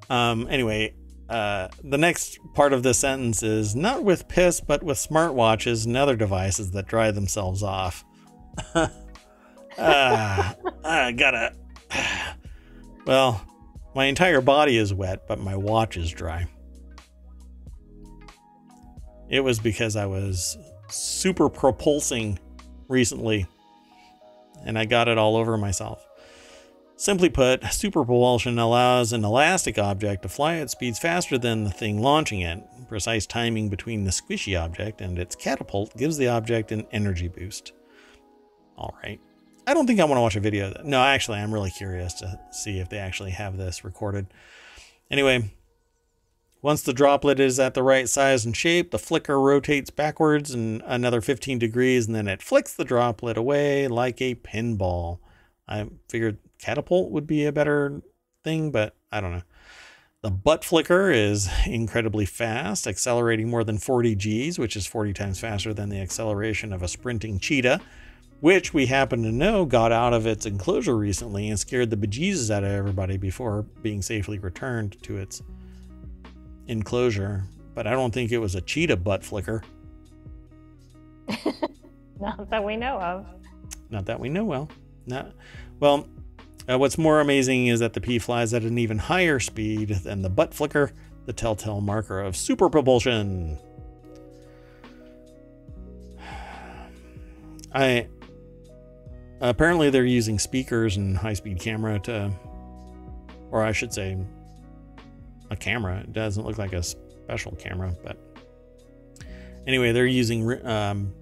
Um, 0.10 0.48
anyway, 0.50 0.96
uh, 1.30 1.70
the 1.84 1.98
next 1.98 2.40
part 2.56 2.74
of 2.74 2.84
this 2.84 2.98
sentence 2.98 3.44
is 3.44 3.76
not 3.76 4.04
with 4.04 4.28
piss, 4.28 4.60
but 4.60 4.82
with 4.84 4.98
smartwatches 4.98 5.86
and 5.86 5.96
other 5.96 6.16
devices 6.16 6.72
that 6.72 6.88
dry 6.88 7.12
themselves 7.12 7.64
off. 7.64 8.04
Ah, 9.78 10.54
I 10.84 11.12
gotta. 11.14 11.54
Well, 13.08 13.42
my 13.96 14.06
entire 14.06 14.42
body 14.42 14.78
is 14.78 14.94
wet, 14.94 15.28
but 15.28 15.40
my 15.40 15.56
watch 15.56 15.98
is 15.98 16.12
dry. 16.12 16.48
It 19.32 19.46
was 19.46 19.60
because 19.60 19.96
I 19.96 20.06
was 20.08 20.58
super 20.90 21.50
propulsing 21.50 22.38
recently 22.90 23.48
and 24.66 24.78
I 24.78 24.84
got 24.84 25.08
it 25.08 25.18
all 25.18 25.38
over 25.38 25.58
myself. 25.58 26.06
Simply 26.98 27.30
put, 27.30 27.64
super 27.74 28.04
propulsion 28.04 28.60
allows 28.60 29.14
an 29.14 29.24
elastic 29.24 29.80
object 29.80 30.24
to 30.24 30.30
fly 30.30 30.58
at 30.58 30.70
speeds 30.70 31.00
faster 31.00 31.38
than 31.38 31.64
the 31.64 31.72
thing 31.72 32.02
launching 32.02 32.42
it. 32.42 32.62
Precise 32.90 33.26
timing 33.26 33.70
between 33.70 34.04
the 34.04 34.12
squishy 34.12 34.62
object 34.62 35.00
and 35.00 35.18
its 35.18 35.34
catapult 35.34 35.96
gives 35.96 36.18
the 36.18 36.28
object 36.28 36.74
an 36.74 36.86
energy 36.92 37.30
boost. 37.30 37.72
All 38.78 38.96
right. 39.02 39.22
I 39.66 39.74
don't 39.74 39.88
think 39.88 40.02
I 40.02 40.04
want 40.04 40.18
to 40.18 40.22
watch 40.22 40.36
a 40.36 40.42
video. 40.42 40.74
No, 40.84 41.02
actually, 41.02 41.40
I'm 41.40 41.54
really 41.54 41.72
curious 41.72 42.16
to 42.16 42.38
see 42.52 42.80
if 42.80 42.90
they 42.90 42.98
actually 42.98 43.32
have 43.32 43.56
this 43.56 43.86
recorded. 43.86 44.28
Anyway, 45.10 45.54
once 46.62 46.82
the 46.84 46.94
droplet 46.94 47.40
is 47.40 47.60
at 47.60 47.74
the 47.74 47.84
right 47.84 48.08
size 48.08 48.46
and 48.46 48.56
shape, 48.56 48.92
the 48.92 49.00
flicker 49.00 49.40
rotates 49.40 49.90
backwards 49.90 50.52
and 50.52 50.84
another 50.86 51.22
15 51.22 51.58
degrees, 51.58 52.06
and 52.06 52.16
then 52.16 52.28
it 52.28 52.42
flicks 52.42 52.74
the 52.74 52.86
droplet 52.86 53.38
away 53.38 53.88
like 53.88 54.22
a 54.22 54.36
pinball. 54.36 55.20
I 55.68 55.88
figured 56.08 56.38
catapult 56.60 57.12
would 57.12 57.26
be 57.26 57.46
a 57.46 57.52
better 57.52 58.02
thing, 58.44 58.72
but 58.72 58.96
I 59.12 59.22
don't 59.22 59.32
know. 59.32 59.44
The 60.22 60.30
butt 60.30 60.64
flicker 60.64 61.10
is 61.10 61.50
incredibly 61.66 62.26
fast, 62.26 62.86
accelerating 62.86 63.50
more 63.50 63.64
than 63.64 63.80
40 63.80 64.14
Gs, 64.16 64.60
which 64.60 64.76
is 64.76 64.86
40 64.86 65.14
times 65.14 65.40
faster 65.40 65.74
than 65.74 65.90
the 65.90 66.00
acceleration 66.00 66.72
of 66.74 66.84
a 66.84 66.88
sprinting 66.88 67.40
cheetah, 67.40 67.82
which 68.40 68.72
we 68.72 68.86
happen 68.86 69.24
to 69.24 69.32
know 69.32 69.66
got 69.66 69.92
out 69.92 70.14
of 70.14 70.28
its 70.28 70.46
enclosure 70.46 70.96
recently 70.96 71.50
and 71.50 71.60
scared 71.60 71.90
the 71.90 71.98
bejesus 71.98 72.52
out 72.52 72.64
of 72.64 72.70
everybody 72.70 73.18
before 73.18 73.64
being 73.82 74.04
safely 74.04 74.38
returned 74.38 75.02
to 75.02 75.18
its 75.18 75.42
enclosure. 76.68 77.44
But 77.74 77.88
I 77.88 77.92
don't 77.92 78.14
think 78.14 78.32
it 78.32 78.38
was 78.38 78.56
a 78.56 78.62
cheetah 78.62 78.98
butt 78.98 79.24
flicker. 79.24 79.64
Not 82.20 82.50
that 82.50 82.64
we 82.64 82.76
know 82.76 83.00
of. 83.00 83.26
Not 83.90 84.06
that 84.06 84.20
we 84.20 84.30
know 84.30 84.46
well. 84.46 84.70
Not 85.06 85.34
well. 85.80 86.08
Uh, 86.70 86.78
what's 86.78 86.98
more 86.98 87.20
amazing 87.20 87.68
is 87.68 87.80
that 87.80 87.94
the 87.94 88.02
P 88.02 88.20
flies 88.20 88.54
at 88.54 88.64
an 88.64 88.78
even 88.78 88.98
higher 88.98 89.40
speed 89.40 89.90
than 89.90 90.22
the 90.22 90.30
butt 90.30 90.54
flicker, 90.54 90.92
the 91.26 91.34
telltale 91.34 91.82
marker 91.82 92.20
of 92.20 92.36
super 92.36 92.70
propulsion. 92.70 93.58
I 97.74 98.08
apparently 99.40 99.90
they're 99.90 100.06
using 100.06 100.38
speakers 100.40 100.98
and 100.98 101.18
high-speed 101.18 101.60
camera 101.60 102.00
to, 102.00 102.32
or 103.50 103.64
I 103.64 103.72
should 103.72 103.94
say, 103.94 104.18
a 105.52 105.56
camera. 105.56 106.00
It 106.00 106.14
doesn't 106.14 106.44
look 106.44 106.58
like 106.58 106.74
a 106.74 106.82
special 106.82 107.52
camera, 107.58 107.94
but 108.04 108.18
anyway, 109.68 109.92
they're 109.92 110.08
using 110.08 110.66
um, 110.66 111.14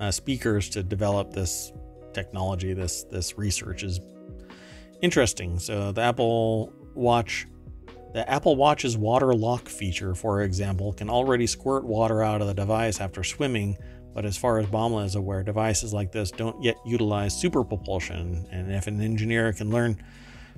uh, 0.00 0.10
speakers 0.10 0.68
to 0.70 0.82
develop 0.82 1.32
this 1.32 1.72
technology. 2.12 2.72
This 2.72 3.04
this 3.04 3.38
research 3.38 3.84
is 3.84 4.00
interesting. 5.02 5.58
So 5.58 5.92
the 5.92 6.00
Apple 6.00 6.72
Watch, 6.94 7.46
the 8.14 8.28
Apple 8.28 8.56
Watch's 8.56 8.96
water 8.96 9.34
lock 9.34 9.68
feature, 9.68 10.14
for 10.14 10.42
example, 10.42 10.92
can 10.92 11.10
already 11.10 11.46
squirt 11.46 11.84
water 11.84 12.22
out 12.22 12.40
of 12.40 12.48
the 12.48 12.54
device 12.54 13.00
after 13.00 13.22
swimming. 13.22 13.76
But 14.12 14.24
as 14.24 14.36
far 14.36 14.58
as 14.58 14.66
Bhamla 14.66 15.04
is 15.04 15.14
aware, 15.14 15.44
devices 15.44 15.92
like 15.92 16.10
this 16.10 16.32
don't 16.32 16.60
yet 16.60 16.76
utilize 16.84 17.38
super 17.38 17.62
propulsion. 17.62 18.44
And 18.50 18.72
if 18.72 18.88
an 18.88 19.00
engineer 19.00 19.52
can 19.52 19.70
learn 19.70 20.02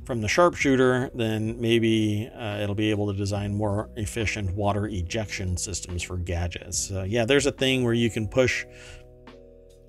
from 0.04 0.20
the 0.20 0.28
sharpshooter, 0.28 1.10
then 1.14 1.60
maybe 1.60 2.28
uh, 2.36 2.58
it'll 2.60 2.74
be 2.74 2.90
able 2.90 3.12
to 3.12 3.16
design 3.16 3.54
more 3.54 3.88
efficient 3.96 4.54
water 4.54 4.86
ejection 4.86 5.56
systems 5.56 6.02
for 6.02 6.16
gadgets. 6.16 6.78
So 6.88 7.04
yeah, 7.04 7.24
there's 7.24 7.46
a 7.46 7.52
thing 7.52 7.84
where 7.84 7.94
you 7.94 8.10
can 8.10 8.26
push 8.26 8.64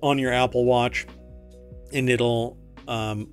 on 0.00 0.18
your 0.18 0.32
Apple 0.32 0.64
Watch 0.64 1.06
and 1.92 2.08
it'll 2.08 2.58
um, 2.86 3.28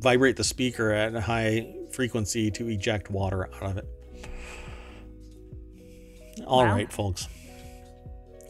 vibrate 0.00 0.36
the 0.36 0.44
speaker 0.44 0.90
at 0.90 1.14
a 1.14 1.20
high 1.20 1.72
frequency 1.92 2.50
to 2.50 2.68
eject 2.68 3.10
water 3.10 3.48
out 3.54 3.62
of 3.70 3.76
it. 3.78 3.86
All 6.46 6.64
right, 6.64 6.88
Wow. 6.88 6.94
folks. 6.96 7.28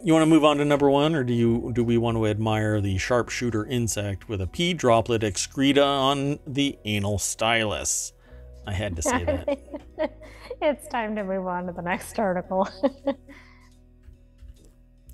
You 0.04 0.12
want 0.12 0.20
to 0.20 0.26
move 0.26 0.44
on 0.44 0.58
to 0.58 0.66
number 0.66 0.90
one, 0.90 1.14
or 1.14 1.24
do 1.24 1.32
you 1.32 1.72
do 1.72 1.82
we 1.82 1.96
want 1.96 2.18
to 2.18 2.26
admire 2.26 2.78
the 2.82 2.98
sharpshooter 2.98 3.64
insect 3.64 4.28
with 4.28 4.42
a 4.42 4.46
pee 4.46 4.74
droplet 4.74 5.24
excreta 5.24 5.82
on 5.82 6.38
the 6.46 6.78
anal 6.84 7.18
stylus? 7.18 8.12
I 8.66 8.74
had 8.74 8.96
to 8.96 9.02
say 9.02 9.24
that. 9.24 10.12
it's 10.60 10.86
time 10.88 11.16
to 11.16 11.24
move 11.24 11.46
on 11.46 11.66
to 11.68 11.72
the 11.72 11.80
next 11.80 12.18
article. 12.18 12.68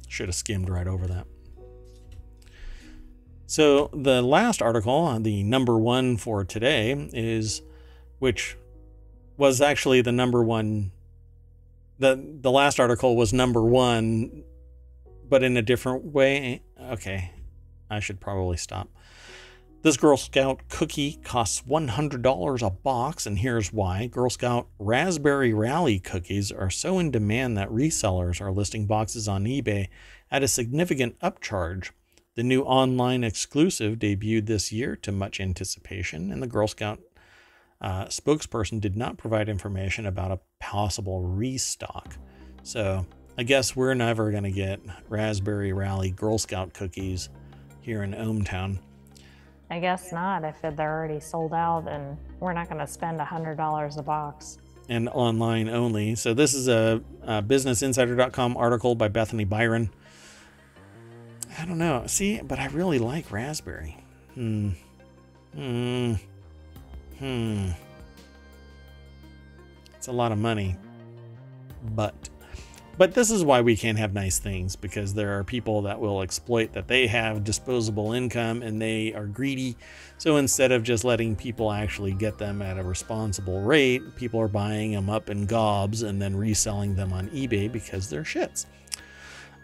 Should 0.08 0.26
have 0.26 0.34
skimmed 0.34 0.68
right 0.68 0.88
over 0.88 1.06
that. 1.06 1.28
So 3.46 3.90
the 3.92 4.22
last 4.22 4.60
article, 4.60 5.06
uh, 5.06 5.20
the 5.20 5.44
number 5.44 5.78
one 5.78 6.16
for 6.16 6.44
today, 6.44 7.08
is 7.12 7.62
which 8.18 8.56
was 9.36 9.60
actually 9.60 10.00
the 10.00 10.10
number 10.10 10.42
one. 10.42 10.90
the 12.00 12.20
The 12.40 12.50
last 12.50 12.80
article 12.80 13.14
was 13.14 13.32
number 13.32 13.62
one, 13.62 14.42
but 15.31 15.43
in 15.43 15.57
a 15.57 15.62
different 15.62 16.05
way. 16.05 16.62
Okay, 16.78 17.32
I 17.89 18.01
should 18.01 18.20
probably 18.20 18.59
stop. 18.59 18.90
This 19.82 19.97
Girl 19.97 20.19
Scout 20.19 20.69
cookie 20.69 21.19
costs 21.24 21.62
$100 21.62 22.66
a 22.66 22.70
box, 22.70 23.24
and 23.24 23.39
here's 23.39 23.73
why. 23.73 24.09
Girl 24.09 24.28
Scout 24.28 24.69
Raspberry 24.78 25.55
Rally 25.55 25.98
cookies 25.98 26.52
are 26.52 26.69
so 26.69 26.98
in 26.98 27.11
demand 27.11 27.57
that 27.57 27.70
resellers 27.70 28.43
are 28.43 28.52
listing 28.52 28.85
boxes 28.85 29.27
on 29.27 29.44
eBay 29.44 29.89
at 30.31 30.43
a 30.43 30.48
significant 30.48 31.19
upcharge. 31.20 31.93
The 32.35 32.43
new 32.43 32.61
online 32.61 33.24
exclusive 33.24 33.98
debuted 33.98 34.47
this 34.47 34.70
year 34.70 34.97
to 34.97 35.12
much 35.12 35.40
anticipation, 35.40 36.31
and 36.31 36.43
the 36.43 36.47
Girl 36.47 36.69
Scout 36.69 37.01
uh, 37.81 38.05
spokesperson 38.07 38.82
did 38.82 38.97
not 38.97 39.16
provide 39.16 39.48
information 39.48 40.05
about 40.05 40.31
a 40.31 40.40
possible 40.59 41.23
restock. 41.23 42.19
So 42.62 43.07
I 43.40 43.42
guess 43.42 43.74
we're 43.74 43.94
never 43.94 44.30
going 44.30 44.42
to 44.42 44.50
get 44.50 44.80
Raspberry 45.08 45.72
Rally 45.72 46.10
Girl 46.10 46.36
Scout 46.36 46.74
cookies 46.74 47.30
here 47.80 48.02
in 48.02 48.12
ohmTown. 48.12 48.80
I 49.70 49.80
guess 49.80 50.12
not. 50.12 50.44
If 50.44 50.60
they're 50.60 50.94
already 50.94 51.20
sold 51.20 51.54
out, 51.54 51.88
and 51.88 52.18
we're 52.38 52.52
not 52.52 52.68
going 52.68 52.80
to 52.80 52.86
spend 52.86 53.18
$100 53.18 53.96
a 53.96 54.02
box. 54.02 54.58
and 54.90 55.08
online 55.08 55.70
only. 55.70 56.16
So 56.16 56.34
this 56.34 56.52
is 56.52 56.68
a, 56.68 57.00
a 57.22 57.42
BusinessInsider.com 57.42 58.58
article 58.58 58.94
by 58.94 59.08
Bethany 59.08 59.44
Biron. 59.44 59.88
I 61.58 61.64
don't 61.64 61.78
know. 61.78 62.04
See, 62.08 62.42
but 62.42 62.58
I 62.58 62.66
really 62.66 62.98
like 62.98 63.32
raspberry. 63.32 63.96
Hmm. 64.34 64.72
Hmm. 65.54 66.12
Hmm. 67.18 67.70
It's 69.96 70.08
a 70.08 70.12
lot 70.12 70.30
of 70.30 70.36
money. 70.36 70.76
But 71.94 72.28
but 73.01 73.14
this 73.14 73.31
is 73.31 73.43
why 73.43 73.62
we 73.62 73.74
can't 73.77 73.97
have 73.97 74.12
nice 74.12 74.39
things 74.39 74.77
because 74.77 75.14
there 75.14 75.39
are 75.39 75.43
people 75.43 75.81
that 75.81 75.98
will 75.98 76.20
exploit 76.20 76.74
that 76.74 76.86
they 76.86 77.06
have 77.06 77.43
disposable 77.43 78.12
income 78.12 78.60
and 78.60 78.78
they 78.78 79.14
are 79.14 79.24
greedy. 79.24 79.74
So 80.18 80.36
instead 80.36 80.70
of 80.70 80.82
just 80.82 81.02
letting 81.02 81.35
people 81.35 81.72
actually 81.72 82.12
get 82.12 82.36
them 82.36 82.60
at 82.60 82.77
a 82.77 82.82
responsible 82.82 83.62
rate, 83.62 84.02
people 84.16 84.39
are 84.39 84.48
buying 84.48 84.93
them 84.93 85.09
up 85.09 85.31
in 85.31 85.47
gobs 85.47 86.02
and 86.02 86.20
then 86.20 86.36
reselling 86.36 86.94
them 86.94 87.10
on 87.10 87.31
eBay 87.31 87.72
because 87.72 88.10
they're 88.10 88.22
shits. 88.22 88.66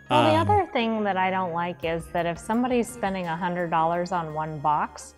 Well, 0.09 0.33
the 0.33 0.39
um, 0.39 0.49
other 0.49 0.67
thing 0.73 1.05
that 1.05 1.19
I 1.19 1.31
don't 1.31 1.53
like 1.53 1.85
is 1.85 2.07
that 2.15 2.25
if 2.25 2.39
somebody's 2.39 2.89
spending 2.89 3.27
$100 3.27 4.13
on 4.13 4.33
one 4.33 4.61
box, 4.61 5.15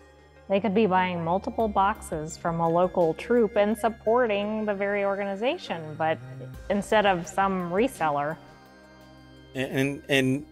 they 0.49 0.59
could 0.59 0.73
be 0.73 0.87
buying 0.87 1.23
multiple 1.23 1.67
boxes 1.67 2.35
from 2.35 2.59
a 2.59 2.67
local 2.67 3.13
troop 3.13 3.55
and 3.55 3.77
supporting 3.77 4.65
the 4.65 4.73
very 4.73 5.05
organization, 5.05 5.95
but 5.97 6.17
instead 6.69 7.05
of 7.05 7.27
some 7.27 7.71
reseller. 7.71 8.35
And 9.53 10.01
and 10.09 10.45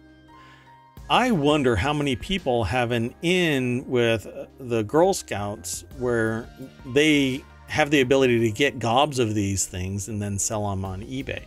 I 1.10 1.32
wonder 1.32 1.74
how 1.74 1.92
many 1.92 2.16
people 2.16 2.64
have 2.64 2.92
an 2.92 3.14
in 3.22 3.88
with 3.88 4.26
the 4.60 4.82
Girl 4.84 5.14
Scouts 5.14 5.84
where 5.98 6.48
they 6.86 7.44
have 7.66 7.90
the 7.90 8.00
ability 8.00 8.40
to 8.40 8.50
get 8.50 8.78
gobs 8.78 9.18
of 9.18 9.34
these 9.34 9.66
things 9.66 10.08
and 10.08 10.22
then 10.22 10.38
sell 10.38 10.70
them 10.70 10.84
on 10.84 11.02
eBay. 11.02 11.42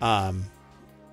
Um, 0.00 0.44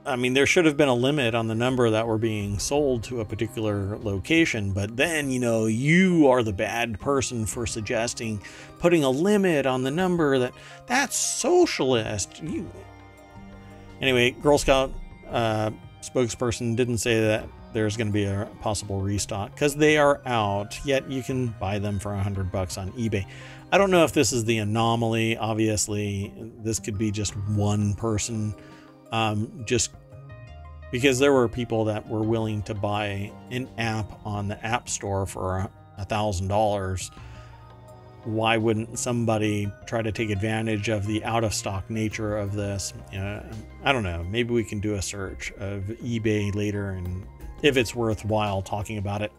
I 0.07 0.15
mean, 0.15 0.33
there 0.33 0.45
should 0.45 0.65
have 0.65 0.77
been 0.77 0.87
a 0.87 0.93
limit 0.95 1.35
on 1.35 1.47
the 1.47 1.55
number 1.55 1.89
that 1.89 2.07
were 2.07 2.17
being 2.17 2.59
sold 2.59 3.03
to 3.03 3.19
a 3.19 3.25
particular 3.25 3.97
location, 3.97 4.71
but 4.71 4.95
then, 4.95 5.29
you 5.29 5.39
know, 5.39 5.65
you 5.65 6.29
are 6.29 6.43
the 6.43 6.53
bad 6.53 6.99
person 6.99 7.45
for 7.45 7.67
suggesting 7.67 8.41
putting 8.79 9.03
a 9.03 9.09
limit 9.09 9.65
on 9.65 9.83
the 9.83 9.91
number 9.91 10.39
that 10.39 10.53
that's 10.85 11.17
socialist. 11.17 12.41
You. 12.41 12.71
Anyway, 14.01 14.31
Girl 14.31 14.57
Scout 14.57 14.93
uh, 15.29 15.71
spokesperson 16.01 16.75
didn't 16.75 16.99
say 16.99 17.19
that 17.19 17.49
there's 17.73 17.97
going 17.97 18.07
to 18.07 18.13
be 18.13 18.23
a 18.23 18.47
possible 18.61 19.01
restock 19.01 19.53
because 19.53 19.75
they 19.75 19.97
are 19.97 20.21
out, 20.25 20.79
yet 20.85 21.09
you 21.11 21.21
can 21.21 21.47
buy 21.59 21.79
them 21.79 21.99
for 21.99 22.13
a 22.13 22.23
hundred 22.23 22.51
bucks 22.51 22.77
on 22.77 22.91
eBay. 22.93 23.25
I 23.71 23.77
don't 23.77 23.91
know 23.91 24.05
if 24.05 24.13
this 24.13 24.31
is 24.31 24.45
the 24.45 24.59
anomaly. 24.59 25.37
Obviously, 25.37 26.33
this 26.63 26.79
could 26.79 26.97
be 26.97 27.11
just 27.11 27.35
one 27.49 27.93
person 27.95 28.55
um, 29.11 29.63
just 29.65 29.91
because 30.91 31.19
there 31.19 31.33
were 31.33 31.47
people 31.47 31.85
that 31.85 32.07
were 32.07 32.23
willing 32.23 32.61
to 32.63 32.73
buy 32.73 33.31
an 33.51 33.67
app 33.77 34.19
on 34.25 34.47
the 34.47 34.65
App 34.65 34.89
Store 34.89 35.25
for 35.25 35.69
a 35.97 36.05
thousand 36.05 36.47
dollars. 36.47 37.11
Why 38.23 38.57
wouldn't 38.57 38.99
somebody 38.99 39.71
try 39.85 40.01
to 40.01 40.11
take 40.11 40.29
advantage 40.29 40.89
of 40.89 41.05
the 41.05 41.23
out 41.23 41.43
of 41.43 41.53
stock 41.53 41.89
nature 41.89 42.37
of 42.37 42.53
this? 42.53 42.93
I 43.13 43.91
don't 43.91 44.03
know. 44.03 44.25
Maybe 44.29 44.53
we 44.53 44.63
can 44.63 44.79
do 44.79 44.95
a 44.95 45.01
search 45.01 45.51
of 45.53 45.83
eBay 45.83 46.53
later, 46.53 46.89
and 46.89 47.25
if 47.61 47.77
it's 47.77 47.95
worthwhile 47.95 48.61
talking 48.61 48.97
about 48.97 49.21
it, 49.21 49.31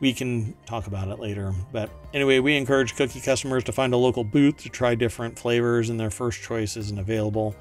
we 0.00 0.12
can 0.12 0.54
talk 0.66 0.86
about 0.86 1.08
it 1.08 1.18
later. 1.18 1.52
But 1.72 1.90
anyway, 2.12 2.38
we 2.38 2.56
encourage 2.56 2.94
cookie 2.94 3.20
customers 3.20 3.64
to 3.64 3.72
find 3.72 3.92
a 3.92 3.96
local 3.96 4.22
booth 4.22 4.58
to 4.58 4.68
try 4.68 4.94
different 4.94 5.38
flavors, 5.38 5.88
and 5.90 5.98
their 5.98 6.10
first 6.10 6.40
choice 6.42 6.76
isn't 6.76 6.98
available 6.98 7.56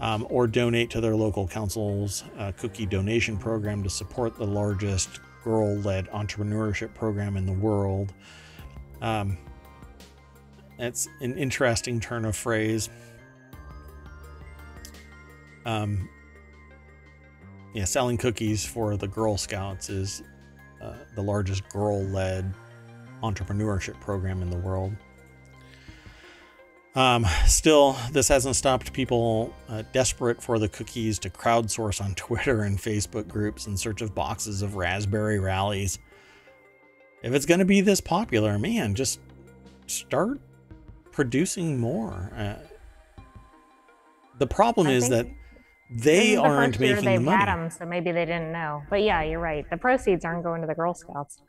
um, 0.00 0.26
or 0.30 0.46
donate 0.46 0.90
to 0.90 1.00
their 1.00 1.14
local 1.14 1.46
council's 1.46 2.24
uh, 2.38 2.52
cookie 2.58 2.86
donation 2.86 3.36
program 3.36 3.82
to 3.82 3.90
support 3.90 4.36
the 4.36 4.46
largest 4.46 5.20
girl 5.42 5.76
led 5.78 6.08
entrepreneurship 6.10 6.94
program 6.94 7.36
in 7.36 7.46
the 7.46 7.52
world. 7.52 8.12
Um, 9.02 9.36
it's 10.78 11.08
an 11.20 11.36
interesting 11.38 12.00
turn 12.00 12.24
of 12.24 12.34
phrase. 12.34 12.88
Um, 15.66 16.08
yeah, 17.74 17.84
selling 17.84 18.16
cookies 18.16 18.64
for 18.64 18.96
the 18.96 19.08
Girl 19.08 19.36
Scouts 19.36 19.90
is 19.90 20.22
uh, 20.82 20.94
the 21.14 21.22
largest 21.22 21.68
girl 21.70 22.02
led 22.04 22.52
entrepreneurship 23.22 24.00
program 24.00 24.42
in 24.42 24.50
the 24.50 24.56
world. 24.56 24.94
Um, 26.96 27.26
still, 27.46 27.96
this 28.12 28.28
hasn't 28.28 28.54
stopped 28.54 28.92
people 28.92 29.52
uh, 29.68 29.82
desperate 29.92 30.40
for 30.40 30.60
the 30.60 30.68
cookies 30.68 31.18
to 31.20 31.30
crowdsource 31.30 32.00
on 32.00 32.14
Twitter 32.14 32.62
and 32.62 32.78
Facebook 32.78 33.26
groups 33.26 33.66
in 33.66 33.76
search 33.76 34.00
of 34.00 34.14
boxes 34.14 34.62
of 34.62 34.76
raspberry 34.76 35.40
rallies. 35.40 35.98
If 37.22 37.32
it's 37.32 37.46
going 37.46 37.60
to 37.60 37.64
be 37.64 37.80
this 37.80 38.00
popular, 38.00 38.58
man, 38.58 38.94
just 38.94 39.18
start 39.86 40.40
producing 41.10 41.80
more. 41.80 42.30
Uh, 42.36 43.22
the 44.38 44.46
problem 44.46 44.86
I 44.86 44.92
is 44.92 45.08
that 45.08 45.26
they 45.90 46.36
aren't 46.36 46.78
the 46.78 46.92
making 46.92 47.04
the 47.04 47.20
money. 47.20 47.36
Had 47.36 47.46
them, 47.46 47.70
so 47.70 47.86
maybe 47.86 48.12
they 48.12 48.24
didn't 48.24 48.52
know. 48.52 48.82
But 48.90 49.02
yeah, 49.02 49.22
you're 49.22 49.40
right. 49.40 49.68
The 49.68 49.76
proceeds 49.76 50.24
aren't 50.24 50.44
going 50.44 50.60
to 50.60 50.66
the 50.66 50.74
Girl 50.74 50.94
Scouts. 50.94 51.40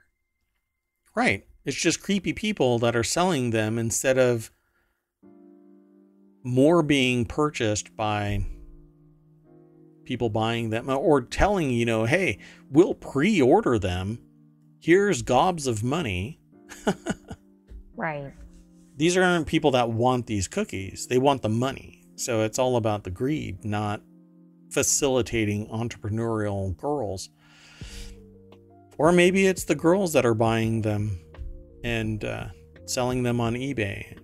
Right. 1.16 1.46
It's 1.66 1.78
just 1.78 2.02
creepy 2.02 2.34
people 2.34 2.80
that 2.80 2.96
are 2.96 3.04
selling 3.04 3.52
them 3.52 3.78
instead 3.78 4.18
of 4.18 4.52
more 6.46 6.84
being 6.84 7.26
purchased 7.26 7.96
by 7.98 8.46
people 10.06 10.30
buying 10.30 10.70
them 10.70 10.88
or 10.88 11.20
telling 11.20 11.72
you 11.72 11.84
know 11.84 12.06
hey 12.06 12.38
we'll 12.70 12.94
pre-order 12.94 13.80
them. 13.80 14.20
Here's 14.80 15.22
gobs 15.24 15.66
of 15.68 15.84
money. 15.84 16.40
Right. 17.98 18.34
These 18.98 19.18
aren't 19.18 19.48
people 19.48 19.72
that 19.72 19.90
want 19.90 20.28
these 20.28 20.48
cookies. 20.50 21.08
They 21.08 21.18
want 21.18 21.42
the 21.42 21.50
money. 21.50 22.04
So 22.16 22.42
it's 22.42 22.60
all 22.60 22.76
about 22.76 23.06
the 23.06 23.10
greed 23.10 23.64
not 23.64 24.02
facilitating 24.70 25.68
entrepreneurial 25.70 26.76
girls. 26.76 27.30
Or 28.98 29.12
maybe 29.12 29.48
it's 29.48 29.64
the 29.64 29.76
girls 29.76 30.14
that 30.14 30.26
are 30.26 30.34
buying 30.34 30.82
them 30.82 31.20
and 31.84 32.24
uh, 32.24 32.48
selling 32.86 33.24
them 33.24 33.40
on 33.40 33.54
ebay 33.54 34.18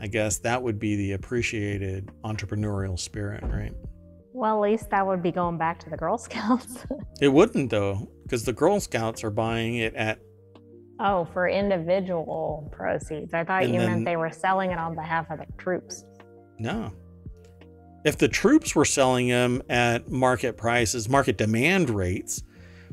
I 0.00 0.06
guess 0.06 0.38
that 0.38 0.62
would 0.62 0.78
be 0.78 0.96
the 0.96 1.12
appreciated 1.12 2.10
entrepreneurial 2.24 2.98
spirit, 2.98 3.42
right? 3.44 3.72
Well, 4.32 4.56
at 4.64 4.70
least 4.70 4.90
that 4.90 5.06
would 5.06 5.22
be 5.22 5.30
going 5.30 5.58
back 5.58 5.78
to 5.80 5.90
the 5.90 5.96
Girl 5.96 6.18
Scouts. 6.18 6.84
it 7.20 7.28
wouldn't, 7.28 7.70
though, 7.70 8.10
because 8.24 8.44
the 8.44 8.52
Girl 8.52 8.80
Scouts 8.80 9.22
are 9.22 9.30
buying 9.30 9.76
it 9.76 9.94
at. 9.94 10.18
Oh, 11.00 11.24
for 11.32 11.48
individual 11.48 12.68
proceeds. 12.72 13.34
I 13.34 13.44
thought 13.44 13.68
you 13.68 13.78
then, 13.78 13.90
meant 13.90 14.04
they 14.04 14.16
were 14.16 14.30
selling 14.30 14.70
it 14.70 14.78
on 14.78 14.94
behalf 14.94 15.30
of 15.30 15.38
the 15.38 15.46
troops. 15.58 16.04
No. 16.58 16.92
If 18.04 18.18
the 18.18 18.28
troops 18.28 18.74
were 18.74 18.84
selling 18.84 19.28
them 19.28 19.62
at 19.68 20.10
market 20.10 20.56
prices, 20.56 21.08
market 21.08 21.38
demand 21.38 21.90
rates, 21.90 22.42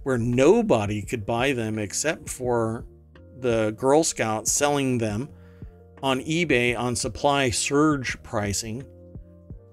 where 0.04 0.18
nobody 0.18 1.02
could 1.02 1.26
buy 1.26 1.54
them 1.54 1.78
except 1.78 2.30
for 2.30 2.86
the 3.40 3.72
Girl 3.78 4.04
Scouts 4.04 4.52
selling 4.52 4.98
them 4.98 5.30
on 6.04 6.20
eBay 6.22 6.78
on 6.78 6.96
supply 6.96 7.50
surge 7.50 8.22
pricing, 8.24 8.86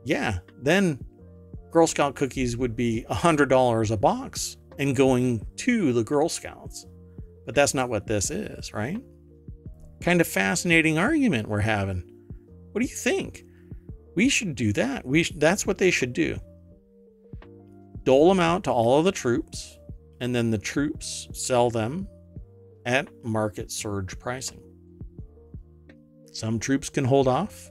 yeah, 0.04 0.38
then 0.62 0.98
Girl 1.70 1.86
Scout 1.86 2.14
cookies 2.14 2.56
would 2.56 2.76
be 2.76 3.04
$100 3.10 3.90
a 3.90 3.96
box 3.96 4.56
and 4.78 4.96
going 4.96 5.46
to 5.56 5.92
the 5.92 6.04
Girl 6.04 6.28
Scouts. 6.28 6.86
But 7.44 7.54
that's 7.54 7.74
not 7.74 7.88
what 7.88 8.06
this 8.06 8.30
is, 8.30 8.72
right? 8.72 9.02
Kind 10.00 10.20
of 10.20 10.26
fascinating 10.26 10.98
argument 10.98 11.48
we're 11.48 11.60
having. 11.60 12.02
What 12.72 12.82
do 12.82 12.86
you 12.86 12.94
think? 12.94 13.44
We 14.14 14.28
should 14.28 14.54
do 14.54 14.72
that. 14.74 15.06
We 15.06 15.22
sh- 15.22 15.32
that's 15.36 15.66
what 15.66 15.78
they 15.78 15.90
should 15.90 16.12
do. 16.12 16.38
Dole 18.04 18.28
them 18.28 18.40
out 18.40 18.64
to 18.64 18.72
all 18.72 18.98
of 18.98 19.04
the 19.04 19.12
troops, 19.12 19.78
and 20.20 20.34
then 20.34 20.50
the 20.50 20.58
troops 20.58 21.28
sell 21.32 21.70
them 21.70 22.08
at 22.86 23.08
market 23.24 23.70
surge 23.70 24.18
pricing. 24.18 24.62
Some 26.38 26.60
troops 26.60 26.88
can 26.88 27.04
hold 27.04 27.26
off. 27.26 27.68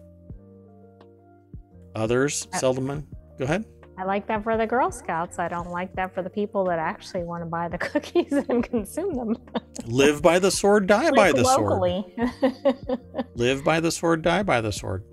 Others 1.95 2.49
uh, 2.51 2.57
seldom. 2.57 3.07
Go 3.39 3.45
ahead. 3.45 3.63
I 3.97 4.03
like 4.03 4.27
that 4.27 4.43
for 4.43 4.57
the 4.57 4.67
Girl 4.67 4.91
Scouts. 4.91 5.39
I 5.39 5.47
don't 5.47 5.69
like 5.69 5.95
that 5.95 6.13
for 6.13 6.21
the 6.21 6.29
people 6.29 6.65
that 6.65 6.77
actually 6.77 7.23
want 7.23 7.43
to 7.43 7.45
buy 7.45 7.69
the 7.69 7.77
cookies 7.89 8.33
and 8.33 8.61
consume 8.61 9.13
them. 9.13 9.37
Live 9.85 10.21
by 10.21 10.37
the 10.37 10.51
sword, 10.51 10.85
die 10.85 11.11
by 11.11 11.31
the 11.31 11.43
locally. 11.43 12.13
sword. 12.17 13.25
Live 13.35 13.63
by 13.63 13.79
the 13.79 13.89
sword, 13.89 14.21
die 14.21 14.43
by 14.43 14.59
the 14.59 14.73
sword. 14.73 15.05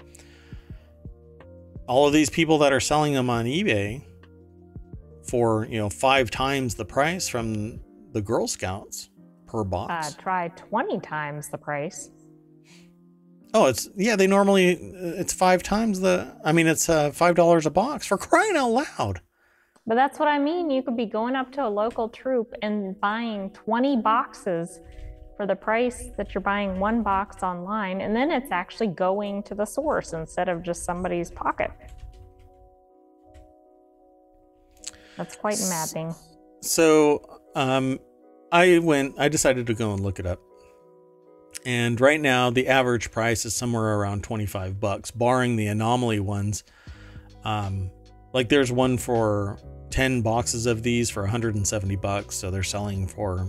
All 1.86 2.08
of 2.08 2.12
these 2.12 2.30
people 2.30 2.58
that 2.58 2.72
are 2.72 2.80
selling 2.80 3.14
them 3.14 3.30
on 3.30 3.44
eBay 3.44 4.04
for, 5.22 5.64
you 5.66 5.78
know, 5.78 5.88
five 5.88 6.32
times 6.32 6.74
the 6.74 6.84
price 6.84 7.28
from 7.28 7.78
the 8.10 8.20
Girl 8.20 8.48
Scouts 8.48 9.10
per 9.46 9.62
box. 9.62 10.08
Uh, 10.08 10.20
try 10.20 10.48
20 10.48 10.98
times 10.98 11.48
the 11.50 11.58
price. 11.58 12.10
Oh, 13.54 13.66
it's 13.66 13.88
yeah. 13.96 14.16
They 14.16 14.26
normally 14.26 14.72
it's 14.72 15.32
five 15.32 15.62
times 15.62 16.00
the. 16.00 16.36
I 16.44 16.50
mean, 16.50 16.66
it's 16.66 16.88
uh, 16.88 17.12
five 17.12 17.36
dollars 17.36 17.66
a 17.66 17.70
box 17.70 18.06
for 18.06 18.18
crying 18.18 18.56
out 18.56 18.70
loud. 18.70 19.20
But 19.86 19.94
that's 19.94 20.18
what 20.18 20.28
I 20.28 20.38
mean. 20.38 20.70
You 20.70 20.82
could 20.82 20.96
be 20.96 21.06
going 21.06 21.36
up 21.36 21.52
to 21.52 21.64
a 21.64 21.68
local 21.68 22.08
troop 22.08 22.52
and 22.62 23.00
buying 23.00 23.50
twenty 23.50 23.96
boxes 23.96 24.80
for 25.36 25.46
the 25.46 25.54
price 25.54 26.10
that 26.16 26.34
you're 26.34 26.42
buying 26.42 26.80
one 26.80 27.02
box 27.02 27.42
online, 27.42 28.00
and 28.00 28.14
then 28.14 28.30
it's 28.30 28.50
actually 28.50 28.88
going 28.88 29.42
to 29.44 29.54
the 29.54 29.64
source 29.64 30.12
instead 30.12 30.48
of 30.48 30.62
just 30.62 30.84
somebody's 30.84 31.30
pocket. 31.30 31.70
That's 35.16 35.36
quite 35.36 35.60
mapping. 35.68 36.12
So, 36.60 37.40
um, 37.54 38.00
I 38.50 38.78
went. 38.78 39.14
I 39.16 39.28
decided 39.28 39.66
to 39.68 39.74
go 39.74 39.92
and 39.92 40.02
look 40.02 40.18
it 40.18 40.26
up. 40.26 40.40
And 41.66 41.98
right 42.00 42.20
now, 42.20 42.50
the 42.50 42.68
average 42.68 43.10
price 43.10 43.46
is 43.46 43.54
somewhere 43.54 43.98
around 43.98 44.22
25 44.22 44.78
bucks, 44.78 45.10
barring 45.10 45.56
the 45.56 45.66
anomaly 45.66 46.20
ones. 46.20 46.62
Um, 47.44 47.90
like 48.32 48.48
there's 48.48 48.70
one 48.70 48.98
for 48.98 49.58
10 49.90 50.22
boxes 50.22 50.66
of 50.66 50.82
these 50.82 51.08
for 51.08 51.22
170 51.22 51.96
bucks, 51.96 52.36
so 52.36 52.50
they're 52.50 52.62
selling 52.62 53.06
for 53.06 53.48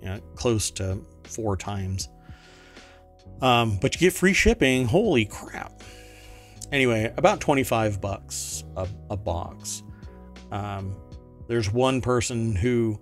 you 0.00 0.08
know, 0.08 0.20
close 0.36 0.70
to 0.72 1.00
four 1.24 1.56
times. 1.56 2.08
Um, 3.42 3.78
but 3.80 3.94
you 3.94 4.00
get 4.00 4.12
free 4.12 4.32
shipping. 4.32 4.86
Holy 4.86 5.24
crap! 5.24 5.82
Anyway, 6.72 7.12
about 7.16 7.40
25 7.40 8.00
bucks 8.00 8.64
a, 8.76 8.88
a 9.10 9.16
box. 9.16 9.82
Um, 10.50 10.96
there's 11.48 11.70
one 11.70 12.00
person 12.00 12.54
who 12.54 13.00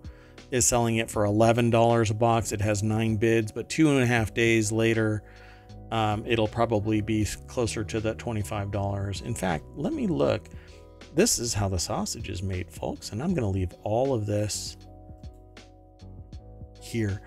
is 0.55 0.65
selling 0.65 0.97
it 0.97 1.11
for 1.11 1.25
$11 1.25 2.11
a 2.11 2.15
box. 2.15 2.53
It 2.53 2.61
has 2.61 2.83
nine 2.83 3.17
bids, 3.17 3.51
but 3.51 3.69
two 3.69 3.91
and 3.91 4.01
a 4.01 4.07
half 4.07 4.33
days 4.33 4.71
later, 4.71 5.25
um, 5.91 6.25
it'll 6.25 6.49
probably 6.49 7.01
be 7.01 7.27
closer 7.49 7.83
to 7.83 7.99
that 8.01 8.19
$25. 8.19 9.23
In 9.23 9.35
fact, 9.35 9.65
let 9.75 9.93
me 9.93 10.07
look. 10.07 10.49
This 11.13 11.41
is 11.41 11.55
how 11.55 11.69
the 11.69 11.79
sausage 11.79 12.31
is 12.31 12.43
made, 12.43 12.71
folks, 12.71 13.11
and 13.11 13.21
I'm 13.21 13.35
going 13.35 13.43
to 13.43 13.49
leave 13.49 13.73
all 13.83 14.15
of 14.15 14.27
this 14.27 14.77
here. 16.81 17.21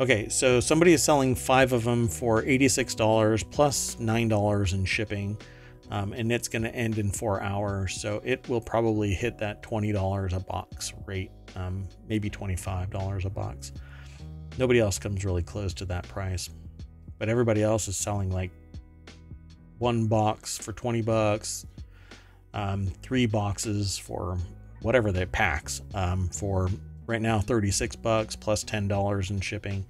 Okay, 0.00 0.28
so 0.28 0.60
somebody 0.60 0.92
is 0.92 1.02
selling 1.02 1.34
five 1.34 1.72
of 1.72 1.82
them 1.82 2.06
for 2.06 2.42
$86 2.42 3.50
plus 3.50 3.96
$9 3.96 4.72
in 4.72 4.84
shipping. 4.84 5.36
Um, 5.90 6.12
and 6.12 6.30
it's 6.30 6.48
going 6.48 6.62
to 6.62 6.74
end 6.74 6.98
in 6.98 7.10
four 7.10 7.42
hours. 7.42 8.00
So 8.00 8.20
it 8.24 8.48
will 8.48 8.60
probably 8.60 9.14
hit 9.14 9.38
that 9.38 9.62
$20 9.62 10.32
a 10.32 10.40
box 10.40 10.92
rate, 11.06 11.32
um, 11.58 11.86
maybe 12.08 12.30
$25 12.30 13.24
a 13.24 13.30
box. 13.30 13.72
Nobody 14.56 14.80
else 14.80 14.98
comes 14.98 15.24
really 15.24 15.42
close 15.42 15.74
to 15.74 15.84
that 15.86 16.08
price, 16.08 16.50
but 17.18 17.28
everybody 17.28 17.62
else 17.62 17.88
is 17.88 17.96
selling 17.96 18.30
like 18.30 18.50
one 19.78 20.06
box 20.06 20.58
for 20.58 20.72
20 20.72 21.02
bucks, 21.02 21.66
um, 22.54 22.86
three 23.02 23.26
boxes 23.26 23.98
for 23.98 24.38
whatever 24.82 25.12
they 25.12 25.26
packs 25.26 25.82
um, 25.94 26.28
for 26.28 26.68
right 27.06 27.22
now 27.22 27.40
36 27.40 27.96
bucks 27.96 28.36
plus 28.36 28.64
$10 28.64 29.30
in 29.30 29.40
shipping. 29.40 29.84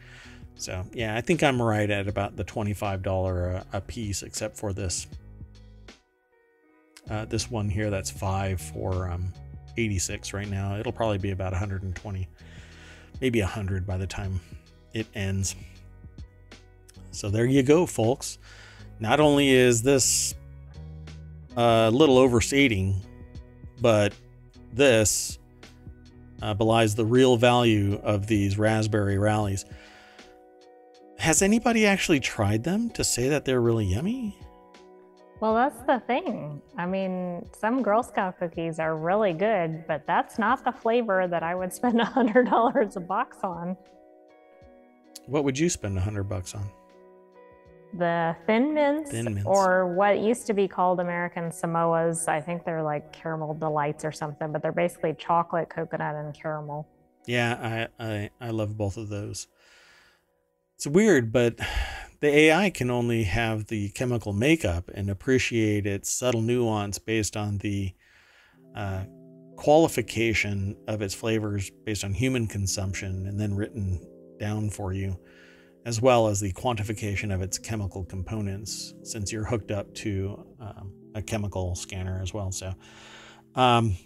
So 0.57 0.85
yeah, 0.93 1.17
I 1.17 1.21
think 1.21 1.43
I'm 1.43 1.61
right 1.61 1.89
at 1.89 2.09
about 2.09 2.37
the 2.37 2.45
$25 2.45 3.57
a, 3.73 3.77
a 3.77 3.81
piece, 3.81 4.23
except 4.23 4.57
for 4.57 4.73
this 4.73 5.07
uh, 7.11 7.25
this 7.25 7.51
one 7.51 7.71
here, 7.71 7.89
that's 7.91 8.11
five 8.11 8.61
for 8.61 9.11
um, 9.11 9.33
86 9.79 10.33
right 10.33 10.49
now. 10.49 10.77
It'll 10.77 10.93
probably 10.93 11.19
be 11.19 11.31
about 11.31 11.53
120, 11.53 12.29
maybe 13.21 13.41
100 13.41 13.87
by 13.87 13.97
the 13.97 14.07
time 14.07 14.41
it 14.93 15.07
ends. 15.15 15.55
So 17.11 17.31
there 17.31 17.47
you 17.47 17.63
go, 17.63 17.87
folks. 17.87 18.39
Not 19.01 19.21
only 19.21 19.51
is 19.51 19.83
this 19.83 20.35
a 21.57 21.61
uh, 21.61 21.91
little 21.91 22.19
overstating, 22.19 23.01
but 23.81 24.13
this 24.73 25.39
uh, 26.43 26.55
belies 26.55 26.95
the 26.95 27.05
real 27.05 27.37
value 27.37 28.01
of 28.03 28.27
these 28.27 28.59
raspberry 28.59 29.19
rallies. 29.19 29.65
Has 31.19 31.43
anybody 31.43 31.87
actually 31.87 32.21
tried 32.21 32.63
them 32.63 32.91
to 32.91 33.03
say 33.03 33.29
that 33.29 33.45
they're 33.45 33.61
really 33.61 33.87
yummy? 33.87 34.37
Well, 35.41 35.55
that's 35.55 35.81
the 35.83 36.01
thing. 36.01 36.61
I 36.77 36.85
mean, 36.85 37.47
some 37.57 37.83
Girl 37.83 38.03
Scout 38.03 38.39
cookies 38.39 38.81
are 38.81 38.97
really 38.97 39.33
good, 39.33 39.87
but 39.87 40.05
that's 40.07 40.37
not 40.39 40.65
the 40.65 40.73
flavor 40.73 41.29
that 41.29 41.43
I 41.43 41.55
would 41.55 41.73
spend 41.81 42.01
a 42.01 42.05
$100 42.05 42.97
a 42.97 43.01
box 43.01 43.39
on. 43.45 43.77
What 45.27 45.45
would 45.45 45.59
you 45.59 45.69
spend 45.69 45.95
a 45.95 46.01
100 46.01 46.25
bucks 46.25 46.55
on? 46.55 46.69
The 47.95 48.37
Thin 48.47 48.75
Mints, 48.75 49.11
Thin 49.11 49.27
Mints, 49.27 49.45
or 49.47 49.95
what 49.95 50.19
used 50.19 50.47
to 50.49 50.55
be 50.55 50.69
called 50.69 51.01
American 51.01 51.45
Samoas. 51.51 52.29
I 52.29 52.41
think 52.41 52.65
they're 52.65 52.83
like 52.83 53.13
caramel 53.13 53.55
delights 53.55 54.05
or 54.05 54.13
something, 54.13 54.53
but 54.53 54.61
they're 54.61 54.73
basically 54.73 55.15
chocolate, 55.15 55.71
coconut, 55.71 56.15
and 56.17 56.35
caramel. 56.35 56.87
Yeah, 57.27 57.89
I, 57.99 58.05
I, 58.05 58.31
I 58.41 58.51
love 58.51 58.77
both 58.77 58.97
of 58.97 59.09
those. 59.09 59.47
It's 60.77 60.87
weird, 60.87 61.33
but 61.33 61.59
the 62.21 62.29
AI 62.29 62.71
can 62.71 62.91
only 62.91 63.23
have 63.25 63.67
the 63.67 63.91
chemical 63.91 64.33
makeup 64.33 64.91
and 64.93 65.09
appreciate 65.09 65.87
its 65.87 66.13
subtle 66.13 66.43
nuance 66.43 66.99
based 66.99 67.37
on 67.37 67.59
the 67.59 67.93
uh, 68.75 69.05
qualification 69.57 70.77
of 70.89 71.01
its 71.03 71.15
flavors 71.15 71.71
based 71.85 72.05
on 72.05 72.13
human 72.13 72.47
consumption 72.47 73.27
and 73.27 73.39
then 73.41 73.55
written 73.55 74.01
down 74.39 74.71
for 74.71 74.93
you, 74.93 75.17
as 75.85 76.01
well 76.01 76.29
as 76.29 76.41
the 76.41 76.53
quantification 76.53 77.33
of 77.33 77.41
its 77.41 77.59
chemical 77.59 78.05
components, 78.05 78.95
since 79.03 79.33
you're 79.33 79.45
hooked 79.45 79.71
up 79.71 79.93
to 79.95 80.45
um, 80.61 80.93
a 81.15 81.23
chemical 81.23 81.75
scanner 81.75 82.21
as 82.21 82.35
well. 82.35 82.51
So 82.51 82.73
um, 83.55 83.97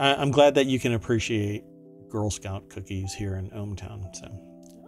I- 0.00 0.20
am 0.20 0.32
glad 0.32 0.54
that 0.56 0.66
you 0.66 0.80
can 0.80 0.94
appreciate 0.94 1.62
Girl 2.08 2.30
Scout 2.30 2.68
cookies 2.68 3.14
here 3.14 3.36
in 3.36 3.50
ohmTown. 3.50 4.14
So 4.16 4.28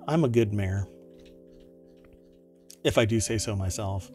I'm 0.09 0.25
a 0.25 0.29
good 0.29 0.53
mayor 0.53 0.89
if 2.85 2.99
I 2.99 3.05
do 3.05 3.21
say 3.21 3.39
so 3.39 3.57
myself. 3.57 4.11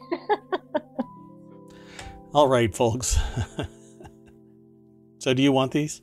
All 2.34 2.48
right, 2.48 2.76
folks. 2.76 3.18
so, 5.20 5.34
do 5.34 5.42
you 5.42 5.52
want 5.52 5.72
these? 5.72 6.02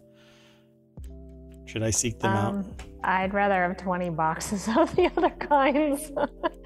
Should 1.66 1.82
I 1.82 1.91
seek 1.91 2.19
them 2.19 2.31
um, 2.31 2.59
out? 2.59 2.65
I'd 3.05 3.35
rather 3.35 3.62
have 3.62 3.77
20 3.77 4.11
boxes 4.11 4.69
of 4.77 4.95
the 4.97 5.11
other 5.16 5.31
kinds. 5.31 6.11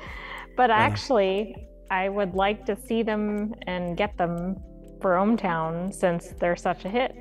but 0.56 0.70
actually, 0.70 1.56
I 1.90 2.08
would 2.08 2.34
like 2.34 2.64
to 2.66 2.76
see 2.80 3.02
them 3.02 3.54
and 3.66 3.96
get 3.96 4.16
them 4.16 4.56
for 5.00 5.16
ohmTown 5.16 5.92
since 5.92 6.28
they're 6.40 6.56
such 6.56 6.84
a 6.84 6.88
hit. 6.88 7.14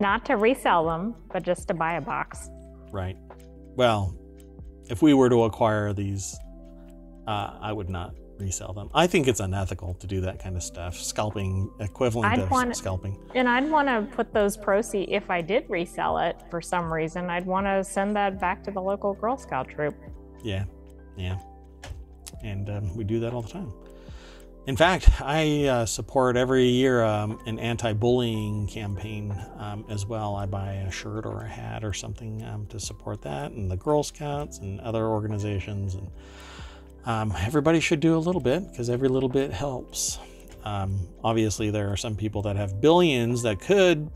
Not 0.00 0.24
to 0.26 0.36
resell 0.36 0.86
them, 0.86 1.14
but 1.32 1.42
just 1.42 1.68
to 1.68 1.74
buy 1.74 1.94
a 1.94 2.00
box. 2.00 2.48
Right. 2.90 3.16
Well, 3.76 4.16
if 4.88 5.02
we 5.02 5.14
were 5.14 5.28
to 5.28 5.44
acquire 5.44 5.92
these 5.92 6.36
uh, 7.30 7.58
I 7.60 7.72
would 7.72 7.88
not 7.88 8.14
resell 8.38 8.72
them. 8.72 8.90
I 8.92 9.06
think 9.06 9.28
it's 9.28 9.38
unethical 9.38 9.94
to 9.94 10.06
do 10.06 10.20
that 10.22 10.42
kind 10.42 10.56
of 10.56 10.62
stuff. 10.62 10.96
Scalping, 10.96 11.70
equivalent 11.78 12.32
I'd 12.32 12.40
of 12.40 12.50
want, 12.50 12.76
scalping. 12.76 13.16
And 13.34 13.48
I'd 13.48 13.70
want 13.70 13.86
to 13.88 14.16
put 14.16 14.32
those 14.32 14.56
proceeds, 14.56 15.12
if 15.12 15.30
I 15.30 15.40
did 15.40 15.64
resell 15.68 16.18
it 16.18 16.36
for 16.50 16.60
some 16.60 16.92
reason, 16.92 17.30
I'd 17.30 17.46
want 17.46 17.66
to 17.66 17.84
send 17.84 18.16
that 18.16 18.40
back 18.40 18.64
to 18.64 18.72
the 18.72 18.82
local 18.82 19.14
Girl 19.14 19.36
Scout 19.36 19.68
troop. 19.68 19.94
Yeah, 20.42 20.64
yeah. 21.16 21.38
And 22.42 22.68
um, 22.68 22.96
we 22.96 23.04
do 23.04 23.20
that 23.20 23.32
all 23.32 23.42
the 23.42 23.50
time. 23.50 23.72
In 24.66 24.76
fact, 24.76 25.08
I 25.20 25.66
uh, 25.66 25.86
support 25.86 26.36
every 26.36 26.64
year 26.64 27.02
um, 27.02 27.38
an 27.46 27.58
anti 27.58 27.92
bullying 27.92 28.66
campaign 28.66 29.34
um, 29.56 29.84
as 29.88 30.04
well. 30.04 30.34
I 30.34 30.46
buy 30.46 30.72
a 30.72 30.90
shirt 30.90 31.26
or 31.26 31.42
a 31.42 31.48
hat 31.48 31.84
or 31.84 31.92
something 31.92 32.42
um, 32.44 32.66
to 32.66 32.80
support 32.80 33.22
that, 33.22 33.52
and 33.52 33.70
the 33.70 33.76
Girl 33.76 34.02
Scouts 34.02 34.58
and 34.58 34.80
other 34.80 35.06
organizations. 35.06 35.94
And 35.94 36.10
um, 37.04 37.34
everybody 37.38 37.80
should 37.80 38.00
do 38.00 38.16
a 38.16 38.18
little 38.18 38.40
bit 38.40 38.70
because 38.70 38.90
every 38.90 39.08
little 39.08 39.28
bit 39.28 39.52
helps. 39.52 40.18
Um, 40.64 41.08
obviously, 41.24 41.70
there 41.70 41.90
are 41.90 41.96
some 41.96 42.14
people 42.14 42.42
that 42.42 42.56
have 42.56 42.80
billions 42.80 43.42
that 43.42 43.60
could 43.60 44.10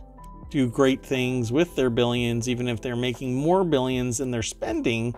do 0.51 0.69
great 0.69 1.05
things 1.05 1.51
with 1.51 1.75
their 1.75 1.91
billions, 1.91 2.49
even 2.49 2.69
if 2.69 2.81
they're 2.81 2.97
making 2.97 3.35
more 3.35 3.65
billions 3.65 4.19
than 4.19 4.31
they're 4.31 4.43
spending. 4.43 5.15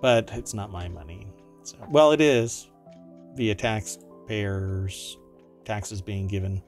But 0.00 0.30
it's 0.32 0.54
not 0.54 0.70
my 0.72 0.88
money. 0.88 1.26
So, 1.62 1.76
well, 1.88 2.12
it 2.12 2.20
is 2.20 2.68
via 3.36 3.54
taxpayers, 3.54 5.16
taxes 5.64 6.02
being 6.02 6.26
given 6.26 6.62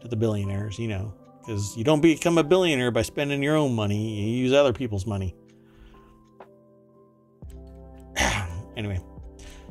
to 0.00 0.08
the 0.08 0.16
billionaires, 0.16 0.78
you 0.78 0.88
know, 0.88 1.14
because 1.40 1.76
you 1.76 1.84
don't 1.84 2.00
become 2.00 2.38
a 2.38 2.44
billionaire 2.44 2.90
by 2.90 3.02
spending 3.02 3.42
your 3.42 3.56
own 3.56 3.74
money, 3.74 4.20
you 4.20 4.36
use 4.36 4.52
other 4.52 4.72
people's 4.72 5.06
money. 5.06 5.34
Anyway, 8.76 9.00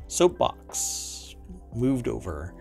soapbox 0.08 1.36
moved 1.74 2.08
over. 2.08 2.54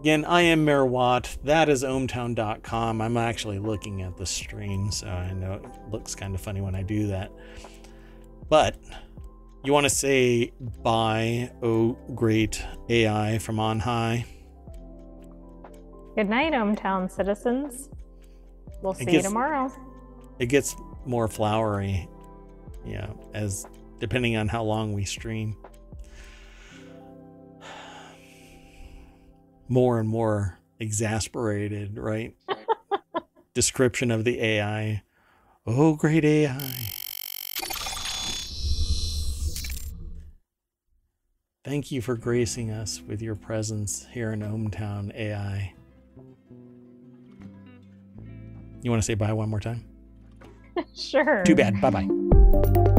Again, 0.00 0.26
I 0.26 0.42
am 0.42 0.66
Mayor 0.66 0.84
Watt. 0.84 1.34
That 1.44 1.70
is 1.70 1.82
ohmtown.com. 1.82 3.00
I'm 3.00 3.16
actually 3.16 3.58
looking 3.58 4.02
at 4.02 4.18
the 4.18 4.26
stream, 4.26 4.90
so 4.90 5.06
I 5.06 5.32
know 5.32 5.54
it 5.54 5.64
looks 5.90 6.14
kind 6.14 6.34
of 6.34 6.42
funny 6.42 6.60
when 6.60 6.74
I 6.74 6.82
do 6.82 7.06
that. 7.06 7.32
But 8.50 8.76
you 9.62 9.72
want 9.72 9.84
to 9.84 9.90
say 9.90 10.52
bye, 10.82 11.50
oh 11.62 11.96
great 12.14 12.62
AI 12.90 13.38
from 13.38 13.58
on 13.58 13.80
high. 13.80 14.26
Good 16.16 16.28
night, 16.28 16.52
ohmTown 16.52 17.10
citizens. 17.10 17.88
We'll 18.82 18.92
see 18.92 19.06
gets, 19.06 19.16
you 19.16 19.22
tomorrow. 19.22 19.72
It 20.38 20.46
gets 20.46 20.76
more 21.06 21.28
flowery, 21.28 22.08
yeah, 22.84 23.10
as 23.32 23.66
depending 23.98 24.36
on 24.36 24.48
how 24.48 24.62
long 24.62 24.92
we 24.92 25.04
stream. 25.04 25.56
more 29.68 29.98
and 29.98 30.08
more 30.08 30.58
exasperated, 30.78 31.98
right? 31.98 32.36
description 33.54 34.10
of 34.10 34.24
the 34.24 34.40
AI. 34.40 35.02
Oh, 35.66 35.96
great 35.96 36.24
AI. 36.24 36.90
Thank 41.64 41.90
you 41.90 42.02
for 42.02 42.14
gracing 42.14 42.70
us 42.70 43.00
with 43.00 43.22
your 43.22 43.34
presence 43.34 44.06
here 44.12 44.32
in 44.32 44.40
ohmTown 44.40 45.14
AI. 45.14 45.74
You 48.82 48.90
want 48.90 49.02
to 49.02 49.06
say 49.06 49.14
bye 49.14 49.32
one 49.32 49.48
more 49.48 49.60
time? 49.60 49.86
sure. 50.94 51.42
Too 51.44 51.54
bad. 51.54 51.80
Bye 51.80 51.90
bye. 51.90 52.90